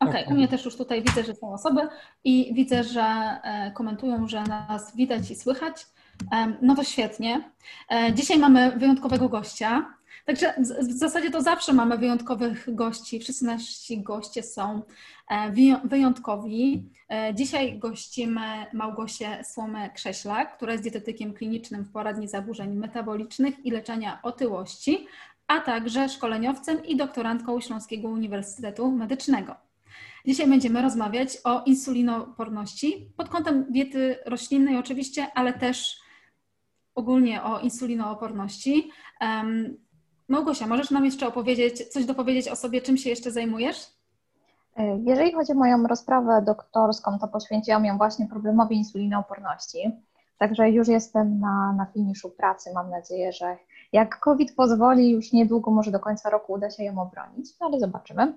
Okej, 0.00 0.24
okay, 0.24 0.34
u 0.34 0.36
mnie 0.36 0.48
też 0.48 0.64
już 0.64 0.76
tutaj 0.76 1.02
widzę, 1.02 1.24
że 1.24 1.34
są 1.34 1.52
osoby 1.52 1.80
i 2.24 2.54
widzę, 2.54 2.84
że 2.84 3.02
e, 3.02 3.72
komentują, 3.74 4.28
że 4.28 4.42
nas 4.42 4.96
widać 4.96 5.30
i 5.30 5.36
słychać. 5.36 5.86
No 6.62 6.74
to 6.74 6.84
świetnie. 6.84 7.50
E, 7.90 8.12
dzisiaj 8.14 8.38
mamy 8.38 8.70
wyjątkowego 8.70 9.28
gościa. 9.28 9.94
Także 10.26 10.54
w 10.88 10.92
zasadzie 10.92 11.30
to 11.30 11.42
zawsze 11.42 11.72
mamy 11.72 11.98
wyjątkowych 11.98 12.74
gości. 12.74 13.20
Wszyscy 13.20 13.44
nasi 13.44 14.02
goście 14.02 14.42
są 14.42 14.82
e, 15.30 15.52
wyjątkowi. 15.84 16.90
Dzisiaj 17.34 17.78
gościmy 17.78 18.66
Małgosię 18.72 19.44
Słomę-Krześlak, 19.44 20.56
która 20.56 20.72
jest 20.72 20.84
dietetykiem 20.84 21.34
klinicznym 21.34 21.84
w 21.84 21.92
poradni 21.92 22.28
zaburzeń 22.28 22.74
metabolicznych 22.76 23.66
i 23.66 23.70
leczenia 23.70 24.18
otyłości, 24.22 25.06
a 25.50 25.60
także 25.60 26.08
szkoleniowcem 26.08 26.84
i 26.84 26.96
doktorantką 26.96 27.60
Śląskiego 27.60 28.08
Uniwersytetu 28.08 28.90
Medycznego. 28.90 29.54
Dzisiaj 30.26 30.48
będziemy 30.48 30.82
rozmawiać 30.82 31.38
o 31.44 31.62
insulinoporności 31.62 33.12
pod 33.16 33.28
kątem 33.28 33.66
diety 33.70 34.16
roślinnej 34.26 34.76
oczywiście, 34.76 35.26
ale 35.34 35.52
też 35.52 36.00
ogólnie 36.94 37.42
o 37.42 37.60
insulinooporności. 37.60 38.90
Um, 39.20 39.76
Małgosia, 40.28 40.66
możesz 40.66 40.90
nam 40.90 41.04
jeszcze 41.04 41.26
opowiedzieć, 41.26 41.88
coś 41.88 42.04
dopowiedzieć 42.04 42.48
o 42.48 42.56
sobie, 42.56 42.80
czym 42.80 42.96
się 42.96 43.10
jeszcze 43.10 43.30
zajmujesz? 43.30 43.86
E, 44.76 44.98
jeżeli 45.06 45.32
chodzi 45.32 45.52
o 45.52 45.54
moją 45.54 45.86
rozprawę 45.86 46.42
doktorską, 46.46 47.18
to 47.18 47.28
poświęciłam 47.28 47.84
ją 47.84 47.98
właśnie 47.98 48.26
problemowi 48.26 48.76
insulinooporności. 48.76 49.90
Także 50.38 50.70
już 50.70 50.88
jestem 50.88 51.40
na, 51.40 51.72
na 51.72 51.86
finiszu 51.86 52.30
pracy. 52.30 52.70
Mam 52.74 52.90
nadzieję, 52.90 53.32
że 53.32 53.56
jak 53.92 54.20
COVID 54.20 54.54
pozwoli, 54.54 55.10
już 55.10 55.32
niedługo, 55.32 55.70
może 55.70 55.90
do 55.90 56.00
końca 56.00 56.30
roku 56.30 56.52
uda 56.52 56.70
się 56.70 56.84
ją 56.84 57.02
obronić, 57.02 57.50
no 57.60 57.66
ale 57.66 57.80
zobaczymy. 57.80 58.34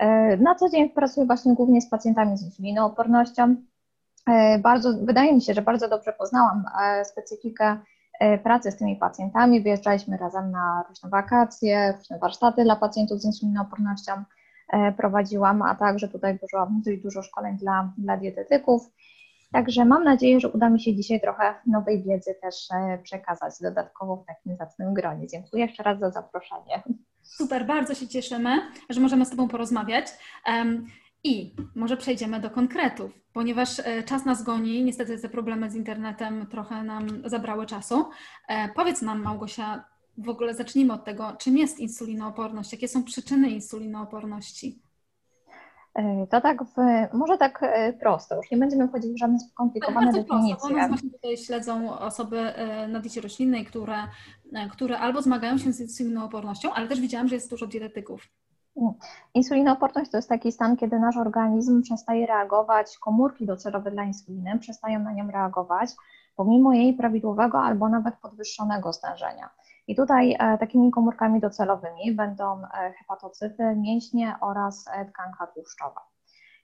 E, 0.00 0.36
na 0.36 0.54
co 0.54 0.68
dzień 0.68 0.90
pracuję 0.90 1.26
właśnie 1.26 1.54
głównie 1.54 1.80
z 1.80 1.88
pacjentami 1.88 2.38
z 2.38 2.42
insulinoopornością. 2.42 3.56
E, 4.26 4.58
bardzo, 4.58 4.92
wydaje 5.02 5.34
mi 5.34 5.42
się, 5.42 5.54
że 5.54 5.62
bardzo 5.62 5.88
dobrze 5.88 6.12
poznałam 6.12 6.64
e, 6.82 7.04
specyfikę 7.04 7.76
pracy 8.42 8.70
z 8.70 8.76
tymi 8.76 8.96
pacjentami. 8.96 9.60
Wyjeżdżaliśmy 9.60 10.16
razem 10.16 10.50
na 10.50 10.84
różne 10.88 11.10
wakacje, 11.10 11.94
różne 11.98 12.18
warsztaty 12.18 12.64
dla 12.64 12.76
pacjentów 12.76 13.20
z 13.20 13.24
insulinoopornością 13.24 14.12
prowadziłam, 14.96 15.62
a 15.62 15.74
także 15.74 16.08
tutaj 16.08 16.38
dużo, 16.38 16.68
dużo 17.02 17.22
szkoleń 17.22 17.56
dla, 17.56 17.92
dla 17.98 18.16
dietetyków. 18.16 18.90
Także 19.52 19.84
mam 19.84 20.04
nadzieję, 20.04 20.40
że 20.40 20.48
uda 20.48 20.70
mi 20.70 20.80
się 20.80 20.94
dzisiaj 20.94 21.20
trochę 21.20 21.54
nowej 21.66 22.02
wiedzy 22.02 22.34
też 22.42 22.68
przekazać 23.02 23.54
dodatkowo 23.60 24.16
w 24.16 24.26
takim 24.26 24.56
zacnym 24.56 24.94
gronie. 24.94 25.26
Dziękuję 25.26 25.62
jeszcze 25.64 25.82
raz 25.82 25.98
za 26.00 26.10
zaproszenie. 26.10 26.82
Super, 27.22 27.66
bardzo 27.66 27.94
się 27.94 28.08
cieszymy, 28.08 28.50
że 28.90 29.00
możemy 29.00 29.26
z 29.26 29.30
Tobą 29.30 29.48
porozmawiać. 29.48 30.06
I 31.24 31.54
może 31.74 31.96
przejdziemy 31.96 32.40
do 32.40 32.50
konkretów, 32.50 33.12
ponieważ 33.32 33.78
e, 33.78 34.02
czas 34.02 34.24
nas 34.24 34.42
goni. 34.42 34.84
Niestety 34.84 35.18
te 35.18 35.28
problemy 35.28 35.70
z 35.70 35.74
internetem 35.74 36.46
trochę 36.46 36.82
nam 36.82 37.22
zabrały 37.24 37.66
czasu. 37.66 38.04
E, 38.48 38.68
powiedz 38.68 39.02
nam, 39.02 39.22
Małgosia, 39.22 39.84
w 40.18 40.28
ogóle 40.28 40.54
zacznijmy 40.54 40.92
od 40.92 41.04
tego, 41.04 41.36
czym 41.38 41.58
jest 41.58 41.78
insulinooporność, 41.78 42.72
jakie 42.72 42.88
są 42.88 43.04
przyczyny 43.04 43.50
insulinooporności? 43.50 44.82
E, 45.94 46.26
to 46.26 46.40
tak, 46.40 46.64
w, 46.64 46.76
może 47.12 47.38
tak 47.38 47.64
prosto, 48.00 48.36
już 48.36 48.50
nie 48.50 48.58
będziemy 48.58 48.88
wchodzić 48.88 49.12
w 49.12 49.18
żadne 49.18 49.38
skomplikowane 49.40 50.12
tak, 50.12 50.22
definicje. 50.22 50.56
Prosto, 50.56 50.76
nas 50.76 50.88
właśnie 50.88 51.10
tutaj 51.10 51.36
śledzą 51.36 51.98
osoby 51.98 52.52
na 52.88 53.00
diecie 53.00 53.20
roślinnej, 53.20 53.64
które 53.64 53.96
E, 54.52 54.68
które 54.68 54.98
albo 54.98 55.22
zmagają 55.22 55.58
się 55.58 55.72
z 55.72 55.80
insulinoopornością, 55.80 56.72
ale 56.72 56.88
też 56.88 57.00
widziałam, 57.00 57.28
że 57.28 57.34
jest 57.34 57.50
dużo 57.50 57.66
dietetyków. 57.66 58.28
Insulinooporność 59.34 60.10
to 60.10 60.18
jest 60.18 60.28
taki 60.28 60.52
stan, 60.52 60.76
kiedy 60.76 60.98
nasz 60.98 61.16
organizm 61.16 61.82
przestaje 61.82 62.26
reagować, 62.26 62.98
komórki 62.98 63.46
docelowe 63.46 63.90
dla 63.90 64.04
insuliny 64.04 64.58
przestają 64.58 65.00
na 65.00 65.12
nią 65.12 65.30
reagować, 65.30 65.90
pomimo 66.36 66.72
jej 66.72 66.94
prawidłowego 66.94 67.62
albo 67.62 67.88
nawet 67.88 68.14
podwyższonego 68.16 68.92
stężenia. 68.92 69.50
I 69.90 69.96
tutaj 69.96 70.36
e, 70.38 70.58
takimi 70.58 70.90
komórkami 70.90 71.40
docelowymi 71.40 72.14
będą 72.14 72.62
e, 72.62 72.92
hepatocyty, 72.98 73.76
mięśnie 73.76 74.34
oraz 74.40 74.84
tkanka 74.84 75.46
tłuszczowa. 75.46 76.00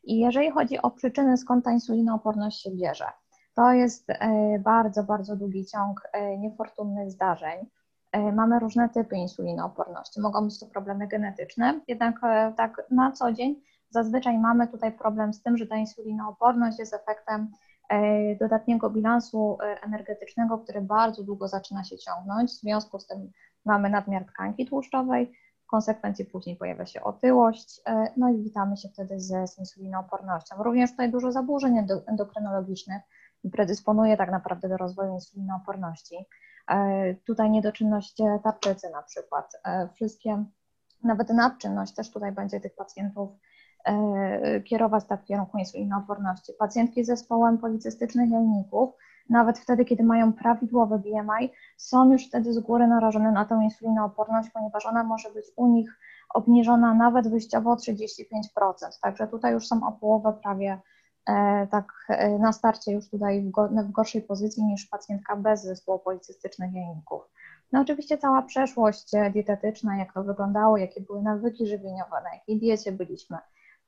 I 0.04 0.18
jeżeli 0.18 0.50
chodzi 0.50 0.82
o 0.82 0.90
przyczyny, 0.90 1.36
skąd 1.36 1.64
ta 1.64 1.72
insulinooporność 1.72 2.62
się 2.62 2.70
bierze, 2.70 3.06
to 3.54 3.72
jest 3.72 4.08
bardzo, 4.60 5.04
bardzo 5.04 5.36
długi 5.36 5.66
ciąg 5.66 6.02
niefortunnych 6.38 7.10
zdarzeń, 7.10 7.66
E, 8.16 8.32
mamy 8.32 8.58
różne 8.58 8.88
typy 8.88 9.16
insulinooporności. 9.16 10.20
Mogą 10.20 10.44
być 10.44 10.60
to 10.60 10.66
problemy 10.66 11.08
genetyczne, 11.08 11.80
jednak 11.88 12.24
e, 12.24 12.52
tak 12.56 12.82
na 12.90 13.12
co 13.12 13.32
dzień 13.32 13.62
zazwyczaj 13.90 14.38
mamy 14.38 14.68
tutaj 14.68 14.92
problem 14.92 15.34
z 15.34 15.42
tym, 15.42 15.56
że 15.56 15.66
ta 15.66 15.76
insulinooporność 15.76 16.78
jest 16.78 16.94
efektem 16.94 17.40
e, 17.42 17.48
dodatniego 18.40 18.90
bilansu 18.90 19.58
energetycznego, 19.82 20.58
który 20.58 20.80
bardzo 20.80 21.22
długo 21.22 21.48
zaczyna 21.48 21.84
się 21.84 21.98
ciągnąć. 21.98 22.50
W 22.50 22.60
związku 22.60 22.98
z 22.98 23.06
tym 23.06 23.30
mamy 23.64 23.90
nadmiar 23.90 24.24
tkanki 24.24 24.66
tłuszczowej, 24.66 25.32
w 25.62 25.66
konsekwencji 25.66 26.24
później 26.24 26.56
pojawia 26.56 26.86
się 26.86 27.02
otyłość, 27.02 27.80
no 28.16 28.30
i 28.30 28.42
witamy 28.42 28.76
się 28.76 28.88
wtedy 28.88 29.20
z, 29.20 29.50
z 29.50 29.58
insulinoopornością. 29.58 30.62
Również 30.62 30.90
tutaj 30.90 31.10
dużo 31.10 31.32
zaburzeń 31.32 31.86
endokrynologicznych 32.06 33.02
predysponuje 33.50 34.16
tak 34.16 34.30
naprawdę 34.30 34.68
do 34.68 34.76
rozwoju 34.76 35.14
insulinooporności. 35.14 36.16
E, 36.70 37.14
tutaj 37.14 37.50
niedoczynność 37.50 38.16
tarczycy 38.44 38.90
na 38.90 39.02
przykład. 39.02 39.52
E, 39.64 39.88
wszystkie, 39.94 40.44
nawet 41.02 41.30
nadczynność 41.30 41.94
też 41.94 42.10
tutaj 42.10 42.32
będzie 42.32 42.60
tych 42.60 42.74
pacjentów 42.74 43.30
e, 43.30 43.36
kierować 44.64 45.04
tak 45.04 45.22
w 45.22 45.24
kierunku 45.24 45.58
insulinooporności. 45.58 46.52
Pacjentki 46.58 47.04
z 47.04 47.06
zespołem 47.06 47.58
policystycznych 47.58 48.30
jajników, 48.30 48.90
nawet 49.30 49.58
wtedy, 49.58 49.84
kiedy 49.84 50.04
mają 50.04 50.32
prawidłowy 50.32 50.98
BMI, 50.98 51.52
są 51.76 52.12
już 52.12 52.28
wtedy 52.28 52.52
z 52.52 52.58
góry 52.58 52.86
narażone 52.86 53.32
na 53.32 53.44
tę 53.44 53.60
insulinooporność, 53.64 54.50
ponieważ 54.50 54.86
ona 54.86 55.04
może 55.04 55.30
być 55.30 55.44
u 55.56 55.66
nich 55.66 55.98
obniżona 56.34 56.94
nawet 56.94 57.28
wyjściowo 57.28 57.70
o 57.70 57.76
35%. 57.76 57.92
Także 59.02 59.28
tutaj 59.28 59.52
już 59.52 59.66
są 59.66 59.86
o 59.86 59.92
połowę 59.92 60.32
prawie 60.42 60.78
E, 61.26 61.66
tak 61.66 61.92
e, 62.08 62.38
na 62.38 62.52
starcie 62.52 62.92
już 62.92 63.10
tutaj 63.10 63.52
w 63.70 63.90
gorszej 63.90 64.22
pozycji 64.22 64.64
niż 64.64 64.86
pacjentka 64.86 65.36
bez 65.36 65.62
zespołu 65.62 65.98
policystycznych 65.98 66.74
jajników. 66.74 67.22
No 67.72 67.80
oczywiście 67.80 68.18
cała 68.18 68.42
przeszłość 68.42 69.10
dietetyczna, 69.32 69.96
jak 69.96 70.12
to 70.12 70.22
wyglądało, 70.22 70.76
jakie 70.76 71.00
były 71.00 71.22
nawyki 71.22 71.66
żywieniowe, 71.66 72.16
na 72.24 72.34
jakiej 72.34 72.58
diecie 72.58 72.92
byliśmy, 72.92 73.38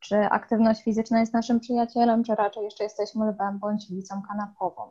czy 0.00 0.16
aktywność 0.16 0.82
fizyczna 0.82 1.20
jest 1.20 1.34
naszym 1.34 1.60
przyjacielem, 1.60 2.24
czy 2.24 2.34
raczej 2.34 2.64
jeszcze 2.64 2.84
jesteśmy 2.84 3.30
lwem 3.30 3.58
bądź 3.58 3.90
licą 3.90 4.22
kanapową. 4.28 4.90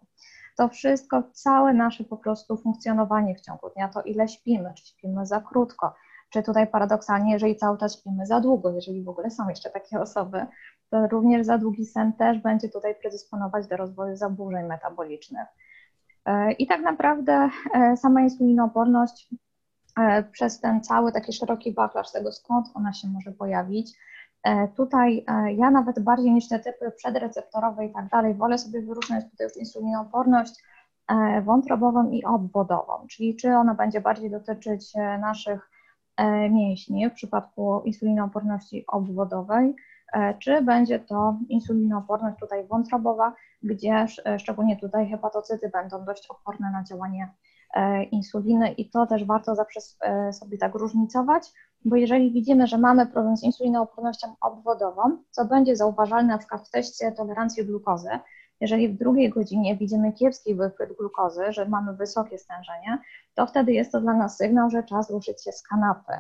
To 0.58 0.68
wszystko, 0.68 1.24
całe 1.34 1.74
nasze 1.74 2.04
po 2.04 2.18
prostu 2.18 2.58
funkcjonowanie 2.58 3.36
w 3.36 3.42
ciągu 3.42 3.70
dnia, 3.70 3.88
to 3.88 4.02
ile 4.02 4.28
śpimy, 4.28 4.74
czy 4.76 4.88
śpimy 4.88 5.26
za 5.26 5.42
krótko, 5.42 5.96
czy 6.30 6.44
tutaj 6.44 6.68
paradoksalnie, 6.68 7.34
jeżeli 7.34 7.56
cały 7.56 7.78
czas 7.78 8.00
śpimy 8.00 8.26
za 8.26 8.40
długo, 8.40 8.72
jeżeli 8.72 9.04
w 9.04 9.10
ogóle 9.10 9.32
są 9.32 9.50
jeszcze 9.50 9.70
takie 9.70 10.00
osoby, 10.00 10.46
to 10.90 11.08
również 11.08 11.46
za 11.46 11.58
długi 11.58 11.86
sen 11.86 12.14
też 12.14 12.40
będzie 12.40 12.70
tutaj 12.70 12.96
predysponować 12.96 13.68
do 13.68 13.78
rozwoju 13.78 14.16
zaburzeń 14.16 14.66
metabolicznych. 14.66 15.48
E, 16.26 16.52
I 16.52 16.68
tak 16.68 16.82
naprawdę 16.82 17.50
e, 17.74 17.98
sama 17.98 18.22
insulinooporność 18.22 19.30
e, 20.00 20.24
przez 20.24 20.60
ten 20.60 20.82
cały 20.82 21.12
taki 21.12 21.34
szeroki 21.34 21.74
wachlarz 21.74 22.12
tego, 22.12 22.32
skąd 22.32 22.68
ona 22.74 22.94
się 22.94 23.08
może 23.08 23.32
pojawić, 23.32 23.98
Tutaj 24.76 25.26
ja 25.56 25.72
nawet 25.72 26.00
bardziej 26.00 26.32
niż 26.32 26.48
te 26.48 26.60
typy 26.60 26.92
przedreceptorowe 26.92 27.86
i 27.86 27.94
tak 27.94 28.10
dalej, 28.10 28.34
wolę 28.34 28.58
sobie 28.58 28.82
wyróżniać 28.82 29.26
tutaj 29.32 29.48
już 29.48 29.58
insulinooporność 29.58 30.64
wątrobową 31.44 32.10
i 32.10 32.24
obwodową, 32.24 33.08
czyli 33.10 33.36
czy 33.36 33.56
ona 33.56 33.74
będzie 33.74 34.02
bardziej 34.02 34.30
dotyczyć 34.30 34.94
naszych 35.20 35.70
mięśni 36.50 37.10
w 37.10 37.14
przypadku 37.14 37.82
insulinooporności 37.86 38.86
obwodowej, 38.88 39.76
E, 40.14 40.34
czy 40.34 40.62
będzie 40.62 41.00
to 41.00 41.38
insulinooporność 41.50 42.40
tutaj 42.40 42.68
wątrobowa, 42.68 43.34
gdzie 43.64 44.06
e, 44.26 44.40
szczególnie 44.40 44.78
tutaj 44.78 45.10
hepatocyty 45.10 45.70
będą 45.70 46.06
dość 46.06 46.28
oporne 46.28 46.72
na 46.72 46.84
działanie 46.84 47.34
e, 47.74 48.04
insuliny 48.04 48.72
i 48.72 48.90
to 48.90 49.06
też 49.06 49.26
warto 49.26 49.56
zawsze 49.56 49.80
sobie 50.32 50.58
tak 50.58 50.76
różnicować, 50.76 51.54
bo 51.86 51.96
jeżeli 51.96 52.32
widzimy, 52.32 52.68
że 52.68 52.78
mamy 52.78 53.06
problem 53.06 53.38
z 53.38 53.44
insulinoopornością 53.44 54.36
obwodową, 54.42 55.18
co 55.32 55.46
będzie 55.46 55.76
zauważalne 55.76 56.34
na 56.34 56.38
przykład 56.38 56.68
w 56.68 56.72
teście 56.72 57.12
tolerancji 57.12 57.66
glukozy, 57.66 58.10
jeżeli 58.62 58.90
w 58.90 58.98
drugiej 58.98 59.30
godzinie 59.30 59.78
widzimy 59.78 60.14
kiepski 60.14 60.56
wychwyt 60.56 60.98
glukozy, 60.98 61.42
że 61.50 61.70
mamy 61.70 61.94
wysokie 61.94 62.38
stężenie, 62.38 62.98
to 63.36 63.48
wtedy 63.48 63.74
jest 63.74 63.92
to 63.92 64.02
dla 64.02 64.14
nas 64.14 64.38
sygnał, 64.38 64.70
że 64.70 64.84
czas 64.84 65.10
ruszyć 65.10 65.44
się 65.44 65.52
z 65.52 65.62
kanapy 65.62 66.14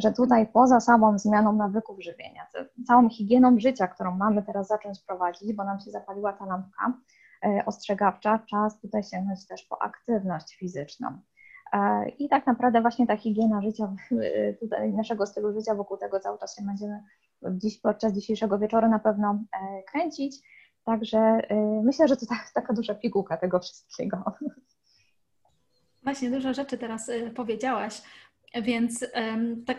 że 0.00 0.12
tutaj 0.12 0.46
poza 0.46 0.80
samą 0.80 1.18
zmianą 1.18 1.52
nawyków 1.52 2.02
żywienia, 2.02 2.46
całą 2.86 3.08
higieną 3.08 3.60
życia, 3.60 3.88
którą 3.88 4.16
mamy 4.16 4.42
teraz 4.42 4.66
zacząć 4.66 5.00
prowadzić, 5.00 5.52
bo 5.52 5.64
nam 5.64 5.80
się 5.80 5.90
zapaliła 5.90 6.32
ta 6.32 6.46
lampka 6.46 6.92
e, 7.44 7.62
ostrzegawcza, 7.66 8.38
czas 8.50 8.80
tutaj 8.80 9.02
sięgnąć 9.02 9.46
też 9.46 9.62
po 9.62 9.82
aktywność 9.82 10.56
fizyczną. 10.56 11.18
E, 11.72 12.08
I 12.08 12.28
tak 12.28 12.46
naprawdę 12.46 12.80
właśnie 12.80 13.06
ta 13.06 13.16
higiena 13.16 13.62
życia, 13.62 13.94
tutaj 14.60 14.92
naszego 14.92 15.26
stylu 15.26 15.52
życia, 15.52 15.74
wokół 15.74 15.96
tego 15.96 16.20
cały 16.20 16.38
czas 16.38 16.56
się 16.56 16.62
będziemy 16.62 17.02
dziś 17.50 17.80
podczas 17.80 18.12
dzisiejszego 18.12 18.58
wieczoru 18.58 18.88
na 18.88 18.98
pewno 18.98 19.44
kręcić. 19.92 20.36
Także 20.84 21.40
myślę, 21.82 22.08
że 22.08 22.16
to 22.16 22.26
tak, 22.26 22.50
taka 22.54 22.72
duża 22.72 22.94
pigułka 22.94 23.36
tego 23.36 23.60
wszystkiego. 23.60 24.22
Właśnie, 26.04 26.30
dużo 26.30 26.54
rzeczy 26.54 26.78
teraz 26.78 27.10
powiedziałaś, 27.34 28.02
więc 28.62 29.06
tak 29.66 29.78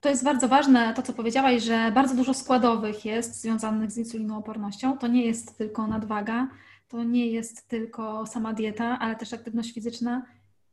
to 0.00 0.08
jest 0.08 0.24
bardzo 0.24 0.48
ważne, 0.48 0.94
to 0.94 1.02
co 1.02 1.12
powiedziałaś, 1.12 1.62
że 1.62 1.92
bardzo 1.92 2.14
dużo 2.14 2.34
składowych 2.34 3.04
jest 3.04 3.40
związanych 3.40 3.90
z 3.90 3.98
insulinoopornością. 3.98 4.98
To 4.98 5.06
nie 5.06 5.26
jest 5.26 5.58
tylko 5.58 5.86
nadwaga, 5.86 6.48
to 6.88 7.04
nie 7.04 7.26
jest 7.26 7.68
tylko 7.68 8.26
sama 8.26 8.52
dieta, 8.52 8.98
ale 9.00 9.16
też 9.16 9.32
aktywność 9.32 9.74
fizyczna 9.74 10.26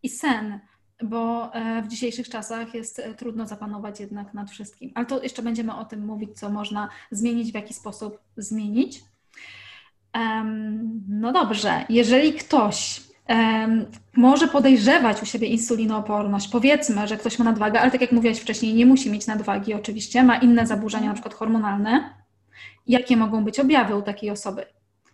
i 0.03 0.09
sen, 0.09 0.59
bo 1.03 1.53
e, 1.53 1.81
w 1.81 1.87
dzisiejszych 1.87 2.29
czasach 2.29 2.73
jest 2.73 2.99
e, 2.99 3.13
trudno 3.13 3.47
zapanować 3.47 3.99
jednak 3.99 4.33
nad 4.33 4.51
wszystkim. 4.51 4.91
Ale 4.95 5.05
to 5.05 5.23
jeszcze 5.23 5.41
będziemy 5.41 5.75
o 5.75 5.85
tym 5.85 6.05
mówić, 6.05 6.39
co 6.39 6.49
można 6.49 6.89
zmienić, 7.11 7.51
w 7.51 7.55
jaki 7.55 7.73
sposób 7.73 8.19
zmienić. 8.37 9.03
No 11.07 11.31
dobrze, 11.33 11.85
jeżeli 11.89 12.33
ktoś 12.33 13.01
może 14.15 14.47
podejrzewać 14.47 15.21
u 15.21 15.25
siebie 15.25 15.47
insulinooporność. 15.47 16.47
Powiedzmy, 16.47 17.07
że 17.07 17.17
ktoś 17.17 17.39
ma 17.39 17.45
nadwagę, 17.45 17.81
ale 17.81 17.91
tak 17.91 18.01
jak 18.01 18.11
mówiłaś 18.11 18.39
wcześniej, 18.39 18.73
nie 18.73 18.85
musi 18.85 19.11
mieć 19.11 19.27
nadwagi 19.27 19.73
oczywiście, 19.73 20.23
ma 20.23 20.37
inne 20.37 20.67
zaburzenia, 20.67 21.07
na 21.07 21.13
przykład 21.13 21.33
hormonalne. 21.33 22.13
Jakie 22.87 23.17
mogą 23.17 23.43
być 23.43 23.59
objawy 23.59 23.95
u 23.95 24.01
takiej 24.01 24.29
osoby? 24.29 24.65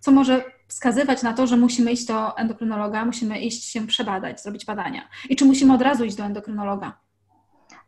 Co 0.08 0.12
może 0.12 0.44
wskazywać 0.68 1.24
na 1.24 1.34
to, 1.34 1.48
że 1.48 1.58
musimy 1.58 1.92
iść 1.92 2.06
do 2.06 2.38
endokrynologa, 2.38 3.06
musimy 3.06 3.40
iść 3.40 3.64
się 3.64 3.88
przebadać, 3.88 4.42
zrobić 4.42 4.66
badania? 4.66 5.02
I 5.30 5.36
czy 5.36 5.46
musimy 5.46 5.74
od 5.74 5.82
razu 5.82 6.06
iść 6.06 6.16
do 6.16 6.24
endokrynologa? 6.24 6.94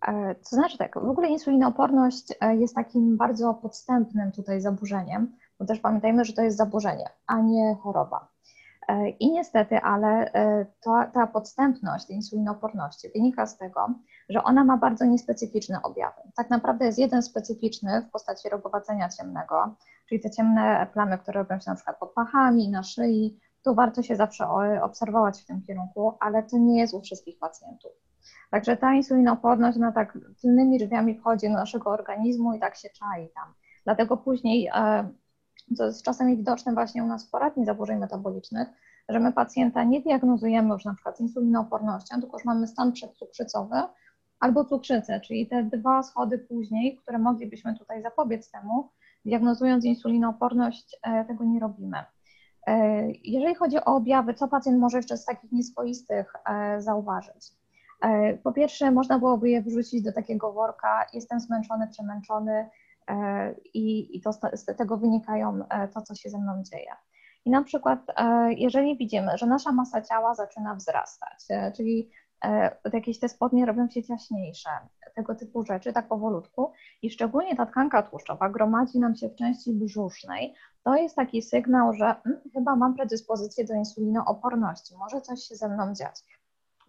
E, 0.07 0.36
to 0.36 0.56
znaczy 0.56 0.77
tak, 0.77 0.95
w 0.95 1.10
ogóle 1.10 1.27
insulinooporność 1.27 2.33
e, 2.42 2.56
jest 2.56 2.75
takim 2.75 3.18
bardzo 3.18 3.54
podstępnym 3.54 4.31
tutaj 4.31 4.62
zaburzeniem, 4.62 5.36
bo 5.60 5.66
też 5.66 5.80
pamiętajmy, 5.80 6.25
że 6.25 6.33
to 6.33 6.42
jest 6.42 6.57
zaburzenie, 6.57 7.10
a 7.27 7.42
nie 7.42 7.75
choroba. 7.83 8.27
E, 8.88 9.10
I 9.10 9.31
niestety, 9.31 9.77
ale 9.81 10.31
to, 10.83 11.04
ta 11.13 11.27
podstępność 11.27 12.06
tej 12.06 12.15
insulinooporności 12.15 13.10
wynika 13.15 13.45
z 13.45 13.57
tego, 13.57 13.88
że 14.30 14.44
ona 14.44 14.63
ma 14.63 14.77
bardzo 14.77 15.06
niespecyficzne 15.06 15.81
objawy. 15.81 16.22
Tak 16.36 16.50
naprawdę 16.50 16.86
jest 16.86 17.00
jeden 17.00 17.24
specyficzny 17.24 18.01
w 18.01 18.12
postaci 18.12 18.50
rogowacenia 18.50 19.10
ciemnego, 19.10 19.75
czyli 20.09 20.21
te 20.21 20.29
ciemne 20.29 20.88
plamy, 20.94 21.17
które 21.17 21.44
robią 21.44 21.59
się 21.59 21.69
na 21.71 21.75
przykład 21.75 22.00
pod 22.00 22.13
pachami, 22.13 22.69
na 22.69 22.83
szyi. 22.83 23.39
Tu 23.63 23.75
warto 23.75 24.03
się 24.03 24.15
zawsze 24.15 24.47
obserwować 24.81 25.41
w 25.41 25.45
tym 25.45 25.61
kierunku, 25.61 26.13
ale 26.19 26.44
to 26.44 26.57
nie 26.57 26.79
jest 26.79 26.94
u 26.94 27.01
wszystkich 27.01 27.39
pacjentów. 27.39 27.91
Także 28.51 28.77
ta 28.77 28.94
insulinooporność, 28.94 29.77
ona 29.77 29.91
tak 29.91 30.17
tylnymi 30.41 30.77
drzwiami 30.77 31.19
wchodzi 31.19 31.47
do 31.47 31.53
naszego 31.53 31.89
organizmu 31.89 32.53
i 32.53 32.59
tak 32.59 32.75
się 32.75 32.89
czai 32.89 33.29
tam. 33.35 33.53
Dlatego 33.85 34.17
później 34.17 34.69
e, 34.75 35.09
co 35.77 35.85
jest 35.85 36.03
czasami 36.03 36.38
widoczne 36.38 36.73
właśnie 36.73 37.03
u 37.03 37.07
nas 37.07 37.27
w 37.27 37.31
poradni 37.31 37.65
zaburzeń 37.65 38.00
metabolicznych, 38.00 38.67
że 39.09 39.19
my 39.19 39.33
pacjenta 39.33 39.83
nie 39.83 40.01
diagnozujemy 40.01 40.73
już 40.73 40.85
na 40.85 40.94
przykład 40.94 41.19
insulinoopornością, 41.19 42.21
tylko 42.21 42.38
już 42.38 42.45
mamy 42.45 42.67
stan 42.67 42.91
przedcukrzycowy 42.91 43.75
albo 44.39 44.65
cukrzycę, 44.65 45.21
czyli 45.21 45.47
te 45.47 45.63
dwa 45.63 46.03
schody 46.03 46.38
później, 46.38 46.97
które 46.97 47.19
moglibyśmy 47.19 47.77
tutaj 47.77 48.01
zapobiec 48.01 48.51
temu, 48.51 48.89
diagnozując 49.25 49.86
insulinooporność, 49.86 51.00
e, 51.04 51.25
tego 51.25 51.44
nie 51.44 51.60
robimy. 51.60 51.98
E, 52.68 53.04
jeżeli 53.24 53.56
chodzi 53.56 53.77
o 53.77 53.86
objawy, 53.86 54.33
co 54.33 54.48
pacjent 54.48 54.80
może 54.80 54.98
jeszcze 54.98 55.18
z 55.18 55.25
takich 55.25 55.51
nieswoistych 55.51 56.33
e, 56.45 56.81
zauważyć? 56.81 57.60
Po 58.44 58.51
pierwsze, 58.51 58.92
można 58.92 59.19
byłoby 59.19 59.50
je 59.50 59.62
wrzucić 59.62 60.04
do 60.04 60.13
takiego 60.13 60.54
worka, 60.54 61.06
jestem 61.13 61.39
zmęczony, 61.39 61.88
przemęczony, 61.88 62.69
i, 63.74 64.21
to, 64.24 64.33
z 64.54 64.66
tego 64.66 64.98
wynikają 64.98 65.60
to, 65.94 66.01
co 66.01 66.15
się 66.15 66.30
ze 66.30 66.38
mną 66.38 66.63
dzieje. 66.63 66.92
I 67.45 67.50
na 67.50 67.63
przykład, 67.63 68.00
jeżeli 68.50 68.98
widzimy, 68.98 69.38
że 69.38 69.45
nasza 69.45 69.72
masa 69.72 70.01
ciała 70.01 70.36
zaczyna 70.36 70.75
wzrastać, 70.75 71.45
czyli 71.75 72.10
jakieś 72.94 73.19
te 73.19 73.30
spodnie 73.30 73.65
robią 73.65 73.89
się 73.89 74.04
ciaśniejsze, 74.04 74.69
tego 75.19 75.36
typu 75.36 75.66
rzeczy, 75.66 75.94
tak 75.94 76.07
powolutku, 76.07 76.71
i 77.01 77.10
szczególnie 77.10 77.56
ta 77.56 77.66
tkanka 77.66 78.04
tłuszczowa 78.04 78.50
gromadzi 78.50 79.00
nam 79.00 79.16
się 79.16 79.30
w 79.30 79.36
części 79.36 79.74
brzusznej, 79.74 80.54
to 80.83 80.95
jest 80.95 81.16
taki 81.16 81.42
sygnał, 81.42 81.94
że 81.94 82.16
hmm, 82.24 82.42
chyba 82.54 82.75
mam 82.75 82.95
predyspozycję 82.95 83.66
do 83.66 83.74
insulinooporności, 83.74 84.95
może 84.98 85.21
coś 85.21 85.39
się 85.44 85.56
ze 85.56 85.69
mną 85.69 85.94
dziać. 85.94 86.24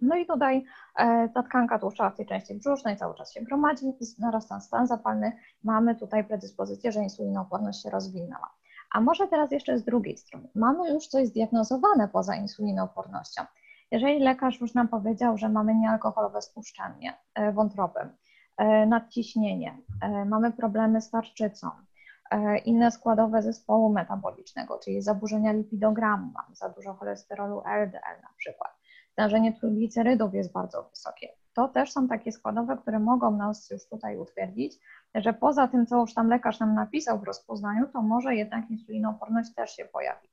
No 0.03 0.17
i 0.17 0.27
tutaj 0.27 0.65
e, 0.97 1.29
ta 1.29 1.43
tkanka 1.43 1.79
tłuszczowa 1.79 2.11
w 2.11 2.17
tej 2.17 2.27
części 2.27 2.55
brzusznej 2.55 2.97
cały 2.97 3.15
czas 3.15 3.32
się 3.32 3.41
gromadzi, 3.41 3.87
narasta 4.19 4.61
stan 4.61 4.87
zapalny, 4.87 5.33
mamy 5.65 5.94
tutaj 5.94 6.25
predyspozycję, 6.25 6.93
że 6.93 7.03
insulinooporność 7.03 7.83
się 7.83 7.91
rozwinęła. 7.91 8.55
A 8.93 9.00
może 9.00 9.29
teraz 9.29 9.50
jeszcze 9.50 9.79
z 9.79 9.85
drugiej 9.85 10.17
strony, 10.17 10.49
mamy 10.55 10.91
już 10.91 11.06
coś 11.06 11.29
zdiagnozowane 11.29 12.09
poza 12.09 12.35
insulinoopornością. 12.35 13.43
Jeżeli 13.91 14.19
lekarz 14.19 14.61
już 14.61 14.75
nam 14.75 14.88
powiedział, 14.88 15.38
że 15.38 15.49
mamy 15.49 15.75
niealkoholowe 15.75 16.43
spuszczanie 16.43 17.17
e, 17.35 17.53
wątroby, 17.53 18.00
nadciśnienie, 18.87 19.79
mamy 20.27 20.53
problemy 20.53 21.01
z 21.01 21.11
tarczycą, 21.11 21.71
inne 22.65 22.91
składowe 22.91 23.43
zespołu 23.43 23.93
metabolicznego, 23.93 24.79
czyli 24.79 25.03
zaburzenia 25.03 25.53
lipidogramu, 25.53 26.33
mamy 26.35 26.55
za 26.57 26.69
dużo 26.69 26.95
cholesterolu 26.95 27.62
LDL 27.67 28.23
na 28.23 28.31
przykład, 28.37 28.71
stężenie 29.12 29.53
triglicerydów 29.53 30.35
jest 30.35 30.53
bardzo 30.53 30.83
wysokie. 30.83 31.29
To 31.55 31.69
też 31.69 31.93
są 31.93 32.09
takie 32.09 32.33
składowe, 32.33 32.77
które 32.77 32.99
mogą 32.99 33.37
nas 33.37 33.71
już 33.71 33.89
tutaj 33.89 34.19
utwierdzić, 34.19 34.79
że 35.15 35.33
poza 35.33 35.69
tym, 35.69 35.87
co 35.87 36.01
już 36.01 36.15
tam 36.15 36.29
lekarz 36.29 36.61
nam 36.61 36.75
napisał 36.75 37.19
w 37.19 37.25
rozpoznaniu, 37.25 37.87
to 37.93 38.03
może 38.03 38.35
jednak 38.35 38.71
insulinooporność 38.71 39.55
też 39.55 39.71
się 39.71 39.85
pojawi. 39.85 40.29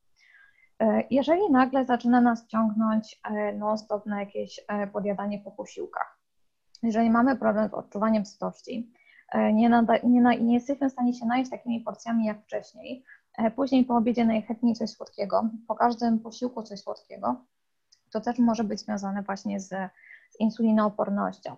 E, 0.79 1.03
jeżeli 1.11 1.51
nagle 1.51 1.85
zaczyna 1.85 2.21
nas 2.21 2.47
ciągnąć 2.47 3.21
e, 3.23 3.53
non-stop 3.53 4.05
na 4.05 4.19
jakieś 4.19 4.59
e, 4.67 4.87
podjadanie 4.87 5.39
po 5.39 5.51
posiłkach, 5.51 6.16
jeżeli 6.83 7.09
mamy 7.09 7.35
problem 7.35 7.69
z 7.69 7.73
odczuwaniem 7.73 8.25
sytości, 8.25 8.93
nie, 9.53 9.69
nada, 9.69 9.93
nie, 10.03 10.21
na, 10.21 10.33
nie 10.33 10.53
jesteśmy 10.53 10.89
w 10.89 10.91
stanie 10.91 11.13
się 11.13 11.25
najeść 11.25 11.51
takimi 11.51 11.81
porcjami 11.81 12.25
jak 12.25 12.43
wcześniej, 12.43 13.03
później 13.55 13.85
po 13.85 13.95
obiedzie 13.95 14.25
najchętniej 14.25 14.75
coś 14.75 14.89
słodkiego, 14.89 15.49
po 15.67 15.75
każdym 15.75 16.19
posiłku 16.19 16.63
coś 16.63 16.79
słodkiego, 16.79 17.45
to 18.11 18.21
też 18.21 18.39
może 18.39 18.63
być 18.63 18.79
związane 18.79 19.23
właśnie 19.23 19.59
z, 19.59 19.69
z 20.29 20.39
insulinoopornością. 20.39 21.55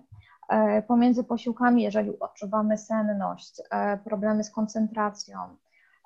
E, 0.50 0.82
pomiędzy 0.82 1.24
posiłkami, 1.24 1.84
jeżeli 1.84 2.20
odczuwamy 2.20 2.78
senność, 2.78 3.62
e, 3.72 3.98
problemy 3.98 4.44
z 4.44 4.52
koncentracją, 4.52 5.40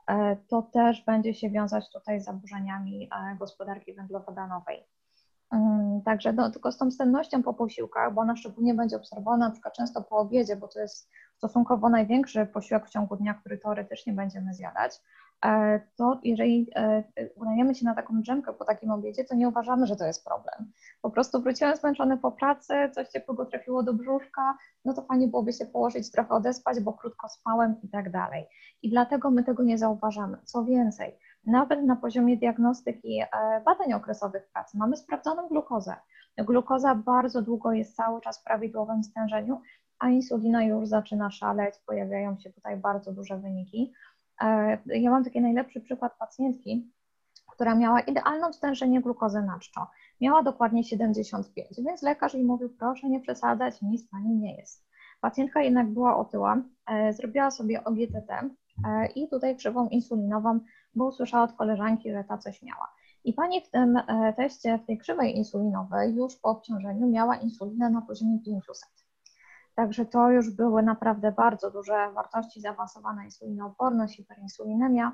e, 0.07 0.36
to 0.36 0.62
też 0.62 1.05
będzie 1.05 1.34
się 1.34 1.50
wiązać 1.50 1.91
tutaj 1.93 2.22
z 2.22 2.25
zaburzeniami 2.25 3.10
gospodarki 3.39 3.93
węglowodanowej. 3.93 4.84
Także 6.05 6.33
no, 6.33 6.51
tylko 6.51 6.72
z 6.72 6.77
tą 6.77 6.91
sennością 6.91 7.43
po 7.43 7.53
posiłkach, 7.53 8.13
bo 8.13 8.22
ona 8.22 8.36
szczególnie 8.36 8.74
będzie 8.74 8.95
obserwowana 8.95 9.45
na 9.45 9.51
przykład 9.51 9.74
często 9.74 10.01
po 10.01 10.17
obiedzie, 10.17 10.55
bo 10.55 10.67
to 10.67 10.79
jest 10.79 11.10
stosunkowo 11.38 11.89
największy 11.89 12.45
posiłek 12.45 12.88
w 12.88 12.89
ciągu 12.89 13.15
dnia, 13.15 13.33
który 13.33 13.57
teoretycznie 13.57 14.13
będziemy 14.13 14.53
zjadać, 14.53 15.01
E, 15.45 15.79
to 15.95 16.19
jeżeli 16.24 16.67
e, 16.75 17.03
udajemy 17.36 17.75
się 17.75 17.86
na 17.86 17.95
taką 17.95 18.22
drzemkę 18.22 18.53
po 18.53 18.65
takim 18.65 18.91
obiedzie, 18.91 19.24
to 19.24 19.36
nie 19.36 19.48
uważamy, 19.48 19.88
że 19.88 19.95
to 19.95 20.05
jest 20.05 20.25
problem. 20.25 20.72
Po 21.01 21.10
prostu 21.10 21.41
wróciłem 21.41 21.75
zmęczony 21.75 22.17
po 22.17 22.31
pracy, 22.31 22.74
coś 22.91 23.07
ciepłego 23.07 23.45
trafiło 23.45 23.83
do 23.83 23.93
brzuszka, 23.93 24.57
no 24.86 24.93
to 24.93 25.01
fajnie 25.01 25.27
byłoby 25.27 25.53
się 25.53 25.65
położyć, 25.65 26.12
trochę 26.12 26.29
odespać, 26.29 26.79
bo 26.79 26.93
krótko 26.93 27.29
spałem 27.29 27.75
i 27.83 27.89
tak 27.89 28.12
dalej. 28.12 28.45
I 28.81 28.89
dlatego 28.89 29.31
my 29.31 29.43
tego 29.43 29.63
nie 29.63 29.77
zauważamy. 29.77 30.38
Co 30.43 30.65
więcej, 30.65 31.17
nawet 31.45 31.83
na 31.83 31.95
poziomie 31.95 32.38
diagnostyki 32.38 33.21
e, 33.21 33.27
badań 33.65 33.93
okresowych 33.93 34.47
pracy 34.53 34.77
mamy 34.77 34.97
sprawdzoną 34.97 35.47
glukozę. 35.47 35.95
Glukoza 36.38 36.95
bardzo 36.95 37.41
długo 37.41 37.73
jest 37.73 37.95
cały 37.95 38.21
czas 38.21 38.41
w 38.41 38.43
prawidłowym 38.43 39.03
stężeniu, 39.03 39.62
a 40.00 40.09
insulina 40.09 40.63
już 40.63 40.88
zaczyna 40.88 41.31
szaleć, 41.31 41.75
pojawiają 41.85 42.38
się 42.38 42.53
tutaj 42.53 42.77
bardzo 42.77 43.13
duże 43.13 43.38
wyniki. 43.38 43.93
E, 44.41 44.77
ja 44.85 45.12
mam 45.12 45.23
taki 45.23 45.41
najlepszy 45.41 45.81
przykład 45.81 46.17
pacjentki, 46.17 46.91
która 47.51 47.75
miała 47.75 48.00
idealne 48.00 48.53
stężenie 48.53 49.01
glukozy 49.01 49.41
na 49.41 49.59
czczo. 49.59 49.88
Miała 50.21 50.43
dokładnie 50.43 50.83
75, 50.83 51.67
więc 51.85 52.01
lekarz 52.01 52.33
jej 52.33 52.43
mówił, 52.43 52.69
proszę 52.79 53.09
nie 53.09 53.19
przesadzać, 53.19 53.81
nic 53.81 54.09
pani 54.09 54.35
nie 54.35 54.55
jest. 54.55 54.85
Pacjentka 55.21 55.62
jednak 55.62 55.89
była 55.89 56.17
otyła, 56.17 56.62
e, 56.88 57.13
zrobiła 57.13 57.51
sobie 57.51 57.83
OGTT 57.83 58.50
i 59.15 59.29
tutaj 59.29 59.55
krzywą 59.57 59.88
insulinową, 59.88 60.59
bo 60.95 61.05
usłyszała 61.05 61.43
od 61.43 61.53
koleżanki, 61.53 62.12
że 62.12 62.23
ta 62.23 62.38
coś 62.38 62.62
miała. 62.62 62.93
I 63.23 63.33
pani 63.33 63.62
w 63.62 63.69
tym 63.69 64.00
teście, 64.38 64.77
w 64.77 64.85
tej 64.85 64.97
krzywej 64.97 65.38
insulinowej 65.38 66.15
już 66.15 66.35
po 66.35 66.50
obciążeniu 66.50 67.07
miała 67.07 67.35
insulinę 67.35 67.89
na 67.89 68.01
poziomie 68.01 68.39
500. 68.39 69.03
Także 69.75 70.05
to 70.05 70.31
już 70.31 70.50
były 70.50 70.83
naprawdę 70.83 71.31
bardzo 71.31 71.71
duże 71.71 72.12
wartości, 72.12 72.62
zaawansowana 72.62 73.23
insulinooporność, 73.23 74.15
hiperinsulinemia. 74.15 75.12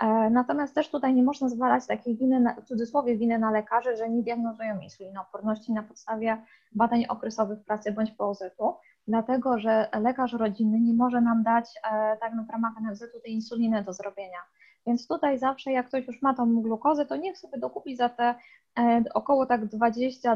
E, 0.00 0.30
natomiast 0.30 0.74
też 0.74 0.90
tutaj 0.90 1.14
nie 1.14 1.22
można 1.22 1.48
zwalać 1.48 1.86
takiej 1.86 2.16
winy, 2.16 2.54
w 2.62 2.64
cudzysłowie 2.64 3.16
winy 3.16 3.38
na 3.38 3.50
lekarzy, 3.50 3.96
że 3.96 4.10
nie 4.10 4.22
diagnozują 4.22 4.80
insulinooporności 4.80 5.72
na 5.72 5.82
podstawie 5.82 6.42
badań 6.72 7.06
okresowych 7.08 7.64
pracy 7.64 7.92
bądź 7.92 8.10
POZ-u, 8.10 8.74
dlatego 9.08 9.58
że 9.58 9.88
lekarz 10.00 10.32
rodzinny 10.32 10.80
nie 10.80 10.94
może 10.94 11.20
nam 11.20 11.42
dać 11.42 11.70
e, 11.90 12.16
tak 12.16 12.32
w 12.46 12.50
ramach 12.50 12.72
NFZ-u 12.80 13.20
tej 13.20 13.32
insuliny 13.32 13.84
do 13.84 13.92
zrobienia. 13.92 14.38
Więc 14.86 15.08
tutaj 15.08 15.38
zawsze 15.38 15.72
jak 15.72 15.88
ktoś 15.88 16.06
już 16.06 16.22
ma 16.22 16.34
tą 16.34 16.62
glukozę, 16.62 17.06
to 17.06 17.16
niech 17.16 17.38
sobie 17.38 17.58
dokupi 17.58 17.96
za 17.96 18.08
te 18.08 18.34
e, 18.78 19.04
około 19.14 19.46
tak 19.46 19.66
20-25 19.66 20.32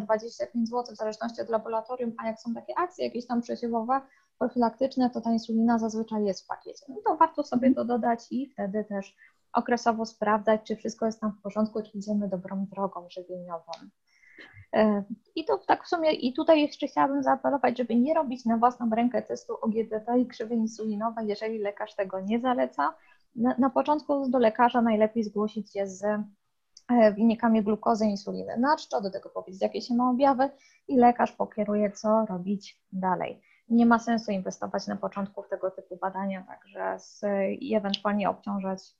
zł 0.64 0.94
w 0.94 0.96
zależności 0.96 1.42
od 1.42 1.48
laboratorium, 1.48 2.12
a 2.18 2.26
jak 2.26 2.40
są 2.40 2.54
takie 2.54 2.78
akcje 2.78 3.04
jakieś 3.04 3.26
tam 3.26 3.40
przesiewowe, 3.40 4.00
profilaktyczne, 4.38 5.10
to 5.10 5.20
ta 5.20 5.32
insulina 5.32 5.78
zazwyczaj 5.78 6.24
jest 6.24 6.44
w 6.44 6.46
pakiecie. 6.46 6.84
No 6.88 6.96
to 7.06 7.16
warto 7.16 7.42
sobie 7.42 7.74
to 7.74 7.84
dodać 7.84 8.26
i 8.30 8.46
wtedy 8.46 8.84
też 8.84 9.16
okresowo 9.52 10.06
sprawdzać, 10.06 10.60
czy 10.64 10.76
wszystko 10.76 11.06
jest 11.06 11.20
tam 11.20 11.32
w 11.32 11.42
porządku, 11.42 11.82
czy 11.82 11.98
idziemy 11.98 12.28
dobrą 12.28 12.66
drogą 12.70 13.06
żywieniową. 13.10 13.72
E, 14.74 15.04
I 15.34 15.44
to 15.44 15.58
tak 15.58 15.84
w 15.84 15.88
sumie, 15.88 16.12
i 16.12 16.32
tutaj 16.32 16.62
jeszcze 16.62 16.86
chciałabym 16.86 17.22
zaapelować, 17.22 17.78
żeby 17.78 17.96
nie 17.96 18.14
robić 18.14 18.44
na 18.44 18.56
własną 18.56 18.90
rękę 18.90 19.22
testu 19.22 19.54
OGTT 19.62 20.18
i 20.18 20.26
krzywej 20.26 20.58
insulinowej, 20.58 21.26
jeżeli 21.28 21.58
lekarz 21.58 21.94
tego 21.94 22.20
nie 22.20 22.40
zaleca. 22.40 22.94
Na, 23.36 23.54
na 23.58 23.70
początku 23.70 24.28
do 24.28 24.38
lekarza 24.38 24.82
najlepiej 24.82 25.24
zgłosić 25.24 25.72
się 25.72 25.86
z 25.86 26.04
e, 26.04 27.12
wynikami 27.12 27.62
glukozy, 27.62 28.06
insuliny 28.06 28.56
na 28.58 28.76
czczo, 28.76 29.00
do 29.00 29.10
tego 29.10 29.28
powiedzieć, 29.28 29.62
jakie 29.62 29.82
się 29.82 29.94
ma 29.94 30.10
objawy 30.10 30.50
i 30.88 30.96
lekarz 30.96 31.32
pokieruje, 31.32 31.90
co 31.90 32.26
robić 32.26 32.80
dalej. 32.92 33.42
Nie 33.68 33.86
ma 33.86 33.98
sensu 33.98 34.32
inwestować 34.32 34.86
na 34.86 34.96
początku 34.96 35.42
w 35.42 35.48
tego 35.48 35.70
typu 35.70 35.96
badania, 35.96 36.44
także 36.48 36.98
z, 36.98 37.22
i 37.60 37.74
ewentualnie 37.74 38.30
obciążać 38.30 38.94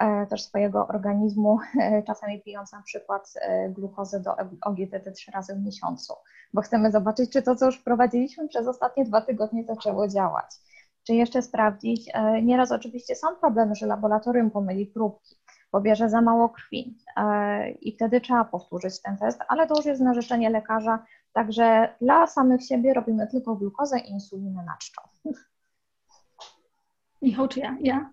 E, 0.00 0.26
też 0.26 0.42
swojego 0.42 0.86
organizmu, 0.88 1.58
e, 1.80 2.02
czasami 2.02 2.42
pijąc 2.42 2.72
na 2.72 2.82
przykład 2.82 3.34
glukozę 3.68 4.20
do 4.20 4.36
OGTT 4.62 5.12
trzy 5.12 5.30
razy 5.30 5.54
w 5.54 5.64
miesiącu, 5.64 6.14
bo 6.54 6.60
chcemy 6.60 6.90
zobaczyć, 6.90 7.32
czy 7.32 7.42
to, 7.42 7.56
co 7.56 7.66
już 7.66 7.78
wprowadziliśmy 7.78 8.48
przez 8.48 8.66
ostatnie 8.66 9.04
dwa 9.04 9.20
tygodnie, 9.20 9.64
zaczęło 9.64 10.08
działać. 10.08 10.46
Czy 11.06 11.14
jeszcze 11.14 11.42
sprawdzić, 11.42 12.10
nieraz 12.42 12.72
oczywiście 12.72 13.16
są 13.16 13.36
problemy, 13.36 13.74
że 13.74 13.86
laboratorium 13.86 14.50
pomyli 14.50 14.86
próbki, 14.86 15.36
pobierze 15.70 16.08
za 16.08 16.20
mało 16.20 16.48
krwi 16.48 16.98
i 17.80 17.92
wtedy 17.92 18.20
trzeba 18.20 18.44
powtórzyć 18.44 19.02
ten 19.02 19.16
test, 19.16 19.40
ale 19.48 19.66
to 19.66 19.76
już 19.76 19.86
jest 19.86 20.00
na 20.00 20.14
życzenie 20.14 20.50
lekarza, 20.50 21.04
także 21.32 21.94
dla 22.00 22.26
samych 22.26 22.64
siebie 22.64 22.94
robimy 22.94 23.26
tylko 23.26 23.56
glukozę 23.56 23.98
i 23.98 24.10
insulinę 24.10 24.64
na 24.64 24.76
czczo. 24.80 25.02
Michał, 27.22 27.48
czy 27.48 27.60
ja? 27.60 27.76
Ja? 27.80 28.10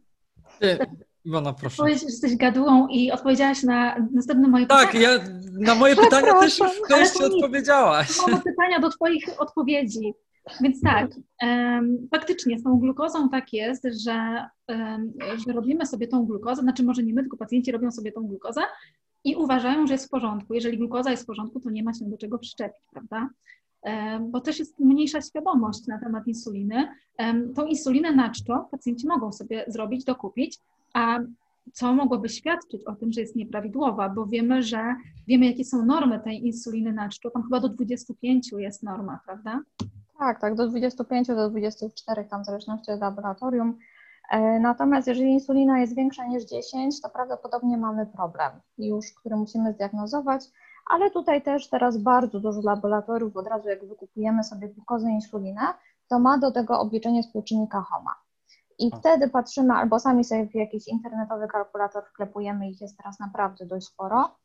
Iwona, 1.25 1.53
proszę. 1.53 1.77
Powiedz, 1.77 1.99
że 1.99 2.05
jesteś 2.05 2.35
gadułą 2.35 2.87
i 2.87 3.11
odpowiedziałaś 3.11 3.63
na 3.63 4.07
następne 4.13 4.47
moje 4.47 4.67
tak, 4.67 4.91
pytanie. 4.91 5.07
Tak, 5.07 5.27
ja 5.27 5.33
na 5.59 5.75
moje 5.75 5.95
pytania 5.95 6.33
też 6.39 6.59
już 6.59 6.69
w 6.71 6.87
części 6.89 7.23
odpowiedziałaś. 7.23 8.17
Mam 8.27 8.41
pytania 8.41 8.79
do 8.79 8.89
Twoich 8.89 9.25
odpowiedzi. 9.37 10.13
Więc 10.61 10.81
tak, 10.81 11.11
um, 11.41 12.07
faktycznie 12.11 12.59
z 12.59 12.63
tą 12.63 12.79
glukozą 12.79 13.29
tak 13.29 13.53
jest, 13.53 13.87
że, 14.03 14.45
um, 14.67 15.13
że 15.47 15.53
robimy 15.53 15.85
sobie 15.85 16.07
tą 16.07 16.25
glukozę, 16.25 16.61
znaczy 16.61 16.83
może 16.83 17.03
nie 17.03 17.13
my, 17.13 17.21
tylko 17.21 17.37
pacjenci 17.37 17.71
robią 17.71 17.91
sobie 17.91 18.11
tą 18.11 18.27
glukozę 18.27 18.61
i 19.23 19.35
uważają, 19.35 19.87
że 19.87 19.93
jest 19.93 20.05
w 20.05 20.09
porządku. 20.09 20.53
Jeżeli 20.53 20.77
glukoza 20.77 21.11
jest 21.11 21.23
w 21.23 21.25
porządku, 21.25 21.59
to 21.59 21.69
nie 21.69 21.83
ma 21.83 21.93
się 21.93 22.05
do 22.05 22.17
czego 22.17 22.39
przyczepić, 22.39 22.81
prawda? 22.91 23.29
Bo 24.21 24.41
też 24.41 24.59
jest 24.59 24.79
mniejsza 24.79 25.21
świadomość 25.21 25.87
na 25.87 25.99
temat 25.99 26.27
insuliny. 26.27 26.87
Tą 27.55 27.65
insulinę 27.65 28.11
na 28.11 28.29
czczo 28.29 28.67
pacjenci 28.71 29.07
mogą 29.07 29.31
sobie 29.31 29.65
zrobić, 29.67 30.03
dokupić, 30.03 30.59
a 30.93 31.19
co 31.73 31.93
mogłoby 31.93 32.29
świadczyć 32.29 32.83
o 32.85 32.95
tym, 32.95 33.11
że 33.11 33.21
jest 33.21 33.35
nieprawidłowa, 33.35 34.09
bo 34.09 34.25
wiemy, 34.25 34.63
że 34.63 34.95
wiemy, 35.27 35.45
jakie 35.45 35.65
są 35.65 35.85
normy 35.85 36.19
tej 36.19 36.45
insuliny 36.45 36.93
na 36.93 37.09
czczo. 37.09 37.29
Tam 37.31 37.43
chyba 37.43 37.59
do 37.59 37.69
25 37.69 38.51
jest 38.57 38.83
norma, 38.83 39.19
prawda? 39.25 39.61
Tak, 40.19 40.39
tak, 40.41 40.55
do 40.55 40.67
25 40.67 41.27
do 41.27 41.49
24, 41.49 42.25
tam 42.25 42.43
w 42.43 42.45
zależności 42.45 42.91
od 42.91 42.99
laboratorium. 42.99 43.79
E, 44.31 44.59
natomiast 44.59 45.07
jeżeli 45.07 45.33
insulina 45.33 45.79
jest 45.79 45.95
większa 45.95 46.25
niż 46.25 46.43
10, 46.43 47.01
to 47.01 47.09
prawdopodobnie 47.09 47.77
mamy 47.77 48.05
problem 48.05 48.51
już, 48.77 49.05
który 49.19 49.35
musimy 49.35 49.73
zdiagnozować, 49.73 50.45
ale 50.89 51.11
tutaj 51.11 51.41
też 51.41 51.69
teraz 51.69 51.97
bardzo 51.97 52.39
dużo 52.39 52.61
laboratoriów, 52.63 53.37
od 53.37 53.47
razu 53.47 53.69
jak 53.69 53.85
wykupujemy 53.85 54.43
sobie 54.43 54.69
glukozę 54.69 55.09
insulinę, 55.09 55.61
to 56.09 56.19
ma 56.19 56.37
do 56.37 56.51
tego 56.51 56.79
obliczenie 56.79 57.23
współczynnika 57.23 57.81
HOMA. 57.81 58.15
I 58.79 58.91
wtedy 58.99 59.29
patrzymy, 59.29 59.73
albo 59.73 59.99
sami 59.99 60.23
sobie 60.23 60.47
w 60.47 60.55
jakiś 60.55 60.87
internetowy 60.87 61.47
kalkulator 61.47 62.03
wklepujemy, 62.05 62.69
ich 62.69 62.81
jest 62.81 62.97
teraz 62.97 63.19
naprawdę 63.19 63.65
dość 63.65 63.87
sporo. 63.87 64.35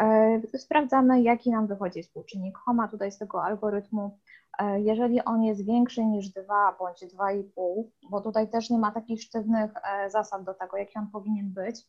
E, 0.00 0.40
sprawdzamy, 0.58 1.22
jaki 1.22 1.50
nam 1.50 1.66
wychodzi 1.66 2.02
współczynnik 2.02 2.58
HOMA 2.58 2.88
tutaj 2.88 3.12
z 3.12 3.18
tego 3.18 3.44
algorytmu. 3.44 4.18
E, 4.58 4.80
jeżeli 4.80 5.24
on 5.24 5.42
jest 5.44 5.66
większy 5.66 6.04
niż 6.04 6.28
2 6.28 6.76
bądź 6.78 7.04
2,5, 7.04 7.84
bo 8.10 8.20
tutaj 8.20 8.50
też 8.50 8.70
nie 8.70 8.78
ma 8.78 8.90
takich 8.92 9.22
sztywnych 9.22 9.70
e, 9.76 10.10
zasad 10.10 10.44
do 10.44 10.54
tego, 10.54 10.76
jaki 10.76 10.98
on 10.98 11.10
powinien 11.10 11.52
być, 11.52 11.86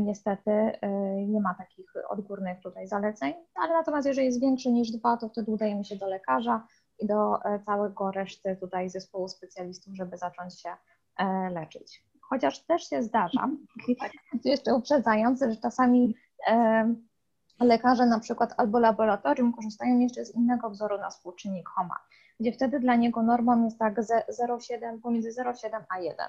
niestety 0.00 0.50
nie 1.26 1.40
ma 1.40 1.54
takich 1.54 1.92
odgórnych 2.08 2.60
tutaj 2.60 2.88
zaleceń, 2.88 3.34
ale 3.54 3.72
natomiast 3.72 4.06
jeżeli 4.06 4.26
jest 4.26 4.40
większy 4.40 4.72
niż 4.72 4.90
2, 4.90 5.16
to 5.16 5.28
wtedy 5.28 5.50
udajemy 5.50 5.84
się 5.84 5.96
do 5.96 6.06
lekarza 6.06 6.66
i 6.98 7.06
do 7.06 7.38
całego 7.66 8.10
reszty 8.10 8.56
tutaj 8.60 8.90
zespołu 8.90 9.28
specjalistów, 9.28 9.94
żeby 9.94 10.18
zacząć 10.18 10.60
się 10.60 10.70
E, 11.18 11.50
leczyć. 11.50 12.04
Chociaż 12.20 12.64
też 12.64 12.88
się 12.88 13.02
zdarza, 13.02 13.48
tak, 14.00 14.12
jeszcze 14.44 14.74
uprzedzając, 14.74 15.40
że 15.40 15.56
czasami 15.56 16.14
e, 16.48 16.94
lekarze 17.62 18.06
na 18.06 18.20
przykład 18.20 18.54
albo 18.56 18.78
laboratorium 18.78 19.52
korzystają 19.52 19.98
jeszcze 19.98 20.24
z 20.24 20.34
innego 20.34 20.70
wzoru 20.70 20.98
na 20.98 21.10
współczynnik 21.10 21.68
HOMA, 21.68 21.96
gdzie 22.40 22.52
wtedy 22.52 22.80
dla 22.80 22.96
niego 22.96 23.22
normą 23.22 23.64
jest 23.64 23.78
tak 23.78 23.94
0,7 23.94 25.00
pomiędzy 25.02 25.30
0,7 25.42 25.82
a 25.88 25.98
1. 25.98 26.26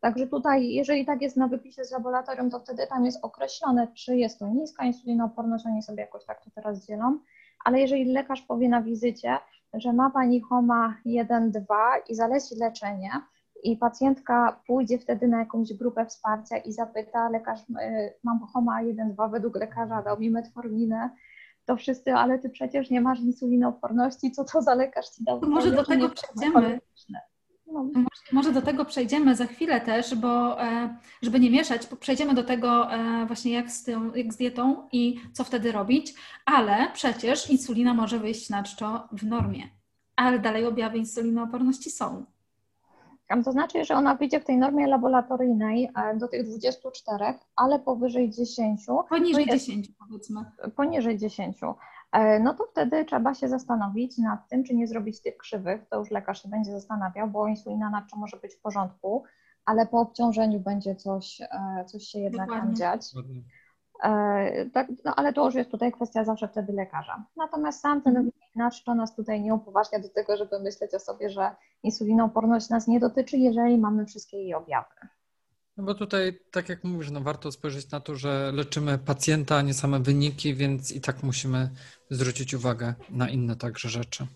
Także 0.00 0.26
tutaj, 0.26 0.68
jeżeli 0.68 1.06
tak 1.06 1.22
jest 1.22 1.36
na 1.36 1.48
wypisie 1.48 1.84
z 1.84 1.90
laboratorium, 1.90 2.50
to 2.50 2.60
wtedy 2.60 2.86
tam 2.86 3.04
jest 3.04 3.24
określone, 3.24 3.88
czy 3.94 4.16
jest 4.16 4.38
to 4.38 4.48
niska 4.48 4.84
insulinooporność, 4.84 5.66
oni 5.66 5.82
sobie 5.82 6.00
jakoś 6.00 6.24
tak 6.24 6.44
to 6.44 6.50
teraz 6.50 6.86
dzielą, 6.86 7.18
ale 7.64 7.80
jeżeli 7.80 8.04
lekarz 8.04 8.42
powie 8.42 8.68
na 8.68 8.82
wizycie, 8.82 9.38
że 9.74 9.92
ma 9.92 10.10
Pani 10.10 10.40
HOMA 10.40 10.94
1-2 11.06 11.64
i 12.08 12.14
zaleci 12.14 12.54
leczenie, 12.56 13.10
i 13.64 13.76
pacjentka 13.76 14.60
pójdzie 14.66 14.98
wtedy 14.98 15.28
na 15.28 15.38
jakąś 15.38 15.72
grupę 15.72 16.06
wsparcia 16.06 16.56
i 16.56 16.72
zapyta, 16.72 17.28
lekarz, 17.28 17.60
y, 17.60 18.14
mam 18.24 18.38
homa 18.38 18.82
1-2 18.82 19.30
według 19.30 19.56
lekarza, 19.56 20.02
dał 20.02 20.20
mi 20.20 20.30
metforminę, 20.30 21.10
to 21.66 21.76
wszyscy, 21.76 22.14
ale 22.14 22.38
ty 22.38 22.50
przecież 22.50 22.90
nie 22.90 23.00
masz 23.00 23.20
insulinooporności, 23.20 24.32
co 24.32 24.44
to 24.44 24.62
za 24.62 24.74
lekarz 24.74 25.08
ci 25.08 25.24
dał? 25.24 25.40
może 25.46 25.70
do 25.70 25.84
tego 25.84 26.10
przejdziemy. 26.10 26.80
No. 27.66 27.84
Może, 27.84 28.08
może, 28.32 28.52
do 28.52 28.62
tego 28.62 28.84
przejdziemy 28.84 29.34
za 29.34 29.46
chwilę 29.46 29.80
też, 29.80 30.14
bo 30.14 30.62
e, 30.62 30.96
żeby 31.22 31.40
nie 31.40 31.50
mieszać, 31.50 31.86
przejdziemy 31.86 32.34
do 32.34 32.44
tego 32.44 32.92
e, 32.92 33.26
właśnie 33.26 33.52
jak 33.52 33.70
z, 33.70 33.84
tym, 33.84 34.12
jak 34.14 34.32
z 34.32 34.36
dietą 34.36 34.88
i 34.92 35.20
co 35.32 35.44
wtedy 35.44 35.72
robić, 35.72 36.14
ale 36.44 36.90
przecież 36.92 37.50
insulina 37.50 37.94
może 37.94 38.18
wyjść 38.18 38.50
na 38.50 38.62
czczo 38.62 39.08
w 39.12 39.26
normie, 39.26 39.62
ale 40.16 40.38
dalej 40.38 40.66
objawy 40.66 40.98
insulinooporności 40.98 41.90
są. 41.90 42.33
To 43.44 43.52
znaczy, 43.52 43.84
że 43.84 43.94
ona 43.94 44.14
wyjdzie 44.14 44.40
w 44.40 44.44
tej 44.44 44.56
normie 44.56 44.86
laboratoryjnej 44.86 45.90
e, 45.96 46.16
do 46.16 46.28
tych 46.28 46.44
24, 46.44 47.24
ale 47.56 47.78
powyżej 47.78 48.30
10. 48.30 48.86
Poniżej 49.08 49.46
10 49.46 49.88
powiedzmy. 49.98 50.40
Poniżej 50.76 51.18
10. 51.18 51.58
E, 52.12 52.40
no 52.40 52.54
to 52.54 52.64
wtedy 52.64 53.04
trzeba 53.04 53.34
się 53.34 53.48
zastanowić 53.48 54.18
nad 54.18 54.48
tym, 54.48 54.64
czy 54.64 54.74
nie 54.74 54.86
zrobić 54.86 55.20
tych 55.20 55.36
krzywych. 55.36 55.86
To 55.90 55.98
już 55.98 56.10
lekarz 56.10 56.42
się 56.42 56.48
będzie 56.48 56.72
zastanawiał, 56.72 57.28
bo 57.28 57.48
insulina 57.48 57.90
nadczo 57.90 58.16
może 58.16 58.36
być 58.36 58.54
w 58.54 58.60
porządku, 58.60 59.24
ale 59.64 59.86
po 59.86 60.00
obciążeniu 60.00 60.60
będzie 60.60 60.96
coś, 60.96 61.40
e, 61.40 61.84
coś 61.84 62.04
się 62.04 62.18
jednak 62.18 62.48
Dokładnie. 62.48 62.68
tam 62.68 62.76
dziać. 62.76 63.12
Tak, 64.72 64.88
no, 65.04 65.14
ale 65.16 65.32
to 65.32 65.44
już 65.44 65.54
jest 65.54 65.70
tutaj 65.70 65.92
kwestia 65.92 66.24
zawsze 66.24 66.48
wtedy 66.48 66.72
lekarza. 66.72 67.24
Natomiast 67.36 67.80
sam 67.80 68.02
ten 68.02 68.30
wynik 68.54 68.84
to 68.84 68.94
nas 68.94 69.16
tutaj 69.16 69.40
nie 69.40 69.54
upoważnia 69.54 69.98
do 69.98 70.08
tego, 70.08 70.36
żeby 70.36 70.60
myśleć 70.60 70.94
o 70.94 70.98
sobie, 70.98 71.30
że 71.30 71.50
insulinooporność 71.82 72.68
nas 72.68 72.88
nie 72.88 73.00
dotyczy, 73.00 73.36
jeżeli 73.36 73.78
mamy 73.78 74.06
wszystkie 74.06 74.36
jej 74.36 74.54
objawy. 74.54 74.94
No 75.76 75.84
bo 75.84 75.94
tutaj, 75.94 76.38
tak 76.50 76.68
jak 76.68 76.84
mówisz, 76.84 77.10
no 77.10 77.20
warto 77.20 77.52
spojrzeć 77.52 77.90
na 77.90 78.00
to, 78.00 78.16
że 78.16 78.52
leczymy 78.54 78.98
pacjenta, 78.98 79.56
a 79.56 79.62
nie 79.62 79.74
same 79.74 80.00
wyniki, 80.00 80.54
więc 80.54 80.92
i 80.92 81.00
tak 81.00 81.22
musimy 81.22 81.70
zwrócić 82.10 82.54
uwagę 82.54 82.94
na 83.10 83.28
inne 83.28 83.56
także 83.56 83.88
rzeczy. 83.88 84.26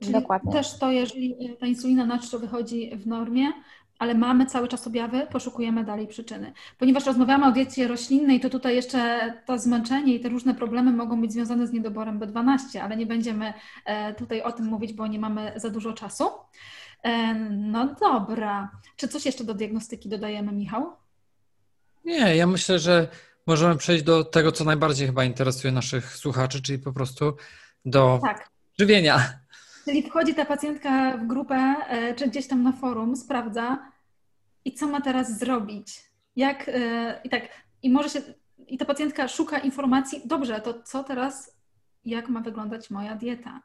Czyli 0.00 0.12
Dokładnie. 0.12 0.52
Też 0.52 0.78
to, 0.78 0.90
jeżeli 0.90 1.56
ta 1.60 1.66
insulina 1.66 2.06
na 2.06 2.18
czczo 2.18 2.38
wychodzi 2.38 2.96
w 2.96 3.06
normie, 3.06 3.52
ale 4.00 4.14
mamy 4.14 4.46
cały 4.46 4.68
czas 4.68 4.86
objawy, 4.86 5.26
poszukujemy 5.32 5.84
dalej 5.84 6.06
przyczyny. 6.06 6.52
Ponieważ 6.78 7.06
rozmawiamy 7.06 7.46
o 7.46 7.52
diecie 7.52 7.88
roślinnej, 7.88 8.40
to 8.40 8.50
tutaj 8.50 8.74
jeszcze 8.76 9.32
to 9.46 9.58
zmęczenie 9.58 10.14
i 10.14 10.20
te 10.20 10.28
różne 10.28 10.54
problemy 10.54 10.92
mogą 10.92 11.20
być 11.20 11.32
związane 11.32 11.66
z 11.66 11.72
niedoborem 11.72 12.20
B12, 12.20 12.78
ale 12.78 12.96
nie 12.96 13.06
będziemy 13.06 13.52
e, 13.84 14.14
tutaj 14.14 14.42
o 14.42 14.52
tym 14.52 14.66
mówić, 14.66 14.92
bo 14.92 15.06
nie 15.06 15.18
mamy 15.18 15.52
za 15.56 15.70
dużo 15.70 15.92
czasu. 15.92 16.24
E, 17.02 17.34
no 17.50 17.94
dobra. 18.00 18.70
Czy 18.96 19.08
coś 19.08 19.26
jeszcze 19.26 19.44
do 19.44 19.54
diagnostyki 19.54 20.08
dodajemy, 20.08 20.52
Michał? 20.52 20.92
Nie, 22.04 22.36
ja 22.36 22.46
myślę, 22.46 22.78
że 22.78 23.08
możemy 23.46 23.76
przejść 23.76 24.04
do 24.04 24.24
tego, 24.24 24.52
co 24.52 24.64
najbardziej 24.64 25.06
chyba 25.06 25.24
interesuje 25.24 25.72
naszych 25.72 26.16
słuchaczy, 26.16 26.62
czyli 26.62 26.78
po 26.78 26.92
prostu 26.92 27.36
do 27.84 28.20
tak. 28.22 28.50
żywienia. 28.78 29.39
Czyli 29.84 30.02
wchodzi 30.02 30.34
ta 30.34 30.44
pacjentka 30.44 31.16
w 31.16 31.26
grupę, 31.26 31.74
e, 31.88 32.14
czy 32.14 32.28
gdzieś 32.28 32.46
tam 32.46 32.62
na 32.62 32.72
forum, 32.72 33.16
sprawdza 33.16 33.78
i 34.64 34.74
co 34.74 34.86
ma 34.86 35.00
teraz 35.00 35.38
zrobić. 35.38 36.10
Jak, 36.36 36.68
e, 36.68 37.20
i 37.24 37.28
tak, 37.28 37.42
i 37.82 37.90
może 37.90 38.08
się, 38.08 38.20
i 38.66 38.78
ta 38.78 38.84
pacjentka 38.84 39.28
szuka 39.28 39.58
informacji, 39.58 40.22
dobrze, 40.24 40.60
to 40.60 40.82
co 40.82 41.04
teraz, 41.04 41.56
jak 42.04 42.28
ma 42.28 42.40
wyglądać 42.40 42.90
moja 42.90 43.14
dieta? 43.14 43.60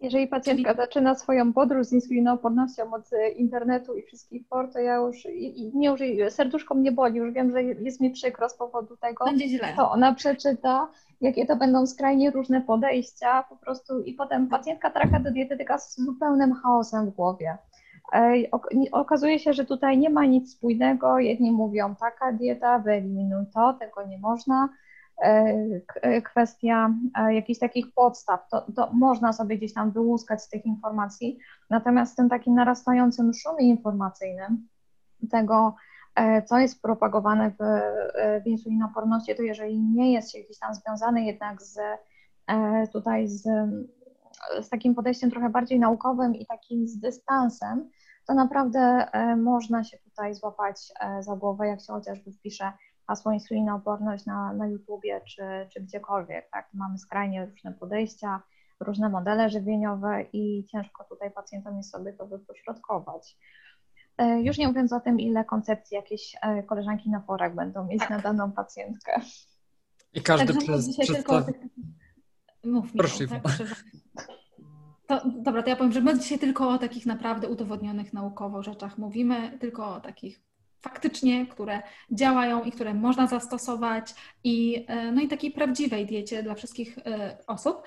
Jeżeli 0.00 0.26
pacjentka 0.26 0.70
Czyli... 0.70 0.86
zaczyna 0.86 1.14
swoją 1.14 1.52
podróż 1.52 1.86
z 1.86 1.92
insulinoopornością 1.92 2.94
od 2.94 3.10
internetu 3.36 3.96
i 3.96 4.02
wszystkich 4.02 4.48
por, 4.48 4.72
to 4.72 4.78
ja 4.78 4.94
już, 4.96 5.26
i, 5.26 5.72
nie 5.74 5.88
już 5.88 6.00
serduszko 6.32 6.74
mnie 6.74 6.92
boli, 6.92 7.18
już 7.18 7.32
wiem, 7.32 7.50
że 7.52 7.62
jest 7.62 8.00
mi 8.00 8.10
przykro 8.10 8.48
z 8.48 8.54
powodu 8.54 8.96
tego. 8.96 9.24
Będzie 9.24 9.48
źle. 9.48 9.72
To 9.76 9.90
ona 9.90 10.14
przeczyta, 10.14 10.88
jakie 11.20 11.46
to 11.46 11.56
będą 11.56 11.86
skrajnie 11.86 12.30
różne 12.30 12.60
podejścia, 12.60 13.42
po 13.48 13.56
prostu 13.56 14.00
i 14.00 14.14
potem 14.14 14.48
pacjentka 14.48 14.90
trafia 14.90 15.20
do 15.20 15.30
dietetyka 15.30 15.78
z 15.78 16.00
zupełnym 16.00 16.52
chaosem 16.52 17.06
w 17.06 17.14
głowie. 17.14 17.58
Okazuje 18.92 19.38
się, 19.38 19.52
że 19.52 19.64
tutaj 19.64 19.98
nie 19.98 20.10
ma 20.10 20.26
nic 20.26 20.52
spójnego. 20.52 21.18
Jedni 21.18 21.52
mówią, 21.52 21.94
taka 21.94 22.32
dieta, 22.32 22.78
wyeliminuj 22.78 23.44
to, 23.54 23.72
tego 23.72 24.06
nie 24.06 24.18
można 24.18 24.68
kwestia 26.24 26.94
jakichś 27.28 27.60
takich 27.60 27.94
podstaw, 27.94 28.48
to, 28.50 28.66
to, 28.76 28.90
można 28.92 29.32
sobie 29.32 29.56
gdzieś 29.56 29.74
tam 29.74 29.90
wyłuskać 29.90 30.42
z 30.42 30.48
tych 30.48 30.66
informacji, 30.66 31.38
natomiast 31.70 32.12
w 32.12 32.16
tym 32.16 32.28
takim 32.28 32.54
narastającym 32.54 33.34
szumie 33.34 33.68
informacyjnym 33.68 34.68
tego, 35.30 35.74
co 36.46 36.58
jest 36.58 36.82
propagowane 36.82 37.50
w, 37.50 37.56
w 38.44 38.46
insulinoporności, 38.46 39.34
to 39.34 39.42
jeżeli 39.42 39.80
nie 39.80 40.12
jest 40.12 40.32
się 40.32 40.38
gdzieś 40.38 40.58
tam 40.58 40.74
związany 40.74 41.24
jednak 41.24 41.62
z 41.62 41.78
tutaj 42.92 43.28
z, 43.28 43.42
z 44.60 44.68
takim 44.68 44.94
podejściem 44.94 45.30
trochę 45.30 45.50
bardziej 45.50 45.80
naukowym 45.80 46.34
i 46.34 46.46
takim 46.46 46.88
z 46.88 46.98
dystansem, 46.98 47.90
to 48.26 48.34
naprawdę 48.34 49.06
można 49.36 49.84
się 49.84 49.98
tutaj 49.98 50.34
złapać 50.34 50.92
za 51.20 51.36
głowę, 51.36 51.68
jak 51.68 51.80
się 51.80 51.92
chociażby 51.92 52.32
wpisze 52.32 52.72
hasło 53.06 53.32
insulinooporność 53.32 54.26
na, 54.26 54.52
na 54.52 54.66
YouTubie 54.66 55.20
czy, 55.20 55.42
czy 55.72 55.80
gdziekolwiek, 55.80 56.50
tak? 56.50 56.68
Mamy 56.74 56.98
skrajnie 56.98 57.46
różne 57.46 57.72
podejścia, 57.72 58.42
różne 58.80 59.08
modele 59.08 59.50
żywieniowe 59.50 60.24
i 60.32 60.64
ciężko 60.64 61.04
tutaj 61.04 61.30
pacjentom 61.30 61.76
jest 61.76 61.90
sobie 61.90 62.12
to 62.12 62.26
wypośrodkować. 62.26 63.38
E, 64.18 64.42
już 64.42 64.58
nie 64.58 64.68
mówiąc 64.68 64.92
o 64.92 65.00
tym, 65.00 65.20
ile 65.20 65.44
koncepcji 65.44 65.94
jakieś 65.94 66.36
e, 66.42 66.62
koleżanki 66.62 67.10
na 67.10 67.20
forach 67.20 67.54
będą 67.54 67.84
mieć 67.84 68.00
tak. 68.00 68.10
na 68.10 68.18
daną 68.18 68.52
pacjentkę. 68.52 69.20
I 70.14 70.22
każdy 70.22 70.54
tak, 70.54 70.62
przez, 70.62 70.98
przedstawi... 70.98 71.52
Tylko... 71.52 71.68
Mów 72.64 72.94
mi, 72.94 72.98
Proszę. 72.98 73.26
Tak, 73.26 73.42
to, 75.06 75.20
dobra, 75.36 75.62
to 75.62 75.70
ja 75.70 75.76
powiem, 75.76 75.92
że 75.92 76.00
my 76.00 76.18
dzisiaj 76.18 76.38
tylko 76.38 76.68
o 76.68 76.78
takich 76.78 77.06
naprawdę 77.06 77.48
udowodnionych 77.48 78.12
naukowo 78.12 78.62
rzeczach 78.62 78.98
mówimy, 78.98 79.58
tylko 79.60 79.94
o 79.94 80.00
takich 80.00 80.40
faktycznie, 80.80 81.46
które 81.46 81.82
działają 82.12 82.62
i 82.62 82.72
które 82.72 82.94
można 82.94 83.26
zastosować 83.26 84.14
i, 84.44 84.84
e, 84.88 85.12
no 85.12 85.22
i 85.22 85.28
takiej 85.28 85.50
prawdziwej 85.50 86.06
diecie 86.06 86.42
dla 86.42 86.54
wszystkich 86.54 86.98
osób. 87.46 87.82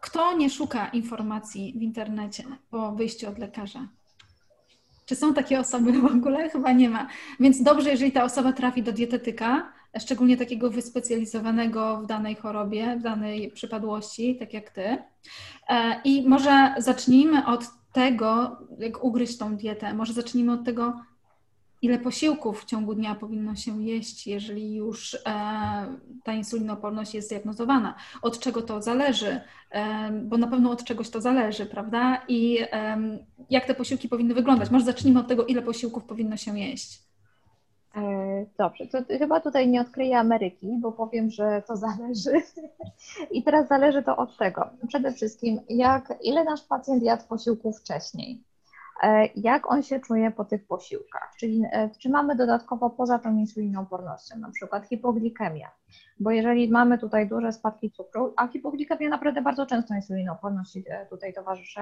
Kto 0.00 0.36
nie 0.36 0.50
szuka 0.50 0.88
informacji 0.88 1.74
w 1.78 1.82
internecie 1.82 2.44
po 2.70 2.92
wyjściu 2.92 3.28
od 3.28 3.38
lekarza? 3.38 3.88
Czy 5.10 5.16
są 5.16 5.34
takie 5.34 5.60
osoby 5.60 5.92
w 6.02 6.04
ogóle? 6.04 6.50
Chyba 6.50 6.72
nie 6.72 6.90
ma. 6.90 7.06
Więc 7.40 7.62
dobrze, 7.62 7.90
jeżeli 7.90 8.12
ta 8.12 8.24
osoba 8.24 8.52
trafi 8.52 8.82
do 8.82 8.92
dietetyka, 8.92 9.72
szczególnie 9.98 10.36
takiego 10.36 10.70
wyspecjalizowanego 10.70 12.00
w 12.00 12.06
danej 12.06 12.34
chorobie, 12.34 12.96
w 12.96 13.02
danej 13.02 13.50
przypadłości, 13.50 14.36
tak 14.36 14.52
jak 14.52 14.70
ty. 14.70 14.98
I 16.04 16.28
może 16.28 16.74
zacznijmy 16.78 17.46
od 17.46 17.64
tego, 17.92 18.58
jak 18.78 19.04
ugryźć 19.04 19.38
tą 19.38 19.56
dietę. 19.56 19.94
Może 19.94 20.12
zacznijmy 20.12 20.52
od 20.52 20.64
tego, 20.64 21.00
ile 21.82 21.98
posiłków 21.98 22.62
w 22.62 22.64
ciągu 22.64 22.94
dnia 22.94 23.14
powinno 23.14 23.56
się 23.56 23.82
jeść, 23.82 24.26
jeżeli 24.26 24.74
już 24.74 25.14
e, 25.14 25.18
ta 26.24 26.32
insulinooporność 26.32 27.14
jest 27.14 27.28
zdiagnozowana, 27.28 27.94
od 28.22 28.38
czego 28.38 28.62
to 28.62 28.82
zależy, 28.82 29.40
e, 29.70 30.10
bo 30.12 30.38
na 30.38 30.46
pewno 30.46 30.70
od 30.70 30.84
czegoś 30.84 31.10
to 31.10 31.20
zależy, 31.20 31.66
prawda? 31.66 32.22
I 32.28 32.58
e, 32.72 32.98
jak 33.50 33.64
te 33.66 33.74
posiłki 33.74 34.08
powinny 34.08 34.34
wyglądać. 34.34 34.70
Może 34.70 34.84
zacznijmy 34.84 35.20
od 35.20 35.28
tego, 35.28 35.46
ile 35.46 35.62
posiłków 35.62 36.04
powinno 36.04 36.36
się 36.36 36.58
jeść. 36.58 37.02
E, 37.96 38.46
dobrze, 38.58 38.86
to 38.86 38.98
chyba 39.18 39.40
tutaj 39.40 39.68
nie 39.68 39.80
odkryję 39.80 40.18
Ameryki, 40.18 40.78
bo 40.80 40.92
powiem, 40.92 41.30
że 41.30 41.62
to 41.66 41.76
zależy. 41.76 42.42
I 43.36 43.42
teraz 43.42 43.68
zależy 43.68 44.02
to 44.02 44.16
od 44.16 44.36
tego. 44.36 44.70
Przede 44.88 45.12
wszystkim, 45.12 45.60
jak, 45.68 46.14
ile 46.22 46.44
nasz 46.44 46.62
pacjent 46.62 47.02
jadł 47.02 47.22
posiłków 47.28 47.80
wcześniej. 47.80 48.42
E, 49.02 49.26
jak 49.36 49.72
on 49.72 49.82
się 49.82 50.00
czuje 50.00 50.30
po 50.30 50.44
tych 50.44 50.66
posiłkach, 50.66 51.34
czyli 51.38 51.62
e, 51.72 51.90
czy 51.98 52.08
mamy 52.08 52.36
dodatkowo 52.36 52.90
poza 52.90 53.18
tą 53.18 53.36
insulinoopornością, 53.36 54.38
na 54.38 54.50
przykład 54.50 54.86
hipoglikemię, 54.86 55.68
bo 56.20 56.30
jeżeli 56.30 56.70
mamy 56.70 56.98
tutaj 56.98 57.28
duże 57.28 57.52
spadki 57.52 57.90
cukru, 57.90 58.34
a 58.36 58.48
hipoglikemia 58.48 59.08
naprawdę 59.08 59.42
bardzo 59.42 59.66
często 59.66 59.94
insulinooporności 59.94 60.84
e, 60.88 61.06
tutaj 61.06 61.34
towarzyszy, 61.34 61.80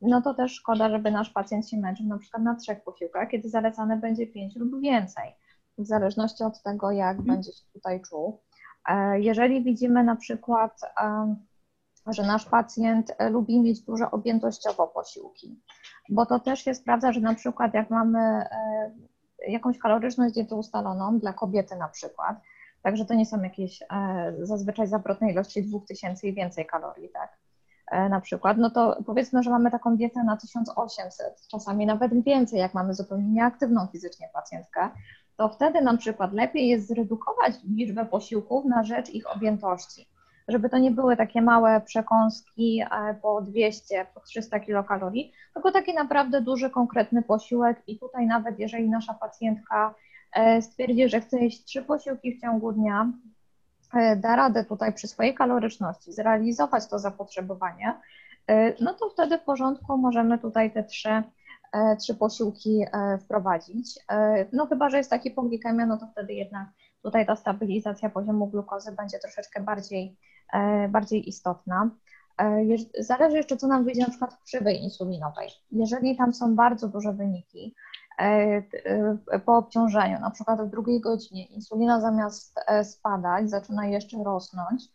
no 0.00 0.22
to 0.22 0.34
też 0.34 0.52
szkoda, 0.52 0.90
żeby 0.90 1.10
nasz 1.10 1.30
pacjent 1.30 1.68
się 1.68 1.76
męczył 1.76 2.06
na 2.06 2.18
przykład 2.18 2.42
na 2.42 2.54
trzech 2.54 2.84
posiłkach, 2.84 3.28
kiedy 3.28 3.48
zalecane 3.48 3.96
będzie 3.96 4.26
pięć 4.26 4.56
lub 4.56 4.80
więcej, 4.80 5.32
w 5.78 5.86
zależności 5.86 6.44
od 6.44 6.62
tego, 6.62 6.90
jak 6.90 7.18
mhm. 7.18 7.36
będzie 7.36 7.52
się 7.52 7.64
tutaj 7.72 8.00
czuł. 8.00 8.40
Jeżeli 9.14 9.64
widzimy 9.64 10.04
na 10.04 10.16
przykład 10.16 10.80
że 12.06 12.22
nasz 12.22 12.44
pacjent 12.44 13.12
e, 13.18 13.30
lubi 13.30 13.60
mieć 13.60 13.80
duże 13.80 14.10
objętościowo 14.10 14.86
posiłki, 14.86 15.60
bo 16.08 16.26
to 16.26 16.40
też 16.40 16.64
się 16.64 16.74
sprawdza, 16.74 17.12
że 17.12 17.20
na 17.20 17.34
przykład 17.34 17.74
jak 17.74 17.90
mamy 17.90 18.18
e, 18.20 18.92
jakąś 19.48 19.78
kaloryczność 19.78 20.34
diety 20.34 20.54
ustaloną 20.54 21.18
dla 21.18 21.32
kobiety 21.32 21.76
na 21.76 21.88
przykład, 21.88 22.36
także 22.82 23.04
to 23.04 23.14
nie 23.14 23.26
są 23.26 23.42
jakieś 23.42 23.82
e, 23.82 23.86
zazwyczaj 24.42 24.86
zawrotne 24.86 25.30
ilości 25.30 25.62
2000 25.62 26.28
i 26.28 26.34
więcej 26.34 26.66
kalorii, 26.66 27.08
tak, 27.08 27.38
na 28.10 28.20
przykład, 28.20 28.58
no 28.58 28.70
to 28.70 29.02
powiedzmy, 29.06 29.42
że 29.42 29.50
mamy 29.50 29.70
taką 29.70 29.96
dietę 29.96 30.24
na 30.24 30.36
1800, 30.36 31.46
czasami 31.50 31.86
nawet 31.86 32.24
więcej, 32.24 32.58
jak 32.58 32.74
mamy 32.74 32.94
zupełnie 32.94 33.28
nieaktywną 33.28 33.86
fizycznie 33.86 34.28
pacjentkę, 34.32 34.90
to 35.36 35.48
wtedy 35.48 35.80
na 35.80 35.96
przykład 35.96 36.32
lepiej 36.32 36.68
jest 36.68 36.88
zredukować 36.88 37.54
liczbę 37.64 38.06
posiłków 38.06 38.64
na 38.64 38.84
rzecz 38.84 39.10
ich 39.10 39.36
objętości 39.36 40.09
żeby 40.50 40.68
to 40.68 40.78
nie 40.78 40.90
były 40.90 41.16
takie 41.16 41.42
małe 41.42 41.80
przekąski 41.80 42.82
e, 42.90 43.14
po 43.14 43.42
200, 43.42 44.06
po 44.14 44.20
300 44.20 44.60
kilokalorii, 44.60 45.32
tylko 45.54 45.72
taki 45.72 45.94
naprawdę 45.94 46.40
duży, 46.40 46.70
konkretny 46.70 47.22
posiłek 47.22 47.82
i 47.86 47.98
tutaj 47.98 48.26
nawet 48.26 48.58
jeżeli 48.58 48.90
nasza 48.90 49.14
pacjentka 49.14 49.94
e, 50.32 50.62
stwierdzi, 50.62 51.08
że 51.08 51.20
chce 51.20 51.38
jeść 51.38 51.64
trzy 51.64 51.82
posiłki 51.82 52.36
w 52.36 52.40
ciągu 52.40 52.72
dnia, 52.72 53.12
e, 53.94 54.16
da 54.16 54.36
radę 54.36 54.64
tutaj 54.64 54.92
przy 54.92 55.08
swojej 55.08 55.34
kaloryczności 55.34 56.12
zrealizować 56.12 56.88
to 56.88 56.98
zapotrzebowanie, 56.98 57.94
no 58.80 58.94
to 58.94 59.08
wtedy 59.10 59.38
w 59.38 59.42
porządku 59.42 59.98
możemy 59.98 60.38
tutaj 60.38 60.70
te 60.70 60.84
trzy, 60.84 61.22
trzy 61.98 62.14
posiłki 62.14 62.84
wprowadzić. 63.20 63.98
No 64.52 64.66
chyba, 64.66 64.90
że 64.90 64.98
jest 64.98 65.10
taki 65.10 65.30
poglikemia, 65.30 65.86
no 65.86 65.98
to 65.98 66.06
wtedy 66.06 66.32
jednak 66.32 66.68
tutaj 67.02 67.26
ta 67.26 67.36
stabilizacja 67.36 68.10
poziomu 68.10 68.46
glukozy 68.46 68.92
będzie 68.92 69.18
troszeczkę 69.18 69.62
bardziej 69.62 70.16
bardziej 70.88 71.28
istotna. 71.28 71.90
E, 72.40 72.66
zależy 72.98 73.36
jeszcze, 73.36 73.56
co 73.56 73.66
nam 73.66 73.84
wyjdzie 73.84 74.00
na 74.00 74.08
przykład 74.08 74.34
w 74.34 74.42
krzywej 74.42 74.82
insulinowej. 74.82 75.48
Jeżeli 75.72 76.16
tam 76.16 76.34
są 76.34 76.54
bardzo 76.56 76.88
duże 76.88 77.12
wyniki 77.12 77.74
e, 78.18 78.62
po 79.44 79.56
obciążeniu, 79.56 80.20
na 80.20 80.30
przykład 80.30 80.62
w 80.62 80.70
drugiej 80.70 81.00
godzinie 81.00 81.46
insulina 81.46 82.00
zamiast 82.00 82.60
spadać, 82.82 83.50
zaczyna 83.50 83.86
jeszcze 83.86 84.24
rosnąć, 84.24 84.88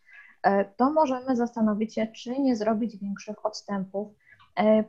to 0.76 0.90
możemy 0.90 1.36
zastanowić 1.36 1.94
się, 1.94 2.06
czy 2.06 2.38
nie 2.38 2.56
zrobić 2.56 2.96
większych 2.96 3.46
odstępów 3.46 4.08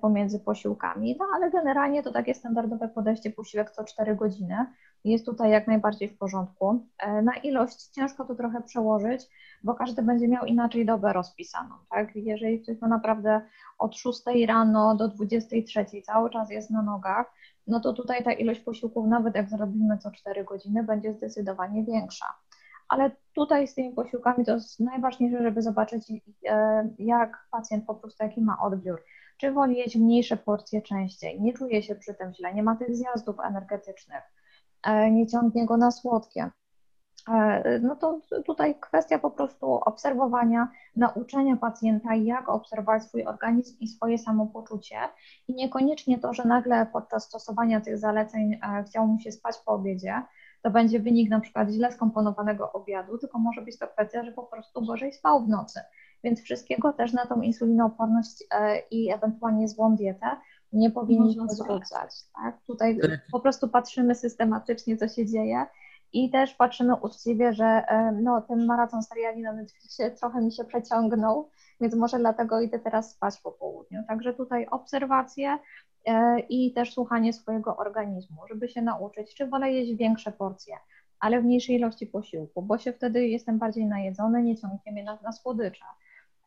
pomiędzy 0.02 0.40
posiłkami. 0.40 1.16
No 1.20 1.26
ale 1.36 1.52
generalnie 1.52 2.04
to 2.04 2.12
takie 2.12 2.34
standardowe 2.34 2.90
podejście 2.90 3.32
posiłek 3.32 3.72
co 3.72 3.84
4 3.84 4.16
godziny 4.16 4.66
jest 5.12 5.26
tutaj 5.26 5.52
jak 5.52 5.68
najbardziej 5.68 6.10
w 6.10 6.18
porządku. 6.18 6.86
Na 7.24 7.36
ilość 7.44 7.88
ciężko 7.88 8.26
to 8.26 8.36
trochę 8.36 8.62
przełożyć, 8.62 9.22
bo 9.64 9.74
każdy 9.74 10.02
będzie 10.02 10.28
miał 10.28 10.46
inaczej 10.46 10.86
dobę 10.86 11.14
rozpisaną, 11.14 11.76
tak? 11.90 12.16
Jeżeli 12.16 12.62
ktoś 12.62 12.82
ma 12.82 12.88
naprawdę 12.88 13.42
od 13.78 13.96
6 13.96 14.22
rano 14.48 14.96
do 14.96 15.08
23 15.08 15.86
cały 16.06 16.30
czas 16.30 16.52
jest 16.52 16.72
na 16.72 16.82
nogach, 16.82 17.34
no 17.68 17.80
to 17.80 17.94
tutaj 17.94 18.24
ta 18.24 18.32
ilość 18.32 18.60
posiłków, 18.60 19.08
nawet 19.08 19.36
jak 19.36 19.50
zrobimy 19.50 19.98
co 19.98 20.12
4 20.12 20.44
godziny, 20.44 20.84
będzie 20.84 21.14
zdecydowanie 21.14 21.84
większa. 21.84 22.26
Ale 22.90 23.12
tutaj 23.34 23.68
z 23.68 23.76
tymi 23.76 23.92
posiłkami 23.92 24.46
to 24.46 24.54
jest 24.54 24.80
najważniejsze, 24.80 25.44
żeby 25.44 25.62
zobaczyć, 25.62 26.12
e, 26.50 26.90
jak 27.00 27.48
pacjent 27.52 27.86
po 27.86 27.96
prostu 27.96 28.24
jaki 28.24 28.42
ma 28.42 28.58
odbiór. 28.62 29.04
Czy 29.38 29.52
woli 29.52 29.78
jeść 29.78 29.96
mniejsze 29.96 30.38
porcje 30.38 30.82
częściej, 30.82 31.42
nie 31.42 31.54
czuje 31.54 31.84
się 31.84 31.96
przy 31.96 32.14
tym 32.14 32.34
źle, 32.34 32.54
nie 32.54 32.64
ma 32.64 32.76
tych 32.76 32.96
zjazdów 32.96 33.36
energetycznych, 33.40 34.18
e, 34.18 34.37
nie 35.12 35.28
ciągnie 35.28 35.66
go 35.66 35.78
na 35.78 35.92
słodkie 35.92 36.52
E, 37.28 37.80
no 37.80 37.96
to 37.96 38.20
tutaj 38.46 38.80
kwestia 38.80 39.20
po 39.20 39.32
prostu 39.32 39.74
obserwowania, 39.74 40.68
nauczenia 40.96 41.56
pacjenta, 41.56 42.16
jak 42.16 42.50
obserwować 42.50 43.04
swój 43.04 43.26
organizm 43.26 43.78
i 43.80 43.88
swoje 43.88 44.18
samopoczucie. 44.18 44.96
I 45.48 45.54
niekoniecznie 45.54 46.20
to, 46.20 46.34
że 46.34 46.46
nagle 46.46 46.86
podczas 46.94 47.24
stosowania 47.24 47.82
tych 47.82 47.98
zaleceń 47.98 48.54
e, 48.54 48.84
chciało 48.84 49.08
mu 49.08 49.20
się 49.20 49.32
spać 49.32 49.56
po 49.66 49.72
obiedzie, 49.72 50.22
to 50.62 50.72
będzie 50.72 51.00
wynik 51.00 51.30
na 51.30 51.40
przykład 51.40 51.70
źle 51.70 51.92
skomponowanego 51.92 52.72
obiadu, 52.72 53.18
tylko 53.18 53.40
może 53.40 53.62
być 53.62 53.80
to 53.80 53.88
kwestia, 53.88 54.24
że 54.24 54.32
po 54.32 54.44
prostu 54.44 54.86
gorzej 54.86 55.14
spał 55.14 55.46
w 55.46 55.50
nocy. 55.50 55.80
Więc 56.24 56.42
wszystkiego 56.42 56.94
też 56.94 57.14
na 57.14 57.26
tą 57.26 57.42
insulinooporność 57.42 58.44
e, 58.52 58.80
i 58.92 59.12
ewentualnie 59.12 59.68
złą 59.68 59.96
dietę 59.96 60.38
nie 60.74 60.92
powinniśmy 60.92 61.50
zwracać. 61.50 62.12
Tak? 62.36 62.62
Tutaj 62.68 63.00
tak. 63.00 63.12
po 63.32 63.40
prostu 63.40 63.68
patrzymy 63.68 64.16
systematycznie, 64.16 64.98
co 64.98 65.08
się 65.08 65.26
dzieje 65.26 65.66
i 66.14 66.32
też 66.32 66.54
patrzymy 66.54 66.96
uczciwie, 66.96 67.54
że 67.54 67.66
e, 67.66 68.12
no, 68.22 68.42
ten 68.42 68.66
maraton 68.66 69.04
seriali 69.04 69.42
na 69.42 69.54
Netflixie 69.54 70.12
trochę 70.12 70.42
mi 70.42 70.52
się 70.52 70.66
przeciągnął, 70.66 71.50
więc 71.82 71.96
może 71.96 72.20
dlatego 72.20 72.62
idę 72.62 72.80
teraz 72.80 73.12
spać 73.12 73.42
po 73.42 73.52
południu. 73.52 74.04
Także 74.08 74.34
tutaj 74.34 74.68
obserwacje 74.72 75.58
e, 76.06 76.40
i 76.40 76.74
też 76.74 76.94
słuchanie 76.94 77.34
swojego 77.34 77.78
organizmu, 77.78 78.38
żeby 78.50 78.70
się 78.70 78.82
nauczyć, 78.82 79.36
czy 79.36 79.48
wolę 79.48 79.72
jeść 79.72 79.96
większe 79.96 80.32
porcje, 80.32 80.76
ale 81.20 81.42
w 81.42 81.46
mniejszej 81.46 81.76
ilości 81.76 82.08
posiłku, 82.08 82.62
bo 82.62 82.78
się 82.78 82.94
wtedy 82.94 83.28
jestem 83.28 83.58
bardziej 83.58 83.86
najedzony, 83.86 84.44
nie 84.44 84.58
ciągnie 84.58 84.92
mnie 84.92 85.04
na, 85.04 85.18
na 85.24 85.32
słodycze. 85.32 85.86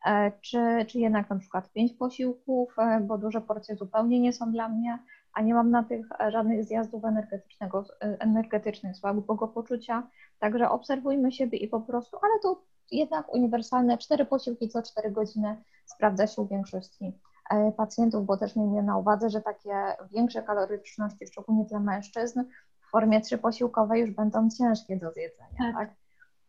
E, 0.05 0.31
czy, 0.41 0.85
czy 0.87 0.99
jednak 0.99 1.29
na 1.29 1.35
przykład 1.35 1.71
pięć 1.71 1.93
posiłków, 1.93 2.75
bo 3.01 3.17
duże 3.17 3.41
porcje 3.41 3.75
zupełnie 3.75 4.19
nie 4.19 4.33
są 4.33 4.51
dla 4.51 4.69
mnie, 4.69 4.99
a 5.33 5.41
nie 5.41 5.53
mam 5.53 5.71
na 5.71 5.83
tych 5.83 6.05
e, 6.19 6.31
żadnych 6.31 6.63
zjazdów 6.63 7.05
energetycznego, 7.05 7.85
e, 8.01 8.17
energetycznych, 8.19 8.97
słabego 8.97 9.47
poczucia. 9.47 10.07
Także 10.39 10.69
obserwujmy 10.69 11.31
siebie 11.31 11.57
i 11.57 11.67
po 11.67 11.81
prostu, 11.81 12.17
ale 12.21 12.39
to 12.41 12.61
jednak 12.91 13.33
uniwersalne, 13.33 13.97
cztery 13.97 14.25
posiłki 14.25 14.69
co 14.69 14.83
cztery 14.83 15.11
godziny 15.11 15.63
sprawdza 15.85 16.27
się 16.27 16.41
u 16.41 16.47
większości 16.47 17.19
e, 17.51 17.71
pacjentów, 17.71 18.25
bo 18.25 18.37
też 18.37 18.55
miejmy 18.55 18.83
na 18.83 18.97
uwadze, 18.97 19.29
że 19.29 19.41
takie 19.41 19.73
większe 20.11 20.43
kaloryczności, 20.43 21.27
szczególnie 21.27 21.65
dla 21.65 21.79
mężczyzn, 21.79 22.43
w 22.87 22.91
formie 22.91 23.21
trzyposiłkowej 23.21 24.01
już 24.01 24.11
będą 24.11 24.49
ciężkie 24.49 24.97
do 24.97 25.11
zjedzenia. 25.11 25.47
Tak. 25.57 25.75
tak? 25.75 26.00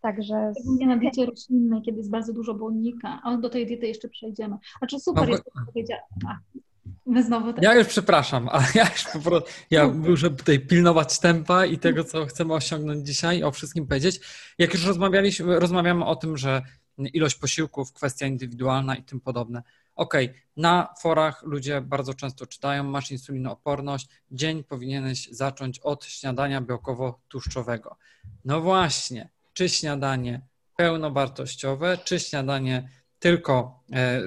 Także. 0.03 0.53
Z... 0.61 0.87
na 0.87 0.97
diecie 0.97 1.27
roślinnej, 1.27 1.83
kiedy 1.83 1.99
jest 1.99 2.11
bardzo 2.11 2.33
dużo 2.33 2.55
błonnika, 2.55 3.21
a 3.25 3.37
do 3.37 3.51
tej 3.51 3.67
diety 3.67 3.87
jeszcze 3.87 4.09
przejdziemy. 4.09 4.57
Znaczy 4.79 5.01
super 5.01 5.25
no, 5.25 5.31
jest, 5.31 5.45
to 5.45 5.51
powiedziała. 5.67 6.03
My 7.07 7.23
znowu 7.23 7.53
tak. 7.53 7.65
Ja 7.65 7.75
już 7.75 7.87
przepraszam, 7.87 8.49
ale 8.49 8.65
ja 8.75 8.83
już 8.83 9.05
po 9.13 9.19
prostu, 9.19 9.51
ja 9.71 9.89
muszę 9.89 10.31
tutaj 10.31 10.61
pilnować 10.61 11.19
tempa 11.19 11.67
i 11.67 11.79
tego, 11.79 12.05
co 12.05 12.27
chcemy 12.27 12.55
osiągnąć 12.55 13.07
dzisiaj, 13.07 13.43
o 13.43 13.51
wszystkim 13.51 13.87
powiedzieć. 13.87 14.21
Jak 14.59 14.73
już 14.75 14.87
rozmawialiśmy, 14.87 15.61
rozmawiamy 15.61 16.05
o 16.05 16.17
tym, 16.17 16.37
że 16.37 16.63
ilość 16.99 17.35
posiłków, 17.35 17.93
kwestia 17.93 18.27
indywidualna 18.27 18.97
i 18.97 19.03
tym 19.03 19.21
podobne. 19.21 19.63
Okej, 19.95 20.27
okay. 20.27 20.41
na 20.57 20.95
forach 21.01 21.43
ludzie 21.43 21.81
bardzo 21.81 22.15
często 22.15 22.47
czytają, 22.47 22.85
masz 22.85 23.11
insulinooporność, 23.11 24.09
dzień 24.31 24.65
powinieneś 24.65 25.29
zacząć 25.31 25.79
od 25.79 26.05
śniadania 26.05 26.61
białkowo-tłuszczowego. 26.61 27.97
No 28.45 28.61
właśnie, 28.61 29.31
czy 29.53 29.69
śniadanie 29.69 30.41
pełnowartościowe, 30.77 31.99
czy 32.05 32.21
śniadanie 32.21 32.89
tylko 33.19 33.83
e, 33.93 34.21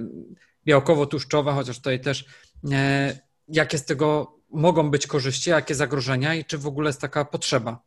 białkowo-tłuszczowe, 0.66 1.52
chociaż 1.52 1.78
tutaj 1.78 2.00
też 2.00 2.26
E, 2.72 3.12
jakie 3.48 3.78
z 3.78 3.86
tego 3.86 4.36
mogą 4.50 4.92
być 4.92 5.08
korzyści, 5.08 5.50
jakie 5.50 5.76
zagrożenia 5.76 6.34
i 6.34 6.46
czy 6.46 6.58
w 6.58 6.68
ogóle 6.68 6.90
jest 6.90 7.02
taka 7.02 7.26
potrzeba? 7.26 7.80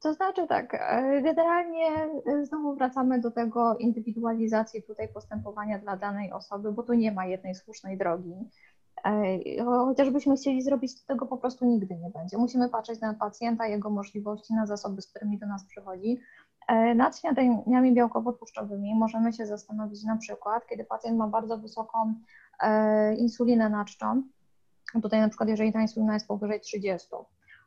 To 0.00 0.14
znaczy 0.14 0.46
tak, 0.46 0.74
e, 0.74 1.22
generalnie 1.22 1.88
znowu 2.42 2.74
wracamy 2.74 3.20
do 3.20 3.30
tego 3.30 3.76
indywidualizacji 3.76 4.82
tutaj 4.82 5.08
postępowania 5.08 5.78
dla 5.78 5.96
danej 5.96 6.32
osoby, 6.32 6.72
bo 6.72 6.82
tu 6.82 6.92
nie 6.92 7.12
ma 7.12 7.26
jednej 7.26 7.54
słusznej 7.54 7.98
drogi. 7.98 8.34
Chociażbyśmy 9.64 10.36
chcieli 10.36 10.62
zrobić, 10.62 11.00
to 11.00 11.06
tego 11.06 11.26
po 11.26 11.36
prostu 11.36 11.66
nigdy 11.66 11.96
nie 11.96 12.10
będzie. 12.10 12.38
Musimy 12.38 12.68
patrzeć 12.68 13.00
na 13.00 13.14
pacjenta, 13.14 13.66
jego 13.66 13.90
możliwości, 13.90 14.54
na 14.54 14.66
zasoby, 14.66 15.02
z 15.02 15.06
którymi 15.06 15.38
do 15.38 15.46
nas 15.46 15.64
przychodzi. 15.64 16.20
Nad 16.96 17.18
śniadaniami 17.18 17.94
białkowo-tłuszczowymi 17.94 18.94
możemy 18.94 19.32
się 19.32 19.46
zastanowić 19.46 20.04
na 20.04 20.16
przykład, 20.16 20.66
kiedy 20.66 20.84
pacjent 20.84 21.18
ma 21.18 21.28
bardzo 21.28 21.58
wysoką 21.58 22.14
E, 22.62 23.14
insulinę 23.14 23.68
naczczą, 23.68 24.22
tutaj 25.02 25.20
na 25.20 25.28
przykład 25.28 25.48
jeżeli 25.48 25.72
ta 25.72 25.80
insulina 25.80 26.14
jest 26.14 26.28
powyżej 26.28 26.60
30, 26.60 27.08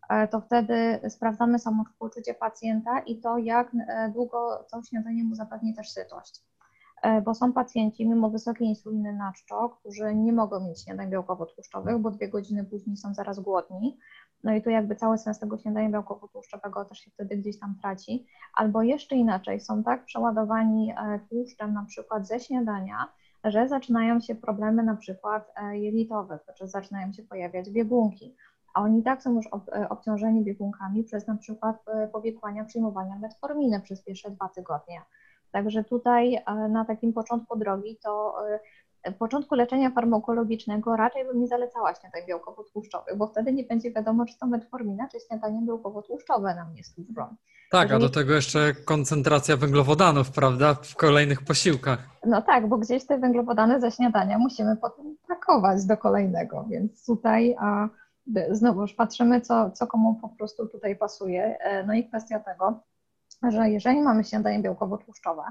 e, 0.10 0.28
to 0.28 0.42
wtedy 0.42 1.00
sprawdzamy 1.10 1.60
samopoczucie 1.60 2.34
pacjenta 2.34 3.00
i 3.00 3.18
to, 3.18 3.38
jak 3.38 3.72
e, 3.88 4.10
długo 4.14 4.66
to 4.72 4.84
śniadanie 4.84 5.24
mu 5.24 5.36
zapewni 5.36 5.74
też 5.74 5.92
sytość. 5.92 6.42
Bo 7.26 7.34
są 7.34 7.54
pacjenci 7.54 8.10
mimo 8.10 8.30
wysokiej 8.30 8.68
insuliny 8.68 9.14
naczczo, 9.14 9.70
którzy 9.70 10.16
nie 10.16 10.34
mogą 10.34 10.68
mieć 10.68 10.84
śniadań 10.84 11.10
białkowo-tłuszczowych, 11.10 11.98
bo 11.98 12.12
dwie 12.12 12.30
godziny 12.30 12.66
później 12.66 12.98
są 12.98 13.14
zaraz 13.14 13.40
głodni. 13.40 13.98
No 14.44 14.54
i 14.54 14.62
tu 14.62 14.70
jakby 14.70 14.96
cały 14.96 15.18
sens 15.18 15.40
tego 15.40 15.58
śniadania 15.58 15.90
białkowo-tłuszczowego 15.90 16.86
też 16.86 17.00
się 17.00 17.12
wtedy 17.12 17.38
gdzieś 17.38 17.60
tam 17.60 17.76
traci. 17.82 18.28
Albo 18.56 18.84
jeszcze 18.84 19.16
inaczej, 19.16 19.60
są 19.60 19.84
tak 19.84 20.06
przeładowani 20.06 20.94
tłuszczem 21.30 21.74
na 21.74 21.86
przykład 21.86 22.28
ze 22.28 22.40
śniadania, 22.40 23.08
że 23.46 23.68
zaczynają 23.68 24.20
się 24.20 24.36
problemy 24.36 24.84
na 24.84 24.96
przykład 24.96 25.52
e, 25.56 25.78
jelitowe, 25.78 26.38
to 26.40 26.44
znaczy 26.44 26.68
zaczynają 26.68 27.14
się 27.14 27.24
pojawiać 27.24 27.70
biegunki, 27.70 28.36
a 28.74 28.82
oni 28.82 29.04
tak 29.04 29.24
są 29.24 29.36
już 29.36 29.46
e, 29.48 29.90
obciążeni 29.90 30.44
biegunkami 30.44 31.04
przez 31.04 31.28
na 31.28 31.36
przykład 31.36 31.78
e, 31.88 32.08
powikłania 32.08 32.66
przyjmowania 32.66 33.20
metforminy 33.20 33.82
przez 33.82 34.04
pierwsze 34.04 34.32
dwa 34.32 34.50
tygodnie. 34.50 35.02
Także 35.56 35.84
tutaj 35.84 36.44
na 36.70 36.86
takim 36.86 37.14
początku 37.14 37.58
drogi 37.60 37.98
to 38.04 38.36
w 39.06 39.18
początku 39.18 39.56
leczenia 39.56 39.90
farmakologicznego 39.90 40.96
raczej 40.96 41.26
bym 41.26 41.40
nie 41.40 41.48
zalecała 41.48 41.96
śniadań 41.96 42.22
białkowo-tłuszczowych, 42.28 43.18
bo 43.18 43.28
wtedy 43.28 43.54
nie 43.54 43.64
będzie 43.64 43.92
wiadomo, 43.92 44.26
czy 44.26 44.38
to 44.40 44.48
metformina, 44.48 45.08
czy 45.12 45.18
śniadanie 45.28 45.62
białkowo-tłuszczowe 45.62 46.56
nam 46.56 46.74
nie 46.74 46.84
służą. 46.84 47.36
Tak, 47.72 47.90
Jeżeli... 47.90 48.06
a 48.06 48.08
do 48.08 48.14
tego 48.14 48.34
jeszcze 48.34 48.74
koncentracja 48.86 49.58
węglowodanów, 49.58 50.32
prawda, 50.32 50.74
w 50.74 50.96
kolejnych 50.96 51.42
posiłkach. 51.42 52.10
No 52.26 52.42
tak, 52.42 52.68
bo 52.68 52.78
gdzieś 52.78 53.06
te 53.06 53.18
węglowodany 53.18 53.82
ze 53.82 53.92
śniadania 53.92 54.38
musimy 54.38 54.78
potem 54.78 55.16
pakować 55.28 55.86
do 55.86 55.98
kolejnego, 55.98 56.66
więc 56.70 57.06
tutaj 57.06 57.56
a, 57.60 57.88
znowu 58.52 58.82
już 58.82 58.94
patrzymy, 58.94 59.42
co, 59.42 59.72
co 59.72 59.88
komu 59.88 60.20
po 60.22 60.30
prostu 60.30 60.68
tutaj 60.68 60.96
pasuje. 60.96 61.58
E, 61.60 61.84
no 61.84 61.94
i 61.94 62.08
kwestia 62.08 62.40
tego, 62.40 62.80
że 63.52 63.70
jeżeli 63.70 64.02
mamy 64.02 64.24
śniadanie 64.24 64.60
białkowo-tłuszczowe, 64.60 65.44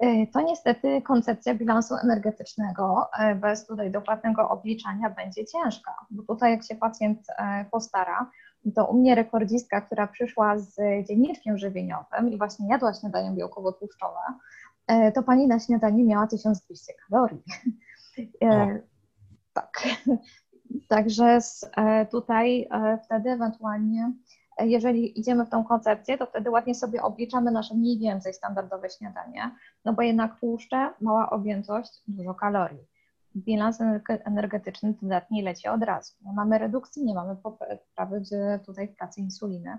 e, 0.00 0.26
to 0.26 0.40
niestety 0.40 1.02
koncepcja 1.02 1.54
bilansu 1.54 1.94
energetycznego 1.94 3.08
e, 3.18 3.34
bez 3.34 3.66
tutaj 3.66 3.90
dokładnego 3.90 4.48
obliczania 4.48 5.10
będzie 5.10 5.44
ciężka, 5.44 5.94
bo 6.10 6.22
tutaj 6.22 6.50
jak 6.50 6.64
się 6.64 6.74
pacjent 6.74 7.26
postara, 7.70 8.30
to 8.74 8.86
u 8.86 9.00
mnie 9.00 9.14
rekordzistka, 9.14 9.80
która 9.80 10.06
przyszła 10.06 10.58
z 10.58 10.76
dzienniczkiem 11.08 11.58
żywieniowym 11.58 12.32
i 12.32 12.38
właśnie 12.38 12.68
jadła 12.68 12.94
śniadanie 12.94 13.30
białkowo-tłuszczowe, 13.30 14.20
to 15.14 15.22
pani 15.22 15.46
na 15.46 15.60
śniadanie 15.60 16.04
miała 16.04 16.26
1200 16.26 16.92
kalorii. 17.08 17.42
E, 18.42 18.80
tak. 19.52 19.82
Także 20.88 21.38
e, 21.76 22.06
tutaj 22.06 22.68
wtedy 23.04 23.30
ewentualnie, 23.30 24.12
jeżeli 24.58 25.20
idziemy 25.20 25.46
w 25.46 25.50
tą 25.50 25.64
koncepcję, 25.64 26.18
to 26.18 26.26
wtedy 26.26 26.50
ładnie 26.50 26.74
sobie 26.74 27.02
obliczamy 27.02 27.50
nasze 27.50 27.74
mniej 27.74 27.98
więcej 27.98 28.34
standardowe 28.34 28.90
śniadanie, 28.90 29.50
no 29.84 29.92
bo 29.92 30.02
jednak 30.02 30.40
tłuszcze, 30.40 30.90
mała 31.00 31.30
objętość, 31.30 32.02
dużo 32.08 32.34
kalorii 32.34 32.86
bilans 33.36 33.78
energetyczny 34.08 34.94
dodatni 35.02 35.42
leci 35.42 35.68
od 35.68 35.82
razu. 35.82 36.14
Nie 36.24 36.32
mamy 36.32 36.58
redukcji, 36.58 37.04
nie 37.04 37.14
mamy 37.14 37.36
poprawy 37.36 38.22
tutaj 38.66 38.88
w 38.88 38.96
pracy 38.96 39.20
insuliny. 39.20 39.78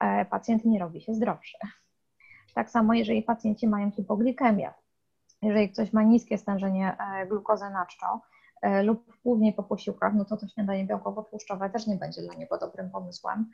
E, 0.00 0.24
pacjent 0.24 0.64
nie 0.64 0.78
robi 0.78 1.00
się 1.00 1.14
zdrowszy. 1.14 1.58
Tak 2.54 2.70
samo, 2.70 2.94
jeżeli 2.94 3.22
pacjenci 3.22 3.68
mają 3.68 3.90
hipoglikemię, 3.90 4.72
jeżeli 5.42 5.70
ktoś 5.70 5.92
ma 5.92 6.02
niskie 6.02 6.38
stężenie 6.38 6.96
e, 6.98 7.26
glukozy 7.26 7.70
naczczą 7.70 8.06
e, 8.06 8.20
lub 8.84 9.16
później 9.22 9.52
po 9.52 9.62
posiłkach, 9.62 10.14
no 10.14 10.24
to 10.24 10.36
to 10.36 10.48
śniadanie 10.48 10.86
białkowo-tłuszczowe 10.86 11.70
też 11.70 11.86
nie 11.86 11.96
będzie 11.96 12.22
dla 12.22 12.34
niego 12.34 12.58
dobrym 12.58 12.90
pomysłem, 12.90 13.50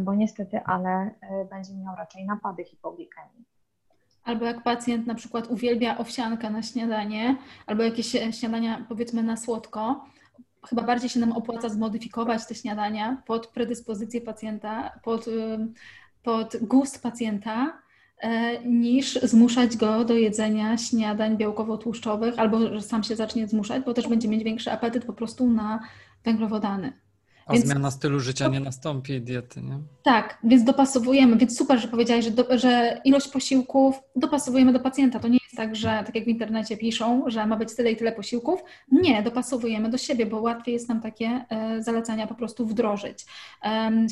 bo 0.00 0.14
niestety, 0.14 0.60
ale 0.64 1.10
będzie 1.50 1.74
miał 1.74 1.96
raczej 1.96 2.26
napady 2.26 2.64
hipoglikemii. 2.64 3.44
Albo 4.24 4.44
jak 4.44 4.62
pacjent 4.62 5.06
na 5.06 5.14
przykład 5.14 5.46
uwielbia 5.50 5.98
owsiankę 5.98 6.50
na 6.50 6.62
śniadanie, 6.62 7.36
albo 7.66 7.82
jakieś 7.82 8.16
śniadania 8.30 8.86
powiedzmy 8.88 9.22
na 9.22 9.36
słodko, 9.36 10.04
chyba 10.68 10.82
bardziej 10.82 11.10
się 11.10 11.20
nam 11.20 11.32
opłaca 11.32 11.68
zmodyfikować 11.68 12.46
te 12.46 12.54
śniadania 12.54 13.22
pod 13.26 13.46
predyspozycję 13.46 14.20
pacjenta, 14.20 15.00
pod, 15.04 15.24
pod 16.22 16.56
gust 16.56 17.02
pacjenta, 17.02 17.66
e, 17.66 17.85
niż 18.64 19.14
zmuszać 19.14 19.76
go 19.76 20.04
do 20.04 20.14
jedzenia 20.14 20.78
śniadań 20.78 21.36
białkowo-tłuszczowych, 21.36 22.38
albo 22.38 22.74
że 22.74 22.82
sam 22.82 23.04
się 23.04 23.16
zacznie 23.16 23.48
zmuszać, 23.48 23.84
bo 23.84 23.94
też 23.94 24.08
będzie 24.08 24.28
mieć 24.28 24.44
większy 24.44 24.72
apetyt 24.72 25.04
po 25.04 25.12
prostu 25.12 25.50
na 25.50 25.80
węglowodany. 26.24 26.92
A 27.46 27.52
więc, 27.52 27.64
zmiana 27.64 27.90
stylu 27.90 28.20
życia 28.20 28.48
nie 28.48 28.60
nastąpi 28.60 29.20
diety, 29.20 29.62
nie? 29.62 29.78
Tak, 30.02 30.38
więc 30.44 30.64
dopasowujemy, 30.64 31.36
więc 31.36 31.58
super, 31.58 31.80
że 31.80 31.88
powiedziałeś, 31.88 32.24
że, 32.24 32.30
do, 32.30 32.58
że 32.58 33.00
ilość 33.04 33.28
posiłków 33.28 33.96
dopasowujemy 34.16 34.72
do 34.72 34.80
pacjenta. 34.80 35.18
To 35.18 35.28
nie 35.28 35.38
jest 35.62 35.82
tak, 36.06 36.14
jak 36.14 36.24
w 36.24 36.28
internecie 36.28 36.76
piszą, 36.76 37.24
że 37.26 37.46
ma 37.46 37.56
być 37.56 37.76
tyle 37.76 37.92
i 37.92 37.96
tyle 37.96 38.12
posiłków. 38.12 38.60
Nie, 38.92 39.22
dopasowujemy 39.22 39.90
do 39.90 39.98
siebie, 39.98 40.26
bo 40.26 40.40
łatwiej 40.40 40.74
jest 40.74 40.88
nam 40.88 41.00
takie 41.00 41.44
e, 41.48 41.82
zalecenia 41.82 42.26
po 42.26 42.34
prostu 42.34 42.66
wdrożyć. 42.66 43.26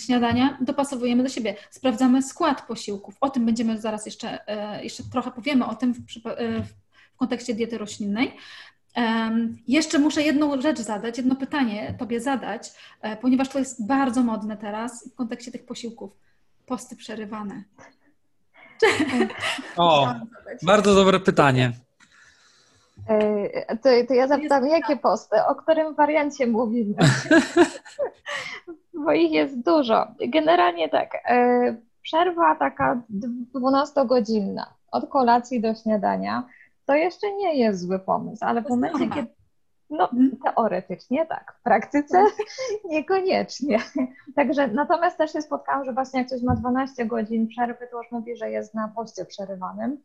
Śniadania 0.05 0.59
dopasowujemy 0.61 1.23
do 1.23 1.29
siebie. 1.29 1.55
Sprawdzamy 1.71 2.23
skład 2.23 2.67
posiłków. 2.67 3.17
O 3.21 3.31
tym 3.31 3.47
będziemy 3.47 3.81
zaraz 3.81 4.07
jeszcze, 4.07 4.49
e, 4.49 4.85
jeszcze 4.85 5.03
trochę 5.13 5.31
powiemy 5.31 5.67
o 5.67 5.75
tym 5.75 5.95
w, 5.95 6.27
e, 6.27 6.63
w 7.15 7.17
kontekście 7.17 7.55
diety 7.55 7.79
roślinnej. 7.79 8.37
Jeszcze 9.69 9.99
muszę 9.99 10.23
jedną 10.23 10.61
rzecz 10.61 10.79
zadać, 10.79 11.19
jedno 11.19 11.37
pytanie 11.37 11.95
Tobie 11.99 12.21
zadać, 12.21 12.73
ponieważ 13.21 13.49
to 13.49 13.59
jest 13.59 13.87
bardzo 13.87 14.23
modne 14.23 14.57
teraz 14.57 15.11
w 15.13 15.15
kontekście 15.15 15.53
tych 15.53 15.67
posiłków. 15.67 16.11
Posty 16.67 16.97
przerywane. 16.97 17.65
O, 19.77 20.15
bardzo 20.63 20.95
dobre 20.95 21.21
pytanie. 21.21 21.73
E, 23.09 23.77
to, 23.77 23.89
to 24.09 24.15
ja 24.15 24.29
zapytam, 24.29 24.69
jakie 24.69 24.97
posty? 24.97 25.37
O 25.49 25.55
którym 25.55 25.95
wariancie 25.95 26.47
mówimy? 26.47 26.95
Bo 29.05 29.13
ich 29.13 29.33
jest 29.33 29.65
dużo. 29.65 30.07
Generalnie 30.29 30.89
tak, 30.89 31.15
e, 31.25 31.77
przerwa 32.03 32.55
taka 32.57 33.03
12-godzinna 33.55 34.65
od 34.91 35.09
kolacji 35.09 35.61
do 35.61 35.75
śniadania 35.75 36.49
to 36.87 36.95
jeszcze 36.95 37.33
nie 37.33 37.59
jest 37.59 37.81
zły 37.81 37.99
pomysł, 37.99 38.45
ale 38.45 38.63
w 38.63 38.69
momencie, 38.69 39.09
kiedy. 39.15 39.29
No, 39.99 40.11
mhm. 40.11 40.37
teoretycznie 40.45 41.27
tak, 41.27 41.55
w 41.61 41.63
praktyce 41.63 42.25
tak. 42.25 42.47
niekoniecznie. 42.91 43.79
Także 44.37 44.69
natomiast 44.69 45.19
też 45.19 45.33
się 45.33 45.43
spotkałam, 45.43 45.85
że 45.85 45.93
właśnie 45.93 46.19
jak 46.19 46.27
ktoś 46.27 46.43
ma 46.43 46.55
12 46.55 47.07
godzin 47.07 47.49
przerwy, 47.49 47.87
to 47.91 48.03
już 48.03 48.11
mówi, 48.11 48.37
że 48.37 48.51
jest 48.51 48.75
na 48.75 48.89
poście 48.89 49.25
przerywanym. 49.25 50.03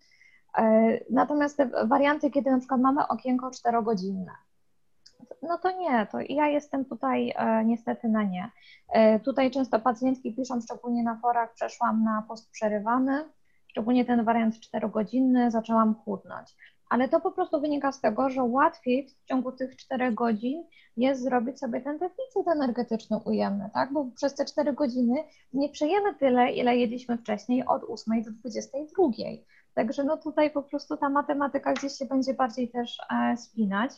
E, 0.58 1.00
natomiast 1.10 1.58
te 1.58 1.70
warianty, 1.88 2.32
kiedy 2.32 2.52
na 2.52 2.60
przykład 2.60 2.82
mamy 2.82 3.08
okienko 3.08 3.50
4-godzinne, 3.50 4.32
no 5.42 5.58
to 5.58 5.72
nie, 5.72 6.08
to 6.12 6.18
ja 6.30 6.48
jestem 6.48 6.86
tutaj 6.86 7.34
e, 7.36 7.66
niestety 7.66 8.08
na 8.08 8.24
nie. 8.24 8.52
E, 8.90 9.20
tutaj 9.20 9.52
często 9.52 9.80
pacjentki 9.80 10.36
piszą, 10.36 10.62
szczególnie 10.62 11.04
na 11.04 11.18
forach, 11.22 11.54
przeszłam 11.54 12.04
na 12.04 12.24
post 12.28 12.52
przerywany, 12.52 13.26
szczególnie 13.68 14.06
ten 14.06 14.26
wariant 14.26 14.56
4-godzinny, 14.56 15.52
zaczęłam 15.52 15.96
chudnąć. 15.96 16.56
Ale 16.90 17.10
to 17.10 17.20
po 17.20 17.32
prostu 17.32 17.62
wynika 17.62 17.92
z 17.92 18.02
tego, 18.02 18.30
że 18.30 18.44
łatwiej 18.44 19.08
w 19.08 19.26
ciągu 19.26 19.52
tych 19.52 19.76
4 19.76 20.12
godzin 20.12 20.64
jest 20.98 21.24
zrobić 21.24 21.60
sobie 21.60 21.82
ten 21.82 21.98
deficyt 21.98 22.48
energetyczny 22.54 23.18
ujemny, 23.26 23.70
tak? 23.74 23.94
Bo 23.94 24.06
przez 24.16 24.36
te 24.36 24.46
4 24.46 24.74
godziny 24.74 25.24
nie 25.54 25.70
przejemy 25.70 26.16
tyle, 26.16 26.52
ile 26.52 26.78
jedliśmy 26.78 27.18
wcześniej 27.18 27.66
od 27.66 27.84
8 27.84 28.24
do 28.24 28.32
22. 28.32 29.08
Także 29.74 30.04
no 30.04 30.18
tutaj 30.18 30.52
po 30.52 30.64
prostu 30.64 30.98
ta 30.98 31.10
matematyka 31.10 31.74
gdzieś 31.74 31.94
się 31.94 32.06
będzie 32.06 32.34
bardziej 32.34 32.70
też 32.70 32.98
e, 33.12 33.38
spinać. 33.38 33.92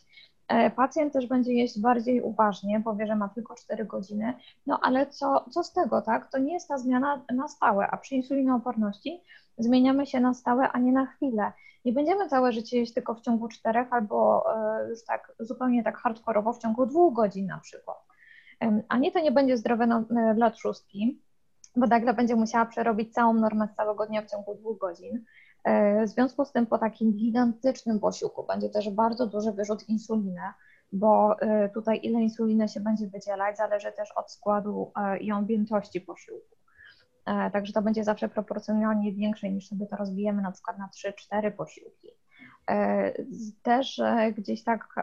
E, 0.47 0.71
pacjent 0.71 1.13
też 1.13 1.27
będzie 1.27 1.53
jeść 1.53 1.79
bardziej 1.79 2.21
uważnie, 2.21 2.81
powie, 2.81 3.07
że 3.07 3.15
ma 3.15 3.29
tylko 3.29 3.55
4 3.55 3.85
godziny, 3.85 4.33
no 4.67 4.79
ale 4.81 5.07
co, 5.07 5.45
co 5.49 5.63
z 5.63 5.73
tego, 5.73 6.01
tak? 6.01 6.31
To 6.31 6.37
nie 6.37 6.53
jest 6.53 6.67
ta 6.67 6.77
zmiana 6.77 7.25
na 7.33 7.47
stałe, 7.47 7.87
a 7.87 7.97
przy 7.97 8.15
insulinooporności 8.15 9.21
zmieniamy 9.63 10.05
się 10.05 10.19
na 10.19 10.33
stałe, 10.33 10.69
a 10.69 10.79
nie 10.79 10.91
na 10.91 11.05
chwilę. 11.05 11.51
Nie 11.85 11.93
będziemy 11.93 12.29
całe 12.29 12.51
życie 12.51 12.77
jeść 12.77 12.93
tylko 12.93 13.15
w 13.15 13.21
ciągu 13.21 13.47
czterech 13.47 13.93
albo 13.93 14.43
e, 14.55 14.89
już 14.89 15.03
tak 15.05 15.33
zupełnie 15.39 15.83
tak 15.83 15.97
hardkorowo 15.97 16.53
w 16.53 16.57
ciągu 16.57 16.85
dwóch 16.85 17.13
godzin 17.13 17.45
na 17.45 17.59
przykład. 17.59 17.97
Ani 18.89 19.11
to 19.11 19.19
nie 19.19 19.31
będzie 19.31 19.57
zdrowe 19.57 19.83
e, 19.83 20.35
dla 20.35 20.51
trzustki, 20.51 21.21
bo 21.75 21.87
nagle 21.87 22.13
będzie 22.13 22.35
musiała 22.35 22.65
przerobić 22.65 23.13
całą 23.13 23.33
normę 23.33 23.67
całego 23.77 24.05
dnia 24.05 24.21
w 24.21 24.31
ciągu 24.31 24.55
dwóch 24.55 24.77
godzin. 24.77 25.23
W 26.05 26.09
związku 26.09 26.45
z 26.45 26.51
tym 26.51 26.65
po 26.65 26.77
takim 26.77 27.13
gigantycznym 27.13 27.99
posiłku 27.99 28.45
będzie 28.47 28.69
też 28.69 28.89
bardzo 28.89 29.27
duży 29.27 29.51
wyrzut 29.51 29.89
insuliny, 29.89 30.41
bo 30.91 31.39
e, 31.39 31.69
tutaj 31.69 31.99
ile 32.03 32.21
insuliny 32.21 32.67
się 32.67 32.79
będzie 32.79 33.07
wydzielać 33.07 33.57
zależy 33.57 33.91
też 33.91 34.11
od 34.11 34.31
składu 34.31 34.91
e, 34.95 35.17
i 35.17 35.31
objętości 35.31 36.01
posiłku. 36.01 36.55
E, 37.25 37.51
także 37.51 37.73
to 37.73 37.81
będzie 37.81 38.03
zawsze 38.03 38.29
proporcjonalnie 38.29 39.13
większe 39.13 39.49
niż 39.49 39.67
sobie 39.67 39.87
to 39.87 39.95
rozbijemy 39.95 40.41
na 40.41 40.51
przykład 40.51 40.77
na 40.77 40.89
3-4 41.33 41.51
posiłki. 41.51 42.07
Też 43.63 44.01
gdzieś 44.37 44.63
tak 44.63 44.95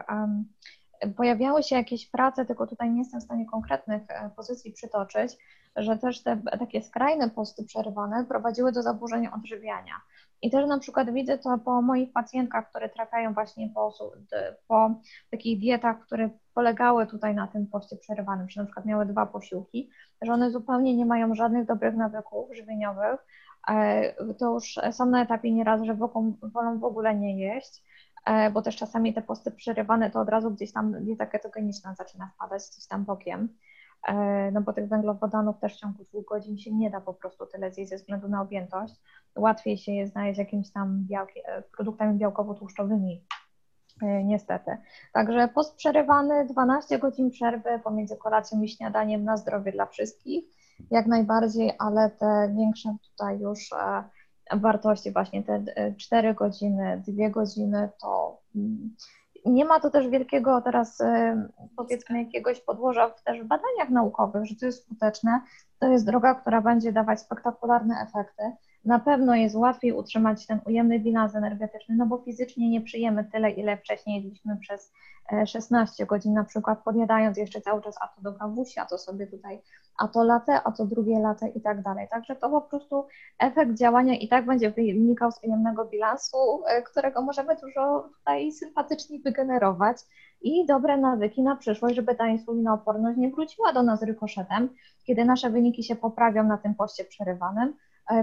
pojawiały 1.15 1.63
się 1.63 1.75
jakieś 1.75 2.09
prace, 2.09 2.45
tylko 2.45 2.67
tutaj 2.67 2.91
nie 2.91 2.99
jestem 2.99 3.19
w 3.19 3.23
stanie 3.23 3.45
konkretnych 3.45 4.01
pozycji 4.35 4.71
przytoczyć, 4.71 5.37
że 5.75 5.97
też 5.97 6.23
te 6.23 6.41
takie 6.59 6.81
skrajne 6.81 7.29
posty 7.29 7.63
przerywane 7.63 8.25
prowadziły 8.25 8.71
do 8.71 8.81
zaburzeń 8.81 9.27
odżywiania. 9.27 9.93
I 10.41 10.51
też 10.51 10.67
na 10.67 10.79
przykład 10.79 11.13
widzę 11.13 11.37
to 11.37 11.57
po 11.57 11.81
moich 11.81 12.13
pacjentkach, 12.13 12.69
które 12.69 12.89
trafiają 12.89 13.33
właśnie 13.33 13.69
po, 13.75 13.93
po 14.67 14.91
takich 15.31 15.59
dietach, 15.59 15.99
które 15.99 16.29
polegały 16.59 17.07
tutaj 17.07 17.35
na 17.35 17.47
tym 17.47 17.67
poście 17.67 17.95
przerywanym, 17.95 18.49
że 18.49 18.61
na 18.61 18.65
przykład 18.65 18.85
miały 18.85 19.05
dwa 19.05 19.25
posiłki, 19.25 19.89
że 20.21 20.33
one 20.33 20.51
zupełnie 20.51 20.95
nie 20.95 21.05
mają 21.05 21.35
żadnych 21.35 21.65
dobrych 21.65 21.95
nawyków 21.95 22.55
żywieniowych, 22.55 23.19
e, 23.69 24.33
to 24.33 24.53
już 24.53 24.79
są 24.91 25.05
na 25.05 25.21
etapie 25.21 25.51
nieraz, 25.51 25.81
że 25.81 25.95
wolą 26.53 26.79
w 26.79 26.83
ogóle 26.83 27.15
nie 27.15 27.39
jeść, 27.39 27.83
e, 28.25 28.51
bo 28.51 28.61
też 28.61 28.75
czasami 28.75 29.13
te 29.13 29.21
posty 29.21 29.51
przerywane 29.51 30.11
to 30.11 30.19
od 30.19 30.29
razu 30.29 30.51
gdzieś 30.51 30.73
tam 30.73 31.03
dieta 31.05 31.25
ketogeniczna 31.25 31.95
zaczyna 31.95 32.31
wpadać 32.35 32.61
gdzieś 32.71 32.87
tam 32.87 33.05
bokiem. 33.05 33.49
E, 34.07 34.51
no 34.51 34.61
bo 34.61 34.73
tych 34.73 34.89
węglowodanów 34.89 35.59
też 35.59 35.75
w 35.75 35.79
ciągu 35.79 36.03
dwóch 36.03 36.25
godzin 36.25 36.57
się 36.57 36.73
nie 36.73 36.89
da 36.89 37.01
po 37.01 37.13
prostu 37.13 37.45
tyle 37.45 37.71
zjeść 37.71 37.89
ze 37.89 37.95
względu 37.97 38.27
na 38.27 38.41
objętość. 38.41 38.93
Łatwiej 39.35 39.77
się 39.77 39.91
je 39.91 40.07
znaleźć 40.07 40.39
jakimiś 40.39 40.71
tam 40.71 41.05
białki, 41.09 41.39
produktami 41.75 42.19
białkowo-tłuszczowymi, 42.19 43.21
niestety. 44.01 44.77
Także 45.13 45.47
post 45.47 45.75
przerywany, 45.75 46.45
12 46.45 46.99
godzin 46.99 47.31
przerwy 47.31 47.79
pomiędzy 47.83 48.17
kolacją 48.17 48.61
i 48.61 48.69
śniadaniem 48.69 49.23
na 49.23 49.37
zdrowie 49.37 49.71
dla 49.71 49.85
wszystkich, 49.85 50.45
jak 50.91 51.07
najbardziej, 51.07 51.71
ale 51.79 52.09
te 52.09 52.53
większe 52.57 52.95
tutaj 53.09 53.39
już 53.39 53.69
wartości, 54.53 55.11
właśnie 55.11 55.43
te 55.43 55.63
4 55.97 56.33
godziny, 56.33 57.03
2 57.07 57.29
godziny, 57.29 57.89
to 58.01 58.41
mm, 58.55 58.95
nie 59.45 59.65
ma 59.65 59.79
to 59.79 59.89
też 59.89 60.07
wielkiego 60.07 60.61
teraz 60.61 61.01
powiedzmy 61.77 62.23
jakiegoś 62.23 62.61
podłoża 62.61 63.09
w 63.09 63.23
też 63.23 63.41
w 63.41 63.47
badaniach 63.47 63.89
naukowych, 63.89 64.45
że 64.45 64.55
to 64.55 64.65
jest 64.65 64.83
skuteczne. 64.85 65.41
To 65.79 65.87
jest 65.87 66.05
droga, 66.05 66.35
która 66.35 66.61
będzie 66.61 66.91
dawać 66.91 67.21
spektakularne 67.21 67.95
efekty. 68.07 68.43
Na 68.89 68.99
pewno 68.99 69.35
jest 69.35 69.55
łatwiej 69.55 69.93
utrzymać 69.93 70.47
ten 70.47 70.59
ujemny 70.65 70.99
bilans 70.99 71.35
energetyczny, 71.35 71.95
no 71.95 72.05
bo 72.05 72.17
fizycznie 72.17 72.69
nie 72.69 72.81
przyjemy 72.81 73.23
tyle, 73.23 73.51
ile 73.51 73.77
wcześniej 73.77 74.15
jedliśmy 74.15 74.57
przez 74.57 74.93
16 75.45 76.03
e, 76.03 76.07
godzin, 76.07 76.33
na 76.33 76.43
przykład 76.43 76.83
podjadając 76.83 77.37
jeszcze 77.37 77.61
cały 77.61 77.81
czas 77.81 77.95
a 78.01 78.07
to 78.07 78.21
do 78.21 78.33
kawusi, 78.33 78.79
a 78.79 78.85
to 78.85 78.97
sobie 78.97 79.27
tutaj, 79.27 79.61
a 79.99 80.07
to 80.07 80.23
latę, 80.23 80.61
a 80.63 80.71
to 80.71 80.85
drugie 80.85 81.19
latę 81.19 81.47
i 81.47 81.61
tak 81.61 81.81
dalej. 81.81 82.07
Także 82.11 82.35
to 82.35 82.49
po 82.49 82.61
prostu 82.61 83.07
efekt 83.39 83.73
działania 83.73 84.13
i 84.13 84.27
tak 84.27 84.45
będzie 84.45 84.71
wynikał 84.71 85.31
z 85.31 85.43
ujemnego 85.43 85.85
bilansu, 85.85 86.37
e, 86.67 86.81
którego 86.81 87.21
możemy 87.21 87.55
dużo 87.55 88.09
tutaj 88.17 88.51
sympatycznie 88.51 89.19
wygenerować 89.19 89.97
i 90.41 90.65
dobre 90.65 90.97
nawyki 90.97 91.43
na 91.43 91.55
przyszłość, 91.55 91.95
żeby 91.95 92.15
ta 92.15 92.27
insulinooporność 92.27 93.17
nie 93.17 93.29
wróciła 93.29 93.73
do 93.73 93.83
nas 93.83 94.01
rykoszetem, 94.01 94.69
kiedy 95.03 95.25
nasze 95.25 95.49
wyniki 95.49 95.83
się 95.83 95.95
poprawią 95.95 96.43
na 96.43 96.57
tym 96.57 96.75
poście 96.75 97.05
przerywanym, 97.05 97.73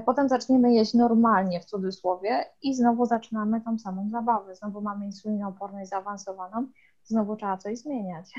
potem 0.06 0.28
zaczniemy 0.28 0.74
jeść 0.74 0.94
normalnie 0.94 1.60
w 1.60 1.64
cudzysłowie 1.64 2.44
i 2.62 2.74
znowu 2.74 3.06
zaczynamy 3.06 3.60
tą 3.60 3.78
samą 3.78 4.10
zabawę. 4.10 4.54
Znowu 4.54 4.80
mamy 4.80 5.06
insulinooporność 5.06 5.90
zaawansowaną, 5.90 6.66
znowu 7.04 7.36
trzeba 7.36 7.56
coś 7.56 7.78
zmieniać. 7.78 8.34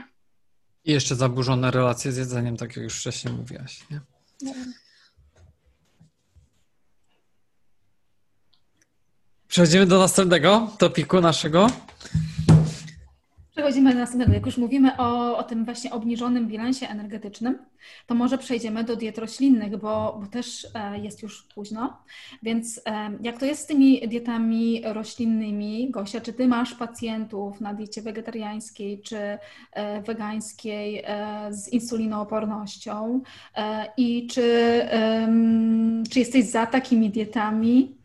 I 0.85 0.91
jeszcze 0.91 1.15
zaburzone 1.15 1.71
relacje 1.71 2.11
z 2.11 2.17
jedzeniem, 2.17 2.57
tak 2.57 2.75
jak 2.75 2.83
już 2.83 2.99
wcześniej 2.99 3.33
mówiłaś. 3.33 3.85
Nie? 3.91 4.01
Przechodzimy 9.47 9.85
do 9.85 9.99
następnego 9.99 10.67
topiku 10.77 11.21
naszego. 11.21 11.67
Przechodzimy 13.57 13.93
do 13.93 13.99
następnego. 13.99 14.33
Jak 14.33 14.45
już 14.45 14.57
mówimy 14.57 14.97
o, 14.97 15.37
o 15.37 15.43
tym 15.43 15.65
właśnie 15.65 15.91
obniżonym 15.91 16.47
bilansie 16.47 16.89
energetycznym, 16.89 17.57
to 18.07 18.15
może 18.15 18.37
przejdziemy 18.37 18.83
do 18.83 18.95
diet 18.95 19.17
roślinnych, 19.17 19.77
bo, 19.77 20.19
bo 20.21 20.27
też 20.27 20.67
e, 20.73 20.99
jest 20.99 21.23
już 21.23 21.43
późno. 21.43 21.97
Więc 22.43 22.81
e, 22.85 23.09
jak 23.21 23.39
to 23.39 23.45
jest 23.45 23.61
z 23.61 23.65
tymi 23.65 24.07
dietami 24.07 24.81
roślinnymi, 24.85 25.91
Gosia, 25.91 26.21
czy 26.21 26.33
ty 26.33 26.47
masz 26.47 26.73
pacjentów 26.73 27.61
na 27.61 27.73
diecie 27.73 28.01
wegetariańskiej 28.01 29.01
czy 29.01 29.17
e, 29.71 30.01
wegańskiej 30.01 31.03
z 31.49 31.67
insulinoopornością 31.67 33.21
i 33.97 34.27
czy, 34.27 34.81
czy 36.09 36.19
jesteś 36.19 36.45
za 36.45 36.65
takimi 36.65 37.09
dietami? 37.09 37.97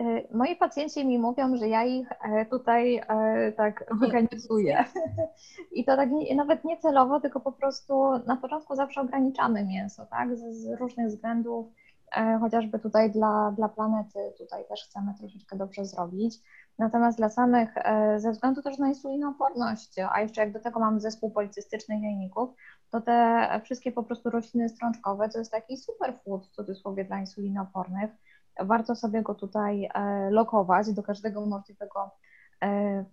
Y, 0.00 0.28
moi 0.30 0.56
pacjenci 0.56 1.06
mi 1.06 1.18
mówią, 1.18 1.56
że 1.56 1.68
ja 1.68 1.84
ich 1.84 2.08
e, 2.12 2.46
tutaj 2.46 2.96
e, 2.96 3.52
tak 3.52 3.84
wyganicuję. 4.00 4.84
I 5.72 5.84
to 5.84 5.96
tak 5.96 6.10
nie, 6.10 6.34
nawet 6.34 6.64
nie 6.64 6.78
celowo, 6.78 7.20
tylko 7.20 7.40
po 7.40 7.52
prostu 7.52 8.18
na 8.26 8.36
początku 8.36 8.74
zawsze 8.74 9.00
ograniczamy 9.00 9.64
mięso, 9.64 10.06
tak? 10.06 10.36
Z, 10.36 10.40
z 10.40 10.80
różnych 10.80 11.08
względów, 11.08 11.66
e, 12.16 12.38
chociażby 12.40 12.78
tutaj 12.78 13.10
dla, 13.10 13.52
dla 13.56 13.68
planety, 13.68 14.18
tutaj 14.38 14.64
też 14.68 14.84
chcemy 14.84 15.14
troszeczkę 15.18 15.56
dobrze 15.56 15.84
zrobić. 15.84 16.38
Natomiast 16.78 17.18
dla 17.18 17.28
samych, 17.28 17.74
ze 18.16 18.32
względu 18.32 18.62
też 18.62 18.78
na 18.78 18.88
insulinooporność, 18.88 19.96
a 20.12 20.20
jeszcze 20.20 20.40
jak 20.40 20.52
do 20.52 20.60
tego 20.60 20.80
mamy 20.80 21.00
zespół 21.00 21.30
policystycznych 21.30 22.02
jajników, 22.02 22.50
to 22.90 23.00
te 23.00 23.60
wszystkie 23.64 23.92
po 23.92 24.02
prostu 24.02 24.30
rośliny 24.30 24.68
strączkowe 24.68 25.28
to 25.28 25.38
jest 25.38 25.52
taki 25.52 25.76
superfood 25.76 26.46
w 26.46 26.50
cudzysłowie 26.50 27.04
dla 27.04 27.18
insulinoopornych 27.20 28.10
warto 28.60 28.94
sobie 28.94 29.22
go 29.22 29.34
tutaj 29.34 29.88
e, 29.94 30.30
lokować 30.30 30.92
do 30.92 31.02
każdego 31.02 31.46
możliwego 31.46 32.10
e, 32.62 33.04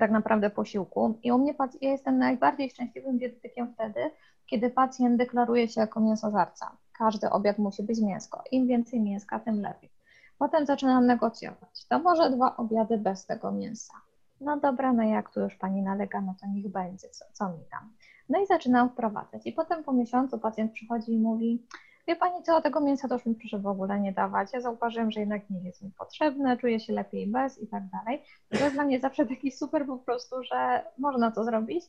tak 0.00 0.10
naprawdę 0.10 0.50
posiłku. 0.50 1.18
I 1.22 1.32
u 1.32 1.38
mnie 1.38 1.54
ja 1.80 1.90
jestem 1.90 2.18
najbardziej 2.18 2.70
szczęśliwym 2.70 3.18
dietetykiem 3.18 3.72
wtedy, 3.74 4.10
kiedy 4.46 4.70
pacjent 4.70 5.16
deklaruje 5.16 5.68
się 5.68 5.80
jako 5.80 6.00
mięsożarca. 6.00 6.76
Każdy 6.98 7.30
obiad 7.30 7.58
musi 7.58 7.82
być 7.82 8.00
mięsko. 8.00 8.42
Im 8.50 8.66
więcej 8.66 9.00
mięska, 9.00 9.40
tym 9.40 9.60
lepiej. 9.60 9.90
Potem 10.38 10.66
zaczynam 10.66 11.06
negocjować. 11.06 11.84
To 11.88 11.98
może 11.98 12.30
dwa 12.30 12.56
obiady 12.56 12.98
bez 12.98 13.26
tego 13.26 13.52
mięsa. 13.52 13.94
No 14.40 14.56
dobra, 14.56 14.92
no 14.92 15.02
jak 15.02 15.30
tu 15.30 15.40
już 15.40 15.54
pani 15.54 15.82
nalega, 15.82 16.20
no 16.20 16.34
to 16.40 16.46
niech 16.46 16.68
będzie, 16.68 17.08
co, 17.08 17.24
co 17.32 17.48
mi 17.48 17.64
tam. 17.70 17.92
No 18.28 18.42
i 18.42 18.46
zaczynam 18.46 18.90
wprowadzać. 18.90 19.42
I 19.44 19.52
potem 19.52 19.84
po 19.84 19.92
miesiącu 19.92 20.38
pacjent 20.38 20.72
przychodzi 20.72 21.12
i 21.12 21.18
mówi, 21.18 21.66
wie 22.08 22.16
Pani 22.16 22.42
co, 22.42 22.62
tego 22.62 22.80
mięsa 22.80 23.08
to 23.08 23.14
już 23.14 23.26
mi 23.26 23.34
proszę 23.34 23.58
w 23.58 23.66
ogóle 23.66 24.00
nie 24.00 24.12
dawać. 24.12 24.48
Ja 24.52 24.60
zauważyłem, 24.60 25.10
że 25.10 25.20
jednak 25.20 25.50
nie 25.50 25.60
jest 25.60 25.82
mi 25.82 25.90
potrzebne, 25.98 26.56
czuję 26.56 26.80
się 26.80 26.92
lepiej 26.92 27.26
bez 27.26 27.62
i 27.62 27.66
tak 27.66 27.82
dalej. 27.86 28.22
To 28.48 28.64
jest 28.64 28.74
dla 28.74 28.84
mnie 28.84 29.00
zawsze 29.00 29.26
taki 29.26 29.52
super 29.52 29.86
po 29.86 29.98
prostu, 29.98 30.42
że 30.42 30.84
można 30.98 31.30
to 31.30 31.44
zrobić. 31.44 31.84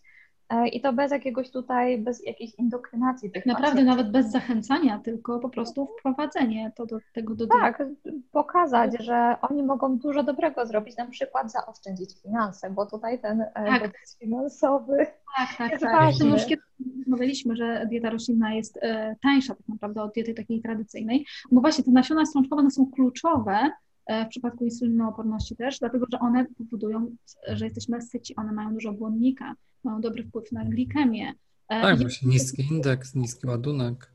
E, 0.49 0.67
I 0.67 0.81
to 0.81 0.93
bez 0.93 1.11
jakiegoś 1.11 1.51
tutaj, 1.51 1.97
bez 1.97 2.25
jakiejś 2.25 2.55
indokrynacji 2.55 3.31
tych 3.31 3.45
Naprawdę 3.45 3.71
pacjentów. 3.71 3.97
nawet 3.97 4.11
bez 4.11 4.31
zachęcania, 4.31 4.99
tylko 4.99 5.39
po 5.39 5.49
prostu 5.49 5.87
wprowadzenie 5.99 6.71
to 6.75 6.85
do 6.85 6.97
tego 7.13 7.35
do 7.35 7.47
Tak, 7.47 7.83
pokazać, 8.31 8.91
że 8.99 9.35
oni 9.41 9.63
mogą 9.63 9.97
dużo 9.97 10.23
dobrego 10.23 10.65
zrobić, 10.65 10.97
na 10.97 11.05
przykład 11.05 11.51
zaoszczędzić 11.51 12.21
finanse, 12.23 12.69
bo 12.69 12.85
tutaj 12.85 13.21
ten 13.21 13.41
e, 13.41 13.51
tak. 13.53 13.91
finansowy 14.19 14.97
tak, 15.37 15.57
tak, 15.57 15.71
jest 15.71 15.83
tak. 15.83 15.95
ważny. 15.95 16.29
Już 16.29 16.45
kiedyś 16.45 16.65
rozmawialiśmy, 16.97 17.55
że 17.55 17.85
dieta 17.89 18.09
roślinna 18.09 18.53
jest 18.53 18.79
e, 18.81 19.15
tańsza 19.21 19.55
tak 19.55 19.67
naprawdę 19.67 20.01
od 20.01 20.13
diety 20.13 20.33
takiej 20.33 20.61
tradycyjnej, 20.61 21.25
bo 21.51 21.61
właśnie 21.61 21.83
te 21.83 21.91
nasiona 21.91 22.25
strączkowe 22.25 22.71
są 22.71 22.91
kluczowe 22.91 23.71
w 24.25 24.27
przypadku 24.29 24.65
insulinooporności 24.65 25.55
też, 25.55 25.79
dlatego 25.79 26.05
że 26.11 26.19
one 26.19 26.45
powodują, 26.57 27.15
że 27.47 27.65
jesteśmy 27.65 28.01
syci, 28.01 28.35
one 28.35 28.51
mają 28.51 28.73
dużo 28.73 28.93
błonnika, 28.93 29.55
mają 29.83 30.01
dobry 30.01 30.23
wpływ 30.23 30.51
na 30.51 30.65
glikemię. 30.65 31.33
E, 31.69 31.81
tak, 31.81 31.99
właśnie 31.99 32.29
niski 32.29 32.63
indeks, 32.71 33.15
niski 33.15 33.47
ładunek. 33.47 34.11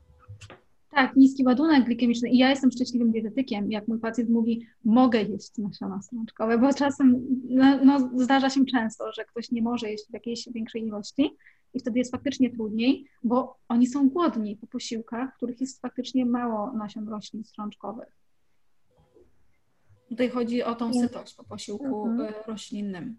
Tak, 0.89 1.15
niski 1.15 1.43
ładunek 1.45 1.85
glikemiczny 1.85 2.29
i 2.29 2.37
ja 2.37 2.49
jestem 2.49 2.71
szczęśliwym 2.71 3.11
dietetykiem, 3.11 3.71
jak 3.71 3.87
mój 3.87 3.99
pacjent 3.99 4.29
mówi, 4.29 4.67
mogę 4.85 5.23
jeść 5.23 5.57
nasiona 5.57 6.01
strączkowe, 6.01 6.57
bo 6.57 6.73
czasem 6.73 7.25
no, 7.49 7.85
no, 7.85 8.09
zdarza 8.15 8.49
się 8.49 8.65
często, 8.65 9.11
że 9.11 9.25
ktoś 9.25 9.51
nie 9.51 9.61
może 9.61 9.91
jeść 9.91 10.09
w 10.09 10.13
jakiejś 10.13 10.49
większej 10.53 10.83
ilości 10.83 11.31
i 11.73 11.79
wtedy 11.79 11.99
jest 11.99 12.11
faktycznie 12.11 12.49
trudniej, 12.49 13.05
bo 13.23 13.57
oni 13.69 13.87
są 13.87 14.09
głodni 14.09 14.57
po 14.57 14.67
posiłkach, 14.67 15.33
w 15.33 15.35
których 15.37 15.61
jest 15.61 15.81
faktycznie 15.81 16.25
mało 16.25 16.71
nasion 16.73 17.09
roślin 17.09 17.43
strączkowych. 17.43 18.22
Tutaj 20.13 20.29
chodzi 20.29 20.63
o 20.63 20.75
tą 20.75 20.93
sytość 20.93 21.35
po 21.35 21.43
posiłku 21.43 22.07
mhm. 22.07 22.29
Y, 22.29 22.33
roślinnym. 22.47 23.15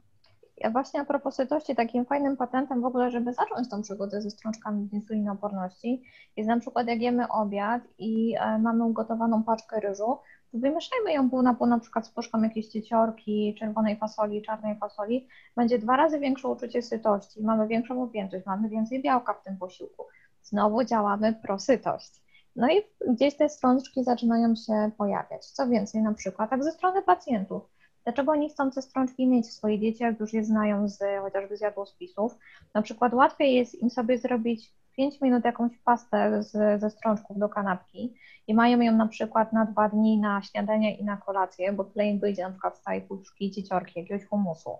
Ja 0.56 0.70
właśnie 0.70 1.00
a 1.00 1.04
propos 1.04 1.34
sytości, 1.34 1.74
takim 1.74 2.04
fajnym 2.04 2.36
patentem 2.36 2.82
w 2.82 2.84
ogóle, 2.84 3.10
żeby 3.10 3.32
zacząć 3.32 3.70
tą 3.70 3.82
przygodę 3.82 4.22
ze 4.22 4.30
strączkami 4.30 4.88
w 4.88 4.92
insulinooporności, 4.92 6.02
jest 6.36 6.48
na 6.48 6.60
przykład 6.60 6.88
jak 6.88 7.00
jemy 7.00 7.28
obiad 7.28 7.82
i 7.98 8.34
e, 8.40 8.58
mamy 8.58 8.84
ugotowaną 8.84 9.42
paczkę 9.42 9.80
ryżu, 9.80 10.18
to 10.52 10.58
wymieszajmy 10.58 11.12
ją 11.12 11.30
pół 11.30 11.42
na 11.42 11.54
pół 11.54 11.66
na 11.66 11.78
przykład 11.78 12.06
z 12.06 12.10
puszką 12.10 12.42
jakiejś 12.42 12.66
cieciorki, 12.66 13.56
czerwonej 13.58 13.96
fasoli, 13.96 14.42
czarnej 14.42 14.78
fasoli, 14.78 15.28
będzie 15.56 15.78
dwa 15.78 15.96
razy 15.96 16.18
większe 16.18 16.48
uczucie 16.48 16.82
sytości, 16.82 17.42
mamy 17.42 17.68
większą 17.68 18.02
objętość, 18.02 18.46
mamy 18.46 18.68
więcej 18.68 19.02
białka 19.02 19.34
w 19.34 19.42
tym 19.42 19.56
posiłku. 19.56 20.04
Znowu 20.42 20.84
działamy 20.84 21.34
prosytość. 21.42 22.23
No 22.56 22.68
i 22.70 22.82
gdzieś 23.08 23.36
te 23.36 23.48
strączki 23.48 24.04
zaczynają 24.04 24.54
się 24.56 24.90
pojawiać. 24.98 25.46
Co 25.46 25.68
więcej, 25.68 26.02
na 26.02 26.14
przykład 26.14 26.50
tak 26.50 26.64
ze 26.64 26.72
strony 26.72 27.02
pacjentów. 27.02 27.62
Dlaczego 28.04 28.32
oni 28.32 28.50
chcą 28.50 28.70
te 28.70 28.82
strączki 28.82 29.26
mieć 29.26 29.46
w 29.46 29.52
swojej 29.52 29.78
diecie, 29.78 30.04
jak 30.04 30.20
już 30.20 30.32
je 30.32 30.44
znają 30.44 30.88
z 30.88 30.98
chociażby 31.22 31.56
z 31.56 31.60
jadłospisów? 31.60 32.38
Na 32.74 32.82
przykład 32.82 33.14
łatwiej 33.14 33.54
jest 33.54 33.74
im 33.74 33.90
sobie 33.90 34.18
zrobić 34.18 34.72
5 34.96 35.20
minut 35.20 35.44
jakąś 35.44 35.78
pastę 35.78 36.42
z, 36.42 36.80
ze 36.80 36.90
strączków 36.90 37.38
do 37.38 37.48
kanapki 37.48 38.14
i 38.46 38.54
mają 38.54 38.80
ją 38.80 38.92
na 38.92 39.06
przykład 39.06 39.52
na 39.52 39.64
dwa 39.64 39.88
dni 39.88 40.18
na 40.18 40.42
śniadanie 40.42 40.96
i 40.96 41.04
na 41.04 41.16
kolację, 41.16 41.72
bo 41.72 41.84
tyle 41.84 42.06
im 42.06 42.20
wyjdzie 42.20 42.42
na 42.42 42.50
przykład 42.50 42.78
z 42.78 42.82
całej 42.82 43.02
puszki 43.02 43.50
cieciorki, 43.50 44.00
jakiegoś 44.00 44.26
humusu 44.28 44.70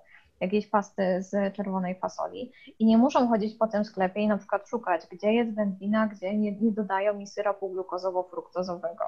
jakiejś 0.45 0.67
pasty 0.67 1.23
z 1.23 1.55
czerwonej 1.55 1.95
fasoli 1.95 2.53
i 2.79 2.87
nie 2.87 2.99
muszą 2.99 3.29
chodzić 3.29 3.55
po 3.55 3.67
tym 3.67 3.85
sklepie 3.85 4.21
i 4.21 4.29
na 4.29 4.39
przykład 4.39 4.69
szukać, 4.69 5.07
gdzie 5.11 5.33
jest 5.33 5.55
wędlina, 5.55 6.07
gdzie 6.07 6.39
nie, 6.39 6.53
nie 6.53 6.73
dodają 6.73 7.15
mi 7.15 7.27
syropu 7.27 7.71
glukozowo-fruktozowego, 7.71 9.05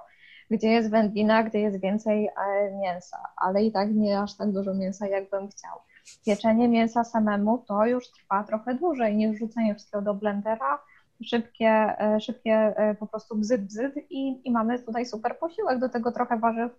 gdzie 0.50 0.68
jest 0.68 0.90
wędlina, 0.90 1.42
gdzie 1.42 1.60
jest 1.60 1.80
więcej 1.80 2.26
e, 2.26 2.70
mięsa, 2.82 3.18
ale 3.36 3.64
i 3.64 3.72
tak 3.72 3.94
nie 3.94 4.20
aż 4.20 4.36
tak 4.36 4.52
dużo 4.52 4.74
mięsa, 4.74 5.06
jakbym 5.06 5.48
chciał. 5.48 5.78
Pieczenie 6.26 6.68
mięsa 6.68 7.04
samemu 7.04 7.58
to 7.58 7.86
już 7.86 8.10
trwa 8.10 8.44
trochę 8.44 8.74
dłużej 8.74 9.16
niż 9.16 9.36
wrzucenie 9.36 9.74
wszystkiego 9.74 10.02
do 10.02 10.14
blendera, 10.14 10.78
szybkie, 11.24 11.96
e, 11.98 12.20
szybkie 12.20 12.52
e, 12.52 12.94
po 12.94 13.06
prostu 13.06 13.36
bzyt, 13.36 13.64
bzyt 13.64 13.94
i, 14.10 14.48
i 14.48 14.52
mamy 14.52 14.78
tutaj 14.78 15.06
super 15.06 15.38
posiłek, 15.38 15.78
do 15.78 15.88
tego 15.88 16.12
trochę 16.12 16.38
warzyw 16.38 16.72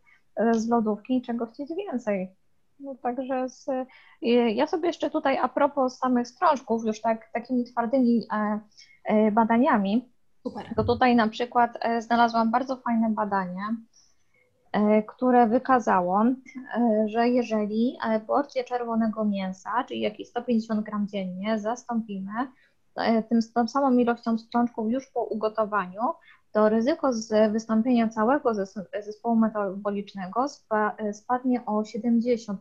z 0.52 0.68
lodówki 0.68 1.18
i 1.18 1.22
czego 1.22 1.46
chcieć 1.46 1.70
więcej. 1.76 2.36
No, 2.80 2.96
także 2.96 3.50
z, 3.50 3.66
ja 4.56 4.68
sobie 4.68 4.88
jeszcze 4.88 5.10
tutaj 5.10 5.38
a 5.38 5.48
propos 5.48 5.98
samych 5.98 6.28
strążków, 6.28 6.86
już 6.86 7.02
tak 7.02 7.32
takimi 7.34 7.64
twardymi 7.64 8.28
e, 8.34 8.60
e, 9.04 9.32
badaniami, 9.32 10.12
Super. 10.44 10.66
to 10.76 10.84
tutaj 10.84 11.16
na 11.16 11.28
przykład 11.28 11.78
e, 11.82 12.02
znalazłam 12.02 12.52
bardzo 12.52 12.76
fajne 12.76 13.10
badanie, 13.10 13.62
które 15.08 15.48
wykazało, 15.48 16.24
że 17.06 17.30
jeżeli 17.30 17.98
porcję 18.28 18.64
czerwonego 18.64 19.26
mięsa, 19.26 19.84
czyli 19.84 20.02
jakieś 20.02 20.28
150 20.28 20.86
gram 20.86 21.08
dziennie, 21.08 21.60
zastąpimy 21.60 22.32
tym, 23.30 23.40
tą 23.56 23.68
samą 23.68 23.98
ilością 23.98 24.38
strączków 24.38 24.92
już 24.92 25.08
po 25.08 25.24
ugotowaniu, 25.24 26.02
to 26.58 26.70
ryzyko 26.70 27.14
z 27.14 27.52
wystąpienia 27.52 28.08
całego 28.08 28.54
zespołu 29.06 29.36
metabolicznego 29.36 30.46
spadnie 31.12 31.66
o 31.66 31.82
70%. 31.82 32.56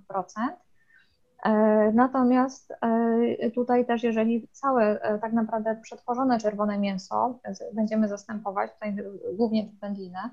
E, 1.44 1.52
natomiast 1.92 2.72
e, 2.72 3.50
tutaj 3.50 3.87
też, 3.87 4.02
jeżeli 4.02 4.48
całe 4.52 5.00
e, 5.00 5.18
tak 5.18 5.32
naprawdę 5.32 5.76
przetworzone 5.82 6.38
czerwone 6.38 6.78
mięso 6.78 7.38
będziemy 7.72 8.09
zastępować, 8.09 8.72
tutaj 8.72 8.96
głównie 9.35 9.68
wędlinę, 9.80 10.30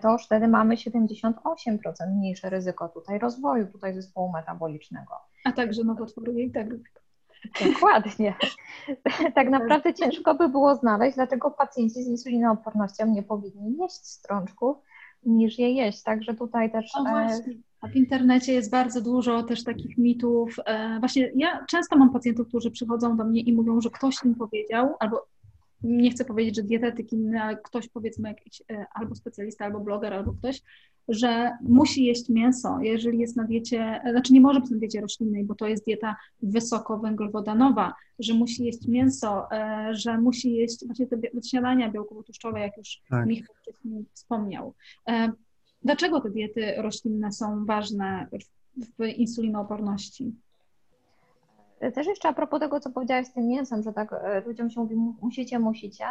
to 0.00 0.12
już 0.12 0.24
wtedy 0.24 0.48
mamy 0.48 0.74
78% 0.74 1.32
mniejsze 2.16 2.50
ryzyko 2.50 2.88
tutaj 2.88 3.18
rozwoju 3.18 3.66
tutaj 3.66 3.94
zespołu 3.94 4.32
metabolicznego. 4.32 5.14
A 5.44 5.52
także 5.52 5.84
nowotworu 5.84 6.32
i 6.32 6.50
tak 6.50 6.66
Dokładnie. 7.64 8.34
tak 9.34 9.48
naprawdę 9.50 9.94
ciężko 9.94 10.34
by 10.34 10.48
było 10.48 10.74
znaleźć, 10.74 11.16
dlaczego 11.16 11.50
pacjenci 11.50 12.02
z 12.02 12.08
insulinoopornością 12.08 13.06
nie 13.06 13.22
powinni 13.22 13.76
jeść 13.80 14.06
strączków, 14.06 14.76
niż 15.26 15.58
je 15.58 15.70
jeść. 15.70 16.02
Także 16.02 16.34
tutaj 16.34 16.72
też. 16.72 16.90
O, 16.96 17.02
właśnie. 17.02 17.54
A 17.80 17.88
w 17.88 17.96
internecie 17.96 18.52
jest 18.52 18.70
bardzo 18.70 19.00
dużo 19.00 19.42
też 19.42 19.64
takich 19.64 19.98
mitów. 19.98 20.56
E, 20.66 20.98
właśnie 20.98 21.32
ja 21.34 21.64
często 21.70 21.98
mam 21.98 22.12
pacjentów, 22.12 22.48
którzy 22.48 22.70
przychodzą 22.70 23.16
do 23.16 23.24
mnie 23.24 23.40
i 23.40 23.52
mówią, 23.52 23.80
że 23.80 23.90
ktoś 23.90 24.24
im 24.24 24.34
powiedział, 24.34 24.94
albo 25.00 25.26
nie 25.82 26.10
chcę 26.10 26.24
powiedzieć, 26.24 26.56
że 26.56 26.62
dietetyk 26.62 27.12
inny, 27.12 27.42
ale 27.42 27.56
ktoś 27.56 27.88
powiedzmy 27.88 28.28
jakiś 28.28 28.62
e, 28.70 28.86
albo 28.94 29.14
specjalista, 29.14 29.64
albo 29.64 29.80
bloger, 29.80 30.14
albo 30.14 30.32
ktoś, 30.32 30.62
że 31.08 31.50
musi 31.62 32.04
jeść 32.04 32.28
mięso, 32.28 32.78
jeżeli 32.80 33.18
jest 33.18 33.36
na 33.36 33.44
diecie, 33.44 34.00
znaczy 34.10 34.32
nie 34.32 34.40
może 34.40 34.60
być 34.60 34.70
na 34.70 34.76
diecie 34.76 35.00
roślinnej, 35.00 35.44
bo 35.44 35.54
to 35.54 35.66
jest 35.66 35.84
dieta 35.84 36.16
wysokowęglowodanowa, 36.42 37.94
że 38.18 38.34
musi 38.34 38.64
jeść 38.64 38.86
mięso, 38.88 39.50
e, 39.52 39.88
że 39.94 40.18
musi 40.18 40.52
jeść 40.52 40.86
właśnie 40.86 41.06
te 41.06 41.16
śniadania 41.48 41.90
białkowo-tłuszczowe, 41.90 42.60
jak 42.60 42.76
już 42.76 43.00
tak. 43.10 43.26
Michał 43.26 43.54
wcześniej 43.62 44.04
wspomniał. 44.12 44.74
E, 45.08 45.32
dlaczego 45.82 46.20
te 46.20 46.30
diety 46.30 46.74
roślinne 46.76 47.32
są 47.32 47.64
ważne 47.64 48.26
w 48.98 49.04
insulinooporności? 49.16 50.32
Też 51.94 52.06
jeszcze 52.06 52.28
a 52.28 52.32
propos 52.32 52.60
tego, 52.60 52.80
co 52.80 52.90
powiedziałaś 52.90 53.26
z 53.26 53.32
tym 53.32 53.48
mięsem, 53.48 53.82
że 53.82 53.92
tak 53.92 54.12
e, 54.12 54.40
ludziom 54.40 54.70
się 54.70 54.80
mówi, 54.80 54.96
musicie, 54.96 55.58
musicie, 55.58 56.04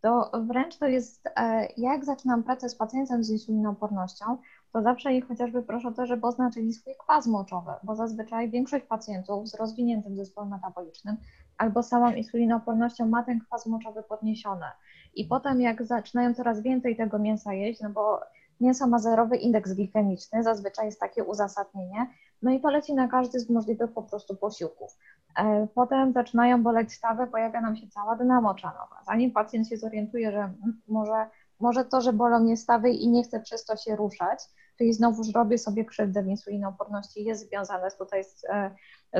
to 0.00 0.30
wręcz 0.34 0.76
to 0.76 0.86
jest, 0.86 1.28
e, 1.36 1.68
jak 1.76 2.04
zaczynam 2.04 2.42
pracę 2.42 2.68
z 2.68 2.76
pacjentem 2.76 3.24
z 3.24 3.30
insulinoopornością, 3.30 4.38
to 4.72 4.82
zawsze 4.82 5.14
ich 5.14 5.28
chociażby 5.28 5.62
proszę 5.62 5.88
o 5.88 5.92
to, 5.92 6.06
żeby 6.06 6.26
oznaczyli 6.26 6.72
swój 6.72 6.94
kwas 6.98 7.26
moczowy, 7.26 7.70
bo 7.82 7.96
zazwyczaj 7.96 8.50
większość 8.50 8.84
pacjentów 8.84 9.48
z 9.48 9.54
rozwiniętym 9.54 10.16
zespołem 10.16 10.50
metabolicznym 10.50 11.16
albo 11.58 11.82
samą 11.82 12.14
insulinoopornością 12.14 13.06
ma 13.06 13.22
ten 13.22 13.40
kwas 13.40 13.66
moczowy 13.66 14.02
podniesiony. 14.02 14.66
I 15.14 15.24
potem 15.24 15.60
jak 15.60 15.84
zaczynają 15.84 16.34
coraz 16.34 16.60
więcej 16.62 16.96
tego 16.96 17.18
mięsa 17.18 17.52
jeść, 17.52 17.80
no 17.80 17.90
bo 17.90 18.20
mięso 18.60 18.86
ma 18.86 18.98
zerowy 18.98 19.36
indeks 19.36 19.72
glikemiczny, 19.72 20.42
zazwyczaj 20.42 20.86
jest 20.86 21.00
takie 21.00 21.24
uzasadnienie, 21.24 22.06
no 22.44 22.50
i 22.50 22.60
to 22.60 22.70
leci 22.70 22.94
na 22.94 23.08
każdy 23.08 23.40
z 23.40 23.50
możliwych 23.50 23.92
po 23.92 24.02
prostu 24.02 24.36
posiłków. 24.36 24.98
E, 25.38 25.66
potem 25.74 26.12
zaczynają 26.12 26.62
boleć 26.62 26.92
stawy, 26.92 27.26
pojawia 27.26 27.60
nam 27.60 27.76
się 27.76 27.88
cała 27.88 28.16
dna 28.16 28.40
moczanowa. 28.40 29.02
Zanim 29.06 29.32
pacjent 29.32 29.68
się 29.68 29.76
zorientuje, 29.76 30.32
że 30.32 30.52
może, 30.88 31.26
może 31.60 31.84
to, 31.84 32.00
że 32.00 32.12
bolą 32.12 32.40
mnie 32.40 32.56
stawy 32.56 32.90
i 32.90 33.08
nie 33.08 33.22
chce 33.22 33.40
przez 33.40 33.64
to 33.64 33.76
się 33.76 33.96
ruszać, 33.96 34.38
czyli 34.78 34.92
znowuż 34.92 35.34
robię 35.34 35.58
sobie 35.58 35.84
krzywdę 35.84 36.22
w 36.22 36.26
insulinooporności, 36.26 37.24
jest 37.24 37.48
związane 37.48 37.90
z 37.90 37.96
tutaj 37.96 38.24
z, 38.24 38.44
e, 38.48 38.70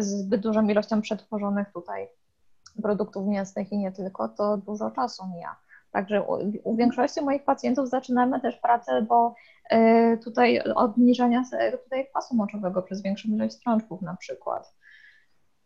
z 0.03 0.07
zbyt 0.07 0.41
dużą 0.41 0.69
ilością 0.69 1.01
przetworzonych 1.01 1.73
tutaj 1.73 2.09
produktów 2.83 3.27
mięsnych 3.27 3.73
i 3.73 3.79
nie 3.79 3.93
tylko, 3.93 4.29
to 4.29 4.57
dużo 4.57 4.91
czasu 4.91 5.27
mija. 5.35 5.57
Także 5.95 6.23
u, 6.23 6.53
u 6.65 6.77
większości 6.77 7.25
moich 7.25 7.45
pacjentów 7.45 7.89
zaczynamy 7.89 8.41
też 8.41 8.57
pracę, 8.57 9.03
bo 9.03 9.35
y, 9.73 10.19
tutaj 10.25 10.61
obniżania 10.75 11.43
tutaj 11.85 12.07
kwasu 12.11 12.37
moczowego 12.37 12.83
przez 12.83 13.03
większą 13.03 13.29
ilość 13.29 13.55
strączków 13.55 14.03
na 14.03 14.17
przykład. 14.17 14.75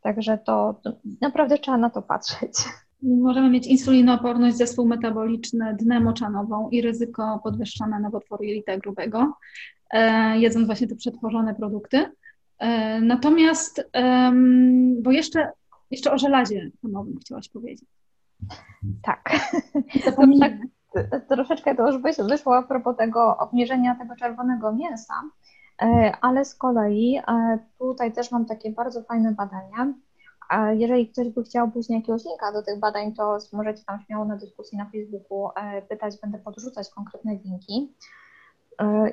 Także 0.01 0.39
to, 0.39 0.81
to 0.83 0.93
naprawdę 1.20 1.59
trzeba 1.59 1.76
na 1.76 1.91
to 1.91 2.03
patrzeć. 2.03 2.53
Możemy 3.03 3.51
mieć 3.51 3.66
insulinooporność, 3.66 4.57
zespół 4.57 4.89
metaboliczny, 4.89 5.76
dnę 5.81 6.01
moczanową 6.01 6.68
i 6.70 6.83
ryzyko 6.83 7.41
podwyższone 7.45 8.01
nowotworu 8.01 8.45
jelita 8.45 8.76
grubego, 8.76 9.33
e, 9.91 10.39
jedząc 10.39 10.66
właśnie 10.66 10.89
te 10.89 10.97
przetworzone 10.97 11.55
produkty. 11.55 12.07
E, 12.59 13.01
natomiast, 13.01 13.91
bo 15.03 15.12
jeszcze, 15.12 15.51
jeszcze 15.91 16.12
o 16.12 16.18
żelazie 16.18 16.70
hamowym 16.83 17.18
chciałaś 17.20 17.49
powiedzieć. 17.49 17.97
Tak. 19.03 19.30
tak 20.41 20.53
troszeczkę 21.28 21.74
to 21.74 21.86
już 21.86 22.03
wyszło 22.28 22.57
a 22.57 22.62
propos 22.62 22.97
tego 22.97 23.36
obniżenia 23.39 23.95
tego 23.95 24.16
czerwonego 24.16 24.72
mięsa, 24.72 25.14
e, 25.82 26.12
ale 26.20 26.45
z 26.45 26.55
kolei 26.55 27.16
e, 27.16 27.59
tutaj 27.78 28.12
też 28.12 28.30
mam 28.30 28.47
takie 28.47 28.70
bardzo 28.70 29.03
fajne 29.03 29.32
badania. 29.32 29.95
Jeżeli 30.72 31.09
ktoś 31.09 31.28
by 31.28 31.43
chciał 31.43 31.70
później 31.70 32.01
jakiegoś 32.01 32.24
linka 32.24 32.53
do 32.53 32.62
tych 32.62 32.80
badań, 32.80 33.12
to 33.12 33.39
możecie 33.53 33.84
tam 33.84 34.01
śmiało 34.01 34.24
na 34.24 34.36
dyskusji 34.36 34.78
na 34.78 34.84
Facebooku 34.84 35.49
e, 35.57 35.82
pytać, 35.82 36.14
będę 36.22 36.39
podrzucać 36.39 36.91
konkretne 36.91 37.34
linki. 37.45 37.95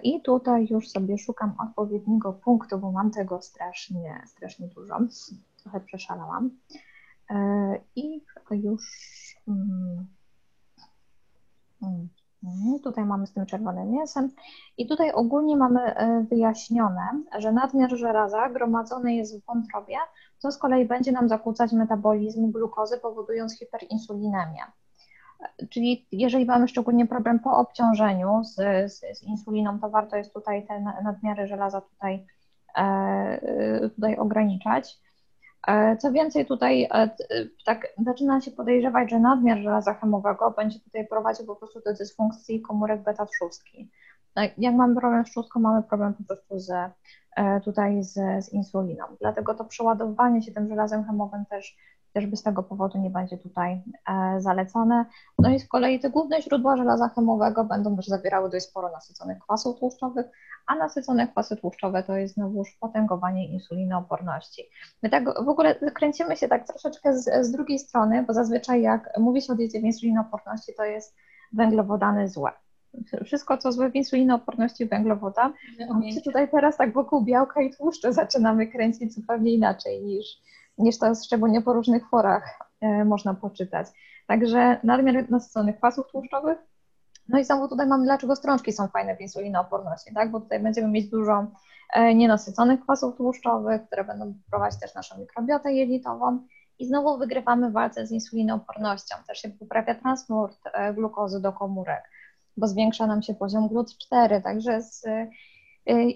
I 0.04 0.22
tutaj 0.22 0.68
już 0.70 0.90
sobie 0.90 1.18
szukam 1.18 1.54
odpowiedniego 1.60 2.34
punktu, 2.34 2.78
bo 2.78 2.92
mam 2.92 3.12
tego 3.12 3.42
strasznie, 3.42 4.22
strasznie 4.26 4.68
dużo. 4.68 5.00
Trochę 5.64 5.80
przeszalałam. 5.80 6.50
I 7.96 8.22
już 8.52 8.84
mm, 9.48 10.08
mm, 11.82 12.10
mm, 12.44 12.80
Tutaj 12.84 13.06
mamy 13.06 13.28
z 13.28 13.34
tym 13.34 13.46
czerwonym 13.46 13.92
mięsem 13.92 14.32
i 14.78 14.88
tutaj 14.88 15.12
ogólnie 15.12 15.58
mamy 15.58 15.82
e, 15.82 16.26
wyjaśnione, 16.30 17.24
że 17.38 17.52
nadmiar 17.52 17.98
żelaza 17.98 18.50
gromadzony 18.50 19.16
jest 19.16 19.42
w 19.42 19.46
wątrobie, 19.46 19.98
co 20.38 20.52
z 20.52 20.58
kolei 20.58 20.86
będzie 20.86 21.12
nam 21.12 21.30
zakłócać 21.30 21.72
metabolizm 21.72 22.52
glukozy, 22.52 22.98
powodując 22.98 23.60
hiperinsulinemię. 23.60 24.64
Czyli 25.70 26.08
jeżeli 26.12 26.46
mamy 26.46 26.68
szczególnie 26.68 27.08
problem 27.08 27.40
po 27.40 27.58
obciążeniu 27.58 28.44
z, 28.44 28.56
z, 28.94 29.00
z 29.20 29.24
insuliną, 29.24 29.80
to 29.80 29.90
warto 29.90 30.16
jest 30.16 30.34
tutaj 30.34 30.68
te 30.68 30.80
nadmiary 30.80 31.48
żelaza 31.48 31.82
tutaj, 31.82 32.26
e, 32.78 32.82
e 32.82 33.90
tutaj 33.90 34.18
ograniczać. 34.18 35.05
E, 35.68 35.98
co 35.98 36.12
więcej, 36.12 36.46
tutaj 36.46 36.88
e, 36.94 37.10
tak 37.66 37.88
zaczyna 38.06 38.42
się 38.42 38.52
podejrzewać, 38.52 39.10
że 39.10 39.20
nadmiar 39.20 39.58
żelaza 39.58 39.94
chemowego 39.94 40.52
będzie 40.52 40.80
tutaj 40.80 41.08
prowadził 41.08 41.46
po 41.46 41.56
prostu 41.56 41.82
do 41.86 41.94
dysfunkcji 41.94 42.62
komórek 42.62 43.04
beta 43.04 43.26
trzustki. 43.26 43.92
No 44.36 44.42
jak 44.58 44.76
mamy 44.76 44.96
problem 44.96 45.26
z 45.26 45.30
trzustką, 45.30 45.60
mamy 45.60 45.84
problem 45.84 46.14
po 46.14 46.24
prostu 46.24 46.60
z, 46.60 46.72
e, 47.36 47.62
tutaj 47.62 48.04
z, 48.04 48.14
z 48.46 48.54
insuliną. 48.54 49.06
Dlatego 49.22 49.54
to 49.54 49.66
przeładowywanie 49.66 50.42
się 50.42 50.52
tym 50.52 50.70
żelazem 50.70 51.04
chemowym 51.04 51.46
też 51.46 51.78
też 52.16 52.26
by 52.28 52.38
z 52.38 52.44
tego 52.44 52.64
powodu 52.64 52.98
nie 52.98 53.10
będzie 53.10 53.38
tutaj 53.38 53.84
e, 54.10 54.42
zalecane. 54.42 55.06
No 55.40 55.50
i 55.50 55.60
z 55.60 55.68
kolei 55.68 56.00
te 56.00 56.10
główne 56.10 56.42
źródła 56.42 56.78
żelaza 56.78 57.10
chemowego 57.10 57.64
będą 57.64 57.96
też 57.96 58.06
zawierały 58.06 58.50
dość 58.50 58.66
sporo 58.66 58.92
nasyconych 58.92 59.40
kwasów 59.40 59.80
tłuszczowych, 59.80 60.26
a 60.68 60.76
nasycone 60.76 61.28
kwasy 61.28 61.56
tłuszczowe 61.56 62.04
to 62.04 62.18
jest 62.18 62.34
znowuż 62.34 62.78
potęgowanie 62.80 63.48
insulinooporności. 63.48 64.64
My 65.04 65.10
tak 65.10 65.46
w 65.46 65.50
ogóle 65.50 65.76
kręcimy 65.76 66.36
się 66.38 66.48
tak 66.48 66.68
troszeczkę 66.68 67.18
z, 67.18 67.46
z 67.46 67.52
drugiej 67.52 67.80
strony, 67.80 68.24
bo 68.24 68.34
zazwyczaj 68.34 68.82
jak 68.82 69.10
mówi 69.20 69.42
się 69.42 69.54
o 69.54 69.56
diecie 69.56 69.82
w 69.82 69.84
insulinooporności, 69.84 70.74
to 70.78 70.86
jest 70.86 71.16
węglowodany 71.54 72.30
złe 72.30 72.52
wszystko, 73.26 73.58
co 73.58 73.72
złe 73.72 73.92
w 73.92 73.96
insulinooporności 73.96 74.86
węglowodan, 74.86 75.54
my 75.80 76.22
tutaj 76.24 76.50
teraz 76.52 76.78
tak 76.78 76.94
wokół 76.94 77.24
białka 77.24 77.62
i 77.62 77.74
tłuszczu 77.74 78.14
zaczynamy 78.14 78.68
kręcić 78.68 79.14
zupełnie 79.14 79.54
inaczej 79.54 80.04
niż, 80.04 80.26
niż 80.78 81.00
to 81.00 81.16
szczególnie 81.16 81.62
po 81.62 81.74
różnych 81.74 82.10
forach 82.10 82.60
e, 82.82 83.06
można 83.06 83.34
poczytać. 83.34 83.88
Także 84.28 84.80
nadmiar 84.84 85.30
nasyconych 85.30 85.78
kwasów 85.78 86.08
tłuszczowych. 86.12 86.58
No 87.30 87.40
i 87.40 87.44
znowu 87.44 87.68
tutaj 87.68 87.88
mamy, 87.88 88.04
dlaczego 88.04 88.36
strączki 88.36 88.74
są 88.74 88.88
fajne 88.88 89.16
w 89.16 89.22
insulinooporności, 89.22 90.14
tak? 90.14 90.32
Bo 90.32 90.40
tutaj 90.40 90.60
będziemy 90.60 90.88
mieć 90.88 91.10
dużo 91.10 91.46
e, 91.94 92.16
nienasyconych 92.16 92.82
kwasów 92.82 93.16
tłuszczowych, 93.16 93.86
które 93.88 94.04
będą 94.04 94.34
prowadzić 94.50 94.80
też 94.80 94.96
naszą 94.96 95.20
mikrobiotę 95.20 95.74
jelitową. 95.74 96.40
I 96.80 96.88
znowu 96.88 97.18
wygrywamy 97.18 97.72
walce 97.72 98.08
z 98.08 98.12
insulinoopornością. 98.12 99.16
Też 99.28 99.40
się 99.40 99.50
poprawia 99.50 99.96
transport 99.96 100.60
e, 100.74 100.94
glukozy 100.94 101.42
do 101.42 101.54
komórek, 101.54 102.04
bo 102.58 102.68
zwiększa 102.68 103.08
nam 103.08 103.22
się 103.22 103.34
poziom 103.34 103.70
GLUT4. 103.70 104.42
Także 104.42 104.82
z, 104.82 105.04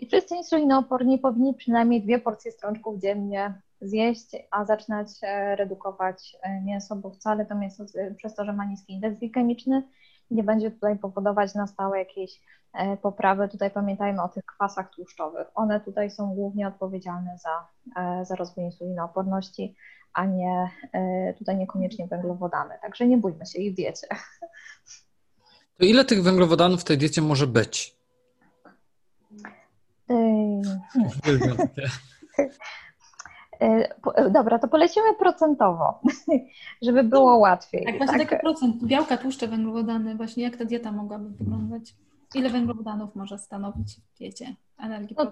wszyscy 0.07 0.35
insulinooporni 0.35 1.19
powinni 1.19 1.53
przynajmniej 1.53 2.01
dwie 2.01 2.19
porcje 2.19 2.51
strączków 2.51 2.99
dziennie 2.99 3.61
zjeść, 3.81 4.27
a 4.51 4.65
zaczynać 4.65 5.07
e, 5.21 5.55
redukować 5.55 6.37
e, 6.41 6.61
mięso, 6.61 6.95
bo 6.95 7.09
wcale 7.09 7.45
to 7.45 7.55
mięso 7.55 7.85
przez 8.17 8.35
to, 8.35 8.45
że 8.45 8.53
ma 8.53 8.65
niski 8.65 8.93
indeks 8.93 9.19
glikemiczny, 9.19 9.83
nie 10.31 10.43
będzie 10.43 10.71
tutaj 10.71 10.97
powodować 10.97 11.55
na 11.55 11.67
stałe 11.67 11.99
jakiejś 11.99 12.41
e, 12.73 12.97
poprawy. 12.97 13.49
Tutaj 13.49 13.71
pamiętajmy 13.71 14.23
o 14.23 14.29
tych 14.29 14.45
kwasach 14.45 14.89
tłuszczowych. 14.89 15.47
One 15.55 15.79
tutaj 15.79 16.11
są 16.11 16.35
głównie 16.35 16.67
odpowiedzialne 16.67 17.37
za, 17.37 17.67
za 18.25 18.35
rozwój 18.35 18.63
insulinooporności, 18.63 19.75
a 20.13 20.25
nie 20.25 20.69
tutaj 21.37 21.57
niekoniecznie 21.57 22.07
węglowodany. 22.07 22.73
Także 22.81 23.07
nie 23.07 23.17
bójmy 23.17 23.45
się 23.45 23.59
ich 23.59 23.73
w 23.73 23.75
diecie. 23.75 24.07
To 25.77 25.85
ile 25.85 26.05
tych 26.05 26.23
węglowodanów 26.23 26.81
w 26.81 26.83
tej 26.83 26.97
diecie 26.97 27.21
może 27.21 27.47
być? 27.47 27.95
Yy, 30.09 30.61
E, 31.25 31.83
e, 31.83 32.49
dobra, 34.31 34.59
to 34.59 34.67
polecimy 34.67 35.15
procentowo, 35.19 36.01
żeby 36.85 37.03
było 37.03 37.37
łatwiej. 37.37 37.85
Tak, 37.85 37.97
właśnie 37.97 38.19
tak? 38.19 38.29
taki 38.29 38.41
procent 38.41 38.83
białka, 38.83 39.17
tłuszcze, 39.17 39.47
węglowodany, 39.47 40.15
właśnie 40.15 40.43
jak 40.43 40.57
ta 40.57 40.65
dieta 40.65 40.91
mogłaby 40.91 41.29
wyglądać? 41.29 41.95
Ile 42.35 42.49
węglowodanów 42.49 43.15
może 43.15 43.37
stanowić 43.37 43.95
w 43.95 44.17
diecie? 44.17 44.55
Energii 44.79 45.15
no, 45.19 45.31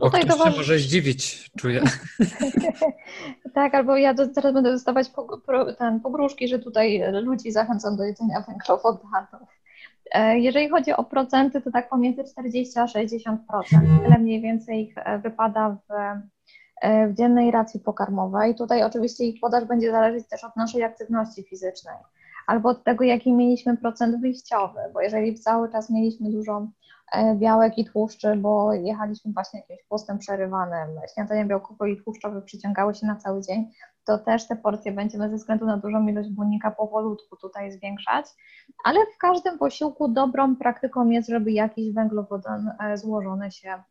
Tutaj 0.00 0.26
to 0.26 0.36
was... 0.36 0.56
może 0.56 0.78
zdziwić, 0.78 1.50
czuję. 1.58 1.82
tak, 3.54 3.74
albo 3.74 3.96
ja 3.96 4.14
do, 4.14 4.28
teraz 4.28 4.54
będę 4.54 4.72
dostawać 4.72 5.10
po, 5.10 5.38
pro, 5.38 5.72
ten, 5.72 6.00
pogróżki, 6.00 6.48
że 6.48 6.58
tutaj 6.58 7.02
ludzi 7.22 7.52
zachęcam 7.52 7.96
do 7.96 8.04
jedzenia 8.04 8.44
węglowodanów. 8.48 9.48
E, 10.12 10.38
jeżeli 10.38 10.68
chodzi 10.68 10.92
o 10.92 11.04
procenty, 11.04 11.60
to 11.60 11.70
tak 11.70 11.88
pomiędzy 11.88 12.24
40 12.24 12.78
a 12.78 12.84
60%. 12.84 13.36
Tyle 14.02 14.18
mniej 14.18 14.40
więcej 14.40 14.82
ich 14.82 14.94
wypada 15.22 15.76
w 15.88 15.92
E, 15.92 16.37
w 17.08 17.14
dziennej 17.14 17.50
racji 17.50 17.80
pokarmowej. 17.80 18.54
Tutaj 18.54 18.82
oczywiście 18.82 19.24
ich 19.24 19.40
podaż 19.40 19.64
będzie 19.64 19.90
zależeć 19.90 20.28
też 20.28 20.44
od 20.44 20.56
naszej 20.56 20.82
aktywności 20.82 21.42
fizycznej 21.42 21.96
albo 22.48 22.68
od 22.68 22.84
tego, 22.84 23.04
jaki 23.04 23.32
mieliśmy 23.32 23.76
procent 23.76 24.20
wyjściowy, 24.20 24.80
bo 24.94 25.00
jeżeli 25.00 25.34
cały 25.34 25.72
czas 25.72 25.90
mieliśmy 25.90 26.30
dużo 26.30 26.66
e, 27.12 27.34
białek 27.34 27.78
i 27.78 27.84
tłuszczy, 27.84 28.36
bo 28.36 28.72
jechaliśmy 28.72 29.32
właśnie 29.32 29.60
jakimś 29.60 29.82
postem 29.88 30.18
przerywanym, 30.18 30.88
śniadania 31.14 31.44
białkowe 31.44 31.90
i 31.90 32.02
tłuszczowe 32.02 32.42
przyciągały 32.42 32.94
się 32.94 33.06
na 33.06 33.16
cały 33.16 33.42
dzień, 33.42 33.70
to 34.04 34.18
też 34.18 34.48
te 34.48 34.56
porcje 34.56 34.92
będziemy 34.92 35.30
ze 35.30 35.36
względu 35.36 35.66
na 35.66 35.76
dużą 35.76 36.06
ilość 36.06 36.28
błonnika 36.28 36.70
powolutku 36.70 37.36
tutaj 37.36 37.72
zwiększać, 37.72 38.26
ale 38.84 39.00
w 39.14 39.18
każdym 39.18 39.58
posiłku 39.58 40.08
dobrą 40.08 40.56
praktyką 40.56 41.08
jest, 41.08 41.28
żeby 41.28 41.52
jakiś 41.52 41.94
węglowodan 41.94 42.72
e, 42.80 42.96
złożony 42.96 43.50
się 43.50 43.82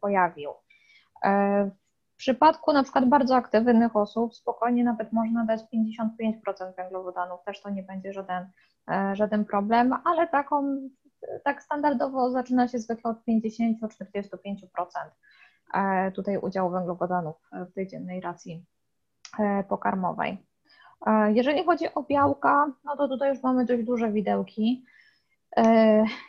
pojawił. 0.00 0.50
W 2.20 2.22
przypadku 2.22 2.72
na 2.72 2.82
przykład 2.82 3.08
bardzo 3.08 3.36
aktywnych 3.36 3.96
osób 3.96 4.34
spokojnie 4.34 4.84
nawet 4.84 5.12
można 5.12 5.44
dać 5.44 5.60
55% 5.60 6.76
węglowodanów, 6.76 7.44
też 7.44 7.60
to 7.60 7.70
nie 7.70 7.82
będzie 7.82 8.12
żaden, 8.12 8.50
e, 8.90 9.16
żaden 9.16 9.44
problem, 9.44 9.94
ale 10.04 10.28
taką 10.28 10.88
tak 11.44 11.62
standardowo 11.62 12.30
zaczyna 12.30 12.68
się 12.68 12.78
zwykle 12.78 13.10
od 13.10 13.18
50-45% 13.24 14.66
e, 15.74 16.12
tutaj 16.12 16.38
udziału 16.38 16.70
węglowodanów 16.70 17.36
w 17.52 17.72
tej 17.72 17.88
dziennej 17.88 18.20
racji 18.20 18.64
pokarmowej. 19.68 20.46
Jeżeli 21.28 21.64
chodzi 21.64 21.94
o 21.94 22.02
białka, 22.02 22.72
no 22.84 22.96
to 22.96 23.08
tutaj 23.08 23.28
już 23.28 23.42
mamy 23.42 23.64
dość 23.64 23.84
duże 23.84 24.12
widełki. 24.12 24.84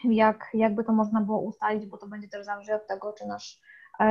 Jak, 0.04 0.50
jakby 0.54 0.84
to 0.84 0.92
można 0.92 1.22
było 1.22 1.40
ustalić, 1.40 1.86
bo 1.86 1.98
to 1.98 2.08
będzie 2.08 2.28
też 2.28 2.46
zależeć 2.46 2.76
od 2.76 2.88
tego, 2.88 3.14
czy 3.14 3.28
nasz 3.28 3.62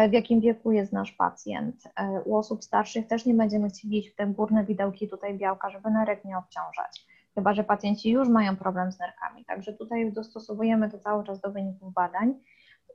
w 0.09 0.13
jakim 0.13 0.41
wieku 0.41 0.73
jest 0.73 0.93
nasz 0.93 1.13
pacjent. 1.13 1.77
E, 1.97 2.23
u 2.25 2.37
osób 2.37 2.65
starszych 2.65 3.07
też 3.07 3.27
nie 3.27 3.35
będziemy 3.35 3.69
chcieli 3.69 4.11
w 4.11 4.15
te 4.15 4.27
górne 4.27 4.65
widełki 4.65 5.09
tutaj 5.09 5.39
białka, 5.39 5.71
żeby 5.71 5.91
nerek 5.91 6.25
nie 6.25 6.39
obciążać, 6.39 7.07
chyba 7.35 7.55
że 7.55 7.65
pacjenci 7.65 8.11
już 8.11 8.29
mają 8.29 8.57
problem 8.57 8.93
z 8.93 8.99
nerkami. 8.99 9.45
Także 9.45 9.73
tutaj 9.73 10.13
dostosowujemy 10.13 10.91
to 10.91 10.99
cały 10.99 11.25
czas 11.25 11.41
do 11.41 11.51
wyników 11.51 11.95
badań. 11.95 12.35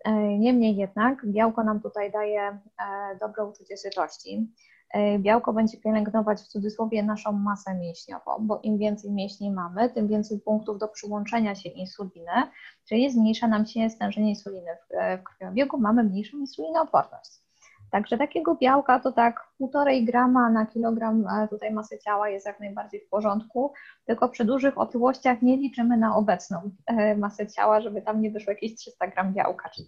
E, 0.06 0.38
niemniej 0.38 0.76
jednak 0.76 1.26
białko 1.26 1.64
nam 1.64 1.82
tutaj 1.82 2.12
daje 2.12 2.41
e, 2.41 2.58
dobre 3.20 3.46
uczucie 3.46 3.78
sytości. 3.78 4.48
E, 4.94 5.20
białko 5.20 5.54
będzie 5.54 5.78
pielęgnować 5.78 6.40
w 6.42 6.48
cudzysłowie 6.48 7.04
naszą 7.04 7.32
masę 7.32 7.76
mięśniową, 7.76 8.32
bo 8.40 8.60
im 8.64 8.78
więcej 8.78 9.12
mięśni 9.12 9.52
mamy, 9.52 9.90
tym 9.90 10.08
więcej 10.08 10.40
punktów 10.40 10.80
do 10.80 10.88
przyłączenia 10.88 11.56
się 11.56 11.70
insuliny, 11.70 12.32
czyli 12.90 13.12
zmniejsza 13.12 13.48
nam 13.48 13.66
się 13.66 13.90
stężenie 13.90 14.30
insuliny 14.30 14.72
w, 14.76 15.20
w 15.20 15.24
krwiobiegu, 15.24 15.78
mamy 15.78 16.04
mniejszą 16.04 16.38
insulinooporność. 16.38 17.46
Także 17.92 18.18
takiego 18.18 18.56
białka 18.56 19.00
to 19.00 19.12
tak 19.12 19.48
1,5 19.62 20.06
grama 20.06 20.50
na 20.50 20.66
kilogram 20.66 21.28
e, 21.28 21.48
tutaj 21.48 21.74
masy 21.74 22.00
ciała 22.00 22.30
jest 22.30 22.46
jak 22.46 22.60
najbardziej 22.60 23.02
w 23.02 23.10
porządku, 23.10 23.74
tylko 24.06 24.30
przy 24.30 24.46
dużych 24.46 24.78
otyłościach 24.78 25.42
nie 25.42 25.58
liczymy 25.58 25.98
na 25.98 26.16
obecną 26.16 26.72
e, 26.88 27.16
masę 27.16 27.48
ciała, 27.48 27.82
żeby 27.82 28.02
tam 28.02 28.22
nie 28.22 28.32
wyszło 28.32 28.54
jakieś 28.54 28.76
300 28.76 29.08
gram 29.08 29.34
białka, 29.34 29.70
czy 29.70 29.84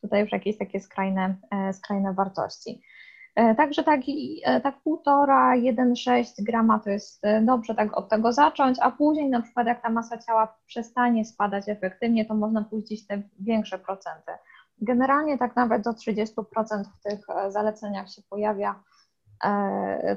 tutaj 0.00 0.20
już 0.20 0.32
jakieś 0.32 0.58
takie 0.58 0.80
skrajne, 0.80 1.36
skrajne 1.72 2.14
wartości. 2.14 2.82
E, 3.34 3.54
także 3.54 3.82
tak, 3.82 4.00
e, 4.44 4.60
tak 4.60 4.80
półtora, 4.80 5.56
1,6 5.56 6.42
grama 6.42 6.78
to 6.78 6.90
jest 6.90 7.24
e, 7.24 7.40
dobrze 7.40 7.74
tak 7.74 7.96
od 7.96 8.08
tego 8.08 8.32
zacząć, 8.32 8.78
a 8.80 8.90
później 8.90 9.30
na 9.30 9.42
przykład 9.42 9.66
jak 9.66 9.82
ta 9.82 9.90
masa 9.90 10.18
ciała 10.18 10.58
przestanie 10.66 11.24
spadać 11.24 11.68
efektywnie, 11.68 12.24
to 12.24 12.34
można 12.34 12.64
pójść 12.64 13.06
te 13.06 13.22
większe 13.40 13.78
procenty. 13.78 14.32
Generalnie 14.78 15.38
tak 15.38 15.56
nawet 15.56 15.82
do 15.82 15.90
30% 15.90 16.84
w 16.98 17.02
tych 17.02 17.26
zaleceniach 17.48 18.10
się 18.10 18.22
pojawia 18.30 18.82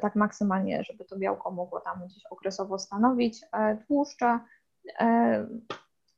tak 0.02 0.16
maksymalnie, 0.16 0.84
żeby 0.84 1.06
to 1.06 1.18
białko 1.18 1.52
mogło 1.52 1.80
tam 1.80 2.06
gdzieś 2.06 2.24
okresowo 2.26 2.80
stanowić. 2.80 3.42
Tłuszcze 3.88 4.40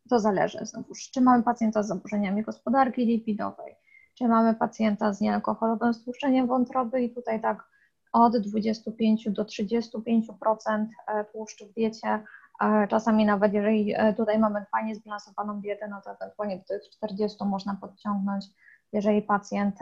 to 0.09 0.19
zależy 0.19 0.65
znowuż, 0.65 1.09
czy 1.11 1.21
mamy 1.21 1.43
pacjenta 1.43 1.83
z 1.83 1.87
zaburzeniami 1.87 2.43
gospodarki 2.43 3.05
lipidowej, 3.05 3.75
czy 4.17 4.27
mamy 4.27 4.55
pacjenta 4.55 5.13
z 5.13 5.21
niealkoholowym 5.21 5.93
stłuszczeniem 5.93 6.47
wątroby 6.47 7.01
i 7.01 7.13
tutaj 7.13 7.41
tak 7.41 7.69
od 8.13 8.37
25 8.37 9.29
do 9.29 9.43
35% 9.43 10.85
e, 11.07 11.25
tłuszczu 11.25 11.67
w 11.67 11.73
diecie. 11.73 12.23
E, 12.61 12.87
czasami 12.87 13.25
nawet 13.25 13.53
jeżeli 13.53 13.93
e, 13.95 14.13
tutaj 14.13 14.39
mamy 14.39 14.65
fajnie 14.71 14.95
zbilansowaną 14.95 15.61
dietę, 15.61 15.87
no 15.87 16.01
to 16.01 16.11
ewentualnie 16.11 16.57
do 16.57 16.63
tych 16.63 16.89
40 16.89 17.45
można 17.45 17.77
podciągnąć, 17.81 18.45
jeżeli 18.93 19.21
pacjent 19.21 19.79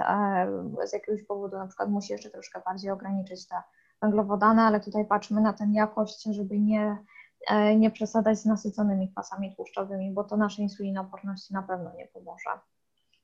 z 0.86 0.93
jakiegoś 0.93 1.23
powodu 1.23 1.57
na 1.57 1.67
przykład 1.67 1.89
musi 1.89 2.13
jeszcze 2.13 2.29
troszkę 2.29 2.61
bardziej 2.65 2.91
ograniczyć 2.91 3.47
te 3.47 3.55
węglowodany, 4.01 4.61
ale 4.61 4.79
tutaj 4.79 5.05
patrzmy 5.05 5.41
na 5.41 5.53
tę 5.53 5.67
jakość, 5.71 6.23
żeby 6.23 6.59
nie, 6.59 6.97
nie 7.77 7.91
z 8.33 8.45
nasyconymi 8.45 9.11
kwasami 9.11 9.55
tłuszczowymi, 9.55 10.11
bo 10.11 10.23
to 10.23 10.38
naszej 10.38 10.63
insulinoporności 10.63 11.53
na 11.53 11.63
pewno 11.63 11.93
nie 11.93 12.07
pomoże. 12.07 12.49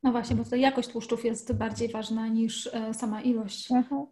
No 0.03 0.11
właśnie, 0.11 0.35
bo 0.35 0.43
tutaj 0.43 0.61
jakość 0.61 0.89
tłuszczów 0.89 1.25
jest 1.25 1.53
bardziej 1.53 1.89
ważna 1.89 2.27
niż 2.27 2.67
e, 2.67 2.93
sama 2.93 3.21
ilość. 3.21 3.71
Mhm. 3.71 4.05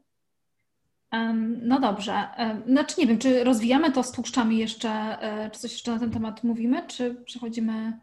No 1.61 1.79
dobrze. 1.79 2.27
Znaczy 2.67 2.95
nie 2.97 3.07
wiem, 3.07 3.17
czy 3.17 3.43
rozwijamy 3.43 3.91
to 3.91 4.03
z 4.03 4.11
tłuszczami 4.11 4.57
jeszcze, 4.57 4.89
e, 5.21 5.49
czy 5.49 5.59
coś 5.59 5.71
jeszcze 5.71 5.91
na 5.91 5.99
ten 5.99 6.11
temat 6.11 6.43
mówimy, 6.43 6.83
czy 6.87 7.15
przechodzimy 7.25 7.99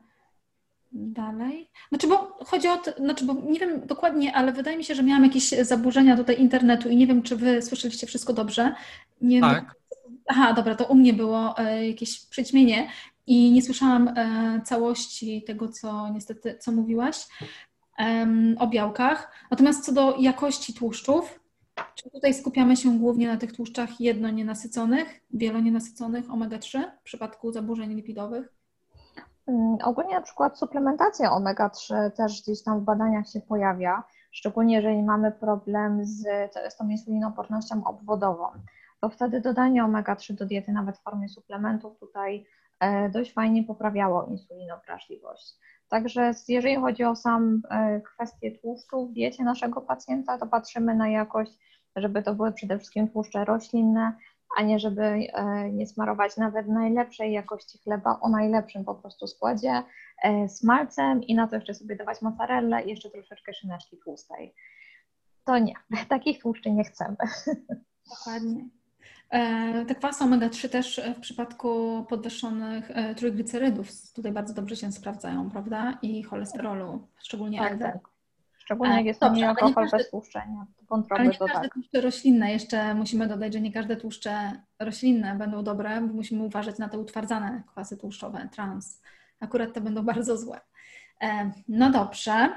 dalej? 0.92 1.70
Znaczy, 1.88 2.06
bo 2.06 2.38
chodzi 2.44 2.68
o 2.68 2.76
to, 2.76 2.90
znaczy, 2.90 3.24
bo 3.24 3.34
nie 3.34 3.60
wiem 3.60 3.86
dokładnie, 3.86 4.36
ale 4.36 4.52
wydaje 4.52 4.76
mi 4.76 4.84
się, 4.84 4.94
że 4.94 5.02
miałam 5.02 5.24
jakieś 5.24 5.48
zaburzenia 5.48 6.16
tutaj 6.16 6.40
internetu 6.40 6.88
i 6.88 6.96
nie 6.96 7.06
wiem, 7.06 7.22
czy 7.22 7.36
wy 7.36 7.62
słyszeliście 7.62 8.06
wszystko 8.06 8.32
dobrze. 8.32 8.74
Nie 9.20 9.40
tak. 9.40 9.74
Aha, 10.28 10.52
dobra, 10.52 10.74
to 10.74 10.84
u 10.84 10.94
mnie 10.94 11.12
było 11.12 11.58
e, 11.58 11.86
jakieś 11.88 12.26
przyćmienie 12.26 12.88
i 13.26 13.50
nie 13.52 13.62
słyszałam 13.62 14.14
całości 14.64 15.42
tego, 15.42 15.68
co 15.68 16.08
niestety, 16.08 16.58
co 16.60 16.72
mówiłaś 16.72 17.16
o 18.58 18.66
białkach. 18.66 19.32
Natomiast 19.50 19.84
co 19.84 19.92
do 19.92 20.16
jakości 20.16 20.74
tłuszczów, 20.74 21.40
czy 21.94 22.10
tutaj 22.10 22.34
skupiamy 22.34 22.76
się 22.76 22.98
głównie 22.98 23.28
na 23.28 23.36
tych 23.36 23.52
tłuszczach 23.52 24.00
jednonienasyconych, 24.00 25.20
wielonienasyconych 25.30 26.30
omega-3 26.30 26.84
w 27.00 27.02
przypadku 27.02 27.52
zaburzeń 27.52 27.94
lipidowych? 27.94 28.52
Mm, 29.46 29.76
ogólnie 29.84 30.14
na 30.14 30.20
przykład 30.20 30.58
suplementacja 30.58 31.30
omega-3 31.30 32.10
też 32.10 32.42
gdzieś 32.42 32.62
tam 32.62 32.80
w 32.80 32.84
badaniach 32.84 33.28
się 33.28 33.40
pojawia, 33.40 34.02
szczególnie 34.32 34.74
jeżeli 34.74 35.02
mamy 35.02 35.32
problem 35.32 36.04
z, 36.04 36.22
z 36.68 36.76
tą 36.76 36.88
insulinopornością 36.88 37.84
obwodową. 37.84 38.46
To 39.00 39.08
wtedy 39.08 39.40
dodanie 39.40 39.84
omega-3 39.84 40.34
do 40.34 40.46
diety, 40.46 40.72
nawet 40.72 40.98
w 40.98 41.02
formie 41.02 41.28
suplementów, 41.28 41.98
tutaj 41.98 42.46
e, 42.80 43.08
dość 43.08 43.32
fajnie 43.32 43.64
poprawiało 43.64 44.24
insulinoprażliwość. 44.24 45.54
Także 45.88 46.32
jeżeli 46.48 46.76
chodzi 46.76 47.04
o 47.04 47.16
sam 47.16 47.62
e, 47.70 48.00
kwestię 48.00 48.58
tłuszczu 48.58 49.06
w 49.06 49.12
diecie 49.12 49.44
naszego 49.44 49.80
pacjenta, 49.80 50.38
to 50.38 50.46
patrzymy 50.46 50.94
na 50.94 51.08
jakość, 51.08 51.52
żeby 51.96 52.22
to 52.22 52.34
były 52.34 52.52
przede 52.52 52.78
wszystkim 52.78 53.08
tłuszcze 53.08 53.44
roślinne, 53.44 54.12
a 54.56 54.62
nie 54.62 54.78
żeby 54.78 55.02
e, 55.02 55.70
nie 55.72 55.86
smarować 55.86 56.36
nawet 56.36 56.68
najlepszej 56.68 57.32
jakości 57.32 57.78
chleba 57.78 58.18
o 58.20 58.28
najlepszym 58.28 58.84
po 58.84 58.94
prostu 58.94 59.26
składzie 59.26 59.82
e, 60.22 60.48
smalcem 60.48 61.22
i 61.22 61.34
na 61.34 61.48
to 61.48 61.56
jeszcze 61.56 61.74
sobie 61.74 61.96
dawać 61.96 62.22
mozzarellę 62.22 62.82
i 62.82 62.90
jeszcze 62.90 63.10
troszeczkę 63.10 63.54
szyneczki 63.54 63.96
tłustej. 64.04 64.54
To 65.44 65.58
nie, 65.58 65.74
takich 66.08 66.42
tłuszczy 66.42 66.70
nie 66.70 66.84
chcemy. 66.84 67.16
Dokładnie. 68.10 68.68
E, 69.30 69.84
te 69.84 69.94
kwasy 69.94 70.24
omega-3 70.24 70.68
też 70.68 71.00
w 71.16 71.20
przypadku 71.20 72.04
podwyższonych 72.08 72.90
e, 72.90 73.14
trójglicerydów 73.14 73.88
tutaj 74.14 74.32
bardzo 74.32 74.54
dobrze 74.54 74.76
się 74.76 74.92
sprawdzają, 74.92 75.50
prawda? 75.50 75.98
I 76.02 76.22
cholesterolu, 76.22 77.08
szczególnie 77.18 77.58
tak, 77.58 77.72
LDL. 77.72 77.84
Tak. 77.84 78.16
Szczególnie 78.58 78.96
jak 78.96 79.06
jest 79.06 79.20
Dobrze, 79.20 79.48
alkohol 79.48 79.90
bez 79.90 80.10
tłuszczenia. 80.10 80.66
Wątroby 80.88 81.20
ale 81.20 81.30
nie 81.30 81.38
każde 81.38 81.54
tak. 81.54 81.72
tłuszcze 81.74 82.00
roślinne, 82.00 82.52
jeszcze 82.52 82.94
musimy 82.94 83.28
dodać, 83.28 83.52
że 83.52 83.60
nie 83.60 83.72
każde 83.72 83.96
tłuszcze 83.96 84.52
roślinne 84.78 85.34
będą 85.34 85.64
dobre, 85.64 86.00
bo 86.00 86.14
musimy 86.14 86.42
uważać 86.42 86.78
na 86.78 86.88
te 86.88 86.98
utwardzane 86.98 87.62
kwasy 87.66 87.96
tłuszczowe, 87.96 88.48
trans. 88.52 89.02
Akurat 89.40 89.72
te 89.72 89.80
będą 89.80 90.02
bardzo 90.02 90.36
złe. 90.36 90.60
E, 91.22 91.50
no 91.68 91.90
dobrze. 91.90 92.48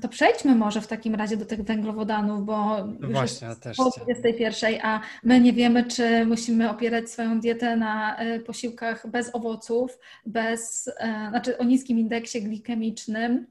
To 0.00 0.08
przejdźmy 0.08 0.54
może 0.54 0.80
w 0.80 0.86
takim 0.86 1.14
razie 1.14 1.36
do 1.36 1.44
tych 1.46 1.62
węglowodanów, 1.62 2.44
bo 2.44 2.84
no 3.00 3.08
Właśnie, 3.08 3.48
już 3.48 3.64
jest 3.64 3.76
po 3.76 3.90
21, 4.04 4.80
a 4.82 5.00
my 5.24 5.40
nie 5.40 5.52
wiemy, 5.52 5.84
czy 5.84 6.26
musimy 6.26 6.70
opierać 6.70 7.10
swoją 7.10 7.40
dietę 7.40 7.76
na 7.76 8.16
e, 8.16 8.40
posiłkach 8.40 9.10
bez 9.10 9.34
owoców, 9.34 9.98
bez, 10.26 10.88
e, 10.98 11.26
znaczy 11.30 11.58
o 11.58 11.64
niskim 11.64 11.98
indeksie 11.98 12.42
glikemicznym, 12.42 13.46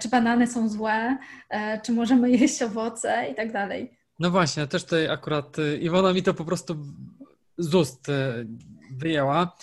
czy 0.00 0.08
banany 0.08 0.46
są 0.46 0.68
złe, 0.68 1.18
czy 1.82 1.92
możemy 1.92 2.30
jeść 2.40 2.62
owoce 2.62 3.28
i 3.32 3.34
tak 3.34 3.52
dalej. 3.52 3.96
No 4.18 4.30
właśnie, 4.30 4.66
też 4.66 4.84
tutaj 4.84 5.08
akurat 5.08 5.56
Iwona 5.80 6.12
mi 6.12 6.22
to 6.22 6.34
po 6.34 6.44
prostu 6.44 6.76
z 7.58 7.74
ust 7.74 8.06
wyjęła, 8.90 9.56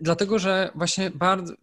dlatego 0.00 0.38
że 0.38 0.70
właśnie 0.74 1.10
bardzo 1.10 1.54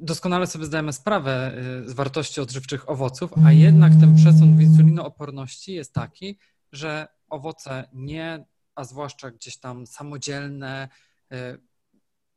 doskonale 0.00 0.46
sobie 0.46 0.64
zdajemy 0.64 0.92
sprawę 0.92 1.52
y, 1.84 1.88
z 1.88 1.92
wartości 1.92 2.40
odżywczych 2.40 2.90
owoców, 2.90 3.30
a 3.46 3.52
jednak 3.52 3.92
ten 4.00 4.16
przesąd 4.16 4.56
w 4.56 4.60
insulinooporności 4.60 5.72
jest 5.74 5.94
taki, 5.94 6.38
że 6.72 7.08
owoce 7.28 7.88
nie, 7.92 8.44
a 8.74 8.84
zwłaszcza 8.84 9.30
gdzieś 9.30 9.56
tam 9.56 9.86
samodzielne 9.86 10.88
y, 11.32 11.36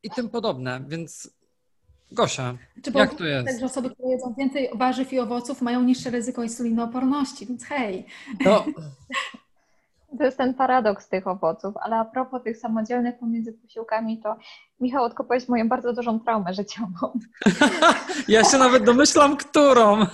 i 0.04 0.10
tym 0.10 0.30
podobne, 0.30 0.86
więc 0.88 1.30
Gosia, 2.12 2.58
Czy 2.84 2.92
jak 2.96 3.16
to 3.16 3.26
jest? 3.26 3.48
Tak, 3.48 3.60
że 3.60 3.66
osoby, 3.66 3.90
które 3.90 4.10
jedzą 4.10 4.34
więcej 4.38 4.70
warzyw 4.76 5.14
i 5.14 5.20
owoców 5.20 5.62
mają 5.62 5.84
niższe 5.84 6.10
ryzyko 6.10 6.44
insulinooporności, 6.44 7.46
więc 7.46 7.66
hej. 7.66 8.06
No, 8.46 8.66
To 10.18 10.24
jest 10.24 10.38
ten 10.38 10.54
paradoks 10.54 11.10
tych 11.10 11.28
owoców, 11.28 11.74
ale 11.78 11.96
a 11.96 12.06
propos 12.06 12.44
tych 12.44 12.58
samodzielnych 12.58 13.20
pomiędzy 13.20 13.54
posiłkami, 13.54 14.22
to 14.22 14.36
Michał 14.82 15.04
odkopałeś 15.04 15.50
moją 15.50 15.70
bardzo 15.70 15.94
dużą 15.94 16.20
traumę 16.20 16.54
życiową. 16.54 17.20
ja 18.28 18.44
się 18.44 18.58
nawet 18.58 18.84
domyślam, 18.84 19.38
którą. 19.38 20.06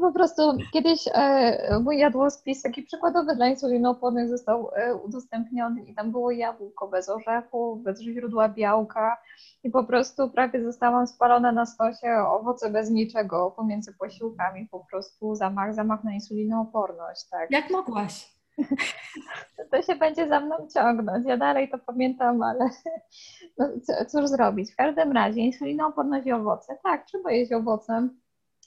Po 0.00 0.12
prostu 0.12 0.42
kiedyś 0.72 1.08
e, 1.14 1.80
mój 1.80 1.98
jadłospis 1.98 2.62
taki 2.62 2.82
przykładowy 2.82 3.36
dla 3.36 3.48
insulinoopornych 3.48 4.28
został 4.28 4.70
e, 4.74 4.94
udostępniony 4.94 5.82
i 5.82 5.94
tam 5.94 6.10
było 6.10 6.30
jabłko 6.30 6.88
bez 6.88 7.08
orzechu, 7.08 7.76
bez 7.76 8.00
źródła 8.00 8.48
białka 8.48 9.16
i 9.64 9.70
po 9.70 9.84
prostu 9.84 10.30
prawie 10.30 10.64
zostałam 10.64 11.06
spalona 11.06 11.52
na 11.52 11.66
stosie 11.66 12.24
owoce 12.28 12.70
bez 12.70 12.90
niczego 12.90 13.50
pomiędzy 13.56 13.94
posiłkami, 13.94 14.68
po 14.70 14.86
prostu 14.90 15.34
zamach, 15.34 15.74
zamach 15.74 16.04
na 16.04 16.12
insulinooporność. 16.12 17.28
Tak. 17.30 17.50
Jak 17.50 17.70
mogłaś? 17.70 18.39
To 19.70 19.82
się 19.82 19.94
będzie 19.94 20.28
za 20.28 20.40
mną 20.40 20.68
ciągnąć. 20.74 21.26
Ja 21.26 21.36
dalej 21.36 21.70
to 21.70 21.78
pamiętam, 21.78 22.42
ale 22.42 22.70
no, 23.58 23.68
cóż 24.08 24.26
zrobić. 24.26 24.72
W 24.72 24.76
każdym 24.76 25.12
razie 25.12 25.40
insulinooporność 25.40 26.26
i 26.26 26.32
owoce. 26.32 26.78
Tak, 26.82 27.06
trzeba 27.06 27.32
jeść 27.32 27.52
owoce. 27.52 28.08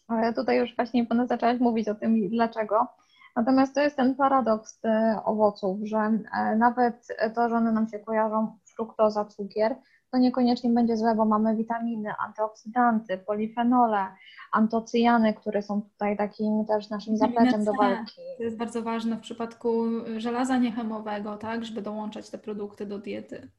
Ale 0.07 0.33
tutaj 0.33 0.57
już 0.57 0.75
właśnie 0.75 1.05
pana 1.05 1.27
zaczęłaś 1.27 1.59
mówić 1.59 1.87
o 1.87 1.95
tym, 1.95 2.29
dlaczego. 2.29 2.87
Natomiast 3.35 3.75
to 3.75 3.81
jest 3.81 3.95
ten 3.95 4.15
paradoks 4.15 4.85
e, 4.85 5.19
owoców, 5.25 5.79
że 5.83 5.97
e, 5.97 6.55
nawet 6.55 7.07
to, 7.35 7.49
że 7.49 7.55
one 7.55 7.71
nam 7.71 7.87
się 7.87 7.99
kojarzą, 7.99 8.57
fruktoza, 8.75 9.25
cukier, 9.25 9.75
to 10.13 10.17
niekoniecznie 10.17 10.69
będzie 10.69 10.97
złe, 10.97 11.15
bo 11.15 11.25
mamy 11.25 11.55
witaminy, 11.55 12.09
antyoksydanty, 12.27 13.17
polifenole, 13.17 14.07
antocyjany, 14.51 15.33
które 15.33 15.61
są 15.61 15.81
tutaj 15.81 16.17
takim 16.17 16.65
też 16.65 16.89
naszym 16.89 17.17
zapleczem 17.17 17.65
do 17.65 17.73
walki. 17.73 18.21
To 18.37 18.43
jest 18.43 18.57
bardzo 18.57 18.81
ważne 18.81 19.15
w 19.15 19.19
przypadku 19.19 19.83
żelaza 20.17 20.57
niechemowego, 20.57 21.37
tak, 21.37 21.65
żeby 21.65 21.81
dołączać 21.81 22.29
te 22.29 22.37
produkty 22.37 22.85
do 22.85 22.99
diety. 22.99 23.49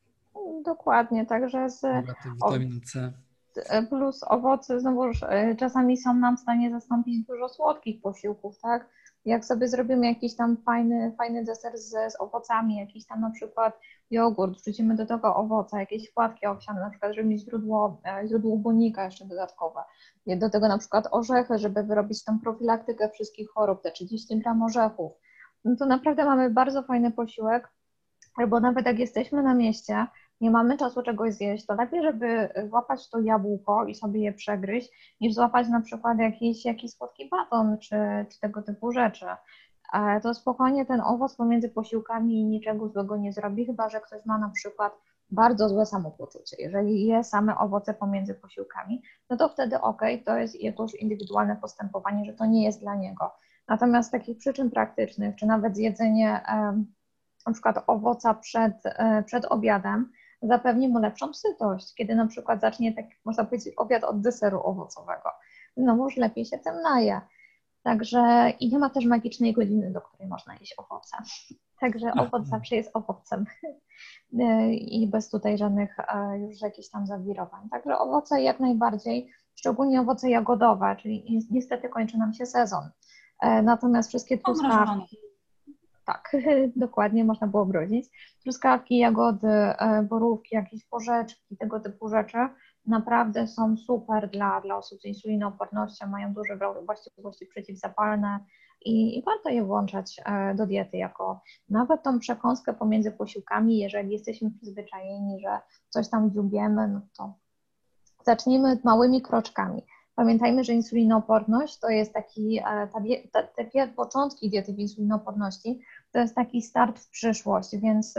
Dokładnie, 0.64 1.26
także 1.26 1.70
z 1.70 1.82
witaminą 2.34 2.80
C. 2.84 3.12
Plus 3.88 4.24
owoce 4.26 4.80
znowuż 4.80 5.22
e, 5.22 5.54
czasami 5.56 5.96
są 5.96 6.14
nam 6.14 6.36
w 6.36 6.40
stanie 6.40 6.70
zastąpić 6.70 7.26
dużo 7.26 7.48
słodkich 7.48 8.02
posiłków, 8.02 8.58
tak? 8.58 8.88
Jak 9.24 9.44
sobie 9.44 9.68
zrobimy 9.68 10.06
jakiś 10.06 10.36
tam 10.36 10.56
fajny, 10.56 11.14
fajny 11.18 11.44
deser 11.44 11.78
z, 11.78 11.90
z 11.90 12.20
owocami, 12.20 12.76
jakiś 12.76 13.06
tam 13.06 13.20
na 13.20 13.30
przykład 13.30 13.80
jogurt, 14.10 14.60
wrzucimy 14.60 14.94
do 14.96 15.06
tego 15.06 15.36
owoce, 15.36 15.78
jakieś 15.78 16.10
płatki 16.10 16.46
owsiane, 16.46 16.80
na 16.80 16.90
przykład, 16.90 17.14
żeby 17.14 17.28
mieć 17.28 17.44
źródło, 17.44 18.00
e, 18.06 18.28
źródło 18.28 18.56
błonnika 18.56 19.04
jeszcze 19.04 19.24
dodatkowe. 19.24 19.80
Do 20.26 20.50
tego 20.50 20.68
na 20.68 20.78
przykład 20.78 21.08
orzechy, 21.10 21.58
żeby 21.58 21.82
wyrobić 21.82 22.24
tą 22.24 22.40
profilaktykę 22.40 23.08
wszystkich 23.08 23.50
chorób, 23.50 23.82
te 23.82 23.90
30 23.90 24.38
gram 24.38 24.62
orzechów. 24.62 25.12
No 25.64 25.76
to 25.76 25.86
naprawdę 25.86 26.24
mamy 26.24 26.50
bardzo 26.50 26.82
fajny 26.82 27.10
posiłek, 27.10 27.68
albo 28.36 28.60
nawet 28.60 28.86
jak 28.86 28.98
jesteśmy 28.98 29.42
na 29.42 29.54
mieście, 29.54 30.06
nie 30.40 30.50
mamy 30.50 30.78
czasu 30.78 31.02
czegoś 31.02 31.34
zjeść, 31.34 31.66
to 31.66 31.74
lepiej, 31.74 32.02
żeby 32.02 32.48
złapać 32.68 33.10
to 33.10 33.20
jabłko 33.20 33.84
i 33.84 33.94
sobie 33.94 34.20
je 34.20 34.32
przegryźć, 34.32 35.16
niż 35.20 35.34
złapać 35.34 35.68
na 35.68 35.80
przykład 35.80 36.18
jakiś, 36.18 36.64
jakiś 36.64 36.92
słodki 36.92 37.28
baton 37.28 37.78
czy, 37.78 37.96
czy 38.32 38.40
tego 38.40 38.62
typu 38.62 38.92
rzeczy. 38.92 39.26
To 40.22 40.34
spokojnie 40.34 40.86
ten 40.86 41.00
owoc 41.00 41.36
pomiędzy 41.36 41.68
posiłkami 41.68 42.44
niczego 42.44 42.88
złego 42.88 43.16
nie 43.16 43.32
zrobi, 43.32 43.66
chyba 43.66 43.88
że 43.88 44.00
ktoś 44.00 44.26
ma 44.26 44.38
na 44.38 44.50
przykład 44.50 44.92
bardzo 45.30 45.68
złe 45.68 45.86
samopoczucie. 45.86 46.56
Jeżeli 46.58 47.06
je 47.06 47.24
same 47.24 47.58
owoce 47.58 47.94
pomiędzy 47.94 48.34
posiłkami, 48.34 49.02
no 49.30 49.36
to 49.36 49.48
wtedy 49.48 49.80
ok, 49.80 50.02
to 50.24 50.36
jest 50.36 50.54
już 50.62 50.94
indywidualne 50.94 51.56
postępowanie, 51.56 52.24
że 52.24 52.32
to 52.32 52.46
nie 52.46 52.64
jest 52.64 52.80
dla 52.80 52.94
niego. 52.94 53.32
Natomiast 53.68 54.12
takich 54.12 54.38
przyczyn 54.38 54.70
praktycznych, 54.70 55.36
czy 55.36 55.46
nawet 55.46 55.76
zjedzenie 55.76 56.40
na 57.46 57.52
przykład 57.52 57.84
owoca 57.86 58.34
przed, 58.34 58.74
e, 58.84 59.22
przed 59.22 59.44
obiadem, 59.44 60.12
zapewni 60.48 60.88
mu 60.88 60.98
lepszą 60.98 61.34
sytość, 61.34 61.94
kiedy 61.94 62.14
na 62.14 62.26
przykład 62.26 62.60
zacznie, 62.60 62.92
tak 62.92 63.04
można 63.24 63.44
powiedzieć, 63.44 63.74
obiad 63.76 64.04
od 64.04 64.20
deseru 64.20 64.60
owocowego. 64.64 65.30
No 65.76 65.96
może 65.96 66.20
lepiej 66.20 66.44
się 66.44 66.58
tym 66.58 66.82
naje. 66.82 67.20
Także 67.82 68.52
i 68.60 68.72
nie 68.72 68.78
ma 68.78 68.90
też 68.90 69.04
magicznej 69.04 69.52
godziny, 69.52 69.92
do 69.92 70.00
której 70.00 70.28
można 70.28 70.54
jeść 70.54 70.74
owoce. 70.78 71.16
Także 71.80 72.12
owoc 72.12 72.46
zawsze 72.46 72.76
jest 72.76 72.90
owocem 72.94 73.44
i 74.70 75.08
bez 75.12 75.30
tutaj 75.30 75.58
żadnych 75.58 75.96
e, 75.98 76.38
już 76.38 76.60
jakichś 76.60 76.88
tam 76.88 77.06
zawirowań. 77.06 77.68
Także 77.70 77.98
owoce 77.98 78.42
jak 78.42 78.60
najbardziej, 78.60 79.30
szczególnie 79.54 80.00
owoce 80.00 80.30
jagodowe, 80.30 80.96
czyli 81.02 81.42
niestety 81.50 81.88
kończy 81.88 82.18
nam 82.18 82.32
się 82.32 82.46
sezon. 82.46 82.90
E, 83.40 83.62
natomiast 83.62 84.08
wszystkie 84.08 84.38
truskawki, 84.38 85.16
tak, 86.06 86.32
dokładnie, 86.76 87.24
można 87.24 87.46
było 87.46 87.66
brodzić. 87.66 88.10
Truskawki, 88.42 88.98
jagody, 88.98 89.48
e, 89.48 90.02
borówki, 90.02 90.54
jakieś 90.54 90.84
porzeczki, 90.86 91.56
tego 91.56 91.80
typu 91.80 92.08
rzeczy 92.08 92.38
naprawdę 92.86 93.46
są 93.46 93.76
super 93.76 94.30
dla, 94.30 94.60
dla 94.60 94.76
osób 94.76 95.00
z 95.00 95.04
insulinoopornością, 95.04 96.06
mają 96.06 96.34
duże 96.34 96.58
właściwości 96.86 97.46
przeciwzapalne 97.46 98.38
i, 98.84 99.18
i 99.18 99.22
warto 99.22 99.48
je 99.48 99.64
włączać 99.64 100.20
e, 100.24 100.54
do 100.54 100.66
diety 100.66 100.96
jako 100.96 101.40
nawet 101.68 102.02
tą 102.02 102.18
przekąskę 102.18 102.74
pomiędzy 102.74 103.10
posiłkami, 103.10 103.78
jeżeli 103.78 104.12
jesteśmy 104.12 104.50
przyzwyczajeni, 104.50 105.40
że 105.40 105.58
coś 105.88 106.10
tam 106.10 106.30
dziubiemy, 106.30 106.88
no 106.88 107.00
to 107.18 107.34
zacznijmy 108.24 108.78
małymi 108.84 109.22
kroczkami. 109.22 109.82
Pamiętajmy, 110.16 110.64
że 110.64 110.72
insulinooporność 110.72 111.78
to 111.78 111.88
jest 111.88 112.12
taki, 112.12 112.58
e, 112.58 112.88
te 113.72 113.88
początki 113.88 114.50
diety 114.50 114.72
w 114.72 114.78
insulinooporności 114.78 115.80
to 116.14 116.20
jest 116.20 116.34
taki 116.34 116.62
start 116.62 116.98
w 116.98 117.10
przyszłość, 117.10 117.76
więc 117.76 118.14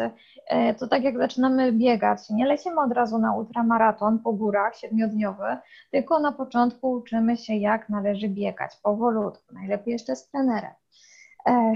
e, 0.48 0.74
to 0.74 0.88
tak 0.88 1.04
jak 1.04 1.18
zaczynamy 1.18 1.72
biegać, 1.72 2.30
nie 2.30 2.46
lecimy 2.46 2.82
od 2.82 2.92
razu 2.92 3.18
na 3.18 3.34
ultramaraton 3.36 4.20
po 4.20 4.34
górach 4.34 4.76
siedmiodniowy, 4.76 5.58
tylko 5.92 6.20
na 6.20 6.32
początku 6.32 6.92
uczymy 6.92 7.38
się 7.38 7.56
jak 7.56 7.90
należy 7.90 8.30
biegać, 8.30 8.76
powolutku, 8.84 9.54
najlepiej 9.54 9.92
jeszcze 9.92 10.16
z 10.16 10.30
trenerem, 10.30 10.72
e, 11.48 11.74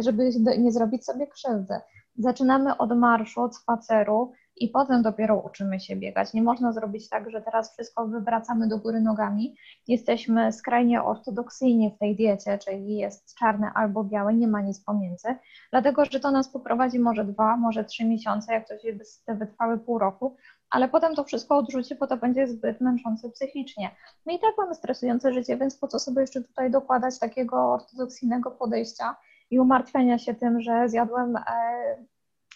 żeby 0.00 0.30
nie 0.58 0.72
zrobić 0.72 1.04
sobie 1.04 1.26
krzywdy. 1.26 1.74
Zaczynamy 2.18 2.76
od 2.76 2.96
marszu, 2.96 3.42
od 3.42 3.56
spaceru, 3.56 4.32
i 4.60 4.68
potem 4.68 5.02
dopiero 5.02 5.36
uczymy 5.36 5.80
się 5.80 5.96
biegać. 5.96 6.34
Nie 6.34 6.42
można 6.42 6.72
zrobić 6.72 7.08
tak, 7.08 7.30
że 7.30 7.40
teraz 7.40 7.72
wszystko 7.72 8.06
wywracamy 8.06 8.68
do 8.68 8.78
góry 8.78 9.00
nogami. 9.00 9.56
Jesteśmy 9.88 10.52
skrajnie 10.52 11.02
ortodoksyjnie 11.02 11.90
w 11.90 11.98
tej 11.98 12.16
diecie, 12.16 12.58
czyli 12.58 12.96
jest 12.96 13.34
czarne 13.38 13.70
albo 13.74 14.04
białe, 14.04 14.34
nie 14.34 14.48
ma 14.48 14.60
nic 14.60 14.84
pomiędzy, 14.84 15.28
dlatego 15.70 16.04
że 16.04 16.20
to 16.20 16.30
nas 16.30 16.48
poprowadzi 16.48 16.98
może 16.98 17.24
dwa, 17.24 17.56
może 17.56 17.84
trzy 17.84 18.04
miesiące, 18.04 18.52
jak 18.52 18.68
to 18.68 18.78
się 18.78 18.98
wytrwały 19.34 19.78
pół 19.78 19.98
roku, 19.98 20.36
ale 20.70 20.88
potem 20.88 21.14
to 21.14 21.24
wszystko 21.24 21.56
odrzuci, 21.56 21.94
bo 21.94 22.06
to 22.06 22.16
będzie 22.16 22.46
zbyt 22.48 22.80
męczące 22.80 23.30
psychicznie. 23.30 23.90
My 24.26 24.34
i 24.34 24.38
tak 24.38 24.50
mamy 24.58 24.74
stresujące 24.74 25.32
życie, 25.32 25.56
więc 25.56 25.76
po 25.76 25.88
co 25.88 25.98
sobie 25.98 26.20
jeszcze 26.20 26.42
tutaj 26.42 26.70
dokładać 26.70 27.18
takiego 27.18 27.72
ortodoksyjnego 27.72 28.50
podejścia 28.50 29.16
i 29.50 29.58
umartwiania 29.58 30.18
się 30.18 30.34
tym, 30.34 30.60
że 30.60 30.88
zjadłem, 30.88 31.36
e, 31.36 31.42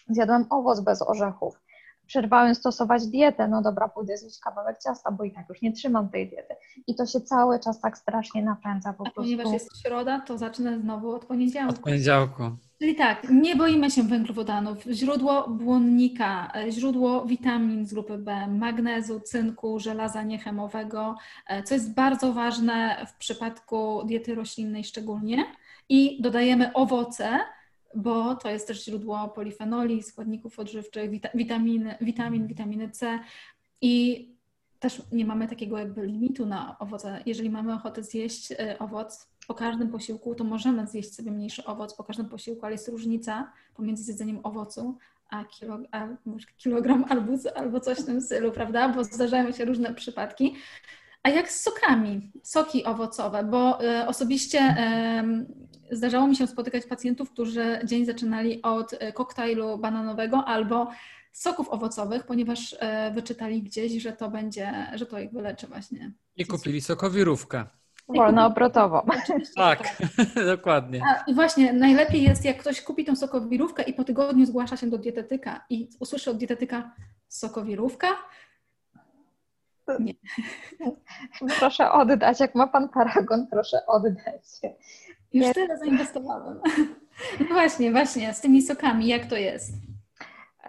zjadłem 0.09 0.45
owoc 0.49 0.79
bez 0.79 1.01
orzechów 1.01 1.64
przerwałem 2.07 2.55
stosować 2.55 3.07
dietę, 3.07 3.47
no 3.47 3.61
dobra, 3.61 3.89
pójdę 3.89 4.17
zjeść 4.17 4.39
kawałek 4.39 4.77
ciasta, 4.83 5.11
bo 5.11 5.23
i 5.23 5.31
tak 5.31 5.49
już 5.49 5.61
nie 5.61 5.71
trzymam 5.71 6.09
tej 6.09 6.29
diety. 6.29 6.55
I 6.87 6.95
to 6.95 7.05
się 7.05 7.21
cały 7.21 7.59
czas 7.59 7.81
tak 7.81 7.97
strasznie 7.97 8.43
napędza 8.43 8.93
po 8.93 9.07
A 9.07 9.11
prostu. 9.11 9.21
ponieważ 9.21 9.53
jest 9.53 9.81
środa, 9.81 10.19
to 10.19 10.37
zacznę 10.37 10.79
znowu 10.79 11.11
od 11.11 11.25
poniedziałku. 11.25 11.69
Od 11.69 11.79
poniedziałku. 11.79 12.43
Czyli 12.79 12.95
tak, 12.95 13.27
nie 13.29 13.55
boimy 13.55 13.91
się 13.91 14.03
węglowodanów. 14.03 14.83
Źródło 14.83 15.49
błonnika, 15.49 16.51
źródło 16.69 17.25
witamin 17.25 17.85
z 17.85 17.93
grupy 17.93 18.17
B, 18.17 18.47
magnezu, 18.47 19.19
cynku, 19.19 19.79
żelaza 19.79 20.23
niechemowego, 20.23 21.15
e, 21.47 21.63
co 21.63 21.73
jest 21.73 21.93
bardzo 21.93 22.33
ważne 22.33 23.05
w 23.09 23.17
przypadku 23.17 24.03
diety 24.05 24.35
roślinnej 24.35 24.83
szczególnie. 24.83 25.45
I 25.89 26.21
dodajemy 26.21 26.73
owoce, 26.73 27.39
bo 27.95 28.35
to 28.35 28.49
jest 28.49 28.67
też 28.67 28.85
źródło 28.85 29.27
polifenoli, 29.27 30.03
składników 30.03 30.59
odżywczych, 30.59 31.11
witaminy, 31.35 31.95
witamin, 32.01 32.47
witaminy 32.47 32.89
C 32.89 33.19
i 33.81 34.27
też 34.79 35.01
nie 35.11 35.25
mamy 35.25 35.47
takiego 35.47 35.77
jakby 35.77 36.05
limitu 36.05 36.45
na 36.45 36.79
owoce. 36.79 37.23
Jeżeli 37.25 37.49
mamy 37.49 37.73
ochotę 37.73 38.03
zjeść 38.03 38.51
y, 38.51 38.79
owoc 38.79 39.27
po 39.47 39.53
każdym 39.53 39.89
posiłku, 39.89 40.35
to 40.35 40.43
możemy 40.43 40.87
zjeść 40.87 41.15
sobie 41.15 41.31
mniejszy 41.31 41.65
owoc 41.65 41.93
po 41.95 42.03
każdym 42.03 42.29
posiłku, 42.29 42.65
ale 42.65 42.75
jest 42.75 42.87
różnica 42.87 43.51
pomiędzy 43.75 44.03
zjedzeniem 44.03 44.39
owocu 44.43 44.97
a, 45.29 45.45
kilo, 45.45 45.79
a 45.91 46.07
kilogram 46.57 47.05
albo, 47.09 47.33
albo 47.55 47.79
coś 47.79 47.97
w 47.99 48.05
tym 48.05 48.21
stylu, 48.21 48.51
prawda? 48.51 48.89
Bo 48.89 49.03
zdarzają 49.03 49.51
się 49.51 49.65
różne 49.65 49.93
przypadki. 49.93 50.55
A 51.25 51.29
jak 51.29 51.51
z 51.51 51.61
sokami? 51.61 52.31
Soki 52.43 52.85
owocowe, 52.85 53.43
bo 53.43 53.83
y, 53.83 54.07
osobiście 54.07 54.59
y, 55.91 55.95
zdarzało 55.95 56.27
mi 56.27 56.35
się 56.35 56.47
spotykać 56.47 56.85
pacjentów, 56.85 57.31
którzy 57.31 57.79
dzień 57.83 58.05
zaczynali 58.05 58.61
od 58.61 58.93
y, 58.93 59.13
koktajlu 59.13 59.77
bananowego 59.77 60.43
albo 60.45 60.87
soków 61.31 61.69
owocowych, 61.69 62.23
ponieważ 62.23 62.73
y, 62.73 62.77
wyczytali 63.13 63.63
gdzieś, 63.63 64.01
że 64.01 64.13
to 64.13 64.29
będzie, 64.29 64.87
że 64.95 65.05
to 65.05 65.19
ich 65.19 65.31
wyleczy 65.31 65.67
właśnie. 65.67 66.11
I 66.35 66.45
kupili 66.45 66.81
sokowirówkę. 66.81 67.65
Wolnoobrotowo. 68.07 69.05
Tak, 69.55 69.97
dokładnie. 70.55 71.01
A, 71.05 71.23
I 71.27 71.33
właśnie 71.33 71.73
najlepiej 71.73 72.23
jest, 72.23 72.45
jak 72.45 72.57
ktoś 72.57 72.81
kupi 72.81 73.05
tą 73.05 73.15
sokowirówkę 73.15 73.83
i 73.83 73.93
po 73.93 74.03
tygodniu 74.03 74.45
zgłasza 74.45 74.77
się 74.77 74.89
do 74.89 74.97
dietetyka 74.97 75.65
i 75.69 75.89
usłyszy 75.99 76.31
od 76.31 76.37
dietetyka 76.37 76.91
sokowirówka, 77.27 78.07
nie. 79.99 80.13
Proszę 81.59 81.91
oddać, 81.91 82.39
jak 82.39 82.55
ma 82.55 82.67
pan 82.67 82.89
paragon, 82.89 83.47
proszę 83.47 83.77
oddać. 83.87 84.43
Już 85.33 85.53
tyle 85.53 85.77
zainwestowałem. 85.77 86.59
No 87.39 87.45
właśnie, 87.45 87.91
właśnie, 87.91 88.33
z 88.33 88.41
tymi 88.41 88.61
sokami, 88.61 89.07
jak 89.07 89.25
to 89.25 89.35
jest? 89.35 89.73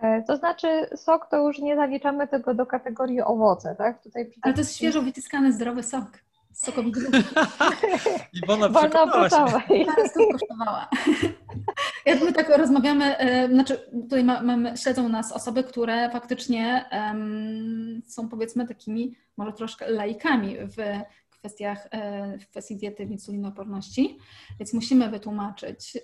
E, 0.02 0.22
to 0.22 0.36
znaczy, 0.36 0.68
sok 0.96 1.26
to 1.30 1.36
już 1.36 1.58
nie 1.58 1.76
zaliczamy 1.76 2.28
tego 2.28 2.54
do 2.54 2.66
kategorii 2.66 3.22
owoce, 3.22 3.74
tak? 3.78 4.02
Tutaj 4.02 4.30
Ale 4.42 4.54
to 4.54 4.60
jest 4.60 4.76
świeżo 4.76 5.02
wyciskany 5.02 5.52
zdrowy 5.52 5.82
sok. 5.82 6.06
Sokowi 6.56 6.92
Iwona 8.42 8.68
przekonała 8.68 9.30
się. 9.30 9.36
Teraz 9.68 10.12
to 10.12 10.20
kosztowała. 10.32 10.88
Jak 12.06 12.20
my 12.22 12.32
tak 12.32 12.48
rozmawiamy, 12.48 13.18
e, 13.18 13.48
znaczy 13.48 13.78
tutaj 13.92 14.24
ma, 14.24 14.42
mamy, 14.42 14.76
śledzą 14.76 15.08
nas 15.08 15.32
osoby, 15.32 15.64
które 15.64 16.10
faktycznie 16.10 16.84
um, 16.92 18.02
są 18.06 18.28
powiedzmy 18.28 18.68
takimi 18.68 19.16
może 19.36 19.52
troszkę 19.52 19.90
laikami 19.90 20.56
w 20.58 20.76
kwestiach, 21.30 21.88
e, 21.90 22.38
w 22.38 22.48
kwestii 22.48 22.76
diety 22.76 23.06
w 23.06 23.10
insulinooporności, 23.10 24.18
więc 24.58 24.72
musimy 24.74 25.10
wytłumaczyć, 25.10 25.98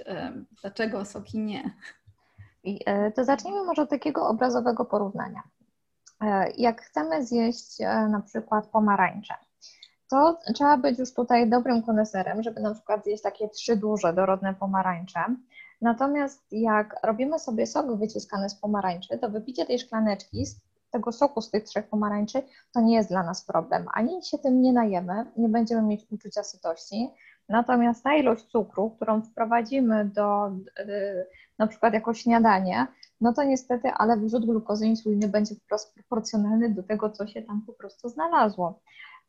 dlaczego 0.63 1.05
soki 1.05 1.39
nie. 1.39 1.77
I, 2.65 2.81
to 3.15 3.25
zacznijmy 3.25 3.65
może 3.65 3.83
od 3.83 3.91
takiego 3.91 4.29
obrazowego 4.29 4.85
porównania. 4.85 5.43
Jak 6.57 6.83
chcemy 6.83 7.27
zjeść 7.27 7.79
na 8.11 8.23
przykład 8.27 8.67
pomarańcze, 8.67 9.35
to 10.13 10.39
trzeba 10.55 10.77
być 10.77 10.99
już 10.99 11.15
tutaj 11.15 11.51
dobrym 11.51 11.83
koneserem, 11.83 12.43
żeby 12.43 12.61
na 12.61 12.75
przykład 12.75 13.05
zjeść 13.05 13.23
takie 13.23 13.49
trzy 13.49 13.77
duże, 13.77 14.13
dorodne 14.13 14.55
pomarańcze. 14.55 15.21
Natomiast 15.81 16.43
jak 16.51 16.97
robimy 17.03 17.39
sobie 17.39 17.67
sok 17.67 17.97
wyciskany 17.97 18.49
z 18.49 18.55
pomarańczy, 18.55 19.19
to 19.19 19.31
wypicie 19.31 19.67
tej 19.67 19.79
szklaneczki 19.79 20.47
z 20.47 20.61
tego 20.91 21.13
soku 21.13 21.41
z 21.41 21.51
tych 21.51 21.65
trzech 21.65 21.89
pomarańczy 21.89 22.43
to 22.75 22.81
nie 22.81 22.95
jest 22.95 23.09
dla 23.09 23.23
nas 23.23 23.45
problem. 23.45 23.87
Ani 23.95 24.25
się 24.25 24.39
tym 24.39 24.63
nie 24.63 24.73
najemy, 24.73 25.27
nie 25.37 25.49
będziemy 25.49 25.83
mieć 25.83 26.07
uczucia 26.11 26.43
sytości. 26.43 27.11
Natomiast 27.49 28.05
ta 28.05 28.15
ilość 28.15 28.45
cukru, 28.45 28.91
którą 28.91 29.23
wprowadzimy 29.23 30.05
do 30.05 30.51
na 31.59 31.67
przykład 31.67 31.95
jako 31.95 32.15
śniadanie, 32.15 32.87
no 33.21 33.33
to 33.33 33.45
niestety, 33.45 33.89
ale 33.89 34.17
wrzut 34.17 34.47
glukozy 34.47 34.87
insuliny 34.87 35.29
będzie 35.29 35.55
wprost 35.55 35.95
proporcjonalny 35.95 36.69
do 36.71 36.83
tego, 36.83 37.11
co 37.11 37.27
się 37.27 37.43
tam 37.43 37.63
po 37.67 37.73
prostu 37.73 38.09
znalazło. 38.09 38.81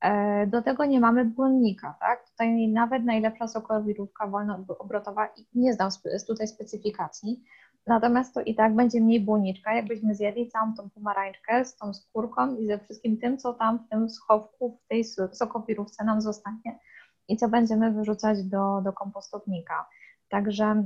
E, 0.04 0.48
do 0.48 0.62
tego 0.62 0.86
nie 0.86 1.00
mamy 1.00 1.26
błonnika, 1.26 1.96
tak? 2.00 2.30
Tutaj 2.30 2.68
nawet 2.68 3.04
najlepsza 3.04 3.48
sokowirówka 3.48 4.28
wolnoobrotowa 4.28 5.30
nie 5.54 5.74
znam 5.74 5.90
tutaj 6.28 6.48
specyfikacji, 6.48 7.44
natomiast 7.88 8.34
to 8.34 8.42
i 8.42 8.56
tak 8.56 8.76
będzie 8.76 9.02
mniej 9.02 9.20
błonniczka, 9.20 9.74
jakbyśmy 9.76 10.16
zjedli 10.16 10.50
całą 10.50 10.74
tą 10.74 10.90
pomarańczkę 10.90 11.66
z 11.66 11.76
tą 11.76 11.94
skórką 11.94 12.56
i 12.56 12.68
ze 12.68 12.80
wszystkim 12.80 13.18
tym, 13.18 13.38
co 13.38 13.54
tam 13.54 13.80
w 13.80 13.90
tym 13.90 14.10
schowku, 14.10 14.80
w 14.86 14.88
tej 14.88 15.04
sokowirówce 15.32 16.04
nam 16.04 16.22
zostanie 16.22 16.80
i 17.28 17.38
co 17.38 17.50
będziemy 17.50 17.92
wyrzucać 17.92 18.44
do, 18.44 18.82
do 18.82 18.94
kompostownika. 18.94 19.86
Także 20.30 20.84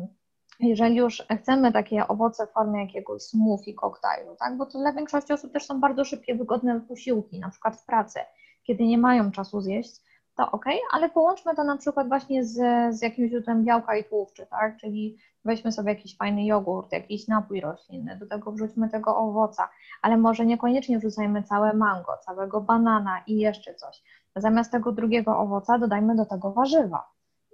jeżeli 0.60 0.96
już 0.96 1.24
chcemy 1.42 1.72
takie 1.72 2.08
owoce 2.08 2.48
w 2.48 2.52
formie 2.52 2.82
jakiegoś 2.82 3.22
smoothie, 3.22 3.74
koktajlu, 3.74 4.36
tak? 4.40 4.58
bo 4.58 4.66
to 4.66 4.80
dla 4.80 4.94
większości 4.94 5.34
osób 5.34 5.54
też 5.54 5.66
są 5.66 5.80
bardzo 5.80 6.06
szybkie, 6.06 6.36
wygodne 6.36 6.82
posiłki, 6.82 7.40
na 7.40 7.50
przykład 7.50 7.82
w 7.82 7.86
pracy 7.86 8.20
kiedy 8.68 8.84
nie 8.84 8.98
mają 8.98 9.32
czasu 9.32 9.62
zjeść, 9.62 10.02
to 10.36 10.52
ok, 10.52 10.66
ale 10.92 11.10
połączmy 11.10 11.56
to 11.56 11.64
na 11.64 11.78
przykład 11.78 12.08
właśnie 12.08 12.46
z, 12.46 12.56
z 12.96 13.02
jakimś 13.02 13.30
źródłem 13.30 13.66
białka 13.66 13.98
i 13.98 14.04
tłuszczy, 14.04 14.46
tak? 14.46 14.78
Czyli 14.78 15.18
weźmy 15.46 15.72
sobie 15.72 15.90
jakiś 15.90 16.18
fajny 16.18 16.46
jogurt, 16.46 16.92
jakiś 16.92 17.28
napój 17.28 17.62
roślinny, 17.62 18.18
do 18.18 18.28
tego 18.28 18.52
wrzućmy 18.52 18.90
tego 18.90 19.18
owoca, 19.18 19.70
ale 20.02 20.18
może 20.18 20.46
niekoniecznie 20.46 21.00
wrzucajmy 21.00 21.44
całe 21.44 21.74
mango, 21.74 22.18
całego 22.26 22.62
banana 22.62 23.24
i 23.28 23.38
jeszcze 23.38 23.76
coś. 23.76 24.04
Zamiast 24.36 24.72
tego 24.72 24.92
drugiego 24.92 25.38
owoca 25.38 25.80
dodajmy 25.80 26.16
do 26.16 26.26
tego 26.26 26.52
warzywa 26.52 27.08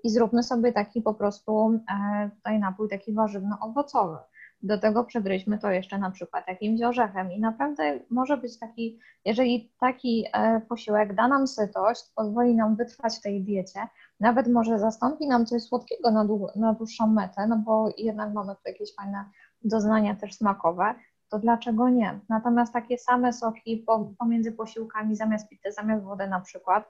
i 0.04 0.10
zróbmy 0.10 0.44
sobie 0.44 0.74
taki 0.74 1.02
po 1.02 1.14
prostu 1.14 1.80
e, 1.92 2.30
tutaj 2.36 2.60
napój 2.60 2.90
taki 2.90 3.14
warzywno-owocowy. 3.14 4.18
Do 4.64 4.78
tego 4.78 5.04
przegryźmy 5.04 5.58
to 5.58 5.72
jeszcze 5.72 5.98
na 5.98 6.12
przykład 6.12 6.48
jakimś 6.48 6.82
orzechem 6.82 7.32
i 7.32 7.40
naprawdę 7.40 8.00
może 8.10 8.38
być 8.38 8.60
taki, 8.60 9.00
jeżeli 9.26 9.72
taki 9.80 10.26
e, 10.34 10.62
posiłek 10.62 11.16
da 11.16 11.28
nam 11.28 11.48
sytość, 11.48 12.04
pozwoli 12.16 12.56
nam 12.56 12.76
wytrwać 12.76 13.18
w 13.18 13.22
tej 13.22 13.44
diecie, 13.44 13.88
nawet 14.20 14.48
może 14.48 14.80
zastąpi 14.80 15.28
nam 15.28 15.46
coś 15.46 15.64
słodkiego 15.64 16.12
na, 16.12 16.28
na 16.56 16.74
dłuższą 16.74 17.08
metę, 17.08 17.48
no 17.48 17.58
bo 17.58 17.94
jednak 17.98 18.34
mamy 18.34 18.56
tu 18.56 18.62
jakieś 18.66 18.96
fajne 18.96 19.26
doznania 19.64 20.16
też 20.16 20.34
smakowe, 20.34 20.96
to 21.30 21.40
dlaczego 21.40 21.90
nie? 21.90 22.20
Natomiast 22.30 22.74
takie 22.74 22.98
same 22.98 23.34
soki 23.34 23.86
pomiędzy 24.20 24.52
posiłkami, 24.52 25.16
zamiast 25.16 25.50
pity, 25.50 25.72
zamiast 25.72 26.04
wody 26.04 26.28
na 26.28 26.40
przykład, 26.40 26.90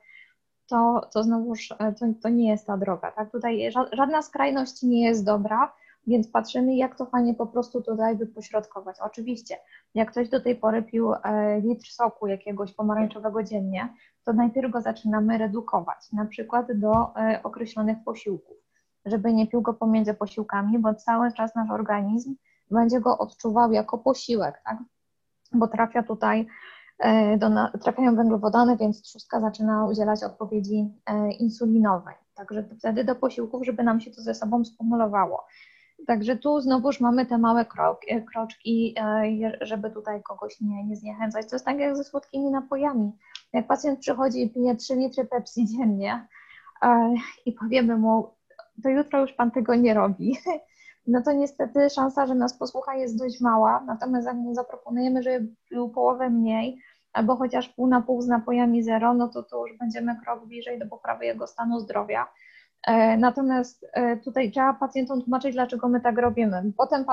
to, 0.67 1.09
to 1.13 1.23
znowuż 1.23 1.71
e, 1.71 1.93
to, 1.93 2.05
to 2.21 2.29
nie 2.29 2.49
jest 2.49 2.67
ta 2.67 2.77
droga. 2.77 3.11
Tak? 3.11 3.31
Tutaj 3.31 3.71
żadna 3.93 4.21
skrajność 4.21 4.83
nie 4.83 5.05
jest 5.05 5.25
dobra, 5.25 5.73
więc 6.07 6.27
patrzymy, 6.27 6.75
jak 6.75 6.97
to 6.97 7.05
fajnie 7.05 7.33
po 7.33 7.47
prostu 7.47 7.81
tutaj 7.81 8.17
wypośrodkować. 8.17 8.97
Oczywiście, 9.01 9.55
jak 9.95 10.11
ktoś 10.11 10.29
do 10.29 10.41
tej 10.41 10.55
pory 10.55 10.83
pił 10.83 11.13
e, 11.13 11.61
litr 11.61 11.87
soku 11.87 12.27
jakiegoś 12.27 12.73
pomarańczowego 12.73 13.43
dziennie, 13.43 13.93
to 14.25 14.33
najpierw 14.33 14.71
go 14.71 14.81
zaczynamy 14.81 15.37
redukować, 15.37 16.11
na 16.11 16.25
przykład 16.25 16.79
do 16.79 17.15
e, 17.15 17.39
określonych 17.43 17.97
posiłków, 18.05 18.57
żeby 19.05 19.33
nie 19.33 19.47
pił 19.47 19.61
go 19.61 19.73
pomiędzy 19.73 20.13
posiłkami, 20.13 20.79
bo 20.79 20.93
cały 20.93 21.33
czas 21.33 21.55
nasz 21.55 21.71
organizm 21.71 22.35
będzie 22.71 22.99
go 22.99 23.17
odczuwał 23.17 23.71
jako 23.71 23.97
posiłek, 23.97 24.61
tak? 24.65 24.77
bo 25.51 25.67
trafia 25.67 26.03
tutaj 26.03 26.47
e, 26.99 27.37
do, 27.37 27.49
trafiają 27.81 28.15
węglowodany, 28.15 28.77
więc 28.77 29.01
trzustka 29.01 29.41
zaczyna 29.41 29.85
udzielać 29.85 30.23
odpowiedzi 30.23 30.89
insulinowej. 31.39 32.15
Także 32.35 32.63
wtedy 32.79 33.03
do 33.03 33.15
posiłków, 33.15 33.65
żeby 33.65 33.83
nam 33.83 34.01
się 34.01 34.11
to 34.11 34.21
ze 34.21 34.35
sobą 34.35 34.65
skumulowało. 34.65 35.45
Także 36.07 36.37
tu 36.37 36.61
znowuż 36.61 36.99
mamy 36.99 37.25
te 37.25 37.37
małe 37.37 37.65
krok, 37.65 38.01
e, 38.07 38.21
kroczki, 38.21 38.95
e, 38.99 39.51
żeby 39.61 39.91
tutaj 39.91 40.23
kogoś 40.23 40.61
nie, 40.61 40.83
nie 40.83 40.95
zniechęcać. 40.95 41.49
To 41.49 41.55
jest 41.55 41.65
tak 41.65 41.79
jak 41.79 41.97
ze 41.97 42.03
słodkimi 42.03 42.51
napojami. 42.51 43.11
Jak 43.53 43.67
pacjent 43.67 43.99
przychodzi 43.99 44.43
i 44.43 44.49
pije 44.49 44.75
3 44.75 44.95
litry 44.95 45.25
Pepsi 45.25 45.65
dziennie 45.65 46.27
e, 46.81 47.13
i 47.45 47.51
powiemy 47.51 47.97
mu, 47.97 48.29
to 48.83 48.89
jutro 48.89 49.21
już 49.21 49.33
pan 49.33 49.51
tego 49.51 49.75
nie 49.75 49.93
robi, 49.93 50.37
no 51.07 51.21
to 51.21 51.31
niestety 51.31 51.89
szansa, 51.89 52.25
że 52.25 52.35
nas 52.35 52.57
posłucha 52.57 52.95
jest 52.95 53.17
dość 53.17 53.41
mała. 53.41 53.83
Natomiast 53.87 54.27
jak 54.27 54.35
mu 54.35 54.55
zaproponujemy, 54.55 55.23
żeby 55.23 55.47
pił 55.69 55.89
połowę 55.89 56.29
mniej, 56.29 56.79
albo 57.13 57.35
chociaż 57.35 57.69
pół 57.69 57.87
na 57.87 58.01
pół 58.01 58.21
z 58.21 58.27
napojami 58.27 58.83
zero, 58.83 59.13
no 59.13 59.27
to 59.27 59.43
to 59.43 59.67
już 59.67 59.77
będziemy 59.77 60.15
krok 60.23 60.45
bliżej 60.45 60.79
do 60.79 60.87
poprawy 60.87 61.25
jego 61.25 61.47
stanu 61.47 61.79
zdrowia. 61.79 62.27
E, 62.87 63.17
natomiast 63.17 63.85
e, 63.93 64.17
tutaj 64.17 64.51
trzeba 64.51 64.73
pacjentom 64.73 65.21
tłumaczyć, 65.21 65.53
dlaczego 65.53 65.89
my 65.89 66.01
tak 66.01 66.17
robimy. 66.17 66.71
Potem 66.77 67.05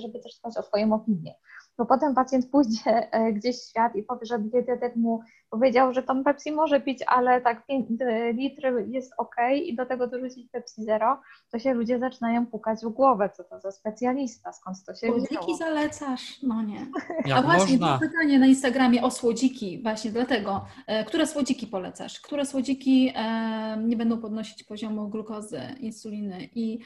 żeby 0.00 0.20
też 0.20 0.38
dbać 0.38 0.56
o 0.56 0.62
swoją 0.62 0.92
opinię 0.92 1.34
bo 1.78 1.86
potem 1.86 2.14
pacjent 2.14 2.50
pójdzie 2.50 3.12
e, 3.12 3.32
gdzieś 3.32 3.56
w 3.56 3.68
świat 3.68 3.96
i 3.96 4.02
powie, 4.02 4.26
że 4.26 4.38
dietetyk 4.38 4.96
mu 4.96 5.20
powiedział, 5.50 5.92
że 5.92 6.02
tą 6.02 6.24
Pepsi 6.24 6.52
może 6.52 6.80
pić, 6.80 6.98
ale 7.06 7.40
tak 7.40 7.66
5 7.66 7.86
litry 8.34 8.86
jest 8.88 9.12
ok 9.18 9.36
i 9.64 9.76
do 9.76 9.86
tego 9.86 10.06
dorzucić 10.06 10.50
Pepsi 10.50 10.84
Zero, 10.84 11.20
to 11.50 11.58
się 11.58 11.74
ludzie 11.74 11.98
zaczynają 11.98 12.46
pukać 12.46 12.80
w 12.84 12.88
głowę, 12.88 13.30
co 13.36 13.44
to 13.44 13.60
za 13.60 13.72
specjalista, 13.72 14.52
skąd 14.52 14.84
to 14.84 14.94
się 14.94 15.06
Słodziki 15.06 15.36
wzięło. 15.36 15.56
zalecasz? 15.56 16.42
No 16.42 16.62
nie. 16.62 16.86
Jak 17.26 17.38
A 17.38 17.42
właśnie, 17.42 17.78
to 17.78 17.98
pytanie 18.00 18.38
na 18.38 18.46
Instagramie 18.46 19.02
o 19.02 19.10
słodziki, 19.10 19.82
właśnie 19.82 20.10
dlatego. 20.10 20.64
E, 20.86 21.04
które 21.04 21.26
słodziki 21.26 21.66
polecasz? 21.66 22.20
Które 22.20 22.46
słodziki 22.46 23.12
e, 23.14 23.76
nie 23.76 23.96
będą 23.96 24.18
podnosić 24.18 24.64
poziomu 24.64 25.08
glukozy, 25.08 25.60
insuliny 25.80 26.48
i 26.54 26.78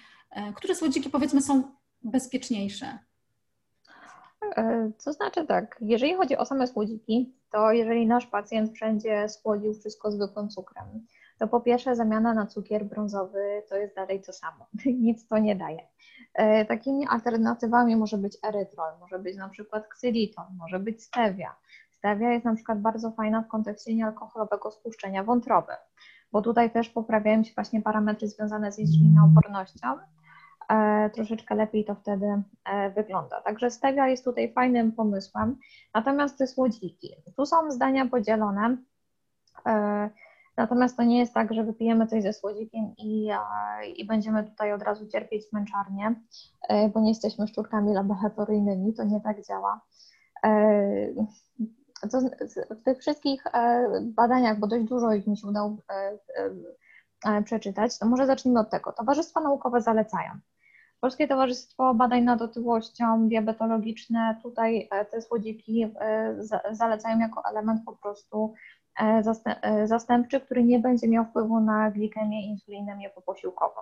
które 0.55 0.75
słodziki 0.75 1.11
powiedzmy 1.11 1.43
są 1.43 1.63
bezpieczniejsze? 2.03 2.99
E, 4.57 4.91
to 5.05 5.13
znaczy 5.13 5.47
tak, 5.47 5.79
jeżeli 5.81 6.15
chodzi 6.15 6.37
o 6.37 6.45
same 6.45 6.67
słodziki, 6.67 7.35
to 7.51 7.73
jeżeli 7.73 8.07
nasz 8.07 8.27
pacjent 8.27 8.73
wszędzie 8.73 9.29
słodził 9.29 9.75
wszystko 9.75 10.11
zwykłym 10.11 10.49
cukrem, 10.49 11.07
to 11.39 11.49
po 11.49 11.61
pierwsze 11.61 11.97
zamiana 11.97 12.35
na 12.35 12.47
cukier 12.47 12.85
brązowy 12.85 13.63
to 13.69 13.77
jest 13.77 13.97
dalej 13.97 14.23
to 14.23 14.33
samo, 14.33 14.67
nic 15.07 15.29
to 15.29 15.39
nie 15.39 15.57
daje. 15.57 15.89
E, 16.35 16.65
takimi 16.65 17.07
alternatywami 17.07 17.97
może 17.97 18.19
być 18.19 18.39
erytrol, 18.49 18.99
może 19.01 19.19
być 19.19 19.37
na 19.37 19.49
przykład 19.49 19.89
ksylitol, 19.89 20.45
może 20.59 20.81
być 20.81 21.03
stevia. 21.03 21.57
Stevia 21.91 22.33
jest 22.33 22.45
na 22.45 22.55
przykład 22.55 22.81
bardzo 22.81 23.11
fajna 23.11 23.43
w 23.43 23.49
kontekście 23.49 23.95
niealkoholowego 23.95 24.71
spuszczenia 24.71 25.25
wątroby, 25.25 25.73
bo 26.33 26.43
tutaj 26.43 26.71
też 26.71 26.89
poprawiają 26.89 27.45
się 27.45 27.55
właśnie 27.55 27.83
parametry 27.83 28.29
związane 28.29 28.73
z 28.73 28.79
insulinoopornością, 28.79 29.89
E, 29.89 30.16
troszeczkę 31.15 31.55
lepiej 31.55 31.85
to 31.85 31.95
wtedy 31.95 32.43
e, 32.65 32.91
wygląda. 32.91 33.41
Także 33.41 33.71
stevia 33.71 34.09
jest 34.09 34.25
tutaj 34.25 34.53
fajnym 34.53 34.93
pomysłem. 34.93 35.57
Natomiast 35.95 36.39
te 36.39 36.47
słodziki, 36.47 37.15
tu 37.37 37.47
są 37.47 37.71
zdania 37.71 38.07
podzielone. 38.07 38.77
E, 39.67 40.11
Natomiast 40.57 40.97
to 40.97 41.03
nie 41.03 41.19
jest 41.19 41.35
tak, 41.35 41.55
że 41.55 41.65
wypijemy 41.65 42.07
coś 42.07 42.23
ze 42.23 42.33
słodzikiem 42.33 42.95
i, 42.99 43.31
i 43.97 44.07
będziemy 44.07 44.45
tutaj 44.45 44.73
od 44.73 44.83
razu 44.83 45.07
cierpieć 45.07 45.53
męczarnię, 45.53 46.15
e, 46.69 46.89
bo 46.89 47.01
nie 47.01 47.09
jesteśmy 47.09 47.47
szczurkami 47.47 47.95
laboratoryjnymi, 47.95 48.95
to 48.95 49.05
nie 49.05 49.21
tak 49.21 49.47
działa. 49.47 49.81
E, 50.45 50.51
to 52.11 52.21
w 52.71 52.83
tych 52.85 52.99
wszystkich 52.99 53.47
e, 53.47 53.89
badaniach, 54.03 54.59
bo 54.59 54.67
dość 54.67 54.85
dużo 54.85 55.13
ich 55.13 55.27
mi 55.27 55.37
się 55.37 55.47
udało 55.47 55.77
przeczytać, 57.45 57.99
to 57.99 58.07
może 58.07 58.27
zacznijmy 58.27 58.61
od 58.61 58.71
tego. 58.71 58.93
Towarzystwa 58.93 59.41
naukowe 59.41 59.81
zalecają. 59.81 60.31
Polskie 61.01 61.29
Towarzystwo 61.29 61.95
Badań 61.95 62.23
nad 62.23 62.43
Otyłością 62.43 63.29
Diabetologiczne, 63.29 64.41
tutaj 64.43 64.89
te 65.11 65.23
słodziki 65.23 65.87
zalecają 66.73 67.19
jako 67.19 67.43
element 67.51 67.81
po 67.87 67.93
prostu 67.93 68.55
E, 69.01 69.23
e, 69.63 69.87
zastępczy, 69.87 70.41
który 70.41 70.65
nie 70.65 70.79
będzie 70.79 71.09
miał 71.09 71.25
wpływu 71.25 71.61
na 71.61 71.91
glikemię 71.91 72.47
insulinemię 72.47 73.11
poposiłkową. 73.11 73.81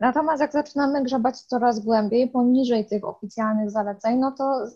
Natomiast 0.00 0.40
jak 0.40 0.52
zaczynamy 0.52 1.02
grzebać 1.02 1.40
coraz 1.40 1.80
głębiej, 1.80 2.30
poniżej 2.30 2.86
tych 2.86 3.04
oficjalnych 3.04 3.70
zaleceń, 3.70 4.18
no 4.18 4.32
to 4.32 4.66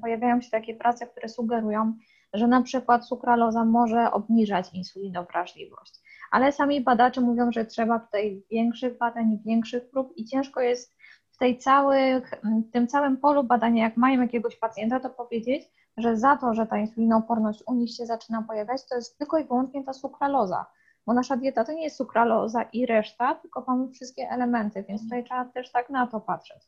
pojawiają 0.00 0.40
się 0.40 0.50
takie 0.50 0.74
prace, 0.74 1.06
które 1.06 1.28
sugerują, 1.28 1.94
że 2.32 2.46
na 2.46 2.62
przykład 2.62 3.06
sukraloza 3.06 3.64
może 3.64 4.10
obniżać 4.12 4.74
insulinowrażliwość. 4.74 5.94
Ale 6.30 6.52
sami 6.52 6.80
badacze 6.80 7.20
mówią, 7.20 7.52
że 7.52 7.64
trzeba 7.64 7.98
tutaj 7.98 8.42
większych 8.50 8.98
badań, 8.98 9.38
większych 9.46 9.90
prób 9.90 10.12
i 10.16 10.24
ciężko 10.24 10.60
jest 10.60 10.97
w 11.38 11.46
tej 11.46 11.58
całych, 11.58 12.30
w 12.68 12.72
tym 12.72 12.86
całym 12.88 13.16
polu 13.16 13.44
badania, 13.44 13.82
jak 13.82 13.96
mają 13.96 14.22
jakiegoś 14.22 14.56
pacjenta, 14.56 15.00
to 15.00 15.10
powiedzieć, 15.10 15.70
że 15.96 16.16
za 16.16 16.36
to, 16.36 16.54
że 16.54 16.66
ta 16.66 16.78
insulinooporność 16.78 17.62
u 17.66 17.74
nich 17.74 17.94
się 17.94 18.06
zaczyna 18.06 18.42
pojawiać, 18.42 18.88
to 18.88 18.94
jest 18.94 19.18
tylko 19.18 19.38
i 19.38 19.44
wyłącznie 19.44 19.84
ta 19.84 19.92
sukraloza, 19.92 20.66
bo 21.06 21.12
nasza 21.12 21.36
dieta 21.36 21.64
to 21.64 21.72
nie 21.72 21.84
jest 21.84 21.96
sukraloza 21.96 22.62
i 22.62 22.86
reszta, 22.86 23.34
tylko 23.34 23.64
mamy 23.66 23.88
wszystkie 23.88 24.30
elementy, 24.30 24.84
więc 24.88 25.02
tutaj 25.02 25.24
trzeba 25.24 25.44
też 25.44 25.72
tak 25.72 25.90
na 25.90 26.06
to 26.06 26.20
patrzeć. 26.20 26.62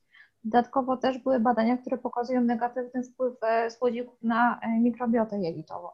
Dodatkowo 0.45 0.97
też 0.97 1.18
były 1.18 1.41
badania, 1.41 1.77
które 1.77 1.99
pokazują 1.99 2.41
negatywny 2.41 3.03
wpływ 3.03 3.35
e, 3.43 3.71
słodzików 3.71 4.23
na 4.23 4.61
e, 4.61 4.81
mikrobiotę 4.81 5.39
jelitową. 5.39 5.89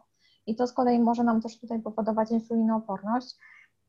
I 0.46 0.56
to 0.56 0.66
z 0.66 0.72
kolei 0.72 1.00
może 1.00 1.24
nam 1.24 1.40
też 1.40 1.60
tutaj 1.60 1.80
powodować 1.82 2.30
insulinooporność, 2.30 3.36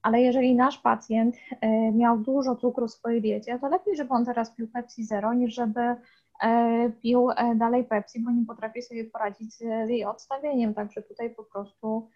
ale 0.08 0.22
jeżeli 0.22 0.56
nasz 0.56 0.78
pacjent 0.78 1.36
e, 1.62 1.92
miał 1.92 2.18
dużo 2.18 2.56
cukru 2.56 2.88
w 2.88 2.92
swojej 2.92 3.22
diecie, 3.22 3.60
to 3.60 3.70
lepiej, 3.70 3.96
żeby 3.96 4.10
on 4.10 4.26
teraz 4.26 4.52
pił 4.52 4.68
Pepsi 4.68 5.04
Zero, 5.04 5.34
niż 5.34 5.54
żeby 5.54 5.96
E, 6.44 6.92
pił 7.02 7.32
e, 7.32 7.56
dalej 7.56 7.84
Pepsi, 7.84 8.20
bo 8.20 8.32
nie 8.32 8.46
potrafi 8.46 8.82
sobie 8.82 9.06
poradzić 9.06 9.54
z 9.54 9.90
jej 9.90 10.06
odstawieniem, 10.06 10.74
także 10.74 11.02
tutaj 11.02 11.30
po 11.30 11.44
prostu 11.44 12.10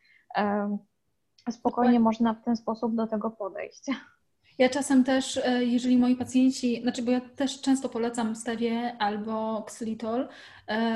spokojnie 1.51 1.99
można 1.99 2.33
w 2.33 2.43
ten 2.43 2.55
sposób 2.55 2.95
do 2.95 3.07
tego 3.07 3.31
podejść. 3.31 3.83
Ja 4.57 4.69
czasem 4.69 5.03
też, 5.03 5.41
jeżeli 5.59 5.97
moi 5.97 6.15
pacjenci, 6.15 6.81
znaczy 6.81 7.01
bo 7.01 7.11
ja 7.11 7.21
też 7.21 7.61
często 7.61 7.89
polecam 7.89 8.35
stawie 8.35 8.95
albo 8.99 9.63
ksylitol, 9.67 10.27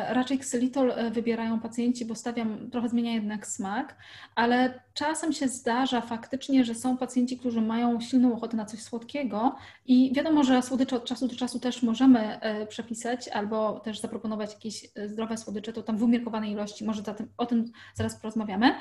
raczej 0.10 0.40
ksylitol 0.40 0.92
e, 0.92 1.12
wybierają 1.12 1.60
pacjenci, 1.60 2.06
bo 2.06 2.16
stawiam, 2.16 2.70
trochę 2.72 2.90
zmienia 2.90 3.14
jednak 3.14 3.48
smak, 3.48 3.96
ale 4.36 4.82
czasem 4.94 5.34
się 5.34 5.48
zdarza 5.48 6.02
faktycznie, 6.02 6.66
że 6.66 6.76
są 6.76 6.98
pacjenci, 6.98 7.38
którzy 7.38 7.62
mają 7.62 8.02
silną 8.02 8.34
ochotę 8.34 8.58
na 8.58 8.66
coś 8.66 8.80
słodkiego 8.80 9.56
i 9.86 10.14
wiadomo, 10.16 10.44
że 10.44 10.62
słodycze 10.62 10.96
od 10.96 11.06
czasu 11.06 11.28
do 11.28 11.36
czasu 11.36 11.60
też 11.60 11.84
możemy 11.84 12.40
e, 12.40 12.68
przepisać 12.68 13.28
albo 13.28 13.80
też 13.80 14.00
zaproponować 14.00 14.54
jakieś 14.54 14.90
zdrowe 15.06 15.38
słodycze, 15.38 15.74
to 15.74 15.84
tam 15.84 15.98
w 15.98 16.04
umiarkowanej 16.04 16.52
ilości, 16.52 16.86
może 16.86 17.02
o 17.38 17.46
tym 17.46 17.72
zaraz 17.94 18.16
porozmawiamy. 18.16 18.76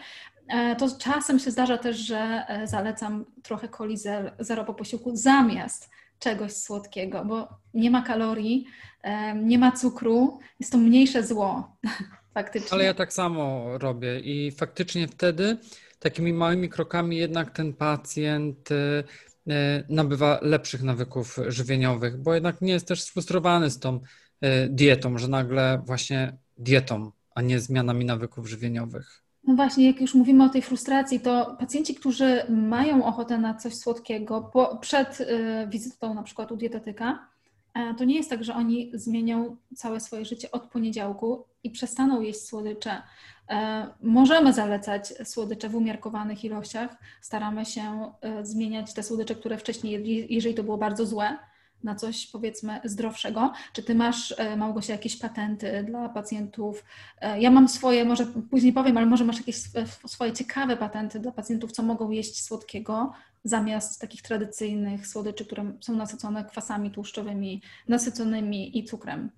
To 0.79 0.87
czasem 0.99 1.39
się 1.39 1.51
zdarza 1.51 1.79
też, 1.79 1.97
że 1.97 2.47
zalecam 2.65 3.25
trochę 3.43 3.69
coli 3.69 3.97
zero 4.39 4.65
po 4.65 4.75
posiłku 4.75 5.17
zamiast 5.17 5.91
czegoś 6.25 6.53
słodkiego, 6.53 7.25
bo 7.25 7.49
nie 7.75 7.91
ma 7.91 8.03
kalorii, 8.03 8.67
nie 9.43 9.59
ma 9.59 9.73
cukru, 9.73 10.39
jest 10.61 10.73
to 10.73 10.79
mniejsze 10.79 11.27
zło 11.27 11.77
faktycznie. 12.35 12.73
Ale 12.73 12.85
ja 12.85 12.95
tak 12.95 13.13
samo 13.13 13.79
robię 13.79 14.21
i 14.21 14.53
faktycznie 14.53 15.09
wtedy 15.09 15.57
takimi 15.99 16.33
małymi 16.33 16.69
krokami 16.69 17.17
jednak 17.17 17.51
ten 17.51 17.73
pacjent 17.73 18.71
y, 18.71 18.75
y, 18.75 19.53
nabywa 19.89 20.39
lepszych 20.43 20.83
nawyków 20.83 21.39
żywieniowych, 21.47 22.17
bo 22.23 22.35
jednak 22.35 22.61
nie 22.61 22.73
jest 22.73 22.89
też 22.89 23.03
sfrustrowany 23.03 23.71
z 23.71 23.79
tą 23.79 23.97
y, 23.97 24.69
dietą, 24.69 25.19
że 25.19 25.29
nagle 25.29 25.83
właśnie 25.87 26.37
dietą, 26.59 27.11
a 27.35 27.43
nie 27.43 27.61
zmianami 27.61 28.05
nawyków 28.05 28.49
żywieniowych. 28.49 29.24
No 29.47 29.55
właśnie, 29.55 29.87
jak 29.87 30.01
już 30.01 30.15
mówimy 30.15 30.45
o 30.45 30.49
tej 30.49 30.63
frustracji, 30.63 31.21
to 31.21 31.57
pacjenci, 31.59 31.95
którzy 31.95 32.45
mają 32.49 33.05
ochotę 33.05 33.39
na 33.39 33.55
coś 33.55 33.75
słodkiego 33.75 34.41
po, 34.41 34.77
przed 34.77 35.21
y, 35.21 35.27
wizytą 35.69 36.15
na 36.15 36.23
przykład 36.23 36.53
u 36.53 36.57
dietetyka, 36.57 37.29
e, 37.75 37.95
to 37.95 38.05
nie 38.05 38.17
jest 38.17 38.31
tak, 38.31 38.45
że 38.45 38.55
oni 38.55 38.91
zmienią 38.95 39.57
całe 39.75 40.01
swoje 40.01 40.25
życie 40.25 40.51
od 40.51 40.63
poniedziałku 40.63 41.45
i 41.63 41.71
przestaną 41.71 42.21
jeść 42.21 42.47
słodycze. 42.47 43.03
E, 43.51 43.87
możemy 44.03 44.53
zalecać 44.53 45.15
słodycze 45.25 45.69
w 45.69 45.75
umiarkowanych 45.75 46.45
ilościach. 46.45 46.97
Staramy 47.21 47.65
się 47.65 48.13
e, 48.21 48.47
zmieniać 48.47 48.95
te 48.95 49.03
słodycze, 49.03 49.35
które 49.35 49.59
wcześniej 49.59 49.93
jedli, 49.93 50.35
jeżeli 50.35 50.55
to 50.55 50.63
było 50.63 50.79
bardzo 50.79 51.07
złe, 51.07 51.39
na 51.85 51.95
coś 51.95 52.27
powiedzmy 52.27 52.81
zdrowszego. 52.85 53.53
Czy 53.73 53.83
ty 53.83 53.95
masz, 53.95 54.35
e, 54.39 54.57
Małgosia, 54.57 54.93
jakieś 54.93 55.17
patenty 55.17 55.83
dla 55.83 56.09
pacjentów? 56.09 56.85
E, 57.21 57.41
ja 57.41 57.51
mam 57.51 57.69
swoje, 57.69 58.05
może 58.05 58.27
później 58.51 58.73
powiem, 58.73 58.97
ale 58.97 59.07
może 59.07 59.25
masz 59.25 59.39
jakieś 59.39 59.57
swoje 60.07 60.33
ciekawe 60.33 60.77
patenty 60.77 61.21
dla 61.21 61.33
pacjentów, 61.33 61.73
co 61.73 61.83
mogą 61.83 62.11
jeść 62.11 62.45
słodkiego 62.45 63.13
zamiast 63.45 64.01
takich 64.01 64.23
tradycyjnych 64.23 65.07
słodyczy, 65.07 65.47
które 65.47 65.73
są 65.81 65.97
nasycone 65.97 66.45
kwasami 66.45 66.91
tłuszczowymi, 66.91 67.63
nasyconymi 67.89 68.79
i 68.79 68.85
cukrem. 68.85 69.31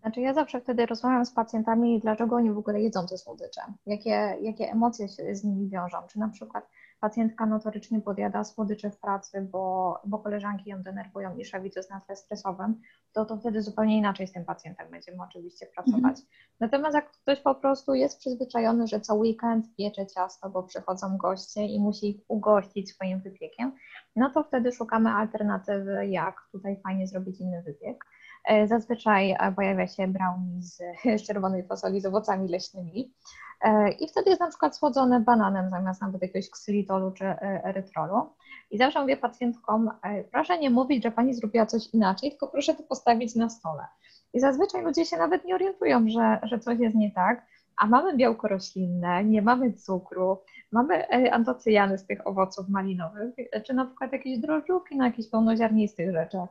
Znaczy 0.00 0.20
ja 0.20 0.34
zawsze 0.34 0.60
wtedy 0.60 0.86
rozmawiam 0.86 1.26
z 1.26 1.30
pacjentami, 1.30 2.00
dlaczego 2.00 2.36
oni 2.36 2.50
w 2.50 2.58
ogóle 2.58 2.80
jedzą 2.80 3.06
te 3.06 3.18
słodycze, 3.18 3.60
jakie, 3.86 4.36
jakie 4.40 4.70
emocje 4.70 5.08
się 5.08 5.34
z 5.34 5.44
nimi 5.44 5.68
wiążą, 5.68 5.98
czy 6.08 6.18
na 6.18 6.28
przykład 6.28 6.68
pacjentka 7.00 7.46
notorycznie 7.46 8.00
podjada 8.00 8.44
słodycze 8.44 8.90
w 8.90 8.98
pracy, 8.98 9.48
bo, 9.52 9.94
bo 10.04 10.18
koleżanki 10.18 10.70
ją 10.70 10.82
denerwują 10.82 11.36
i 11.36 11.44
szewi, 11.44 11.70
co 11.70 11.80
jest 11.80 11.90
na 11.90 12.00
tle 12.00 12.16
stresowym, 12.16 12.80
to, 13.12 13.24
to 13.24 13.36
wtedy 13.36 13.62
zupełnie 13.62 13.96
inaczej 13.96 14.26
z 14.26 14.32
tym 14.32 14.44
pacjentem 14.44 14.90
będziemy 14.90 15.22
oczywiście 15.22 15.66
pracować. 15.66 15.96
Mhm. 15.96 16.26
Natomiast 16.60 16.94
jak 16.94 17.10
ktoś 17.10 17.40
po 17.40 17.54
prostu 17.54 17.94
jest 17.94 18.18
przyzwyczajony, 18.18 18.86
że 18.86 19.00
co 19.00 19.14
weekend 19.14 19.66
piecze 19.76 20.06
ciasto, 20.06 20.50
bo 20.50 20.62
przychodzą 20.62 21.16
goście 21.16 21.66
i 21.66 21.80
musi 21.80 22.10
ich 22.10 22.20
ugościć 22.28 22.90
swoim 22.90 23.20
wypiekiem, 23.20 23.72
no 24.16 24.30
to 24.30 24.42
wtedy 24.42 24.72
szukamy 24.72 25.10
alternatywy, 25.10 26.06
jak 26.06 26.48
tutaj 26.52 26.80
fajnie 26.82 27.06
zrobić 27.06 27.40
inny 27.40 27.62
wypiek. 27.62 28.04
E, 28.46 28.66
zazwyczaj 28.66 29.30
e, 29.30 29.52
pojawia 29.56 29.86
się 29.86 30.08
brownie 30.08 30.62
z, 30.72 30.82
czerwonej 31.26 31.66
fasoli 31.66 32.00
z 32.00 32.06
owocami 32.06 32.48
leśnymi. 32.48 33.12
E, 33.60 33.90
I 33.90 34.08
wtedy 34.08 34.30
jest 34.30 34.40
na 34.40 34.48
przykład 34.48 34.76
słodzone 34.76 35.20
bananem 35.20 35.70
zamiast 35.70 36.02
nawet 36.02 36.22
jakiegoś 36.22 36.50
ksylitolu 36.50 37.12
czy 37.12 37.24
erytrolu. 37.64 38.30
I 38.70 38.78
zawsze 38.78 39.00
mówię 39.00 39.16
pacjentkom, 39.16 39.90
proszę 40.32 40.58
nie 40.58 40.70
mówić, 40.70 41.02
że 41.02 41.10
pani 41.10 41.34
zrobiła 41.34 41.66
coś 41.66 41.94
inaczej, 41.94 42.30
tylko 42.30 42.48
proszę 42.48 42.74
to 42.74 42.82
postawić 42.82 43.34
na 43.34 43.48
stole. 43.48 43.86
I 44.34 44.40
zazwyczaj 44.40 44.82
ludzie 44.82 45.04
się 45.04 45.16
nawet 45.16 45.44
nie 45.44 45.54
orientują, 45.54 46.08
że, 46.08 46.38
że 46.42 46.58
coś 46.58 46.78
jest 46.78 46.96
nie 46.96 47.10
tak, 47.10 47.46
a 47.76 47.86
mamy 47.86 48.16
białko 48.16 48.48
roślinne, 48.48 49.24
nie 49.24 49.42
mamy 49.42 49.72
cukru, 49.72 50.38
mamy 50.72 51.08
antocyjany 51.30 51.98
z 51.98 52.06
tych 52.06 52.26
owoców 52.26 52.68
malinowych, 52.68 53.34
czy 53.66 53.74
na 53.74 53.84
przykład 53.84 54.12
jakieś 54.12 54.38
drożdżówki 54.38 54.96
na 54.96 55.06
jakichś 55.06 55.28
pełnoziarnistych 55.30 56.12
rzeczach. 56.12 56.48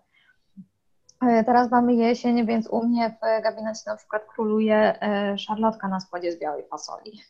E, 1.28 1.44
teraz 1.44 1.72
mamy 1.72 1.96
jesień, 1.96 2.46
więc 2.46 2.68
u 2.68 2.88
mnie 2.88 3.10
w 3.10 3.44
gabinecie 3.44 3.82
na 3.86 3.96
przykład 3.96 4.26
króluje 4.26 5.02
e, 5.02 5.38
szarlotka 5.38 5.88
na 5.88 6.00
spodzie 6.00 6.32
z 6.32 6.40
białej 6.40 6.64
fasoli. 6.68 7.22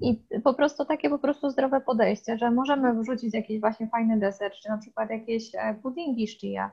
I 0.00 0.24
po 0.44 0.54
prostu 0.54 0.84
takie 0.84 1.10
po 1.10 1.18
prostu 1.18 1.50
zdrowe 1.50 1.80
podejście, 1.80 2.38
że 2.38 2.50
możemy 2.50 2.94
wrzucić 2.94 3.34
jakiś 3.34 3.60
właśnie 3.60 3.88
fajny 3.88 4.18
deser, 4.18 4.52
czy 4.52 4.68
na 4.68 4.78
przykład 4.78 5.10
jakieś 5.10 5.54
e, 5.54 5.74
puddingi 5.82 6.28
z 6.28 6.40
chia, 6.40 6.72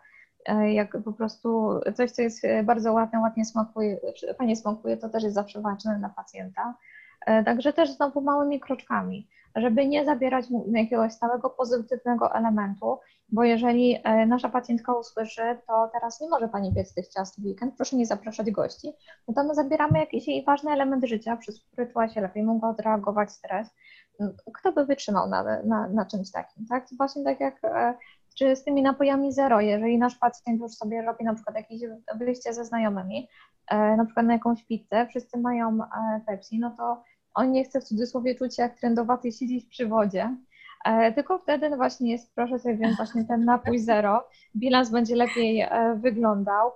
jak 0.66 0.98
po 1.04 1.14
prostu 1.14 1.80
coś, 1.96 2.12
co 2.12 2.22
jest 2.22 2.42
bardzo 2.64 2.94
ładne, 2.94 3.20
ładnie 3.20 3.46
smakuje, 3.46 4.00
fajnie 4.38 4.56
smakuje, 4.56 4.98
to 4.98 5.10
też 5.10 5.24
jest 5.24 5.36
zawsze 5.36 5.62
ważne 5.62 6.00
dla 6.00 6.10
pacjenta. 6.10 6.76
Także 7.46 7.74
też 7.74 7.92
znowu 7.92 8.22
małymi 8.22 8.60
kroczkami 8.60 9.28
żeby 9.56 9.88
nie 9.88 10.06
zabierać 10.06 10.50
mu 10.50 10.66
jakiegoś 10.74 11.14
stałego 11.14 11.50
pozytywnego 11.50 12.36
elementu, 12.36 13.00
bo 13.32 13.44
jeżeli 13.44 13.98
e, 14.04 14.26
nasza 14.26 14.50
pacjentka 14.50 14.94
usłyszy, 14.94 15.42
to 15.68 15.90
teraz 15.94 16.22
nie 16.22 16.30
może 16.30 16.48
Pani 16.48 16.74
piec 16.76 16.94
tych 16.94 17.08
ciast 17.08 17.42
w 17.42 17.46
weekend, 17.46 17.76
proszę 17.76 17.96
nie 17.96 18.06
zapraszać 18.06 18.52
gości, 18.52 18.94
no 19.28 19.34
to 19.34 19.44
my 19.44 19.56
zabieramy 19.56 20.00
jakiś 20.00 20.28
jej 20.28 20.46
ważny 20.46 20.72
element 20.72 21.06
życia, 21.06 21.38
przez 21.38 21.64
który 21.64 21.88
czuła 21.88 22.10
się 22.10 22.22
lepiej, 22.22 22.44
mogła 22.44 22.70
odreagować 22.70 23.32
stres. 23.32 23.70
Kto 24.54 24.72
by 24.72 24.86
wytrzymał 24.86 25.30
na, 25.30 25.62
na, 25.64 25.88
na 25.88 26.06
czymś 26.06 26.32
takim, 26.32 26.66
tak? 26.68 26.86
Właśnie 26.98 27.24
tak 27.24 27.40
jak 27.40 27.64
e, 27.64 27.94
czy 28.38 28.56
z 28.56 28.64
tymi 28.64 28.82
napojami 28.82 29.32
zero, 29.32 29.62
jeżeli 29.62 29.98
nasz 29.98 30.16
pacjent 30.16 30.62
już 30.62 30.72
sobie 30.72 31.02
robi 31.02 31.26
na 31.26 31.34
przykład 31.34 31.56
jakieś 31.56 31.82
wyjście 32.16 32.54
ze 32.54 32.66
znajomymi, 32.66 33.28
e, 33.68 33.96
na 33.98 34.06
przykład 34.06 34.26
na 34.26 34.34
jakąś 34.34 34.64
pizzę, 34.64 35.08
wszyscy 35.10 35.38
mają 35.40 35.80
Pepsi, 36.26 36.60
no 36.60 36.76
to 36.78 37.04
on 37.34 37.52
nie 37.52 37.64
chce 37.64 37.82
w 37.82 37.84
cudzysłowie 37.84 38.36
czuć 38.36 38.56
się 38.56 38.64
jak 38.64 38.80
trendowaty 38.80 39.32
siedzieć 39.32 39.66
przy 39.66 39.88
wodzie, 39.88 40.36
Tylko 41.16 41.38
wtedy 41.38 41.76
właśnie 41.76 42.12
jest, 42.12 42.36
proszę 42.36 42.60
sobie 42.60 42.76
wziąć 42.76 42.98
właśnie 42.98 43.26
ten 43.26 43.46
napój 43.46 43.80
zero, 43.80 44.28
bilans 44.56 44.90
będzie 44.90 45.16
lepiej 45.16 45.68
wyglądał. 45.96 46.72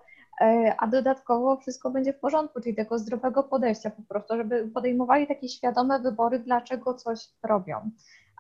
A 0.77 0.87
dodatkowo 0.87 1.57
wszystko 1.57 1.89
będzie 1.89 2.13
w 2.13 2.19
porządku, 2.19 2.61
czyli 2.61 2.75
tego 2.75 2.99
zdrowego 2.99 3.43
podejścia 3.43 3.89
po 3.89 4.01
prostu, 4.01 4.37
żeby 4.37 4.67
podejmowali 4.73 5.27
takie 5.27 5.49
świadome 5.49 5.99
wybory, 5.99 6.39
dlaczego 6.39 6.93
coś 6.93 7.19
robią 7.43 7.91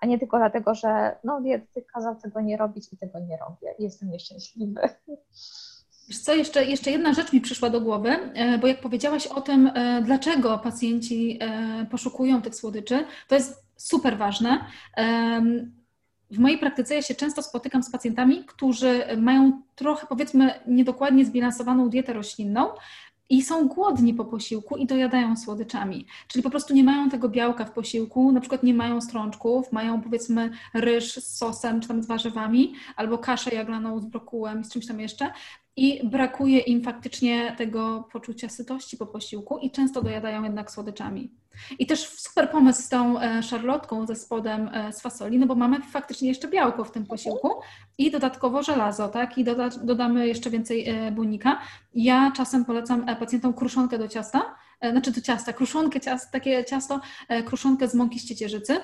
a 0.01 0.05
nie 0.05 0.19
tylko 0.19 0.37
dlatego, 0.37 0.75
że 0.75 1.15
no 1.23 1.41
dietetyk 1.41 1.91
kazał 1.91 2.15
tego 2.15 2.41
nie 2.41 2.57
robić 2.57 2.93
i 2.93 2.97
tego 2.97 3.19
nie 3.19 3.37
robię. 3.37 3.75
Jestem 3.79 4.09
nieszczęśliwy. 4.09 4.81
Wiesz 6.07 6.19
co, 6.19 6.33
jeszcze, 6.33 6.65
jeszcze 6.65 6.91
jedna 6.91 7.13
rzecz 7.13 7.33
mi 7.33 7.41
przyszła 7.41 7.69
do 7.69 7.81
głowy, 7.81 8.09
e, 8.09 8.57
bo 8.57 8.67
jak 8.67 8.81
powiedziałaś 8.81 9.27
o 9.27 9.41
tym, 9.41 9.67
e, 9.67 10.01
dlaczego 10.01 10.57
pacjenci 10.57 11.39
e, 11.41 11.85
poszukują 11.91 12.41
tych 12.41 12.55
słodyczy, 12.55 13.05
to 13.27 13.35
jest 13.35 13.64
super 13.77 14.17
ważne. 14.17 14.65
W 16.31 16.39
mojej 16.39 16.57
praktyce 16.57 16.95
ja 16.95 17.01
się 17.01 17.15
często 17.15 17.41
spotykam 17.43 17.83
z 17.83 17.91
pacjentami, 17.91 18.45
którzy 18.45 19.03
mają 19.17 19.61
trochę, 19.75 20.07
powiedzmy, 20.07 20.53
niedokładnie 20.67 21.25
zbilansowaną 21.25 21.89
dietę 21.89 22.13
roślinną, 22.13 22.67
i 23.29 23.41
są 23.41 23.67
głodni 23.67 24.13
po 24.13 24.25
posiłku 24.25 24.77
i 24.77 24.85
dojadają 24.85 25.37
słodyczami. 25.37 26.05
Czyli 26.27 26.43
po 26.43 26.49
prostu 26.49 26.73
nie 26.73 26.83
mają 26.83 27.09
tego 27.09 27.29
białka 27.29 27.65
w 27.65 27.71
posiłku, 27.71 28.31
na 28.31 28.39
przykład 28.39 28.63
nie 28.63 28.73
mają 28.73 29.01
strączków, 29.01 29.71
mają 29.71 30.01
powiedzmy 30.01 30.51
ryż 30.73 31.13
z 31.13 31.37
sosem 31.37 31.81
czy 31.81 31.87
tam 31.87 32.03
z 32.03 32.07
warzywami, 32.07 32.73
albo 32.95 33.17
kaszę 33.17 33.55
jaglaną 33.55 33.99
z 33.99 34.05
brokułem 34.05 34.61
i 34.61 34.63
z 34.63 34.71
czymś 34.71 34.87
tam 34.87 34.99
jeszcze 34.99 35.31
i 35.75 36.07
brakuje 36.07 36.59
im 36.59 36.83
faktycznie 36.83 37.55
tego 37.57 38.09
poczucia 38.11 38.49
sytości 38.49 38.97
po 38.97 39.05
posiłku 39.05 39.57
i 39.57 39.71
często 39.71 40.01
dojadają 40.01 40.43
jednak 40.43 40.71
słodyczami. 40.71 41.31
I 41.79 41.87
też 41.87 42.09
super 42.09 42.51
pomysł 42.51 42.81
z 42.81 42.89
tą 42.89 43.21
e, 43.21 43.43
szarlotką 43.43 44.05
ze 44.05 44.15
spodem 44.15 44.69
e, 44.73 44.93
z 44.93 45.01
fasoli, 45.01 45.39
no 45.39 45.45
bo 45.45 45.55
mamy 45.55 45.81
faktycznie 45.81 46.29
jeszcze 46.29 46.47
białko 46.47 46.83
w 46.83 46.91
tym 46.91 47.05
posiłku 47.05 47.49
i 47.97 48.11
dodatkowo 48.11 48.63
żelazo, 48.63 49.07
tak? 49.07 49.37
I 49.37 49.43
doda 49.43 49.69
dodamy 49.69 50.27
jeszcze 50.27 50.49
więcej 50.49 50.89
e, 50.89 51.11
błonnika. 51.11 51.61
Ja 51.93 52.31
czasem 52.35 52.65
polecam 52.65 53.05
pacjentom 53.19 53.53
kruszonkę 53.53 53.97
do 53.97 54.07
ciasta, 54.07 54.55
znaczy 54.91 55.11
do 55.11 55.21
ciasta, 55.21 55.53
kruszonkę, 55.53 55.99
ciast, 55.99 56.31
takie 56.31 56.65
ciasto, 56.65 57.01
kruszonkę 57.45 57.87
z 57.87 57.95
mąki 57.95 58.19
z 58.19 58.25
ciecierzycy 58.25 58.77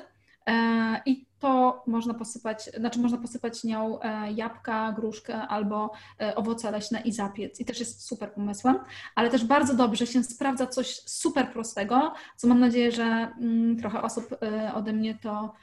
i 1.05 1.30
to 1.41 1.83
można 1.87 2.13
posypać, 2.13 2.69
znaczy 2.77 2.99
można 2.99 3.17
posypać 3.17 3.63
nią 3.63 4.01
e, 4.01 4.31
jabłka, 4.31 4.91
gruszkę 4.91 5.35
albo 5.35 5.91
e, 6.21 6.35
owoce 6.35 6.71
leśne 6.71 7.01
i 7.01 7.11
zapiec. 7.11 7.59
I 7.59 7.65
też 7.65 7.79
jest 7.79 8.05
super 8.05 8.33
pomysłem, 8.33 8.79
ale 9.15 9.29
też 9.29 9.45
bardzo 9.45 9.75
dobrze 9.75 10.07
się 10.07 10.23
sprawdza 10.23 10.67
coś 10.67 11.01
super 11.05 11.51
prostego, 11.51 12.13
co 12.37 12.47
mam 12.47 12.59
nadzieję, 12.59 12.91
że 12.91 13.03
mm, 13.03 13.77
trochę 13.77 14.01
osób 14.01 14.25
e, 14.43 14.73
ode 14.73 14.93
mnie 14.93 15.17
to 15.23 15.53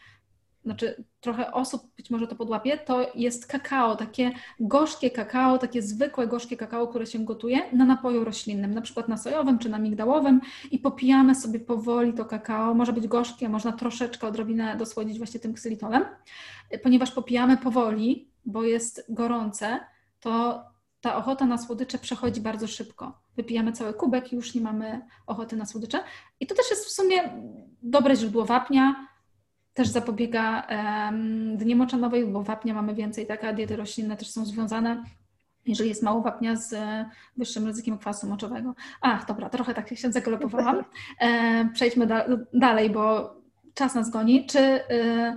znaczy 0.69 1.05
trochę 1.21 1.53
osób 1.53 1.83
być 1.97 2.11
może 2.11 2.27
to 2.27 2.37
podłapie, 2.37 2.79
to 2.79 3.13
jest 3.15 3.47
kakao, 3.47 3.97
takie 3.97 4.33
gorzkie 4.61 5.11
kakao, 5.11 5.59
takie 5.59 5.83
zwykłe 5.83 6.27
gorzkie 6.27 6.57
kakao, 6.57 6.89
które 6.89 7.07
się 7.07 7.19
gotuje 7.19 7.73
na 7.73 7.85
napoju 7.85 8.25
roślinnym, 8.25 8.75
na 8.75 8.83
przykład 8.83 9.09
na 9.09 9.17
sojowym 9.17 9.59
czy 9.59 9.69
na 9.69 9.79
migdałowym 9.79 10.41
i 10.71 10.79
popijamy 10.79 11.35
sobie 11.35 11.61
powoli 11.61 12.13
to 12.13 12.25
kakao, 12.25 12.75
może 12.75 12.93
być 12.93 13.07
gorzkie, 13.07 13.49
można 13.49 13.73
troszeczkę 13.73 14.27
odrobinę 14.27 14.77
dosłodzić 14.77 15.19
właśnie 15.19 15.41
tym 15.41 15.55
ksylitolem, 15.55 16.05
ponieważ 16.83 17.11
popijamy 17.11 17.57
powoli, 17.57 18.29
bo 18.45 18.63
jest 18.63 19.05
gorące, 19.09 19.81
to 20.21 20.65
ta 21.01 21.17
ochota 21.17 21.47
na 21.47 21.59
słodycze 21.59 21.99
przechodzi 21.99 22.41
bardzo 22.41 22.67
szybko. 22.67 23.19
Wypijamy 23.37 23.73
cały 23.73 23.95
kubek 23.95 24.33
i 24.33 24.37
już 24.37 24.55
nie 24.55 24.61
mamy 24.61 25.01
ochoty 25.27 25.57
na 25.57 25.67
słodycze. 25.67 26.01
I 26.41 26.47
to 26.47 26.55
też 26.55 26.71
jest 26.71 26.87
w 26.87 26.91
sumie 26.91 27.17
dobre 27.83 28.17
źródło 28.17 28.45
wapnia, 28.45 29.08
też 29.79 29.89
zapobiega 29.89 30.67
um, 30.71 31.57
dnie 31.57 31.77
moczanowej, 31.77 32.27
bo 32.27 32.43
wapnia 32.43 32.75
mamy 32.75 32.95
więcej, 32.95 33.27
tak, 33.27 33.45
a 33.45 33.53
diety 33.53 33.77
roślinne 33.77 34.17
też 34.17 34.31
są 34.31 34.45
związane 34.45 35.05
jeżeli 35.67 35.89
jest 35.89 36.03
mało 36.03 36.23
wapnia 36.23 36.57
z 36.57 36.75
wyższym 37.37 37.67
ryzykiem 37.67 37.99
kwasu 37.99 38.27
moczowego. 38.27 38.75
Ach, 39.01 39.27
dobra, 39.27 39.51
trochę 39.51 39.75
tak 39.75 39.99
się 39.99 40.13
zagalopowałam. 40.13 40.85
E, 41.21 41.69
przejdźmy 41.75 42.07
da 42.07 42.25
dalej, 42.53 42.91
bo 42.91 43.35
czas 43.75 43.95
nas 43.95 44.11
goni. 44.11 44.47
Czy, 44.47 44.59
y, 44.59 45.37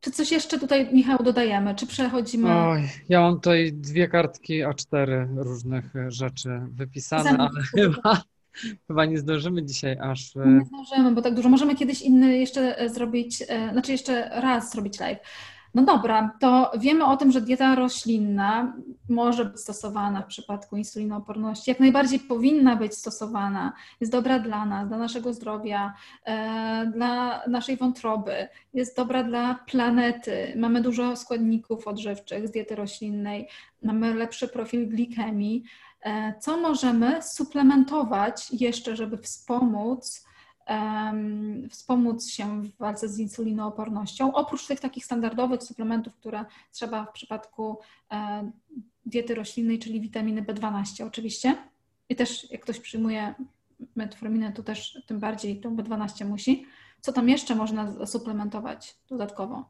czy 0.00 0.10
coś 0.10 0.32
jeszcze 0.32 0.58
tutaj, 0.58 0.88
Michał, 0.92 1.18
dodajemy? 1.22 1.74
Czy 1.74 1.86
przechodzimy... 1.86 2.54
Oj, 2.54 2.82
ja 3.08 3.20
mam 3.20 3.34
tutaj 3.34 3.72
dwie 3.72 4.08
kartki 4.08 4.64
A4 4.64 5.36
różnych 5.36 5.84
rzeczy 6.08 6.60
wypisane, 6.70 7.30
ale 7.38 7.62
chyba 7.76 8.22
Chyba 8.86 9.04
nie 9.04 9.18
zdążymy 9.18 9.64
dzisiaj 9.64 9.98
aż. 10.00 10.36
E, 10.36 10.48
nie 10.48 10.64
zdążymy, 10.64 11.12
bo 11.12 11.22
tak 11.22 11.34
dużo. 11.34 11.48
Możemy 11.48 11.74
kiedyś 11.74 12.02
inny 12.02 12.38
jeszcze 12.38 12.78
e, 12.78 12.88
zrobić, 12.88 13.42
e, 13.48 13.72
znaczy 13.72 13.92
jeszcze 13.92 14.40
raz 14.40 14.72
zrobić 14.72 15.00
live. 15.00 15.18
No 15.74 15.82
dobra, 15.82 16.36
to 16.40 16.72
wiemy 16.78 17.04
o 17.04 17.16
tym, 17.16 17.32
że 17.32 17.40
dieta 17.40 17.74
roślinna 17.74 18.76
może 19.08 19.44
być 19.44 19.60
stosowana 19.60 20.22
w 20.22 20.26
przypadku 20.26 20.76
insulinooporności. 20.76 21.70
Jak 21.70 21.80
najbardziej 21.80 22.20
powinna 22.20 22.76
być 22.76 22.94
stosowana. 22.94 23.72
Jest 24.00 24.12
dobra 24.12 24.38
dla 24.38 24.64
nas, 24.64 24.88
dla 24.88 24.98
naszego 24.98 25.32
zdrowia, 25.32 25.94
dla 26.94 27.42
naszej 27.48 27.76
wątroby. 27.76 28.48
Jest 28.74 28.96
dobra 28.96 29.22
dla 29.22 29.54
planety. 29.54 30.52
Mamy 30.56 30.80
dużo 30.82 31.16
składników 31.16 31.88
odżywczych 31.88 32.48
z 32.48 32.50
diety 32.50 32.74
roślinnej. 32.74 33.48
Mamy 33.82 34.14
lepszy 34.14 34.48
profil 34.48 34.88
glikemii. 34.88 35.64
E, 36.00 36.34
co 36.40 36.56
możemy 36.56 37.22
suplementować 37.22 38.50
jeszcze, 38.50 38.96
żeby 38.96 39.18
wspomóc, 39.18 40.26
um, 40.68 41.68
wspomóc 41.70 42.28
się 42.28 42.62
w 42.62 42.76
walce 42.76 43.08
z 43.08 43.18
insulinoopornością, 43.18 44.32
oprócz 44.34 44.66
tych 44.66 44.80
takich 44.80 45.04
standardowych 45.04 45.62
suplementów, 45.62 46.14
które 46.14 46.44
trzeba 46.72 47.04
w 47.04 47.12
przypadku 47.12 47.78
e, 48.12 48.50
diety 49.06 49.34
roślinnej, 49.34 49.78
czyli 49.78 50.00
witaminy 50.00 50.42
B12 50.42 51.06
oczywiście. 51.06 51.56
I 52.08 52.16
też 52.16 52.50
jak 52.50 52.62
ktoś 52.62 52.80
przyjmuje 52.80 53.34
metforminę, 53.96 54.52
to 54.52 54.62
też 54.62 55.02
tym 55.06 55.20
bardziej 55.20 55.60
tą 55.60 55.76
B12 55.76 56.26
musi. 56.26 56.66
Co 57.00 57.12
tam 57.12 57.28
jeszcze 57.28 57.54
można 57.54 58.06
suplementować 58.06 58.98
dodatkowo? 59.08 59.64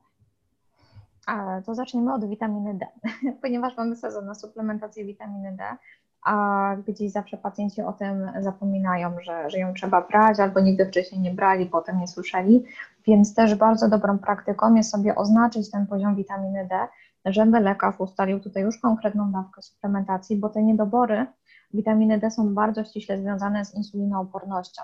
A, 1.26 1.62
to 1.66 1.74
zaczniemy 1.74 2.14
od 2.14 2.28
witaminy 2.28 2.74
D, 2.74 2.86
ponieważ 3.42 3.76
mamy 3.76 3.96
sezon 3.96 4.26
na 4.26 4.34
suplementację 4.34 5.04
witaminy 5.04 5.56
D 5.56 5.76
a 6.24 6.76
gdzieś 6.88 7.12
zawsze 7.12 7.36
pacjenci 7.36 7.82
o 7.82 7.92
tym 7.92 8.30
zapominają, 8.40 9.20
że, 9.20 9.50
że 9.50 9.58
ją 9.58 9.74
trzeba 9.74 10.00
brać, 10.00 10.40
albo 10.40 10.60
nigdy 10.60 10.86
wcześniej 10.86 11.20
nie 11.20 11.30
brali, 11.30 11.66
potem 11.66 12.00
nie 12.00 12.08
słyszeli, 12.08 12.64
więc 13.06 13.34
też 13.34 13.54
bardzo 13.54 13.88
dobrą 13.88 14.18
praktyką 14.18 14.74
jest 14.74 14.90
sobie 14.90 15.14
oznaczyć 15.14 15.70
ten 15.70 15.86
poziom 15.86 16.16
witaminy 16.16 16.68
D, 16.70 16.88
żeby 17.24 17.60
lekarz 17.60 18.00
ustalił 18.00 18.40
tutaj 18.40 18.62
już 18.62 18.78
konkretną 18.78 19.32
dawkę 19.32 19.62
suplementacji, 19.62 20.36
bo 20.36 20.48
te 20.48 20.62
niedobory 20.62 21.26
witaminy 21.74 22.18
D 22.18 22.30
są 22.30 22.54
bardzo 22.54 22.84
ściśle 22.84 23.18
związane 23.18 23.64
z 23.64 23.74
insulinoopornością. 23.74 24.82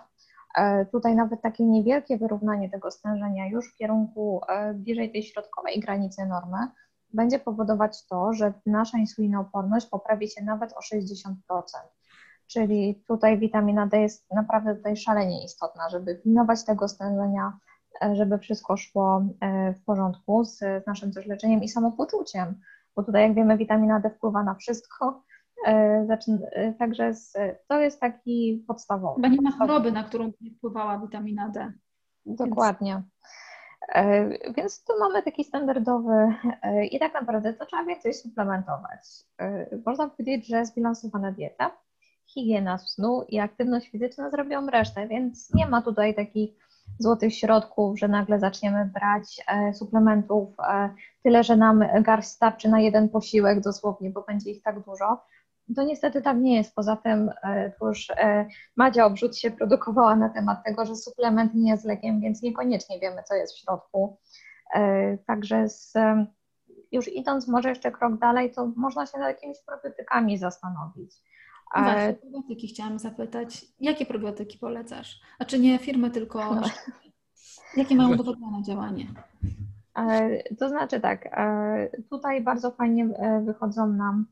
E, 0.55 0.87
tutaj 0.87 1.15
nawet 1.15 1.43
takie 1.43 1.67
niewielkie 1.67 2.19
wyrównanie 2.19 2.71
tego 2.71 2.91
stężenia 2.91 3.47
już 3.47 3.73
w 3.73 3.77
kierunku 3.77 4.41
e, 4.49 4.75
bliżej 4.75 5.13
tej 5.13 5.23
środkowej 5.23 5.81
granicy 5.81 6.27
normy 6.27 6.59
będzie 7.15 7.39
powodować 7.39 8.07
to, 8.07 8.33
że 8.33 8.53
nasza 8.67 8.99
insulinooporność 8.99 9.87
poprawi 9.87 10.29
się 10.29 10.45
nawet 10.45 10.73
o 10.73 10.97
60%. 10.97 11.35
Czyli 12.47 13.03
tutaj 13.09 13.39
witamina 13.39 13.87
D 13.87 14.01
jest 14.01 14.27
naprawdę 14.35 14.77
tutaj 14.77 14.97
szalenie 14.97 15.45
istotna, 15.45 15.89
żeby 15.89 16.15
pilnować 16.15 16.65
tego 16.65 16.89
stężenia, 16.89 17.59
e, 18.03 18.17
żeby 18.17 18.39
wszystko 18.39 18.77
szło 18.77 19.27
e, 19.41 19.75
w 19.75 19.85
porządku 19.85 20.45
z, 20.45 20.87
naszym 20.87 21.13
też 21.13 21.27
leczeniem 21.27 21.63
i 21.63 21.69
samopoczuciem, 21.69 22.61
bo 22.97 23.03
tutaj 23.03 23.23
jak 23.23 23.35
wiemy 23.35 23.57
witamina 23.57 24.01
D 24.01 24.11
wpływa 24.11 24.43
na 24.43 24.55
wszystko, 24.55 25.23
e, 25.67 26.19
Także 26.79 27.13
to 27.69 27.81
jest 27.81 28.01
taki 28.01 28.65
podstawowy. 28.69 29.15
Chyba 29.15 29.29
nie 29.29 29.41
ma 29.41 29.51
choroby, 29.51 29.93
na 29.93 30.05
którą 30.05 30.33
nie 30.41 30.51
wpływała 30.51 30.99
witamina 30.99 31.49
D. 31.49 31.73
Dokładnie. 32.27 32.93
Więc... 32.93 33.07
E, 33.89 34.29
więc 34.53 34.85
tu 34.85 34.93
mamy 35.01 35.23
taki 35.23 35.45
standardowy 35.45 36.35
e, 36.63 36.87
i 36.87 36.99
tak 36.99 37.15
naprawdę 37.15 37.53
to 37.55 37.67
trzeba 37.67 37.85
więcej 37.85 38.15
suplementować. 38.15 39.01
E, 39.41 39.67
można 39.87 40.09
powiedzieć, 40.09 40.47
że 40.47 40.67
zbilansowana 40.67 41.33
dieta, 41.33 41.71
higiena 42.27 42.79
snu 42.79 43.25
i 43.29 43.39
aktywność 43.39 43.91
fizyczna 43.91 44.31
zrobią 44.31 44.67
resztę, 44.67 45.09
więc 45.09 45.55
nie 45.55 45.67
ma 45.67 45.83
tutaj 45.83 46.15
takich 46.15 46.51
złotych 46.99 47.35
środków, 47.35 47.99
że 47.99 48.09
nagle 48.09 48.39
zaczniemy 48.39 48.91
brać 48.95 49.45
suplementów 49.75 50.49
tyle, 51.23 51.45
że 51.45 51.57
nam 51.57 51.85
garść 52.01 52.29
starczy 52.29 52.69
na 52.69 52.81
jeden 52.81 53.09
posiłek 53.09 53.61
dosłownie, 53.61 54.11
bo 54.11 54.23
będzie 54.23 54.51
ich 54.51 54.63
tak 54.63 54.81
dużo. 54.81 55.21
To 55.77 55.83
niestety 55.83 56.23
tak 56.23 56.37
nie 56.39 56.57
jest. 56.57 56.75
Poza 56.75 56.97
tym 56.97 57.31
e, 57.43 57.73
to 57.81 57.89
już 57.89 58.11
e, 58.11 58.47
Madzia 58.77 59.07
Obrzut 59.07 59.37
się 59.37 59.51
produkowała 59.51 60.17
na 60.17 60.29
temat 60.29 60.65
tego, 60.65 60.87
że 60.87 60.97
suplement 60.97 61.55
nie 61.55 61.71
jest 61.71 61.85
lekiem, 61.85 62.21
więc 62.21 62.43
niekoniecznie 62.43 63.01
wiemy, 63.01 63.23
co 63.23 63.35
jest 63.35 63.55
w 63.55 63.59
środku. 63.59 64.19
E, 64.75 65.19
także 65.19 65.69
z, 65.69 65.93
już 66.93 67.09
idąc 67.09 67.49
może 67.49 67.69
jeszcze 67.69 67.93
krok 67.93 68.19
dalej, 68.19 68.53
to 68.53 68.73
można 68.77 69.07
się 69.07 69.19
nad 69.19 69.29
jakimiś 69.29 69.59
probiotykami 69.67 70.39
zastanowić. 70.39 71.15
No 71.77 71.83
właśnie, 71.83 72.15
probiotyki 72.15 72.69
chciałam 72.69 72.99
zapytać. 72.99 73.65
Jakie 73.81 74.07
probiotyki 74.07 74.59
polecasz? 74.59 75.21
A 75.39 75.45
czy 75.45 75.59
nie 75.59 75.79
firmy, 75.79 76.11
tylko 76.11 76.61
jakie 77.77 77.95
mają 77.95 78.13
udowodnione 78.13 78.63
działanie? 78.63 79.07
To 80.59 80.69
znaczy 80.69 81.01
tak, 81.01 81.37
tutaj 82.11 82.43
bardzo 82.43 82.71
fajnie 82.71 83.09
wychodzą 83.45 83.87
nam 83.87 84.27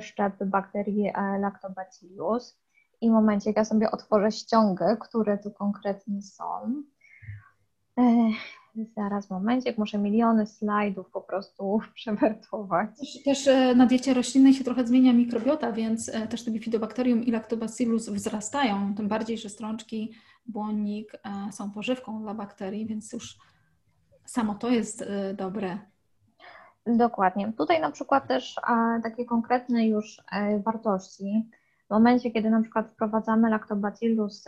szczepy 0.00 0.46
bakterii 0.46 1.12
Lactobacillus 1.40 2.58
i 3.00 3.08
w 3.08 3.12
momencie, 3.12 3.50
jak 3.50 3.56
ja 3.56 3.64
sobie 3.64 3.90
otworzę 3.90 4.32
ściągę, 4.32 4.96
które 5.00 5.38
tu 5.38 5.50
konkretnie 5.50 6.22
są, 6.22 6.82
Zaraz 8.96 9.30
momencie, 9.30 9.74
muszę 9.78 9.98
miliony 9.98 10.46
slajdów 10.46 11.10
po 11.10 11.20
prostu 11.20 11.80
przewertować. 11.94 12.90
Też, 12.98 13.22
też, 13.24 13.48
e, 13.48 13.74
na 13.74 13.86
diecie 13.86 14.14
roślinnej 14.14 14.54
się 14.54 14.64
trochę 14.64 14.86
zmienia 14.86 15.12
mikrobiota, 15.12 15.72
więc 15.72 16.08
e, 16.08 16.26
też 16.26 16.44
te 16.44 16.50
bifidobakterium 16.50 17.24
i 17.24 17.30
lactobacillus 17.30 18.08
wzrastają, 18.08 18.94
tym 18.94 19.08
bardziej, 19.08 19.38
że 19.38 19.48
strączki, 19.48 20.12
błonnik 20.46 21.12
e, 21.14 21.52
są 21.52 21.70
pożywką 21.70 22.22
dla 22.22 22.34
bakterii, 22.34 22.86
więc 22.86 23.12
już 23.12 23.38
samo 24.24 24.54
to 24.54 24.70
jest 24.70 25.04
dobre. 25.34 25.78
Dokładnie. 26.96 27.52
Tutaj 27.58 27.80
na 27.80 27.90
przykład 27.90 28.28
też 28.28 28.56
takie 29.02 29.24
konkretne 29.24 29.86
już 29.86 30.22
wartości. 30.64 31.50
W 31.86 31.90
momencie, 31.90 32.30
kiedy 32.30 32.50
na 32.50 32.60
przykład 32.60 32.90
wprowadzamy 32.90 33.50
lactobacillus 33.50 34.44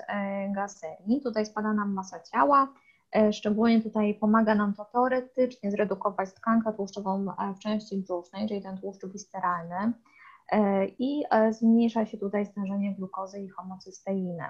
gaseri, 0.55 1.21
tutaj 1.23 1.47
spada 1.47 1.73
nam 1.73 1.93
masa 1.93 2.21
ciała, 2.21 2.69
E, 3.13 3.33
szczególnie 3.33 3.83
tutaj 3.83 4.15
pomaga 4.15 4.55
nam 4.55 4.75
to 4.75 4.85
teoretycznie 4.85 5.71
zredukować 5.71 6.33
tkankę 6.33 6.73
tłuszczową 6.73 7.27
e, 7.39 7.55
w 7.55 7.59
części 7.59 7.97
brzusznej, 7.97 8.49
czyli 8.49 8.63
ten 8.63 8.79
tłuszcz 8.79 9.07
wisteralny 9.07 9.93
e, 10.53 10.87
i 10.87 11.25
zmniejsza 11.51 12.07
się 12.07 12.19
tutaj 12.19 12.47
stężenie 12.47 12.95
glukozy 12.95 13.41
i 13.41 13.49
homocysteiny. 13.49 14.45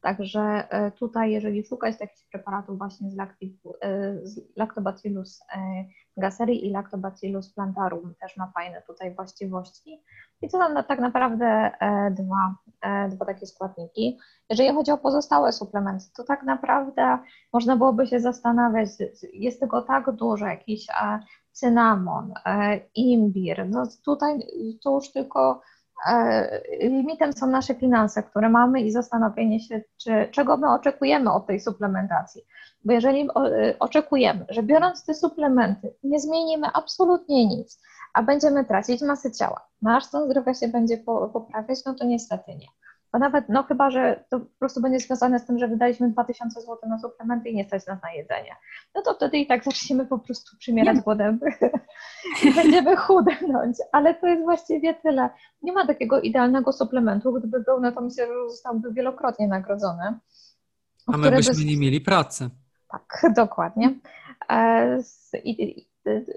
Także 0.00 0.68
tutaj, 0.98 1.32
jeżeli 1.32 1.64
szukać 1.64 1.98
takich 1.98 2.28
preparatów 2.32 2.78
właśnie 2.78 3.10
z, 3.10 3.16
z 4.22 4.56
Lactobacillus 4.56 5.40
gaseri 6.16 6.66
i 6.66 6.70
Lactobacillus 6.70 7.54
plantarum, 7.54 8.14
też 8.20 8.36
ma 8.36 8.52
fajne 8.54 8.82
tutaj 8.82 9.14
właściwości. 9.14 10.02
I 10.42 10.48
to 10.48 10.58
są 10.58 10.82
tak 10.88 10.98
naprawdę 10.98 11.70
dwa, 12.10 12.54
dwa 13.08 13.24
takie 13.24 13.46
składniki. 13.46 14.18
Jeżeli 14.50 14.74
chodzi 14.74 14.90
o 14.90 14.98
pozostałe 14.98 15.52
suplementy, 15.52 16.04
to 16.16 16.24
tak 16.24 16.42
naprawdę 16.42 17.18
można 17.52 17.76
byłoby 17.76 18.06
się 18.06 18.20
zastanawiać, 18.20 18.88
jest 19.32 19.60
tego 19.60 19.82
tak 19.82 20.12
dużo, 20.12 20.46
jakiś 20.46 20.90
e, 20.90 21.20
cynamon, 21.52 22.32
e, 22.46 22.80
imbir, 22.94 23.68
no 23.68 23.86
tutaj 24.04 24.38
to 24.82 24.94
już 24.94 25.12
tylko 25.12 25.60
e, 25.60 25.75
limitem 26.80 27.32
są 27.32 27.46
nasze 27.46 27.74
finanse, 27.74 28.22
które 28.22 28.48
mamy 28.48 28.80
i 28.80 28.92
zastanowienie 28.92 29.60
się, 29.60 29.80
czy, 29.96 30.28
czego 30.30 30.56
my 30.56 30.70
oczekujemy 30.70 31.32
od 31.32 31.46
tej 31.46 31.60
suplementacji. 31.60 32.42
Bo 32.84 32.92
jeżeli 32.92 33.28
oczekujemy, 33.80 34.46
że 34.48 34.62
biorąc 34.62 35.04
te 35.04 35.14
suplementy 35.14 35.94
nie 36.04 36.20
zmienimy 36.20 36.66
absolutnie 36.74 37.46
nic, 37.46 37.82
a 38.14 38.22
będziemy 38.22 38.64
tracić 38.64 39.02
masę 39.02 39.32
ciała, 39.32 39.68
nasz 39.82 40.04
stan 40.04 40.30
zdrowia 40.30 40.54
się 40.54 40.68
będzie 40.68 40.98
poprawiać, 41.32 41.78
no 41.86 41.94
to 41.94 42.04
niestety 42.04 42.54
nie. 42.56 42.66
Bo 43.12 43.18
nawet, 43.18 43.48
no 43.48 43.62
chyba, 43.62 43.90
że 43.90 44.24
to 44.30 44.40
po 44.40 44.58
prostu 44.58 44.80
będzie 44.80 44.98
związane 44.98 45.38
z 45.38 45.46
tym, 45.46 45.58
że 45.58 45.68
wydaliśmy 45.68 46.10
2000 46.10 46.60
zł 46.60 46.76
na 46.88 46.98
suplementy 46.98 47.48
i 47.48 47.56
nie 47.56 47.64
stać 47.64 47.86
nas 47.86 48.02
na 48.02 48.12
jedzenie. 48.12 48.56
No 48.94 49.02
to 49.02 49.14
wtedy 49.14 49.38
i 49.38 49.46
tak 49.46 49.64
zaczniemy 49.64 50.06
po 50.06 50.18
prostu 50.18 50.56
przymierać 50.56 51.00
głodem 51.00 51.40
i 52.44 52.54
będziemy 52.54 52.96
chudnąć. 52.96 53.76
Ale 53.92 54.14
to 54.14 54.26
jest 54.26 54.42
właściwie 54.42 54.94
tyle. 54.94 55.30
Nie 55.62 55.72
ma 55.72 55.86
takiego 55.86 56.20
idealnego 56.20 56.72
suplementu. 56.72 57.32
Gdyby 57.32 57.60
był, 57.60 57.80
no 57.80 57.92
to 57.92 58.00
myślę, 58.00 58.26
że 58.26 58.50
zostałby 58.50 58.92
wielokrotnie 58.92 59.48
nagrodzony. 59.48 60.18
A 61.06 61.16
my 61.16 61.30
byśmy 61.30 61.54
by... 61.54 61.64
nie 61.64 61.76
mieli 61.76 62.00
pracy. 62.00 62.50
Tak, 62.88 63.32
dokładnie. 63.34 63.94
E, 64.50 64.98
I, 65.44 65.86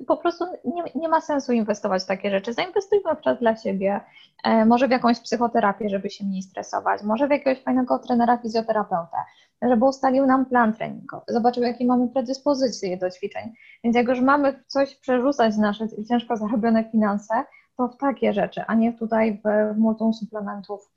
po 0.08 0.18
prostu 0.18 0.46
nie, 0.66 0.84
nie, 0.96 1.10
ma 1.10 1.22
sensu 1.22 1.54
inwestować 1.54 2.04
w 2.04 2.06
takie 2.06 2.32
rzeczy. 2.32 2.54
Zainwestujmy 2.54 3.16
w 3.16 3.22
czas 3.22 3.40
dla 3.40 3.56
siebie, 3.56 4.02
e, 4.44 4.66
może 4.66 4.88
w 4.88 4.92
jakąś 4.92 5.20
psychoterapię, 5.20 5.90
żeby 5.90 6.10
się 6.10 6.26
mniej 6.26 6.42
stresować, 6.42 7.04
może 7.04 7.28
w 7.28 7.32
jakiegoś 7.32 7.64
fajnego 7.64 8.00
trenera 8.00 8.38
fizjoterapeutę, 8.38 9.18
żeby 9.62 9.86
ustalił 9.86 10.26
nam 10.26 10.46
plan 10.46 10.74
treningowy, 10.74 11.24
zobaczył, 11.28 11.64
jakie 11.64 11.86
mamy 11.86 12.08
predyspozycje 12.08 12.98
do 12.98 13.12
ćwiczeń. 13.12 13.54
Więc 13.84 13.96
jak 13.96 14.08
już 14.08 14.22
mamy 14.22 14.64
coś 14.68 14.96
przerzucać 14.96 15.58
nasze 15.58 15.86
ciężko 16.10 16.38
zarobione 16.38 16.92
finanse, 16.92 17.34
to 17.78 17.88
w 17.88 17.98
takie 17.98 18.34
rzeczy, 18.34 18.64
a 18.68 18.76
nie 18.76 18.94
tutaj 18.94 19.42
w, 19.46 19.76
w 19.76 19.78
multum 19.78 20.14
suplementów 20.14 20.92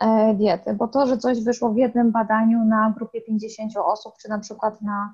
e, 0.00 0.34
diety, 0.34 0.74
bo 0.74 0.88
to, 0.88 1.06
że 1.06 1.18
coś 1.18 1.44
wyszło 1.44 1.72
w 1.72 1.76
jednym 1.76 2.12
badaniu 2.12 2.64
na 2.64 2.94
grupie 2.96 3.20
50 3.20 3.72
osób, 3.76 4.14
czy 4.22 4.28
na 4.28 4.38
przykład 4.38 4.82
na 4.82 5.12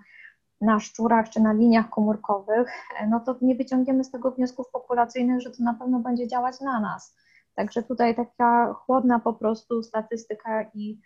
na 0.62 0.80
szczurach 0.80 1.30
czy 1.30 1.40
na 1.40 1.52
liniach 1.52 1.90
komórkowych, 1.90 2.72
e, 3.00 3.06
no 3.06 3.20
to 3.20 3.36
nie 3.42 3.54
wyciągniemy 3.54 4.04
z 4.04 4.10
tego 4.10 4.30
wniosków 4.30 4.70
populacyjnych, 4.70 5.40
że 5.40 5.50
to 5.50 5.62
na 5.62 5.74
pewno 5.74 6.00
będzie 6.00 6.28
działać 6.28 6.60
na 6.60 6.80
nas. 6.80 7.16
Także 7.54 7.82
tutaj 7.82 8.16
taka 8.16 8.72
chłodna 8.74 9.18
po 9.18 9.32
prostu 9.32 9.82
statystyka 9.82 10.70
i 10.74 11.00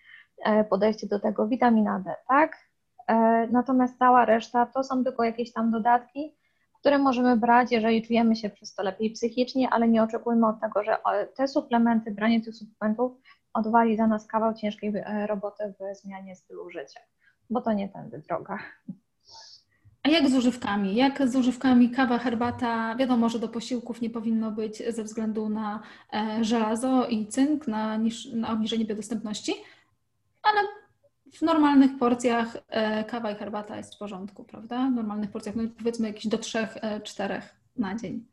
e, 0.45 0.65
podejście 0.65 1.07
do 1.07 1.21
tego 1.21 1.49
witamina 1.49 2.01
D, 2.01 2.15
tak? 2.29 2.57
E, 3.09 3.47
natomiast 3.47 3.99
cała 3.99 4.25
reszta 4.25 4.67
to 4.67 4.85
są 4.85 5.05
tylko 5.05 5.25
jakieś 5.25 5.53
tam 5.53 5.71
dodatki, 5.71 6.37
które 6.81 6.99
możemy 6.99 7.37
brać, 7.37 7.73
jeżeli 7.73 8.07
czujemy 8.07 8.37
się 8.37 8.51
przez 8.51 8.75
to 8.75 8.83
lepiej 8.83 9.11
psychicznie, 9.11 9.71
ale 9.71 9.89
nie 9.89 10.03
oczekujmy 10.03 10.47
od 10.47 10.61
tego, 10.61 10.85
że 10.85 10.99
te 11.37 11.49
suplementy, 11.49 12.11
branie 12.11 12.43
tych 12.43 12.55
suplementów 12.55 13.13
odwali 13.55 13.97
za 13.97 14.07
nas 14.07 14.27
kawał 14.27 14.55
ciężkiej 14.55 14.93
roboty 15.27 15.75
w 15.81 15.97
zmianie 15.97 16.37
stylu 16.37 16.71
życia, 16.71 17.01
bo 17.51 17.61
to 17.61 17.73
nie 17.73 17.89
tędy 17.89 18.23
droga. 18.29 18.59
A 20.07 20.09
jak 20.09 20.31
z 20.31 20.35
używkami? 20.35 20.95
Jak 20.95 21.29
z 21.29 21.37
używkami 21.37 21.91
kawa, 21.91 22.19
herbata? 22.19 22.97
Wiadomo, 22.97 23.29
że 23.29 23.39
do 23.39 23.49
posiłków 23.49 24.01
nie 24.01 24.11
powinno 24.11 24.51
być 24.51 24.83
ze 24.89 25.05
względu 25.05 25.49
na 25.49 25.83
e, 26.13 26.45
żelazo 26.45 27.07
i 27.07 27.27
cynk, 27.27 27.69
na, 27.69 27.97
niż, 27.97 28.33
na 28.33 28.53
obniżenie 28.53 28.85
biodostępności, 28.85 29.55
ale 30.43 30.61
w 31.33 31.43
normalnych 31.43 31.99
porcjach 31.99 32.57
e, 32.69 33.05
kawa 33.05 33.31
i 33.31 33.35
herbata 33.35 33.77
jest 33.77 33.95
w 33.95 33.99
porządku, 33.99 34.45
prawda? 34.45 34.89
W 34.91 34.95
normalnych 34.95 35.31
porcjach, 35.31 35.57
no 35.57 35.63
powiedzmy 35.79 36.09
jakieś 36.09 36.27
do 36.27 36.39
trzech, 36.39 36.77
e, 36.77 37.01
czterech 37.01 37.55
na 37.77 37.95
dzień. 37.95 38.25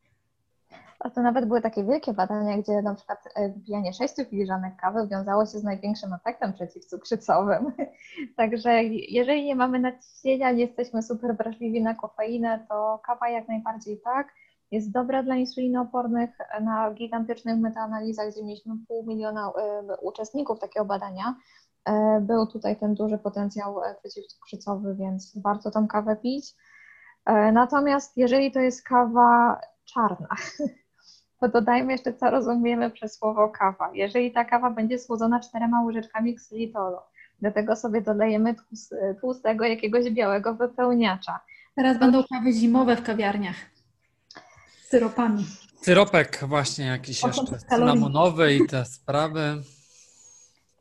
A 1.03 1.09
to 1.09 1.21
nawet 1.21 1.45
były 1.45 1.61
takie 1.61 1.83
wielkie 1.83 2.13
badania, 2.13 2.57
gdzie 2.57 2.81
na 2.81 2.95
przykład 2.95 3.19
wypijanie 3.55 3.93
6 3.93 4.13
filiżanek 4.29 4.75
kawy 4.81 5.07
wiązało 5.07 5.45
się 5.45 5.59
z 5.59 5.63
największym 5.63 6.13
efektem 6.13 6.53
przeciwcukrzycowym. 6.53 7.71
Także 8.37 8.83
jeżeli 8.83 9.45
nie 9.45 9.55
mamy 9.55 9.79
nadciśnienia, 9.79 10.51
nie 10.51 10.61
jesteśmy 10.61 11.01
super 11.01 11.37
wrażliwi 11.37 11.81
na 11.81 11.95
kofeinę, 11.95 12.65
to 12.69 12.99
kawa 13.05 13.29
jak 13.29 13.47
najbardziej 13.47 14.01
tak. 14.01 14.33
Jest 14.71 14.91
dobra 14.91 15.23
dla 15.23 15.35
insulinoopornych. 15.35 16.29
Na 16.61 16.91
gigantycznych 16.91 17.59
metaanalizach, 17.59 18.31
gdzie 18.31 18.43
mieliśmy 18.43 18.73
pół 18.87 19.05
miliona 19.05 19.49
y, 19.49 19.51
uczestników 20.01 20.59
takiego 20.59 20.85
badania, 20.85 21.35
y, 21.89 22.21
był 22.21 22.47
tutaj 22.47 22.75
ten 22.75 22.95
duży 22.95 23.17
potencjał 23.17 23.83
e, 23.83 23.95
przeciwcukrzycowy, 23.95 24.95
więc 24.95 25.41
warto 25.43 25.71
tą 25.71 25.87
kawę 25.87 26.15
pić. 26.15 26.55
E, 27.25 27.51
natomiast 27.51 28.17
jeżeli 28.17 28.51
to 28.51 28.59
jest 28.59 28.83
kawa 28.83 29.61
czarna, 29.85 30.27
to 31.43 31.49
dodajmy 31.49 31.91
jeszcze, 31.91 32.13
co 32.13 32.29
rozumiemy 32.29 32.89
przez 32.91 33.13
słowo 33.13 33.49
kawa. 33.49 33.89
Jeżeli 33.93 34.31
ta 34.31 34.45
kawa 34.45 34.69
będzie 34.69 34.99
słodzona 34.99 35.39
czterema 35.39 35.83
łyżeczkami 35.83 36.35
ksylitolu, 36.35 36.97
do 37.41 37.51
tego 37.51 37.75
sobie 37.75 38.01
dolejemy 38.01 38.55
tłustego 39.19 39.65
jakiegoś 39.65 40.09
białego 40.09 40.53
wypełniacza. 40.53 41.39
Teraz 41.75 41.99
będą 41.99 42.23
kawy 42.33 42.51
zimowe 42.53 42.95
w 42.95 43.03
kawiarniach 43.03 43.55
z 44.83 44.89
syropami. 44.89 45.45
Syropek 45.81 46.39
właśnie 46.47 46.85
jakiś 46.85 47.23
jeszcze 47.23 47.57
cynamonowy 47.69 48.55
i 48.55 48.67
te 48.67 48.85
sprawy. 48.85 49.63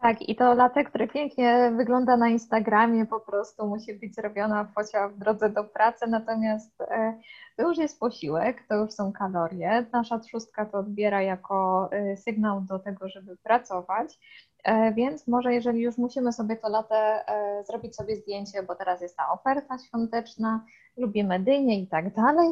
Tak, 0.02 0.22
i 0.28 0.36
to 0.36 0.54
latę, 0.54 0.84
które 0.84 1.08
pięknie 1.08 1.72
wygląda 1.76 2.16
na 2.16 2.28
Instagramie, 2.28 3.06
po 3.06 3.20
prostu 3.20 3.66
musi 3.66 3.94
być 3.94 4.14
zrobiona 4.14 4.64
focia 4.64 5.08
w 5.08 5.18
drodze 5.18 5.50
do 5.50 5.64
pracy, 5.64 6.06
natomiast 6.08 6.80
e, 6.80 7.18
to 7.56 7.62
już 7.62 7.78
jest 7.78 8.00
posiłek, 8.00 8.64
to 8.68 8.74
już 8.74 8.92
są 8.92 9.12
kalorie. 9.12 9.86
Nasza 9.92 10.18
trzustka 10.18 10.66
to 10.66 10.78
odbiera 10.78 11.22
jako 11.22 11.88
e, 11.92 12.16
sygnał 12.16 12.60
do 12.60 12.78
tego, 12.78 13.08
żeby 13.08 13.36
pracować, 13.36 14.18
e, 14.64 14.92
więc 14.94 15.28
może 15.28 15.54
jeżeli 15.54 15.80
już 15.80 15.98
musimy 15.98 16.32
sobie 16.32 16.56
to 16.56 16.68
latę 16.68 17.24
zrobić 17.66 17.96
sobie 17.96 18.16
zdjęcie, 18.16 18.62
bo 18.62 18.74
teraz 18.74 19.00
jest 19.00 19.16
ta 19.16 19.32
oferta 19.32 19.78
świąteczna, 19.78 20.64
lubimy 20.96 21.40
dynie 21.40 21.80
i 21.80 21.86
tak 21.88 22.14
dalej, 22.14 22.48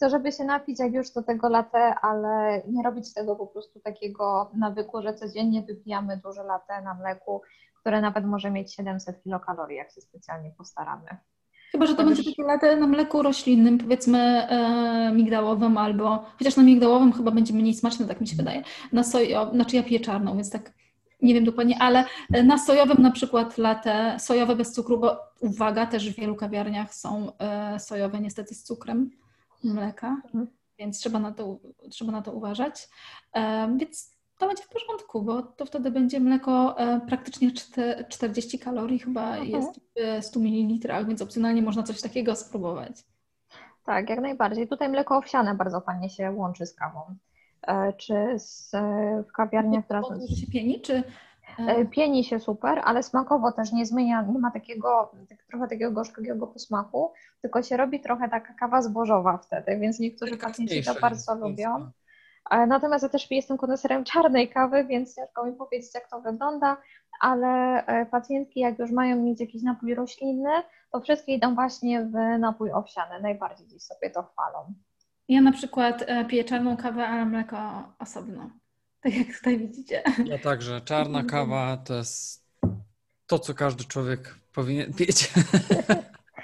to 0.00 0.10
żeby 0.10 0.32
się 0.32 0.44
napić 0.44 0.78
jak 0.78 0.92
już 0.92 1.10
do 1.10 1.22
tego 1.22 1.48
latę, 1.48 1.94
ale 2.02 2.62
nie 2.68 2.82
robić 2.82 3.14
tego 3.14 3.36
po 3.36 3.46
prostu 3.46 3.80
takiego 3.80 4.50
nawyku, 4.54 5.02
że 5.02 5.14
codziennie 5.14 5.62
wypijamy 5.62 6.20
duże 6.24 6.42
latę 6.42 6.82
na 6.82 6.94
mleku, 6.94 7.42
które 7.80 8.00
nawet 8.00 8.24
może 8.24 8.50
mieć 8.50 8.74
700 8.74 9.22
kilokalorii, 9.22 9.76
jak 9.76 9.90
się 9.92 10.00
specjalnie 10.00 10.50
postaramy. 10.58 11.16
Chyba, 11.72 11.86
że 11.86 11.94
to 11.94 12.04
będzie 12.04 12.24
takie 12.24 12.42
latę 12.42 12.76
na 12.76 12.86
mleku 12.86 13.22
roślinnym, 13.22 13.78
powiedzmy 13.78 14.18
e, 14.18 15.12
migdałowym 15.14 15.78
albo, 15.78 16.24
chociaż 16.38 16.56
na 16.56 16.62
migdałowym 16.62 17.12
chyba 17.12 17.30
będzie 17.30 17.54
mniej 17.54 17.74
smaczne, 17.74 18.06
tak 18.06 18.20
mi 18.20 18.28
się 18.28 18.36
wydaje, 18.36 18.62
na 18.92 19.04
sojo, 19.04 19.50
znaczy 19.54 19.76
ja 19.76 19.82
piję 19.82 20.00
czarną, 20.00 20.34
więc 20.34 20.50
tak 20.50 20.72
nie 21.22 21.34
wiem 21.34 21.44
dokładnie, 21.44 21.76
ale 21.80 22.04
na 22.44 22.58
sojowym 22.58 23.02
na 23.02 23.10
przykład 23.10 23.58
latę, 23.58 24.16
sojowe 24.18 24.56
bez 24.56 24.72
cukru, 24.72 24.98
bo 24.98 25.16
uwaga, 25.40 25.86
też 25.86 26.10
w 26.10 26.16
wielu 26.16 26.36
kawiarniach 26.36 26.94
są 26.94 27.32
sojowe 27.78 28.20
niestety 28.20 28.54
z 28.54 28.62
cukrem 28.62 29.10
mleka, 29.64 30.22
mhm. 30.24 30.46
więc 30.78 30.98
trzeba 30.98 31.18
na 31.18 31.32
to, 31.32 31.58
trzeba 31.90 32.12
na 32.12 32.22
to 32.22 32.32
uważać. 32.32 32.88
Więc 33.76 34.20
to 34.38 34.46
będzie 34.46 34.62
w 34.62 34.68
porządku, 34.68 35.22
bo 35.22 35.42
to 35.42 35.66
wtedy 35.66 35.90
będzie 35.90 36.20
mleko 36.20 36.78
e, 36.78 37.00
praktycznie 37.00 37.50
40 38.08 38.58
kalorii 38.58 38.98
chyba 38.98 39.36
mhm. 39.36 39.48
jest 39.48 39.80
w 40.20 40.24
100 40.24 40.40
ml, 40.40 41.06
więc 41.06 41.22
opcjonalnie 41.22 41.62
można 41.62 41.82
coś 41.82 42.00
takiego 42.00 42.36
spróbować. 42.36 43.04
Tak, 43.84 44.10
jak 44.10 44.20
najbardziej. 44.20 44.68
Tutaj 44.68 44.88
mleko 44.88 45.16
owsiane 45.16 45.54
bardzo 45.54 45.80
fajnie 45.80 46.10
się 46.10 46.30
łączy 46.30 46.66
z 46.66 46.74
kawą. 46.74 47.00
E, 47.62 47.92
czy 47.92 48.14
z, 48.38 48.74
e, 48.74 49.24
w 49.28 49.32
kawiarniach 49.32 49.86
teraz... 49.86 50.06
się 50.40 50.46
pieni, 50.46 50.80
czy... 50.80 51.02
Pieni 51.90 52.24
się 52.24 52.40
super, 52.40 52.80
ale 52.84 53.02
smakowo 53.02 53.52
też 53.52 53.72
nie 53.72 53.86
zmienia, 53.86 54.22
nie 54.22 54.38
ma 54.38 54.50
takiego, 54.50 55.12
tak, 55.28 55.38
trochę 55.42 55.68
takiego 55.68 55.92
gorzkiego 55.92 56.46
posmaku, 56.46 57.12
tylko 57.42 57.62
się 57.62 57.76
robi 57.76 58.00
trochę 58.00 58.28
taka 58.28 58.54
kawa 58.54 58.82
zbożowa 58.82 59.38
wtedy, 59.38 59.78
więc 59.78 59.98
niektórzy 59.98 60.36
pacjenci 60.36 60.84
to 60.84 60.94
bardzo 61.00 61.34
lubią. 61.34 61.90
Natomiast 62.50 63.02
ja 63.02 63.08
też 63.08 63.30
jestem 63.30 63.58
koneserem 63.58 64.04
czarnej 64.04 64.48
kawy, 64.48 64.84
więc 64.84 65.16
ciężko 65.16 65.46
mi 65.46 65.52
powiedzieć, 65.52 65.94
jak 65.94 66.10
to 66.10 66.20
wygląda, 66.20 66.76
ale 67.20 67.48
e, 67.86 68.06
pacjentki, 68.06 68.60
jak 68.60 68.78
już 68.78 68.90
mają 68.90 69.16
mieć 69.16 69.40
jakiś 69.40 69.62
napój 69.62 69.94
roślinny, 69.94 70.50
to 70.92 71.00
wszystkie 71.00 71.34
idą 71.34 71.54
właśnie 71.54 72.02
w 72.02 72.38
napój 72.38 72.72
owsiany. 72.72 73.20
Najbardziej 73.22 73.66
dziś 73.66 73.82
sobie 73.82 74.10
to 74.10 74.22
chwalą. 74.22 74.74
Ja 75.28 75.40
na 75.40 75.52
przykład 75.52 76.04
e, 76.06 76.24
piję 76.24 76.44
czarną 76.44 76.76
kawę, 76.76 77.06
ale 77.06 77.26
mleko 77.26 77.56
osobno. 77.98 78.50
Tak 79.00 79.14
jak 79.14 79.36
tutaj 79.38 79.58
widzicie. 79.58 80.02
Ja 80.24 80.38
także. 80.38 80.80
Czarna 80.80 81.24
kawa 81.24 81.76
to 81.76 81.94
jest 81.94 82.44
to, 83.26 83.38
co 83.38 83.54
każdy 83.54 83.84
człowiek 83.84 84.34
powinien 84.52 84.92
pić. 84.92 85.30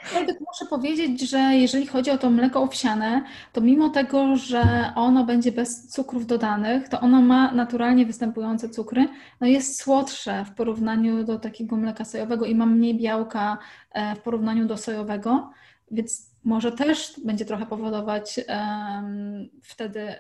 Aczkolwiek 0.07 0.41
muszę 0.41 0.67
powiedzieć, 0.71 1.31
że 1.31 1.39
jeżeli 1.39 1.87
chodzi 1.87 2.11
o 2.11 2.19
to 2.19 2.31
mleko 2.31 2.63
owsiane, 2.63 3.25
to 3.53 3.61
mimo 3.61 3.89
tego, 3.89 4.37
że 4.37 4.93
ono 4.95 5.25
będzie 5.25 5.53
bez 5.53 5.89
cukrów 5.89 6.27
dodanych, 6.27 6.89
to 6.89 7.01
ono 7.01 7.23
ma 7.23 7.53
naturalnie 7.53 8.07
występujące 8.07 8.69
cukry, 8.69 9.09
no 9.41 9.47
jest 9.47 9.81
słodsze 9.81 10.45
w 10.45 10.55
porównaniu 10.55 11.25
do 11.25 11.39
takiego 11.39 11.77
mleka 11.77 12.05
sojowego 12.05 12.47
i 12.47 12.55
ma 12.55 12.67
mniej 12.67 12.99
białka 12.99 13.59
e, 13.93 14.17
w 14.17 14.21
porównaniu 14.21 14.67
do 14.67 14.77
sojowego, 14.77 15.51
więc 15.91 16.31
może 16.45 16.73
też 16.73 17.21
będzie 17.25 17.45
trochę 17.45 17.67
powodować 17.67 18.41
um, 18.49 19.49
wtedy 19.63 20.15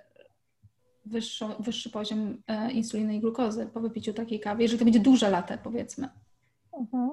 wyższą, 1.07 1.49
wyższy 1.59 1.91
poziom 1.91 2.43
e, 2.49 2.70
insuliny 2.70 3.16
i 3.16 3.20
glukozy 3.20 3.66
po 3.66 3.81
wypiciu 3.81 4.12
takiej 4.12 4.41
kawy, 4.41 4.62
jeżeli 4.62 4.78
to 4.78 4.85
będzie 4.85 5.01
duże 5.01 5.31
latę, 5.31 5.59
powiedzmy. 5.62 6.09
Mhm. 6.78 7.11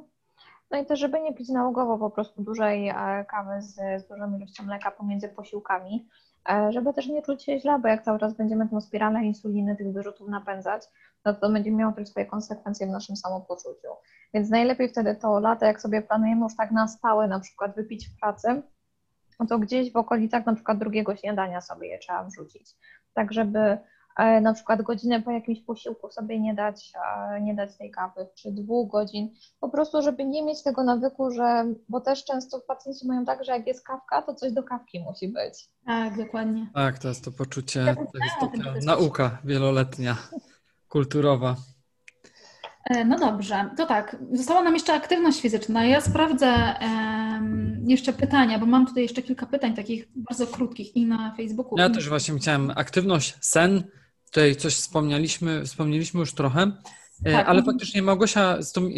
No 0.71 0.79
i 0.79 0.85
też, 0.85 0.99
żeby 0.99 1.21
nie 1.21 1.33
pić 1.33 1.49
nałogowo 1.49 1.97
po 1.97 2.09
prostu 2.09 2.43
dużej 2.43 2.89
e, 2.89 3.25
kawy 3.29 3.61
z, 3.61 3.75
z 3.75 4.07
dużą 4.07 4.37
ilością 4.37 4.63
mleka 4.63 4.91
pomiędzy 4.91 5.29
posiłkami, 5.29 6.07
e, 6.49 6.71
żeby 6.71 6.93
też 6.93 7.07
nie 7.07 7.21
czuć 7.21 7.43
się 7.43 7.59
źle, 7.59 7.79
bo 7.79 7.87
jak 7.87 8.03
cały 8.03 8.19
czas 8.19 8.33
będziemy 8.33 8.69
tą 8.69 8.81
spiralę 8.81 9.23
insuliny, 9.23 9.75
tych 9.75 9.93
wyrzutów 9.93 10.29
napędzać, 10.29 10.83
no 11.25 11.33
to 11.33 11.49
będzie 11.49 11.71
miało 11.71 11.93
też 11.93 12.07
swoje 12.07 12.25
konsekwencje 12.25 12.87
w 12.87 12.89
naszym 12.89 13.15
samopoczuciu. 13.15 13.87
Więc 14.33 14.49
najlepiej 14.49 14.89
wtedy 14.89 15.15
to 15.15 15.39
lato, 15.39 15.65
jak 15.65 15.81
sobie 15.81 16.01
planujemy 16.01 16.41
już 16.41 16.55
tak 16.55 16.71
na 16.71 16.87
stałe 16.87 17.27
na 17.27 17.39
przykład 17.39 17.75
wypić 17.75 18.09
w 18.09 18.19
pracy, 18.19 18.61
no 19.39 19.45
to 19.45 19.59
gdzieś 19.59 19.91
w 19.91 19.97
okolicach 19.97 20.45
na 20.45 20.55
przykład 20.55 20.77
drugiego 20.77 21.15
śniadania 21.15 21.61
sobie 21.61 21.87
je 21.87 21.99
trzeba 21.99 22.23
wrzucić. 22.23 22.75
Tak, 23.13 23.33
żeby 23.33 23.77
na 24.41 24.53
przykład 24.53 24.81
godzinę 24.81 25.21
po 25.21 25.31
jakimś 25.31 25.61
posiłku 25.61 26.11
sobie 26.11 26.39
nie 26.39 26.53
dać, 26.53 26.93
nie 27.41 27.55
dać 27.55 27.77
tej 27.77 27.91
kawy, 27.91 28.27
czy 28.35 28.51
dwóch 28.51 28.91
godzin, 28.91 29.29
po 29.59 29.69
prostu, 29.69 30.01
żeby 30.01 30.25
nie 30.25 30.43
mieć 30.43 30.63
tego 30.63 30.83
nawyku, 30.83 31.31
że, 31.31 31.65
bo 31.89 32.01
też 32.01 32.25
często 32.25 32.59
pacjenci 32.59 33.07
mają 33.07 33.25
tak, 33.25 33.43
że 33.43 33.51
jak 33.51 33.67
jest 33.67 33.85
kawka, 33.87 34.21
to 34.21 34.35
coś 34.35 34.51
do 34.51 34.63
kawki 34.63 34.99
musi 34.99 35.27
być. 35.27 35.69
Tak, 35.85 36.17
dokładnie. 36.17 36.67
Tak, 36.73 36.99
to 36.99 37.07
jest 37.07 37.25
to 37.25 37.31
poczucie, 37.31 37.95
to 37.95 38.17
jest 38.23 38.57
taka 38.57 38.71
nauka 38.85 39.37
wieloletnia, 39.43 40.17
kulturowa. 40.89 41.55
E, 42.89 43.05
no 43.05 43.19
dobrze, 43.19 43.69
to 43.77 43.85
tak. 43.85 44.15
Została 44.31 44.63
nam 44.63 44.73
jeszcze 44.73 44.93
aktywność 44.93 45.41
fizyczna. 45.41 45.85
Ja 45.85 46.01
sprawdzę 46.01 46.75
um, 46.81 47.83
jeszcze 47.87 48.13
pytania, 48.13 48.59
bo 48.59 48.65
mam 48.65 48.85
tutaj 48.87 49.03
jeszcze 49.03 49.21
kilka 49.21 49.45
pytań 49.45 49.75
takich 49.75 50.07
bardzo 50.15 50.47
krótkich 50.47 50.95
i 50.95 51.05
na 51.05 51.33
Facebooku. 51.37 51.77
Ja 51.77 51.89
też 51.89 52.09
właśnie 52.09 52.35
chciałem 52.35 52.71
aktywność, 52.75 53.35
sen, 53.41 53.83
Tutaj 54.33 54.55
coś 54.55 54.75
wspomnieliśmy, 54.75 55.65
wspomnieliśmy 55.65 56.19
już 56.19 56.33
trochę, 56.33 56.71
e, 57.25 57.31
tak. 57.31 57.47
ale 57.47 57.63
faktycznie 57.63 58.01
Małgosia 58.01 58.61
z, 58.61 58.71
tą, 58.71 58.81
e, 58.81 58.89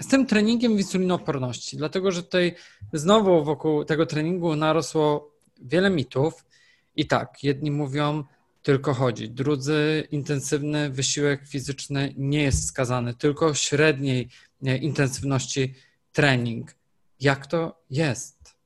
z 0.00 0.08
tym 0.08 0.26
treningiem 0.26 0.72
insulinooporności, 0.72 1.76
dlatego 1.76 2.12
że 2.12 2.22
tutaj 2.22 2.54
znowu 2.92 3.44
wokół 3.44 3.84
tego 3.84 4.06
treningu 4.06 4.56
narosło 4.56 5.34
wiele 5.62 5.90
mitów 5.90 6.44
i 6.96 7.06
tak, 7.06 7.44
jedni 7.44 7.70
mówią 7.70 8.24
tylko 8.62 8.94
chodzi, 8.94 9.30
drudzy 9.30 10.08
intensywny 10.10 10.90
wysiłek 10.90 11.46
fizyczny 11.46 12.14
nie 12.16 12.42
jest 12.42 12.62
wskazany, 12.62 13.14
tylko 13.14 13.54
średniej 13.54 14.28
e, 14.66 14.76
intensywności 14.76 15.74
trening. 16.12 16.74
Jak 17.20 17.46
to 17.46 17.82
jest? 17.90 18.56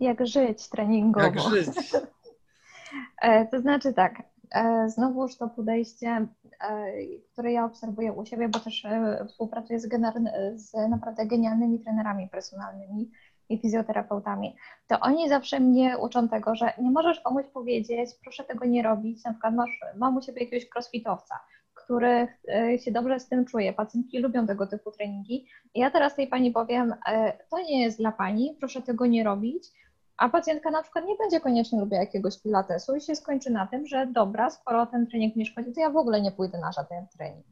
Jak 0.00 0.26
żyć 0.26 0.68
treningowo? 0.68 1.26
Jak 1.26 1.40
żyć? 1.40 1.90
to 3.50 3.60
znaczy 3.60 3.92
tak, 3.92 4.22
E, 4.50 4.90
znowuż 4.90 5.36
to 5.36 5.48
podejście, 5.48 6.26
e, 6.60 6.92
które 7.32 7.52
ja 7.52 7.64
obserwuję 7.64 8.12
u 8.12 8.26
siebie, 8.26 8.48
bo 8.48 8.60
też 8.60 8.84
e, 8.84 9.26
współpracuję 9.28 9.80
z, 9.80 9.88
z 10.54 10.72
naprawdę 10.90 11.26
genialnymi 11.26 11.80
trenerami 11.80 12.28
personalnymi 12.28 13.10
i 13.48 13.58
fizjoterapeutami, 13.58 14.56
to 14.86 15.00
oni 15.00 15.28
zawsze 15.28 15.60
mnie 15.60 15.98
uczą 15.98 16.28
tego, 16.28 16.54
że 16.54 16.72
nie 16.78 16.90
możesz 16.90 17.20
komuś 17.20 17.46
powiedzieć, 17.46 18.10
proszę 18.22 18.44
tego 18.44 18.64
nie 18.64 18.82
robić, 18.82 19.24
na 19.24 19.32
przykład 19.32 19.54
masz, 19.54 19.80
mam 19.96 20.16
u 20.16 20.22
siebie 20.22 20.44
jakiegoś 20.44 20.68
crossfitowca, 20.74 21.34
który 21.74 22.28
się 22.84 22.90
dobrze 22.92 23.20
z 23.20 23.28
tym 23.28 23.44
czuje, 23.44 23.72
pacjentki 23.72 24.18
lubią 24.18 24.46
tego 24.46 24.66
typu 24.66 24.90
treningi 24.90 25.46
i 25.74 25.80
ja 25.80 25.90
teraz 25.90 26.14
tej 26.14 26.26
pani 26.26 26.50
powiem, 26.50 26.94
to 27.50 27.58
nie 27.58 27.82
jest 27.82 27.98
dla 27.98 28.12
pani, 28.12 28.56
proszę 28.60 28.82
tego 28.82 29.06
nie 29.06 29.24
robić, 29.24 29.64
a 30.16 30.28
pacjentka 30.28 30.70
na 30.70 30.82
przykład 30.82 31.04
nie 31.04 31.16
będzie 31.16 31.40
koniecznie 31.40 31.80
lubiła 31.80 32.00
jakiegoś 32.00 32.42
pilatesu 32.42 32.96
i 32.96 33.00
się 33.00 33.16
skończy 33.16 33.50
na 33.50 33.66
tym, 33.66 33.86
że 33.86 34.06
dobra, 34.06 34.50
skoro 34.50 34.86
ten 34.86 35.06
trening 35.06 35.36
nie 35.36 35.46
szkodzi, 35.46 35.72
to 35.72 35.80
ja 35.80 35.90
w 35.90 35.96
ogóle 35.96 36.20
nie 36.20 36.32
pójdę 36.32 36.58
na 36.58 36.72
żaden 36.72 37.06
trening. 37.16 37.46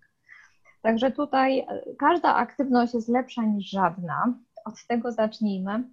Także 0.82 1.10
tutaj 1.10 1.58
e, 1.58 1.66
każda 1.98 2.34
aktywność 2.34 2.94
jest 2.94 3.08
lepsza 3.08 3.42
niż 3.42 3.70
żadna. 3.70 4.34
Od 4.64 4.86
tego 4.86 5.12
zacznijmy. 5.12 5.84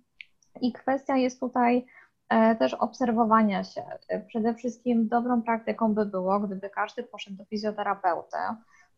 I 0.61 0.73
kwestia 0.73 1.17
jest 1.17 1.39
tutaj 1.39 1.85
e, 2.29 2.55
też 2.55 2.73
obserwowania 2.73 3.63
się. 3.63 3.83
E, 4.07 4.19
przede 4.19 4.53
wszystkim 4.53 5.07
dobrą 5.07 5.41
praktyką 5.41 5.93
by 5.93 6.05
było, 6.05 6.39
gdyby 6.39 6.69
każdy 6.69 7.03
poszedł 7.03 7.37
do 7.37 7.45
fizjoterapeuty, 7.45 8.37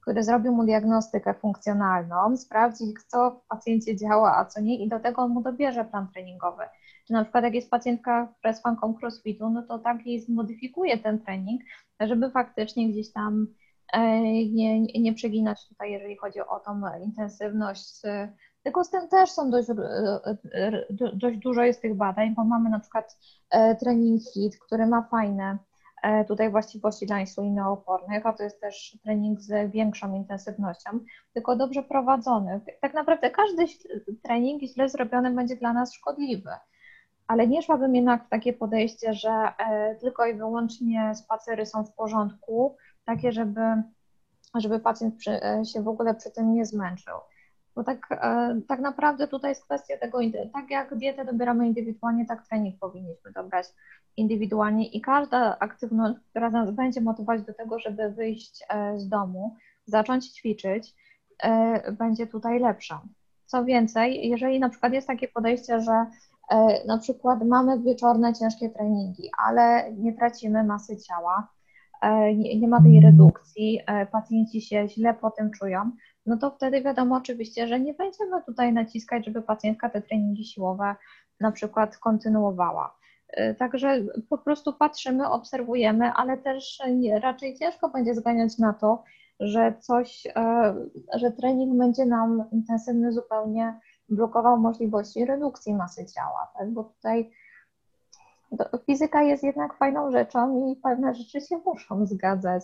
który 0.02 0.24
zrobił 0.24 0.54
mu 0.54 0.66
diagnostykę 0.66 1.34
funkcjonalną, 1.34 2.38
sprawdzić, 2.38 2.96
co 3.08 3.32
w 3.32 3.48
pacjencie 3.48 3.96
działa, 3.96 4.38
a 4.38 4.46
co 4.46 4.62
nie, 4.62 4.84
i 4.84 4.90
do 4.90 5.00
tego 5.00 5.22
on 5.22 5.32
mu 5.32 5.42
dobierze 5.42 5.86
plan 5.86 6.08
treningowy. 6.14 6.64
Czy 7.08 7.14
na 7.14 7.24
przykład 7.24 7.44
jak 7.44 7.54
jest 7.54 7.70
pacjentka, 7.70 8.34
która 8.40 8.54
fanką 8.54 8.96
crossfitu, 9.02 9.50
no 9.50 9.64
to 9.64 9.80
tak 9.80 10.06
jej 10.06 10.22
zmodyfikuje 10.22 10.98
ten 10.98 11.20
trening, 11.20 11.62
żeby 12.00 12.32
faktycznie 12.32 12.90
gdzieś 12.90 13.12
tam 13.12 13.48
e, 13.94 14.22
nie, 14.50 14.82
nie 14.82 15.14
przeginać 15.14 15.68
tutaj, 15.70 15.92
jeżeli 15.92 16.18
chodzi 16.18 16.40
o 16.40 16.60
tą 16.60 16.82
intensywność. 17.04 18.02
Tylko 18.64 18.84
z 18.84 18.90
tym 18.90 19.08
też 19.08 19.32
są 19.32 19.52
dość, 19.52 19.68
dość 21.14 21.38
dużo 21.38 21.64
jest 21.64 21.82
tych 21.82 21.96
badań, 21.96 22.34
bo 22.36 22.44
mamy 22.44 22.70
na 22.70 22.80
przykład 22.80 23.18
e, 23.50 23.76
trening 23.76 24.22
HIT, 24.34 24.60
który 24.60 24.88
ma 24.88 25.02
fajne 25.02 25.58
e, 26.04 26.26
tutaj 26.26 26.52
właściwości 26.52 27.06
dla 27.06 27.20
insulinoopornych, 27.20 28.26
a 28.26 28.34
to 28.34 28.44
jest 28.44 28.62
też 28.62 28.98
trening 29.04 29.42
z 29.42 29.72
większą 29.72 30.16
intensywnością, 30.16 31.00
tylko 31.34 31.56
dobrze 31.56 31.84
prowadzony. 31.84 32.62
Tak 32.82 32.94
naprawdę 32.94 33.32
każdy 33.32 33.66
trening 34.24 34.62
źle 34.62 34.90
zrobiony 34.90 35.32
będzie 35.32 35.56
dla 35.56 35.74
nas 35.74 35.94
szkodliwy 35.94 36.50
ale 37.28 37.48
nie 37.48 37.62
szłabym 37.62 37.96
jednak 37.96 38.26
w 38.26 38.30
takie 38.30 38.54
podejście, 38.54 39.14
że 39.14 39.30
e, 39.30 39.96
tylko 39.96 40.26
i 40.26 40.34
wyłącznie 40.34 41.16
spacery 41.16 41.66
są 41.66 41.84
w 41.86 41.94
porządku, 41.94 42.78
takie, 43.06 43.32
żeby, 43.32 43.62
żeby 44.56 44.80
pacjent 44.80 45.16
przy, 45.16 45.32
e, 45.32 45.66
się 45.66 45.82
w 45.82 45.88
ogóle 45.88 46.16
przy 46.16 46.32
tym 46.32 46.54
nie 46.54 46.66
zmęczył. 46.66 47.14
Bo 47.76 47.84
tak, 47.84 48.08
e, 48.12 48.62
tak 48.68 48.80
naprawdę 48.80 49.28
tutaj 49.28 49.52
jest 49.52 49.66
kwestia 49.66 49.98
tego, 49.98 50.20
tak 50.54 50.70
jak 50.70 50.96
dietę 50.98 51.26
dobieramy 51.26 51.68
indywidualnie, 51.68 52.26
tak 52.26 52.48
trening 52.48 52.80
powinniśmy 52.80 53.32
dobrać 53.32 53.66
indywidualnie 54.18 54.88
i 54.88 55.02
każda 55.02 55.60
aktywność, 55.60 56.20
która 56.30 56.50
nas 56.50 56.72
będzie 56.72 57.02
motywować 57.02 57.42
do 57.42 57.54
tego, 57.54 57.80
żeby 57.80 58.10
wyjść 58.10 58.64
z 58.96 59.08
domu, 59.08 59.56
zacząć 59.86 60.30
ćwiczyć, 60.30 60.96
będzie 61.92 62.28
tutaj 62.28 62.60
lepsza. 62.60 63.02
Co 63.46 63.66
więcej, 63.66 64.30
jeżeli 64.30 64.60
na 64.60 64.70
przykład 64.70 64.94
jest 64.94 65.08
takie 65.08 65.28
podejście, 65.28 65.82
że 65.82 66.06
E, 66.50 66.86
na 66.86 66.98
przykład 66.98 67.44
mamy 67.46 67.80
wieczorne 67.80 68.34
ciężkie 68.34 68.70
treningi, 68.70 69.30
ale 69.46 69.94
nie 69.94 70.14
tracimy 70.14 70.64
masy 70.64 70.98
ciała, 70.98 71.48
nie, 72.36 72.60
nie 72.60 72.68
ma 72.68 72.84
tej 72.84 73.00
redukcji, 73.00 73.80
pacjenci 74.12 74.62
się 74.62 74.88
źle 74.88 75.14
po 75.14 75.32
tym 75.32 75.52
czują, 75.52 75.92
no 76.26 76.38
to 76.38 76.52
wtedy 76.52 76.82
wiadomo 76.82 77.16
oczywiście, 77.16 77.68
że 77.68 77.80
nie 77.80 77.94
będziemy 77.94 78.42
tutaj 78.46 78.74
naciskać, 78.74 79.26
żeby 79.26 79.42
pacjentka 79.42 79.90
te 79.90 80.02
treningi 80.02 80.46
siłowe 80.46 80.96
na 81.40 81.52
przykład 81.52 81.98
kontynuowała. 81.98 82.96
Także 83.58 84.04
po 84.30 84.38
prostu 84.38 84.74
patrzymy, 84.74 85.30
obserwujemy, 85.30 86.12
ale 86.14 86.38
też 86.38 86.82
raczej 87.22 87.56
ciężko 87.56 87.90
będzie 87.90 88.16
zganiać 88.16 88.58
na 88.58 88.74
to, 88.74 89.04
że 89.40 89.74
coś, 89.80 90.28
że 91.16 91.32
trening 91.32 91.78
będzie 91.78 92.06
nam 92.06 92.44
intensywny 92.52 93.12
zupełnie 93.12 93.80
blokował 94.10 94.58
możliwości 94.58 95.26
redukcji 95.26 95.76
masy 95.76 96.06
ciała, 96.06 96.52
tak? 96.58 96.72
bo 96.72 96.84
tutaj 96.84 97.32
fizyka 98.86 99.24
jest 99.24 99.44
jednak 99.44 99.78
fajną 99.78 100.12
rzeczą 100.12 100.68
i 100.72 100.76
pewne 100.76 101.16
rzeczy 101.16 101.42
się 101.42 101.58
muszą 101.66 102.06
zgadzać. 102.06 102.64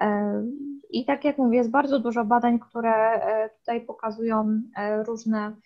E, 0.00 0.42
I 0.90 1.04
tak 1.04 1.24
jak 1.24 1.38
mówię, 1.38 1.58
jest 1.58 1.70
bardzo 1.70 2.00
dużo 2.00 2.24
badań, 2.24 2.58
które 2.58 2.92
e, 2.94 3.50
tutaj 3.58 3.80
pokazują 3.80 4.62
e, 4.76 5.02
różne 5.02 5.56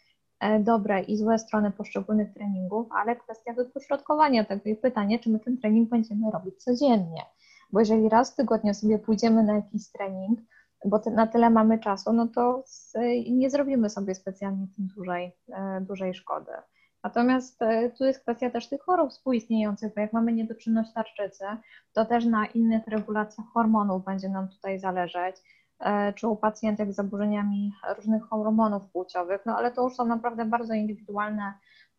dobre 0.61 1.01
i 1.01 1.17
złe 1.17 1.39
strony 1.39 1.71
poszczególnych 1.71 2.35
treningów, 2.35 2.87
ale 2.93 3.17
kwestia 3.17 3.53
wypośrodkowania 3.53 4.45
tego 4.45 4.71
i 4.71 4.77
pytanie, 4.77 5.19
czy 5.19 5.31
my 5.31 5.41
ten 5.41 5.59
trening 5.59 5.89
będziemy 5.89 6.31
robić 6.31 6.65
codziennie. 6.65 7.23
Bo 7.73 7.81
jeżeli 7.81 8.09
raz 8.09 8.33
w 8.33 8.37
tygodniu 8.37 8.75
sobie 8.75 8.99
pójdziemy 8.99 9.43
na 9.43 9.55
jakiś 9.55 9.93
trening, 9.93 10.41
bo 10.85 11.01
na 11.11 11.27
tyle 11.27 11.51
mamy 11.51 11.79
czasu, 11.79 12.13
no 12.13 12.29
to 12.29 12.65
nie 13.31 13.51
zrobimy 13.51 13.91
sobie 13.91 14.15
specjalnie 14.15 14.67
tym 14.77 14.87
dużej, 14.97 15.33
dużej 15.81 16.15
szkody. 16.15 16.53
Natomiast 17.05 17.63
e, 17.63 17.91
tu 17.91 18.05
jest 18.05 18.21
kwestia 18.21 18.51
też 18.51 18.69
tych 18.69 18.83
chorób 18.83 19.11
współistniejących, 19.11 19.95
bo 19.95 20.01
jak 20.01 20.13
mamy 20.13 20.33
niedoczynność 20.33 20.93
tarczycy, 20.93 21.45
to 21.93 22.05
też 22.05 22.25
na 22.25 22.47
innych 22.47 22.87
regulacjach 22.87 23.47
hormonów 23.47 24.05
będzie 24.05 24.29
nam 24.29 24.49
tutaj 24.49 24.79
zależeć, 24.79 25.37
e, 25.81 26.13
czy 26.13 26.29
u 26.29 26.37
pacjentek 26.37 26.93
z 26.93 26.97
zaburzeniami 26.97 27.73
różnych 27.97 28.23
hormonów 28.23 28.83
płciowych, 28.93 29.47
no 29.47 29.57
ale 29.57 29.73
to 29.73 29.83
już 29.83 29.95
są 29.95 30.05
naprawdę 30.05 30.45
bardzo 30.45 30.75
indywidualne 30.75 31.55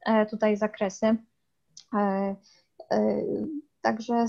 e, 0.06 0.26
tutaj 0.26 0.58
zakresy. 0.58 1.16
Także 3.82 4.26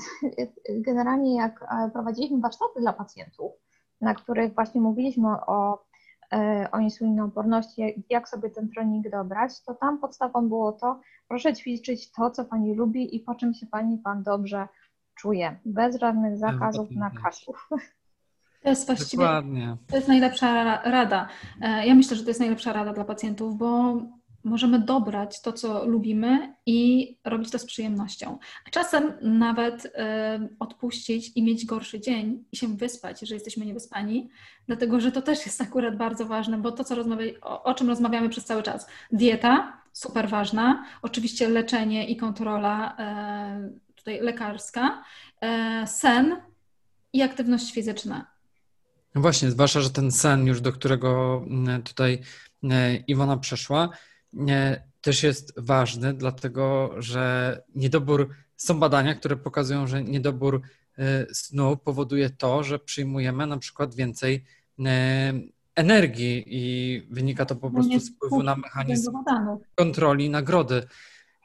generalnie 0.68 1.36
jak 1.36 1.64
prowadziliśmy 1.92 2.40
warsztaty 2.40 2.80
dla 2.80 2.92
pacjentów, 2.92 3.52
na 4.00 4.14
których 4.14 4.54
właśnie 4.54 4.80
mówiliśmy 4.80 5.28
o 5.28 5.85
o 6.72 6.78
insulinooporności, 6.78 8.04
jak 8.10 8.28
sobie 8.28 8.50
ten 8.50 8.68
trening 8.68 9.10
dobrać, 9.10 9.62
to 9.62 9.74
tam 9.74 9.98
podstawą 9.98 10.48
było 10.48 10.72
to, 10.72 11.00
proszę 11.28 11.54
ćwiczyć 11.54 12.12
to, 12.12 12.30
co 12.30 12.44
Pani 12.44 12.74
lubi 12.74 13.16
i 13.16 13.20
po 13.20 13.34
czym 13.34 13.54
się 13.54 13.66
Pani 13.66 13.98
Pan 13.98 14.22
dobrze 14.22 14.68
czuje, 15.14 15.56
bez 15.64 16.00
żadnych 16.00 16.38
zakazów, 16.38 16.90
nakazów. 16.90 17.68
To 18.62 18.70
jest 18.70 18.86
właściwie 18.86 19.24
Dokładnie. 19.24 19.76
to 19.86 19.96
jest 19.96 20.08
najlepsza 20.08 20.82
rada. 20.90 21.28
E, 21.60 21.86
ja 21.86 21.94
myślę, 21.94 22.16
że 22.16 22.22
to 22.22 22.30
jest 22.30 22.40
najlepsza 22.40 22.72
rada 22.72 22.92
dla 22.92 23.04
pacjentów, 23.04 23.56
bo 23.56 24.00
możemy 24.46 24.78
dobrać 24.78 25.42
to, 25.42 25.52
co 25.52 25.84
lubimy 25.84 26.54
i 26.66 27.10
robić 27.24 27.50
to 27.50 27.58
z 27.58 27.64
przyjemnością. 27.64 28.38
A 28.66 28.70
czasem 28.70 29.12
nawet 29.22 29.84
y, 29.84 29.90
odpuścić 30.58 31.32
i 31.36 31.42
mieć 31.42 31.66
gorszy 31.66 32.00
dzień 32.00 32.44
i 32.52 32.56
się 32.56 32.76
wyspać, 32.76 33.20
jeżeli 33.20 33.36
jesteśmy 33.36 33.66
niewyspani, 33.66 34.28
dlatego 34.66 35.00
że 35.00 35.12
to 35.12 35.22
też 35.22 35.46
jest 35.46 35.60
akurat 35.60 35.96
bardzo 35.96 36.26
ważne, 36.26 36.58
bo 36.58 36.72
to, 36.72 36.84
co 36.84 36.96
o, 37.42 37.62
o 37.62 37.74
czym 37.74 37.88
rozmawiamy 37.88 38.28
przez 38.28 38.44
cały 38.44 38.62
czas, 38.62 38.86
dieta, 39.12 39.82
super 39.92 40.28
ważna, 40.28 40.84
oczywiście 41.02 41.48
leczenie 41.48 42.08
i 42.08 42.16
kontrola 42.16 42.96
y, 43.94 43.94
tutaj 43.94 44.20
lekarska, 44.20 45.04
y, 45.84 45.86
sen 45.86 46.36
i 47.12 47.22
aktywność 47.22 47.74
fizyczna. 47.74 48.26
No 49.14 49.20
właśnie, 49.20 49.50
zwłaszcza, 49.50 49.80
że 49.80 49.90
ten 49.90 50.12
sen 50.12 50.46
już, 50.46 50.60
do 50.60 50.72
którego 50.72 51.42
mm, 51.46 51.82
tutaj 51.82 52.20
Iwona 53.06 53.36
przeszła, 53.36 53.88
też 55.00 55.22
jest 55.22 55.52
ważny, 55.56 56.14
dlatego 56.14 56.94
że 56.98 57.62
niedobór, 57.74 58.28
są 58.56 58.80
badania, 58.80 59.14
które 59.14 59.36
pokazują, 59.36 59.86
że 59.86 60.02
niedobór 60.02 60.62
e, 60.98 61.26
snu 61.34 61.76
powoduje 61.76 62.30
to, 62.30 62.62
że 62.62 62.78
przyjmujemy 62.78 63.46
na 63.46 63.58
przykład 63.58 63.94
więcej 63.94 64.44
e, 64.84 65.32
energii 65.74 66.44
i 66.46 67.02
wynika 67.10 67.46
to 67.46 67.56
po 67.56 67.70
prostu 67.70 68.00
z 68.00 68.10
wpływu 68.10 68.42
na 68.42 68.56
mechanizm 68.56 69.12
kontroli 69.74 70.30
nagrody. 70.30 70.86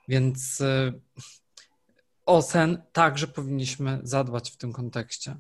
Więc 0.07 0.61
e, 0.61 0.93
o 2.26 2.41
sen 2.41 2.81
także 2.91 3.27
powinniśmy 3.27 3.99
zadbać 4.03 4.51
w 4.51 4.57
tym 4.57 4.73
kontekście. 4.73 5.35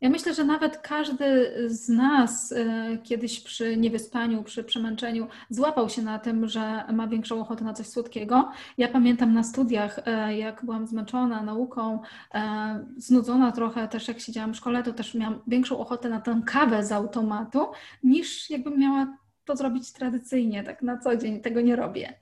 Ja 0.00 0.10
myślę, 0.10 0.34
że 0.34 0.44
nawet 0.44 0.78
każdy 0.78 1.54
z 1.66 1.88
nas 1.88 2.52
e, 2.52 2.98
kiedyś 3.02 3.40
przy 3.40 3.76
niewyspaniu, 3.76 4.42
przy 4.42 4.64
przemęczeniu 4.64 5.28
złapał 5.50 5.88
się 5.88 6.02
na 6.02 6.18
tym, 6.18 6.48
że 6.48 6.84
ma 6.92 7.06
większą 7.06 7.40
ochotę 7.40 7.64
na 7.64 7.74
coś 7.74 7.86
słodkiego. 7.86 8.52
Ja 8.78 8.88
pamiętam 8.88 9.34
na 9.34 9.42
studiach, 9.42 10.00
e, 10.06 10.38
jak 10.38 10.64
byłam 10.64 10.86
zmęczona 10.86 11.42
nauką, 11.42 12.00
e, 12.34 12.84
znudzona 12.96 13.52
trochę 13.52 13.88
też 13.88 14.08
jak 14.08 14.20
siedziałam 14.20 14.54
w 14.54 14.56
szkole, 14.56 14.82
to 14.82 14.92
też 14.92 15.14
miałam 15.14 15.40
większą 15.46 15.78
ochotę 15.78 16.08
na 16.08 16.20
tę 16.20 16.42
kawę 16.46 16.84
z 16.84 16.92
automatu, 16.92 17.66
niż 18.02 18.50
jakbym 18.50 18.78
miała 18.78 19.16
to 19.44 19.56
zrobić 19.56 19.92
tradycyjnie, 19.92 20.64
tak 20.64 20.82
na 20.82 20.98
co 20.98 21.16
dzień. 21.16 21.40
Tego 21.40 21.60
nie 21.60 21.76
robię. 21.76 22.14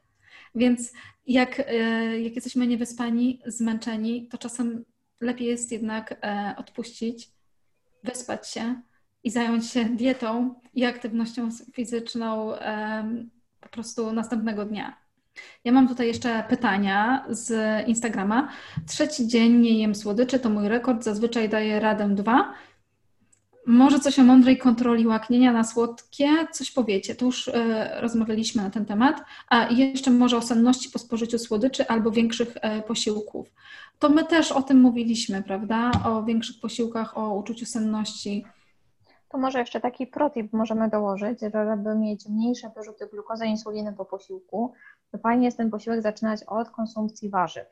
Więc 0.54 0.92
jak, 1.26 1.58
jak 2.22 2.34
jesteśmy 2.34 2.66
niewyspani, 2.66 3.42
zmęczeni, 3.46 4.28
to 4.28 4.38
czasem 4.38 4.84
lepiej 5.20 5.48
jest 5.48 5.72
jednak 5.72 6.20
odpuścić 6.56 7.37
wyspać 8.04 8.48
się 8.48 8.80
i 9.24 9.30
zająć 9.30 9.70
się 9.70 9.84
dietą 9.84 10.54
i 10.74 10.84
aktywnością 10.84 11.48
fizyczną 11.72 12.52
po 13.60 13.68
prostu 13.68 14.12
następnego 14.12 14.64
dnia. 14.64 14.96
Ja 15.64 15.72
mam 15.72 15.88
tutaj 15.88 16.06
jeszcze 16.06 16.44
pytania 16.48 17.24
z 17.28 17.52
Instagrama. 17.88 18.48
Trzeci 18.86 19.28
dzień 19.28 19.52
nie 19.52 19.78
jem 19.80 19.94
słodyczy, 19.94 20.38
to 20.38 20.50
mój 20.50 20.68
rekord. 20.68 21.04
Zazwyczaj 21.04 21.48
daję 21.48 21.80
radę 21.80 22.08
dwa. 22.14 22.54
Może 23.66 24.00
coś 24.00 24.18
o 24.18 24.22
mądrej 24.22 24.58
kontroli 24.58 25.06
łaknienia 25.06 25.52
na 25.52 25.64
słodkie, 25.64 26.28
coś 26.52 26.70
powiecie. 26.70 27.14
Tu 27.14 27.26
już 27.26 27.48
y, 27.48 27.52
rozmawialiśmy 28.00 28.62
na 28.62 28.70
ten 28.70 28.86
temat. 28.86 29.24
A 29.48 29.68
jeszcze 29.68 30.10
może 30.10 30.36
o 30.36 30.42
senności 30.42 30.90
po 30.90 30.98
spożyciu 30.98 31.38
słodyczy 31.38 31.88
albo 31.88 32.10
większych 32.10 32.56
y, 32.56 32.82
posiłków. 32.82 33.48
To 33.98 34.08
my 34.08 34.24
też 34.24 34.52
o 34.52 34.62
tym 34.62 34.80
mówiliśmy, 34.80 35.42
prawda? 35.42 35.90
O 36.04 36.22
większych 36.22 36.60
posiłkach, 36.60 37.18
o 37.18 37.34
uczuciu 37.34 37.66
senności. 37.66 38.44
To 39.28 39.38
może 39.38 39.58
jeszcze 39.58 39.80
taki 39.80 40.06
protip 40.06 40.52
możemy 40.52 40.88
dołożyć, 40.88 41.40
że 41.40 41.50
żeby 41.50 41.94
mieć 41.98 42.28
mniejsze 42.28 42.70
wyrzuty 42.76 43.06
glukozy 43.06 43.46
i 43.46 43.50
insuliny 43.50 43.92
po 43.92 44.04
posiłku, 44.04 44.72
to 45.12 45.18
fajnie 45.18 45.44
jest 45.44 45.56
ten 45.56 45.70
posiłek 45.70 46.02
zaczynać 46.02 46.44
od 46.46 46.70
konsumpcji 46.70 47.30
warzyw. 47.30 47.66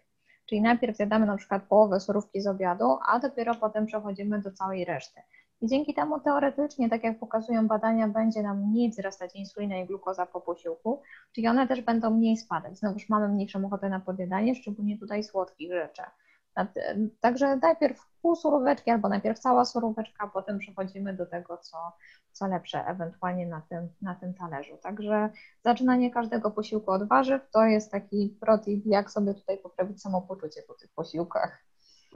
Czyli 0.46 0.60
najpierw 0.60 0.96
zjadamy 0.96 1.26
na 1.26 1.36
przykład 1.36 1.62
połowę 1.62 2.00
surówki 2.00 2.40
z 2.40 2.46
obiadu, 2.46 2.98
a 3.08 3.18
dopiero 3.18 3.54
potem 3.54 3.86
przechodzimy 3.86 4.40
do 4.42 4.52
całej 4.52 4.84
reszty. 4.84 5.20
I 5.60 5.66
dzięki 5.66 5.94
temu 5.94 6.20
teoretycznie, 6.20 6.90
tak 6.90 7.04
jak 7.04 7.18
pokazują 7.18 7.68
badania, 7.68 8.08
będzie 8.08 8.42
nam 8.42 8.70
mniej 8.70 8.90
wzrastać 8.90 9.34
insulina 9.34 9.76
i 9.76 9.86
glukoza 9.86 10.26
po 10.26 10.40
posiłku, 10.40 11.02
czyli 11.32 11.48
one 11.48 11.68
też 11.68 11.80
będą 11.80 12.10
mniej 12.10 12.36
spadać. 12.36 12.78
Znowuż 12.78 13.08
mamy 13.08 13.28
mniejszą 13.28 13.66
ochotę 13.66 13.88
na 13.88 14.00
podjadanie, 14.00 14.54
szczególnie 14.54 14.98
tutaj 14.98 15.24
słodkich 15.24 15.72
rzeczy. 15.72 16.02
Także 17.20 17.56
najpierw 17.56 18.06
pół 18.22 18.36
suróweczki 18.36 18.90
albo 18.90 19.08
najpierw 19.08 19.38
cała 19.38 19.64
suróweczka, 19.64 20.26
potem 20.26 20.58
przechodzimy 20.58 21.14
do 21.14 21.26
tego, 21.26 21.56
co, 21.56 21.76
co 22.32 22.46
lepsze 22.46 22.86
ewentualnie 22.86 23.46
na 23.46 23.62
tym, 23.68 23.88
na 24.02 24.14
tym 24.14 24.34
talerzu. 24.34 24.76
Także 24.82 25.30
zaczynanie 25.64 26.10
każdego 26.10 26.50
posiłku 26.50 26.90
od 26.90 27.08
warzyw 27.08 27.50
to 27.50 27.64
jest 27.64 27.90
taki 27.90 28.36
protip, 28.40 28.86
jak 28.86 29.10
sobie 29.10 29.34
tutaj 29.34 29.58
poprawić 29.58 30.02
samopoczucie 30.02 30.62
po 30.62 30.74
tych 30.74 30.90
posiłkach. 30.90 31.64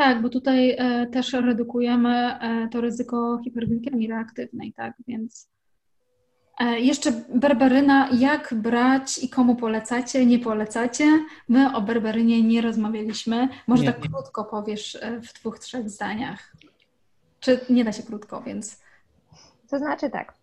Tak, 0.00 0.22
bo 0.22 0.28
tutaj 0.28 0.70
e, 0.70 1.06
też 1.06 1.32
redukujemy 1.32 2.38
e, 2.40 2.68
to 2.68 2.80
ryzyko 2.80 3.38
hiperglikemii 3.44 4.08
reaktywnej, 4.08 4.72
tak, 4.72 4.94
więc 5.08 5.50
e, 6.60 6.80
jeszcze 6.80 7.12
berberyna, 7.34 8.08
jak 8.18 8.54
brać 8.54 9.24
i 9.24 9.28
komu 9.28 9.56
polecacie, 9.56 10.26
nie 10.26 10.38
polecacie? 10.38 11.04
My 11.48 11.76
o 11.76 11.82
berberynie 11.82 12.42
nie 12.42 12.60
rozmawialiśmy. 12.60 13.48
Może 13.66 13.82
nie, 13.82 13.92
tak 13.92 14.02
nie. 14.02 14.08
krótko 14.08 14.44
powiesz 14.44 14.98
w 15.22 15.40
dwóch, 15.40 15.58
trzech 15.58 15.90
zdaniach. 15.90 16.52
Czy 17.40 17.60
nie 17.70 17.84
da 17.84 17.92
się 17.92 18.02
krótko, 18.02 18.42
więc... 18.42 18.82
To 19.70 19.78
znaczy 19.78 20.10
tak, 20.10 20.34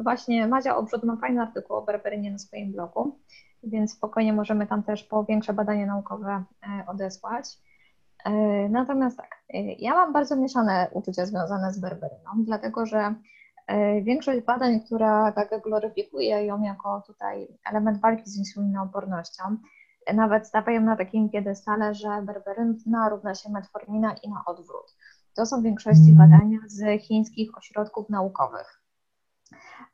właśnie 0.00 0.46
Madzia 0.46 0.76
Obrzód 0.76 1.04
ma 1.04 1.16
fajny 1.16 1.42
artykuł 1.42 1.76
o 1.76 1.82
berberynie 1.82 2.30
na 2.30 2.38
swoim 2.38 2.72
blogu, 2.72 3.18
więc 3.62 3.92
spokojnie 3.92 4.32
możemy 4.32 4.66
tam 4.66 4.82
też 4.82 5.04
po 5.04 5.24
większe 5.24 5.52
badania 5.52 5.86
naukowe 5.86 6.44
odesłać. 6.86 7.58
E, 8.24 8.30
natomiast 8.68 9.16
tak, 9.16 9.30
e, 9.54 9.72
ja 9.72 9.94
mam 9.94 10.12
bardzo 10.12 10.36
mieszane 10.36 10.88
uczucia 10.92 11.26
związane 11.26 11.72
z 11.72 11.78
berberyną, 11.80 12.30
dlatego 12.38 12.86
że 12.86 13.14
e, 13.66 14.02
większość 14.02 14.40
badań, 14.40 14.80
która 14.80 15.32
tak 15.32 15.62
gloryfikuje 15.62 16.46
ją 16.46 16.62
jako 16.62 17.02
tutaj 17.06 17.48
element 17.70 18.00
walki 18.00 18.30
z 18.30 18.36
insulinoopornością, 18.36 19.56
nawet 20.14 20.46
stawiają 20.46 20.80
na 20.80 20.96
takim 20.96 21.30
piedestale, 21.30 21.94
że 21.94 22.22
berberyna 22.22 23.08
równa 23.08 23.34
się 23.34 23.50
metformina 23.50 24.14
i 24.22 24.28
na 24.28 24.42
odwrót. 24.46 24.96
To 25.34 25.46
są 25.46 25.60
w 25.60 25.64
większości 25.64 26.12
badania 26.12 26.58
z 26.66 27.02
chińskich 27.02 27.58
ośrodków 27.58 28.10
naukowych. 28.10 28.75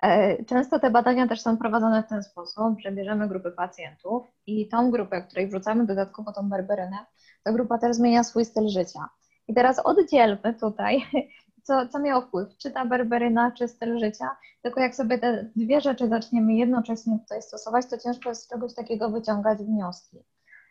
E, 0.02 0.44
często 0.44 0.78
te 0.78 0.90
badania 0.90 1.28
też 1.28 1.40
są 1.40 1.56
prowadzone 1.56 2.02
w 2.02 2.08
ten 2.08 2.22
sposób, 2.22 2.80
że 2.80 2.92
bierzemy 2.92 3.28
grupy 3.28 3.50
pacjentów 3.50 4.26
i 4.46 4.68
tą 4.68 4.90
grupę, 4.90 5.22
której 5.22 5.48
wrzucamy 5.48 5.86
dodatkowo 5.86 6.32
tą 6.32 6.48
berberynę, 6.48 6.96
ta 7.44 7.52
grupa 7.52 7.78
też 7.78 7.96
zmienia 7.96 8.24
swój 8.24 8.44
styl 8.44 8.68
życia. 8.68 9.08
I 9.48 9.54
teraz 9.54 9.78
oddzielmy 9.78 10.54
tutaj, 10.60 11.02
co, 11.66 11.88
co 11.88 11.98
miało 11.98 12.22
wpływ, 12.22 12.48
czy 12.58 12.70
ta 12.70 12.84
berberyna, 12.84 13.50
czy 13.50 13.68
styl 13.68 13.98
życia, 13.98 14.30
tylko 14.62 14.80
jak 14.80 14.94
sobie 14.94 15.18
te 15.18 15.50
dwie 15.56 15.80
rzeczy 15.80 16.08
zaczniemy 16.08 16.54
jednocześnie 16.54 17.18
tutaj 17.18 17.42
stosować, 17.42 17.86
to 17.90 17.98
ciężko 17.98 18.28
jest 18.28 18.42
z 18.42 18.48
czegoś 18.48 18.74
takiego 18.74 19.10
wyciągać 19.10 19.58
wnioski. 19.58 20.18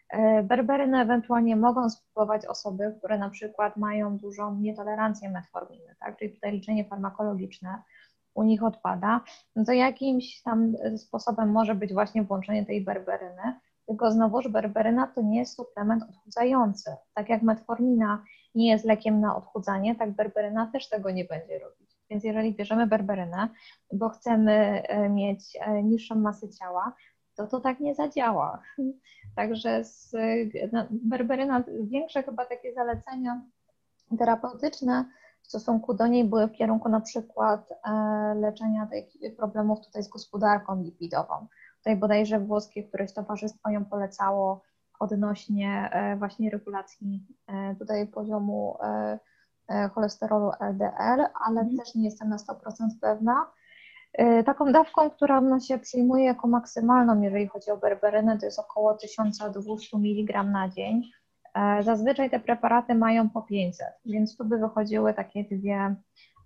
E, 0.10 0.44
berberynę 0.44 1.02
ewentualnie 1.02 1.56
mogą 1.56 1.90
spróbować 1.90 2.46
osoby, 2.46 2.96
które 2.98 3.18
na 3.18 3.30
przykład 3.30 3.78
mają 3.78 4.18
dużą 4.18 4.56
nietolerancję 4.56 5.30
metforminy, 5.30 5.96
tak? 6.00 6.18
czyli 6.18 6.34
tutaj 6.34 6.54
leczenie 6.54 6.86
farmakologiczne, 6.86 7.84
u 8.34 8.44
nich 8.44 8.64
odpada, 8.64 9.22
no 9.56 9.66
to 9.66 9.72
jakimś 9.72 10.42
tam 10.42 10.74
sposobem 10.98 11.52
może 11.52 11.76
być 11.76 11.94
właśnie 11.94 12.24
włączenie 12.24 12.66
tej 12.66 12.84
berberyny, 12.84 13.60
tylko 13.88 14.12
znowuż 14.12 14.48
berberyna 14.48 15.08
to 15.08 15.22
nie 15.22 15.40
jest 15.40 15.56
suplement 15.56 16.04
odchudzający. 16.04 16.96
Tak 17.14 17.30
jak 17.30 17.42
metformina 17.42 18.24
nie 18.56 18.70
jest 18.70 18.86
lekiem 18.86 19.22
na 19.22 19.36
odchudzanie, 19.36 19.96
tak 19.96 20.12
berberyna 20.12 20.70
też 20.74 20.90
tego 20.90 21.12
nie 21.12 21.26
będzie 21.26 21.60
robić. 21.60 21.92
Więc 22.10 22.24
jeżeli 22.24 22.56
bierzemy 22.56 22.88
berberynę, 22.88 23.48
bo 23.94 24.10
chcemy 24.10 24.84
e, 24.88 25.10
mieć 25.10 25.58
e, 25.62 25.84
niższą 25.84 26.16
masę 26.16 26.50
ciała, 26.50 26.94
to 27.36 27.48
to 27.48 27.60
tak 27.60 27.80
nie 27.80 27.96
zadziała. 27.96 28.62
Także 29.36 29.84
z, 29.84 30.12
no, 30.72 30.88
berberyna, 30.92 31.64
większe 31.84 32.24
chyba 32.24 32.46
takie 32.46 32.74
zalecenia 32.74 33.42
terapeutyczne 34.20 35.06
stosunku 35.52 35.94
do 35.94 36.08
niej 36.08 36.26
były 36.26 36.48
w 36.48 36.52
kierunku 36.52 36.90
na 36.90 37.02
przykład 37.02 37.72
e, 37.72 38.36
leczenia 38.36 38.88
tych 38.88 39.36
problemów 39.38 39.86
tutaj 39.86 40.04
z 40.04 40.10
gospodarką 40.10 40.84
lipidową. 40.84 41.48
Tutaj 41.78 41.96
bodajże 41.96 42.40
włoskie 42.40 42.84
któreś 42.84 43.14
towarzystwo 43.14 43.70
ją 43.70 43.86
polecało 43.86 44.62
odnośnie 45.00 45.90
e, 45.92 46.16
właśnie 46.16 46.50
regulacji 46.50 47.26
e, 47.48 47.76
tutaj 47.76 48.08
poziomu 48.08 48.78
cholesterolu 49.94 50.52
LDL, 50.60 51.26
ale 51.46 51.62
mm. 51.62 51.78
też 51.78 51.96
nie 51.96 52.06
jestem 52.06 52.30
na 52.30 52.38
100% 52.38 52.54
pewna. 53.02 53.52
Taką 54.46 54.72
dawką, 54.72 55.10
którą 55.10 55.60
się 55.60 55.78
przyjmuje 55.80 56.26
jako 56.26 56.48
maksymalną, 56.48 57.22
jeżeli 57.22 57.48
chodzi 57.48 57.72
o 57.72 57.78
berberynę, 57.78 58.38
to 58.38 58.46
jest 58.46 58.60
około 58.60 58.94
1200 58.94 59.98
mg 59.98 60.44
na 60.44 60.70
dzień. 60.70 61.02
E, 61.54 61.84
zazwyczaj 61.84 62.30
te 62.30 62.40
preparaty 62.40 62.96
mają 62.96 63.30
po 63.30 63.42
500, 63.42 63.88
więc 64.06 64.38
tu 64.38 64.46
by 64.46 64.58
wychodziły 64.58 65.14
takie 65.14 65.44
dwie, 65.44 65.96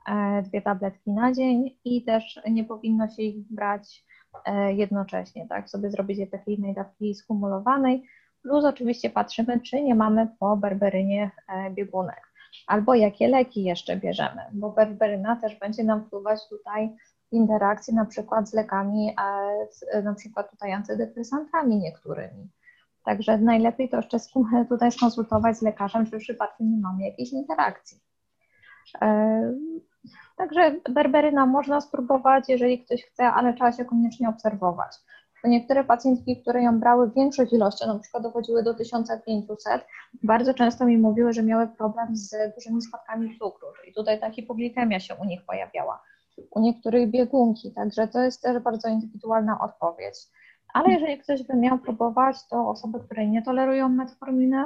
e, 0.10 0.42
dwie 0.42 0.62
tabletki 0.62 1.12
na 1.12 1.34
dzień 1.34 1.78
i 1.86 2.04
też 2.04 2.40
nie 2.52 2.64
powinno 2.64 3.08
się 3.08 3.22
ich 3.22 3.54
brać 3.54 4.06
e, 4.46 4.74
jednocześnie, 4.74 5.48
tak, 5.48 5.70
sobie 5.70 5.90
zrobić 5.90 6.20
efekt 6.20 6.48
jednej 6.48 6.74
dawki 6.74 7.16
skumulowanej, 7.16 8.04
plus 8.42 8.66
oczywiście 8.66 9.10
patrzymy, 9.10 9.60
czy 9.60 9.82
nie 9.82 9.96
mamy 9.96 10.28
po 10.40 10.58
berberynie 10.58 11.32
biegunek, 11.72 12.22
albo 12.68 12.96
jakie 12.96 13.28
leki 13.28 13.64
jeszcze 13.64 13.98
bierzemy, 13.98 14.42
bo 14.54 14.72
berberyna 14.72 15.36
też 15.36 15.60
będzie 15.60 15.84
nam 15.84 16.06
wpływać 16.06 16.40
tutaj 16.50 16.96
w 17.30 17.34
interakcji 17.34 17.94
na 17.94 18.06
przykład 18.06 18.50
z 18.50 18.54
lekami, 18.54 19.16
na 20.04 20.14
przykład 20.14 20.52
tutaj 20.52 20.74
antydepresantami 20.74 21.78
niektórymi. 21.78 22.50
Także 23.06 23.38
najlepiej 23.38 23.90
to 23.90 23.98
jeszcze 23.98 24.18
tutaj 24.70 24.92
skonsultować 24.92 25.58
z 25.58 25.62
lekarzem, 25.62 26.06
czy 26.06 26.18
przypadkiem 26.18 26.72
nie 26.72 26.78
mamy 26.78 27.04
jakiejś 27.04 27.34
interakcji. 27.34 28.00
E, 29.02 29.54
także 30.38 30.76
berberyna 30.90 31.46
można 31.46 31.82
spróbować, 31.82 32.50
jeżeli 32.50 32.86
ktoś 32.86 33.04
chce, 33.04 33.24
ale 33.26 33.54
trzeba 33.54 33.72
się 33.72 33.86
koniecznie 33.86 34.30
obserwować. 34.30 34.92
Bo 35.44 35.50
niektóre 35.50 35.84
pacjentki, 35.84 36.42
które 36.42 36.64
ją 36.64 36.80
brały 36.80 37.12
większych 37.12 37.54
ilościach, 37.54 37.88
na 37.88 38.00
przykład 38.00 38.24
dochodziły 38.24 38.64
do 38.64 38.74
1500, 38.74 39.86
bardzo 40.24 40.54
często 40.54 40.86
mi 40.86 40.98
mówiły, 40.98 41.34
że 41.34 41.44
miały 41.44 41.68
problem 41.68 42.16
z 42.16 42.56
dużymi 42.56 42.82
spadkami 42.82 43.40
cukru. 43.40 43.68
I 43.88 43.94
tutaj 43.94 44.20
ta 44.20 44.32
hipoglikemia 44.32 45.00
się 45.00 45.16
u 45.16 45.26
nich 45.26 45.46
pojawiała. 45.46 46.02
U 46.52 46.60
niektórych 46.60 47.12
biegunki, 47.12 47.74
także 47.74 48.08
to 48.08 48.20
jest 48.20 48.42
też 48.42 48.60
bardzo 48.64 48.88
indywidualna 48.88 49.60
odpowiedź. 49.62 50.16
Ale 50.76 50.92
jeżeli 50.92 51.18
ktoś 51.18 51.44
by 51.44 51.56
miał 51.56 51.80
próbować, 51.80 52.48
to 52.50 52.70
osoby, 52.70 53.00
które 53.00 53.28
nie 53.28 53.42
tolerują 53.42 53.90
metforminy, 53.90 54.66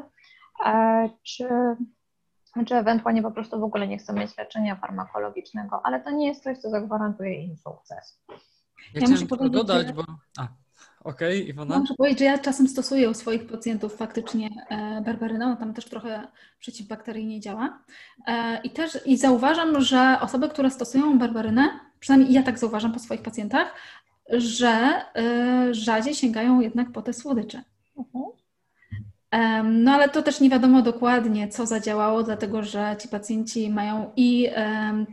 e, 0.65 1.09
czy, 1.23 1.47
czy 2.65 2.75
ewentualnie 2.75 3.21
po 3.21 3.31
prostu 3.31 3.59
w 3.59 3.63
ogóle 3.63 3.87
nie 3.87 3.97
chcą 3.97 4.13
mieć 4.13 4.37
leczenia 4.37 4.75
farmakologicznego, 4.75 5.81
ale 5.83 5.99
to 5.99 6.11
nie 6.11 6.27
jest 6.27 6.43
coś, 6.43 6.57
co 6.57 6.69
zagwarantuje 6.69 7.43
im 7.43 7.57
sukces. 7.57 8.21
Ja, 8.93 9.01
ja 9.01 9.07
muszę 9.07 9.25
powiedzieć, 9.25 9.53
dodać, 9.53 9.87
że... 9.87 9.93
bo... 9.93 10.03
A. 10.37 10.47
Okay, 11.03 11.35
Iwona? 11.35 11.79
Muszę 11.79 11.93
powiedzieć, 11.93 12.19
że 12.19 12.25
ja 12.25 12.37
czasem 12.37 12.67
stosuję 12.67 13.09
u 13.09 13.13
swoich 13.13 13.47
pacjentów 13.47 13.95
faktycznie 13.95 14.49
e, 14.69 15.01
berberynę, 15.01 15.45
ona 15.45 15.55
tam 15.55 15.73
też 15.73 15.85
trochę 15.85 16.27
przeciwbakteryjnie 16.59 17.39
działa. 17.39 17.79
E, 18.27 18.61
I 18.61 18.69
też 18.69 18.99
i 19.05 19.17
zauważam, 19.17 19.81
że 19.81 20.17
osoby, 20.21 20.49
które 20.49 20.69
stosują 20.69 21.19
berberynę, 21.19 21.79
przynajmniej 21.99 22.33
ja 22.33 22.43
tak 22.43 22.59
zauważam 22.59 22.93
po 22.93 22.99
swoich 22.99 23.21
pacjentach, 23.21 23.73
że 24.31 25.01
y, 25.69 25.73
rzadziej 25.73 26.15
sięgają 26.15 26.59
jednak 26.59 26.91
po 26.91 27.01
te 27.01 27.13
słodycze. 27.13 27.63
Uh-huh. 27.95 28.38
No 29.63 29.91
ale 29.91 30.09
to 30.09 30.21
też 30.21 30.39
nie 30.39 30.49
wiadomo 30.49 30.81
dokładnie, 30.81 31.47
co 31.47 31.65
zadziałało, 31.65 32.23
dlatego 32.23 32.63
że 32.63 32.95
ci 32.99 33.07
pacjenci 33.07 33.69
mają 33.69 34.11
i 34.15 34.49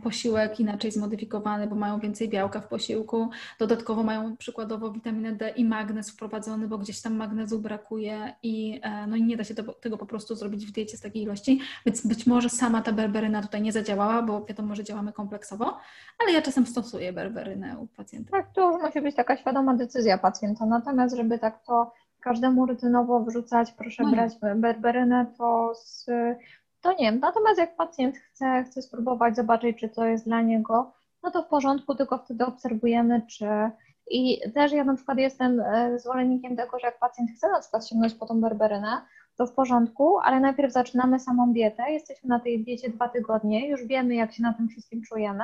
posiłek 0.03 0.59
inaczej 0.59 0.91
zmodyfikowany, 0.91 1.67
bo 1.67 1.75
mają 1.75 1.99
więcej 1.99 2.29
białka 2.29 2.59
w 2.59 2.67
posiłku. 2.67 3.29
Dodatkowo 3.59 4.03
mają 4.03 4.37
przykładowo 4.37 4.91
witaminę 4.91 5.31
D 5.31 5.49
i 5.49 5.65
magnez 5.65 6.09
wprowadzony, 6.09 6.67
bo 6.67 6.77
gdzieś 6.77 7.01
tam 7.01 7.15
magnezu 7.15 7.59
brakuje 7.59 8.33
i, 8.43 8.79
e, 8.83 9.07
no 9.07 9.15
i 9.15 9.23
nie 9.23 9.37
da 9.37 9.43
się 9.43 9.55
to, 9.55 9.73
tego 9.73 9.97
po 9.97 10.05
prostu 10.05 10.35
zrobić 10.35 10.65
w 10.65 10.71
diecie 10.71 10.97
z 10.97 11.01
takiej 11.01 11.23
ilości. 11.23 11.59
Więc 11.85 12.07
być 12.07 12.27
może 12.27 12.49
sama 12.49 12.81
ta 12.81 12.91
berberyna 12.91 13.41
tutaj 13.41 13.61
nie 13.61 13.71
zadziałała, 13.71 14.21
bo 14.21 14.45
wiadomo, 14.45 14.75
że 14.75 14.83
działamy 14.83 15.13
kompleksowo, 15.13 15.77
ale 16.19 16.31
ja 16.31 16.41
czasem 16.41 16.65
stosuję 16.65 17.13
berberynę 17.13 17.77
u 17.79 17.87
pacjenta. 17.87 18.31
Tak, 18.31 18.53
to 18.53 18.77
musi 18.77 19.01
być 19.01 19.15
taka 19.15 19.37
świadoma 19.37 19.73
decyzja 19.73 20.17
pacjenta. 20.17 20.65
Natomiast, 20.65 21.15
żeby 21.15 21.39
tak 21.39 21.63
to 21.65 21.91
każdemu 22.21 22.65
rutynowo 22.65 23.19
wrzucać, 23.19 23.71
proszę 23.71 24.03
no 24.03 24.11
brać 24.11 24.33
berberynę, 24.55 25.25
to, 25.37 25.75
z, 25.75 26.05
to 26.81 26.91
nie 26.91 27.11
wiem. 27.11 27.19
Natomiast 27.19 27.59
jak 27.59 27.75
pacjent 27.75 28.17
chce, 28.17 28.63
chce 28.63 28.81
spróbować, 28.81 29.35
zobaczyć, 29.35 29.77
czy 29.77 29.89
to 29.89 30.05
jest 30.05 30.25
dla 30.25 30.41
niego, 30.41 30.91
no 31.23 31.31
to 31.31 31.43
w 31.43 31.47
porządku, 31.47 31.95
tylko 31.95 32.17
wtedy 32.17 32.45
obserwujemy, 32.45 33.21
czy 33.27 33.45
i 34.11 34.51
też 34.53 34.71
ja 34.71 34.83
na 34.83 34.95
przykład 34.95 35.17
jestem 35.17 35.59
e, 35.59 35.99
zwolennikiem 35.99 36.55
tego, 36.55 36.79
że 36.79 36.87
jak 36.87 36.99
pacjent 36.99 37.31
chce 37.31 37.49
na 37.49 37.59
przykład 37.59 37.87
sięgnąć 37.87 38.13
po 38.13 38.25
tą 38.25 38.41
berberynę, 38.41 39.01
to 39.37 39.45
w 39.45 39.53
porządku, 39.53 40.19
ale 40.19 40.39
najpierw 40.39 40.73
zaczynamy 40.73 41.19
samą 41.19 41.53
dietę, 41.53 41.91
jesteśmy 41.91 42.29
na 42.29 42.39
tej 42.39 42.63
diecie 42.63 42.89
dwa 42.89 43.09
tygodnie, 43.09 43.69
już 43.69 43.83
wiemy, 43.83 44.15
jak 44.15 44.33
się 44.33 44.43
na 44.43 44.53
tym 44.53 44.67
wszystkim 44.67 45.01
czujemy, 45.01 45.43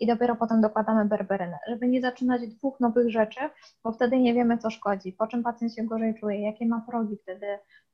i 0.00 0.06
dopiero 0.06 0.36
potem 0.36 0.60
dokładamy 0.60 1.04
berberynę, 1.04 1.58
żeby 1.68 1.88
nie 1.88 2.00
zaczynać 2.00 2.48
dwóch 2.48 2.80
nowych 2.80 3.10
rzeczy, 3.10 3.40
bo 3.84 3.92
wtedy 3.92 4.18
nie 4.18 4.34
wiemy, 4.34 4.58
co 4.58 4.70
szkodzi, 4.70 5.12
po 5.12 5.26
czym 5.26 5.42
pacjent 5.42 5.74
się 5.74 5.84
gorzej 5.84 6.14
czuje, 6.14 6.42
jakie 6.42 6.66
ma 6.66 6.84
progi 6.90 7.16
wtedy 7.16 7.46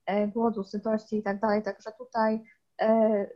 e, 0.07 0.29
głodu, 0.29 0.65
sytości 0.65 1.17
i 1.17 1.23
tak 1.23 1.41
dalej. 1.41 1.63
Także 1.63 1.91
tutaj 1.99 2.45
e, 2.81 3.27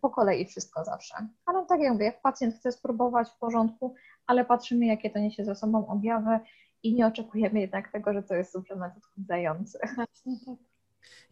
po 0.00 0.10
kolei 0.10 0.46
wszystko 0.46 0.84
zawsze. 0.84 1.14
Ale 1.46 1.66
tak 1.66 1.80
jak 1.80 1.92
mówię, 1.92 2.04
jak 2.04 2.22
pacjent 2.22 2.54
chce 2.54 2.72
spróbować 2.72 3.30
w 3.30 3.38
porządku, 3.38 3.94
ale 4.26 4.44
patrzymy, 4.44 4.86
jakie 4.86 5.10
to 5.10 5.18
niesie 5.18 5.44
ze 5.44 5.54
sobą 5.54 5.86
objawy 5.86 6.40
i 6.82 6.94
nie 6.94 7.06
oczekujemy 7.06 7.60
jednak 7.60 7.92
tego, 7.92 8.12
że 8.12 8.22
to 8.22 8.34
jest 8.34 8.52
suplement 8.52 8.96
odchudzający. 8.96 9.78
Tak. 9.96 10.08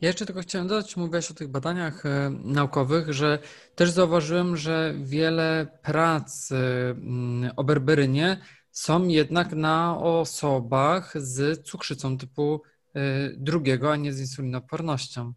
Ja 0.01 0.09
jeszcze 0.09 0.27
tylko 0.27 0.41
chciałem 0.41 0.69
dodać, 0.69 0.97
mówiłaś 0.97 1.31
o 1.31 1.35
tych 1.35 1.49
badaniach 1.49 2.07
e, 2.07 2.31
naukowych, 2.45 3.13
że 3.13 3.39
też 3.75 3.91
zauważyłem, 3.91 4.57
że 4.57 4.95
wiele 5.03 5.79
prac 5.83 6.53
mm, 6.53 7.51
o 7.57 7.65
berberynie 7.65 8.41
są 8.71 9.09
jednak 9.09 9.53
na 9.53 9.99
osobach 9.99 11.13
z 11.17 11.67
cukrzycą 11.67 12.19
typu 12.19 12.63
e, 12.95 13.01
drugiego, 13.37 13.93
a 13.93 13.97
nie 13.97 14.13
z 14.13 14.21
insulinopornością. 14.21 15.33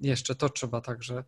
Jeszcze 0.00 0.34
to 0.34 0.48
trzeba 0.48 0.80
także 0.80 1.24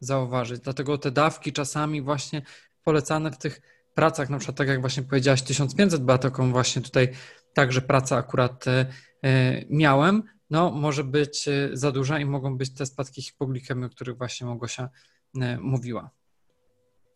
zauważyć. 0.00 0.60
Dlatego 0.60 0.98
te 0.98 1.10
dawki 1.10 1.52
czasami 1.52 2.02
właśnie 2.02 2.42
polecane 2.84 3.30
w 3.30 3.38
tych 3.38 3.60
pracach, 3.94 4.30
na 4.30 4.38
przykład 4.38 4.56
tak 4.56 4.68
jak 4.68 4.80
właśnie 4.80 5.02
powiedziałaś, 5.02 5.42
1500 5.42 6.02
była 6.02 6.18
taką 6.18 6.52
właśnie 6.52 6.82
tutaj 6.82 7.08
także 7.54 7.80
praca 7.80 8.16
akurat 8.16 8.64
e, 8.68 8.86
miałem, 9.70 10.22
no, 10.50 10.70
może 10.70 11.04
być 11.04 11.48
e, 11.48 11.70
za 11.72 11.92
duża 11.92 12.18
i 12.18 12.24
mogą 12.24 12.56
być 12.56 12.74
te 12.74 12.86
spadki 12.86 13.22
hipoglikemii, 13.22 13.84
o 13.84 13.90
których 13.90 14.18
właśnie 14.18 14.46
Małgosia 14.46 14.88
e, 15.40 15.58
mówiła. 15.58 16.10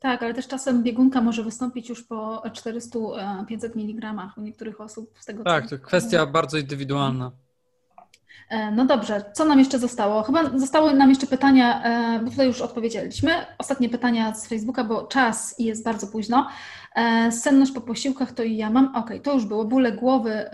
Tak, 0.01 0.23
ale 0.23 0.35
też 0.35 0.49
czasem 0.49 0.83
biegunka 0.83 1.21
może 1.21 1.45
wystąpić 1.45 1.89
już 1.89 2.05
po 2.05 2.43
400-500 2.47 3.65
e, 3.65 3.71
mg 3.75 4.33
u 4.37 4.41
niektórych 4.41 4.81
osób. 4.81 5.15
Z 5.21 5.27
tego 5.27 5.45
tak, 5.45 5.71
to 5.71 5.79
kwestia 5.79 6.27
bardzo 6.27 6.59
indywidualna. 6.59 7.33
No 8.73 8.85
dobrze, 8.85 9.25
co 9.35 9.45
nam 9.45 9.59
jeszcze 9.59 9.79
zostało? 9.79 10.23
Chyba 10.23 10.59
zostały 10.59 10.95
nam 10.95 11.11
jeszcze 11.11 11.27
pytania, 11.27 11.83
bo 12.25 12.31
tutaj 12.31 12.47
już 12.47 12.61
odpowiedzieliśmy. 12.61 13.31
Ostatnie 13.59 13.89
pytania 13.89 14.35
z 14.35 14.49
Facebooka, 14.49 14.85
bo 14.85 15.07
czas 15.07 15.55
i 15.59 15.65
jest 15.65 15.85
bardzo 15.85 16.07
późno. 16.07 16.49
E, 16.95 17.33
senność 17.33 17.73
po 17.73 17.81
posiłkach 17.81 18.33
to 18.33 18.43
i 18.43 18.57
ja 18.57 18.71
mam. 18.71 18.87
Okej, 18.87 19.01
okay, 19.03 19.21
to 19.21 19.35
już 19.35 19.45
było. 19.45 19.65
Bóle 19.65 19.93
głowy. 19.93 20.51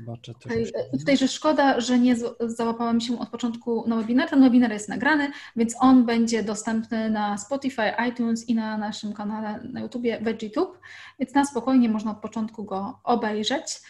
Zobaczę, 0.00 0.34
tutaj, 0.34 0.66
tutaj, 0.98 1.16
że 1.16 1.28
szkoda, 1.28 1.80
że 1.80 1.98
nie 1.98 2.16
załapałam 2.40 3.00
się 3.00 3.18
od 3.18 3.28
początku 3.28 3.84
na 3.88 3.96
webinar. 3.96 4.30
Ten 4.30 4.40
webinar 4.40 4.72
jest 4.72 4.88
nagrany, 4.88 5.30
więc 5.56 5.74
on 5.80 6.04
będzie 6.04 6.42
dostępny 6.42 7.10
na 7.10 7.38
Spotify, 7.38 7.92
iTunes 8.08 8.48
i 8.48 8.54
na 8.54 8.78
naszym 8.78 9.12
kanale 9.12 9.60
na 9.72 9.80
YouTubie 9.80 10.20
VeggieTube, 10.20 10.78
więc 11.18 11.34
na 11.34 11.44
spokojnie 11.44 11.88
można 11.88 12.10
od 12.10 12.18
początku 12.18 12.64
go 12.64 13.00
obejrzeć. 13.04 13.80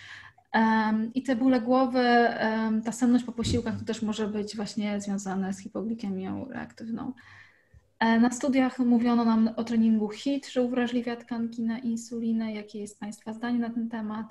I 1.14 1.22
te 1.22 1.36
bóle 1.36 1.60
głowy, 1.60 2.04
ta 2.84 2.92
senność 2.92 3.24
po 3.24 3.32
posiłkach 3.32 3.78
to 3.78 3.84
też 3.84 4.02
może 4.02 4.28
być 4.28 4.56
właśnie 4.56 5.00
związane 5.00 5.52
z 5.52 5.58
hipoglikemią 5.58 6.48
reaktywną. 6.50 7.12
E, 8.06 8.20
na 8.20 8.30
studiach 8.30 8.78
mówiono 8.78 9.24
nam 9.24 9.50
o 9.56 9.64
treningu 9.64 10.08
HIT, 10.08 10.48
że 10.48 10.62
uwrażliwia 10.62 11.16
tkanki 11.16 11.62
na 11.62 11.78
insulinę. 11.78 12.52
Jakie 12.52 12.80
jest 12.80 13.00
Państwa 13.00 13.32
zdanie 13.32 13.58
na 13.58 13.70
ten 13.70 13.88
temat? 13.88 14.26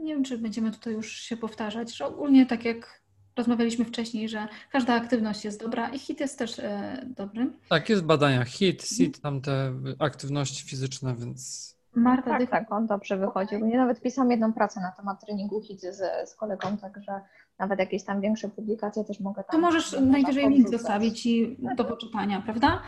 Nie 0.00 0.14
wiem, 0.14 0.24
czy 0.24 0.38
będziemy 0.38 0.70
tutaj 0.70 0.92
już 0.92 1.12
się 1.12 1.36
powtarzać, 1.36 1.96
że 1.96 2.06
ogólnie 2.06 2.46
tak 2.46 2.64
jak 2.64 3.02
rozmawialiśmy 3.36 3.84
wcześniej, 3.84 4.28
że 4.28 4.48
każda 4.72 4.94
aktywność 4.94 5.44
jest 5.44 5.60
dobra 5.60 5.88
i 5.88 5.98
HIT 5.98 6.20
jest 6.20 6.38
też 6.38 6.58
e, 6.58 7.02
dobry. 7.16 7.50
Tak, 7.68 7.88
jest 7.88 8.04
badania 8.04 8.44
HIT, 8.44 8.82
SIT, 8.82 9.20
tam 9.20 9.40
te 9.40 9.72
aktywności 9.98 10.68
fizyczne, 10.68 11.14
więc 11.14 11.76
Marta, 11.94 12.38
tak, 12.38 12.50
tak, 12.50 12.72
on 12.72 12.86
dobrze 12.86 13.16
wychodził. 13.16 13.66
Ja 13.66 13.76
nawet 13.76 14.00
pisałam 14.00 14.30
jedną 14.30 14.52
pracę 14.52 14.80
na 14.80 14.92
temat 14.92 15.24
treningu 15.24 15.60
HIT 15.60 15.80
z, 15.80 16.30
z 16.30 16.34
kolegą, 16.34 16.76
także 16.76 17.20
nawet 17.58 17.78
jakieś 17.78 18.04
tam 18.04 18.20
większe 18.20 18.48
publikacje 18.48 19.04
też 19.04 19.20
mogę 19.20 19.44
tam... 19.44 19.52
To 19.52 19.58
możesz 19.58 20.00
najwyżej 20.00 20.48
link 20.48 20.68
zostawić 20.68 21.26
i 21.26 21.56
do 21.76 21.84
poczytania, 21.84 22.40
prawda? 22.40 22.82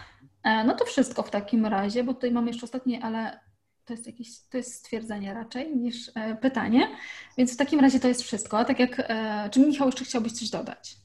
E, 0.48 0.64
no 0.64 0.74
to 0.74 0.84
wszystko 0.84 1.22
w 1.22 1.30
takim 1.30 1.66
razie, 1.66 2.04
bo 2.04 2.14
tutaj 2.14 2.30
mam 2.30 2.46
jeszcze 2.46 2.64
ostatnie, 2.64 3.04
ale 3.04 3.40
to 3.84 3.92
jest 3.92 4.06
jakieś, 4.06 4.28
to 4.50 4.56
jest 4.56 4.74
stwierdzenie 4.74 5.34
raczej 5.34 5.76
niż 5.76 6.10
e, 6.14 6.36
pytanie, 6.36 6.88
więc 7.38 7.54
w 7.54 7.56
takim 7.56 7.80
razie 7.80 8.00
to 8.00 8.08
jest 8.08 8.22
wszystko. 8.22 8.64
Tak 8.64 8.78
jak, 8.78 9.00
e, 9.00 9.48
czy 9.52 9.60
Michał 9.60 9.88
jeszcze 9.88 10.04
chciałbyś 10.04 10.32
coś 10.32 10.50
dodać? 10.50 10.96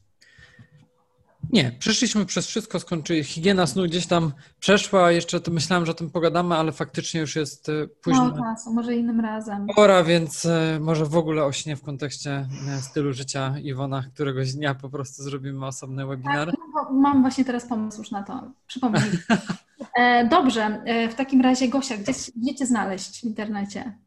Nie, 1.49 1.71
przeszliśmy 1.79 2.25
przez 2.25 2.47
wszystko, 2.47 2.79
skończyli. 2.79 3.23
Higiena 3.23 3.67
snu 3.67 3.83
gdzieś 3.83 4.07
tam 4.07 4.31
przeszła, 4.59 5.11
jeszcze 5.11 5.39
to 5.39 5.51
myślałem, 5.51 5.85
że 5.85 5.91
o 5.91 5.95
tym 5.95 6.09
pogadamy, 6.09 6.55
ale 6.55 6.71
faktycznie 6.71 7.21
już 7.21 7.35
jest 7.35 7.69
e, 7.69 7.87
późno. 7.87 8.27
No 8.27 8.43
czasu, 8.43 8.73
może 8.73 8.95
innym 8.95 9.19
razem. 9.19 9.67
Pora, 9.75 10.03
więc 10.03 10.45
e, 10.45 10.79
może 10.81 11.05
w 11.05 11.17
ogóle 11.17 11.45
o 11.45 11.51
śnie 11.51 11.75
w 11.75 11.81
kontekście 11.81 12.47
e, 12.69 12.81
stylu 12.81 13.13
życia 13.13 13.55
Iwona, 13.63 14.03
któregoś 14.13 14.53
dnia 14.53 14.75
po 14.75 14.89
prostu 14.89 15.23
zrobimy 15.23 15.65
osobny 15.65 16.05
webinar. 16.05 16.51
Tak, 16.51 16.59
no, 16.75 16.99
mam 16.99 17.21
właśnie 17.21 17.45
teraz 17.45 17.65
pomysł 17.65 17.97
już 17.97 18.11
na 18.11 18.23
to. 18.23 18.51
Przypomnij. 18.67 19.01
Dobrze, 20.29 20.83
w 21.11 21.13
takim 21.13 21.41
razie 21.41 21.67
Gosia, 21.67 21.97
gdzie, 21.97 22.13
gdzie 22.35 22.55
Cię 22.55 22.65
znaleźć 22.65 23.21
w 23.21 23.23
internecie? 23.23 23.97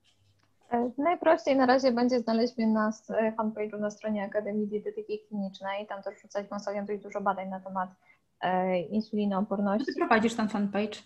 E, 0.76 0.90
najprościej 0.98 1.56
na 1.56 1.66
razie 1.66 1.92
będzie 1.92 2.20
znaleźć 2.20 2.56
mnie 2.56 2.66
na 2.66 2.92
e, 3.10 3.32
fanpage'u 3.32 3.80
na 3.80 3.90
stronie 3.90 4.24
Akademii 4.24 4.66
Dietetyki 4.66 5.18
Klinicznej. 5.28 5.86
Tam 5.86 6.02
też 6.02 6.14
wrzucać 6.14 6.46
ostatnio 6.50 6.82
dość 6.82 7.02
dużo 7.02 7.20
badań 7.20 7.48
na 7.48 7.60
temat 7.60 7.90
e, 8.40 8.80
insulinooporności. 8.80 9.86
Ty 9.86 9.98
prowadzisz 9.98 10.34
ten 10.34 10.48
fanpage? 10.48 10.98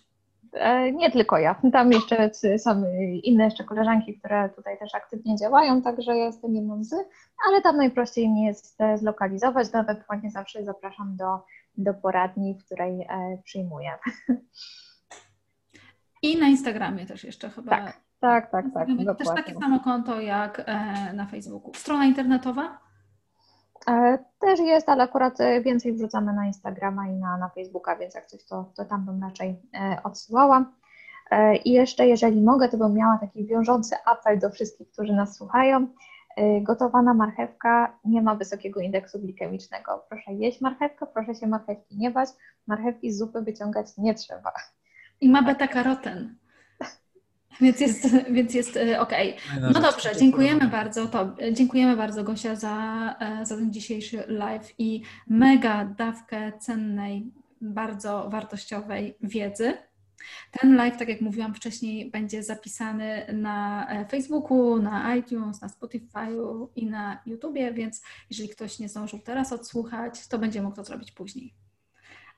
Nie 0.93 1.11
tylko 1.11 1.37
ja. 1.37 1.55
Tam 1.73 1.91
jeszcze 1.91 2.31
są 2.57 2.83
inne 3.23 3.43
jeszcze 3.43 3.63
koleżanki, 3.63 4.19
które 4.19 4.49
tutaj 4.49 4.79
też 4.79 4.95
aktywnie 4.95 5.35
działają, 5.35 5.81
także 5.81 6.17
ja 6.17 6.25
jestem 6.25 6.55
jedną 6.55 6.83
z, 6.83 6.93
ale 7.47 7.61
tam 7.61 7.77
najprościej 7.77 8.29
mnie 8.29 8.47
jest 8.47 8.77
zlokalizować. 8.95 9.71
Nawet 9.71 9.89
ewentualnie 9.89 10.31
zawsze 10.31 10.63
zapraszam 10.63 11.15
do, 11.15 11.39
do 11.77 11.93
poradni, 11.93 12.55
w 12.55 12.65
której 12.65 13.07
przyjmuję. 13.43 13.91
I 16.21 16.37
na 16.37 16.47
Instagramie 16.47 17.05
też 17.05 17.23
jeszcze 17.23 17.49
chyba. 17.49 17.71
Tak. 17.71 18.10
Tak, 18.21 18.51
tak, 18.51 18.65
tak. 18.73 18.87
Dokładnie. 18.87 19.15
Też 19.15 19.27
takie 19.27 19.55
samo 19.59 19.79
konto 19.79 20.21
jak 20.21 20.63
e, 20.65 21.13
na 21.13 21.25
Facebooku. 21.25 21.73
Strona 21.73 22.05
internetowa? 22.05 22.77
E, 23.87 24.17
też 24.39 24.59
jest, 24.59 24.89
ale 24.89 25.03
akurat 25.03 25.41
e, 25.41 25.61
więcej 25.61 25.93
wrzucamy 25.93 26.33
na 26.33 26.45
Instagrama 26.45 27.07
i 27.07 27.13
na, 27.13 27.37
na 27.37 27.49
Facebooka, 27.49 27.95
więc 27.95 28.15
jak 28.15 28.25
coś, 28.25 28.45
to, 28.45 28.71
to 28.75 28.85
tam 28.85 29.05
bym 29.05 29.23
raczej 29.23 29.61
odsyłała. 30.03 30.65
I 31.65 31.71
jeszcze, 31.71 32.07
jeżeli 32.07 32.41
mogę, 32.41 32.69
to 32.69 32.77
bym 32.77 32.93
miała 32.93 33.17
taki 33.17 33.45
wiążący 33.45 33.95
apel 34.05 34.39
do 34.39 34.49
wszystkich, 34.49 34.91
którzy 34.91 35.13
nas 35.13 35.35
słuchają. 35.35 35.87
Gotowana 36.61 37.13
marchewka 37.13 37.97
nie 38.05 38.21
ma 38.21 38.35
wysokiego 38.35 38.79
indeksu 38.79 39.19
glikemicznego. 39.19 40.05
Proszę 40.09 40.33
jeść 40.33 40.61
marchewkę, 40.61 41.05
proszę 41.13 41.35
się 41.35 41.47
marchewki 41.47 41.97
nie 41.97 42.11
bać. 42.11 42.29
Marchewki 42.67 43.11
z 43.11 43.17
zupy 43.17 43.41
wyciągać 43.41 43.97
nie 43.97 44.13
trzeba. 44.13 44.53
I 45.21 45.29
ma 45.29 45.43
beta-karoten. 45.43 46.40
Więc 47.61 47.79
jest, 47.79 48.07
więc 48.31 48.53
jest 48.53 48.77
e, 48.77 48.99
ok. 48.99 49.13
No 49.61 49.81
dobrze, 49.81 50.09
dziękujemy 50.19 50.67
bardzo. 50.67 51.07
To, 51.07 51.35
dziękujemy 51.51 51.97
bardzo 51.97 52.23
Gosia 52.23 52.55
za, 52.55 53.15
e, 53.19 53.45
za 53.45 53.55
ten 53.55 53.73
dzisiejszy 53.73 54.23
live 54.27 54.73
i 54.77 55.01
mega 55.27 55.85
dawkę 55.85 56.51
cennej, 56.59 57.31
bardzo 57.61 58.29
wartościowej 58.29 59.17
wiedzy. 59.21 59.73
Ten 60.51 60.75
live, 60.75 60.97
tak 60.97 61.09
jak 61.09 61.21
mówiłam 61.21 61.53
wcześniej, 61.53 62.11
będzie 62.11 62.43
zapisany 62.43 63.25
na 63.33 63.87
e, 63.89 64.05
Facebooku, 64.05 64.81
na 64.81 65.15
iTunes, 65.15 65.61
na 65.61 65.67
Spotify'u 65.67 66.67
i 66.75 66.85
na 66.85 67.21
YouTubie, 67.25 67.73
więc 67.73 68.01
jeżeli 68.29 68.49
ktoś 68.49 68.79
nie 68.79 68.89
zdążył 68.89 69.19
teraz 69.19 69.53
odsłuchać, 69.53 70.27
to 70.27 70.39
będzie 70.39 70.61
mógł 70.61 70.75
to 70.75 70.83
zrobić 70.83 71.11
później. 71.11 71.60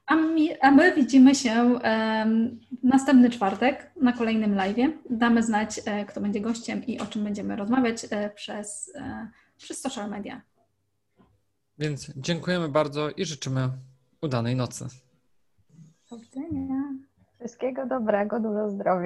A 0.06 0.16
my, 0.16 0.58
a 0.62 0.72
my 0.72 0.96
widzimy 0.96 1.36
się 1.36 1.80
um, 1.84 2.60
następny 2.84 3.30
czwartek 3.30 3.92
na 3.96 4.14
kolejnym 4.14 4.56
live. 4.56 4.78
Damy 5.10 5.44
znać, 5.44 5.82
e, 5.86 6.06
kto 6.06 6.22
będzie 6.22 6.42
gościem 6.42 6.86
i 6.86 7.00
o 7.00 7.06
czym 7.06 7.24
będziemy 7.24 7.56
rozmawiać 7.56 8.06
e, 8.10 8.30
przez, 8.30 8.92
e, 8.96 9.28
przez 9.58 9.82
social 9.82 10.10
media. 10.10 10.42
Więc 11.80 12.14
dziękujemy 12.16 12.70
bardzo 12.70 13.10
i 13.10 13.26
życzymy 13.26 13.70
udanej 14.22 14.56
nocy. 14.56 14.86
Do 16.12 16.18
widzenia. 16.18 16.94
Wszystkiego 17.40 17.86
dobrego, 17.86 18.40
dużo 18.40 18.70
zdrowia. 18.70 19.02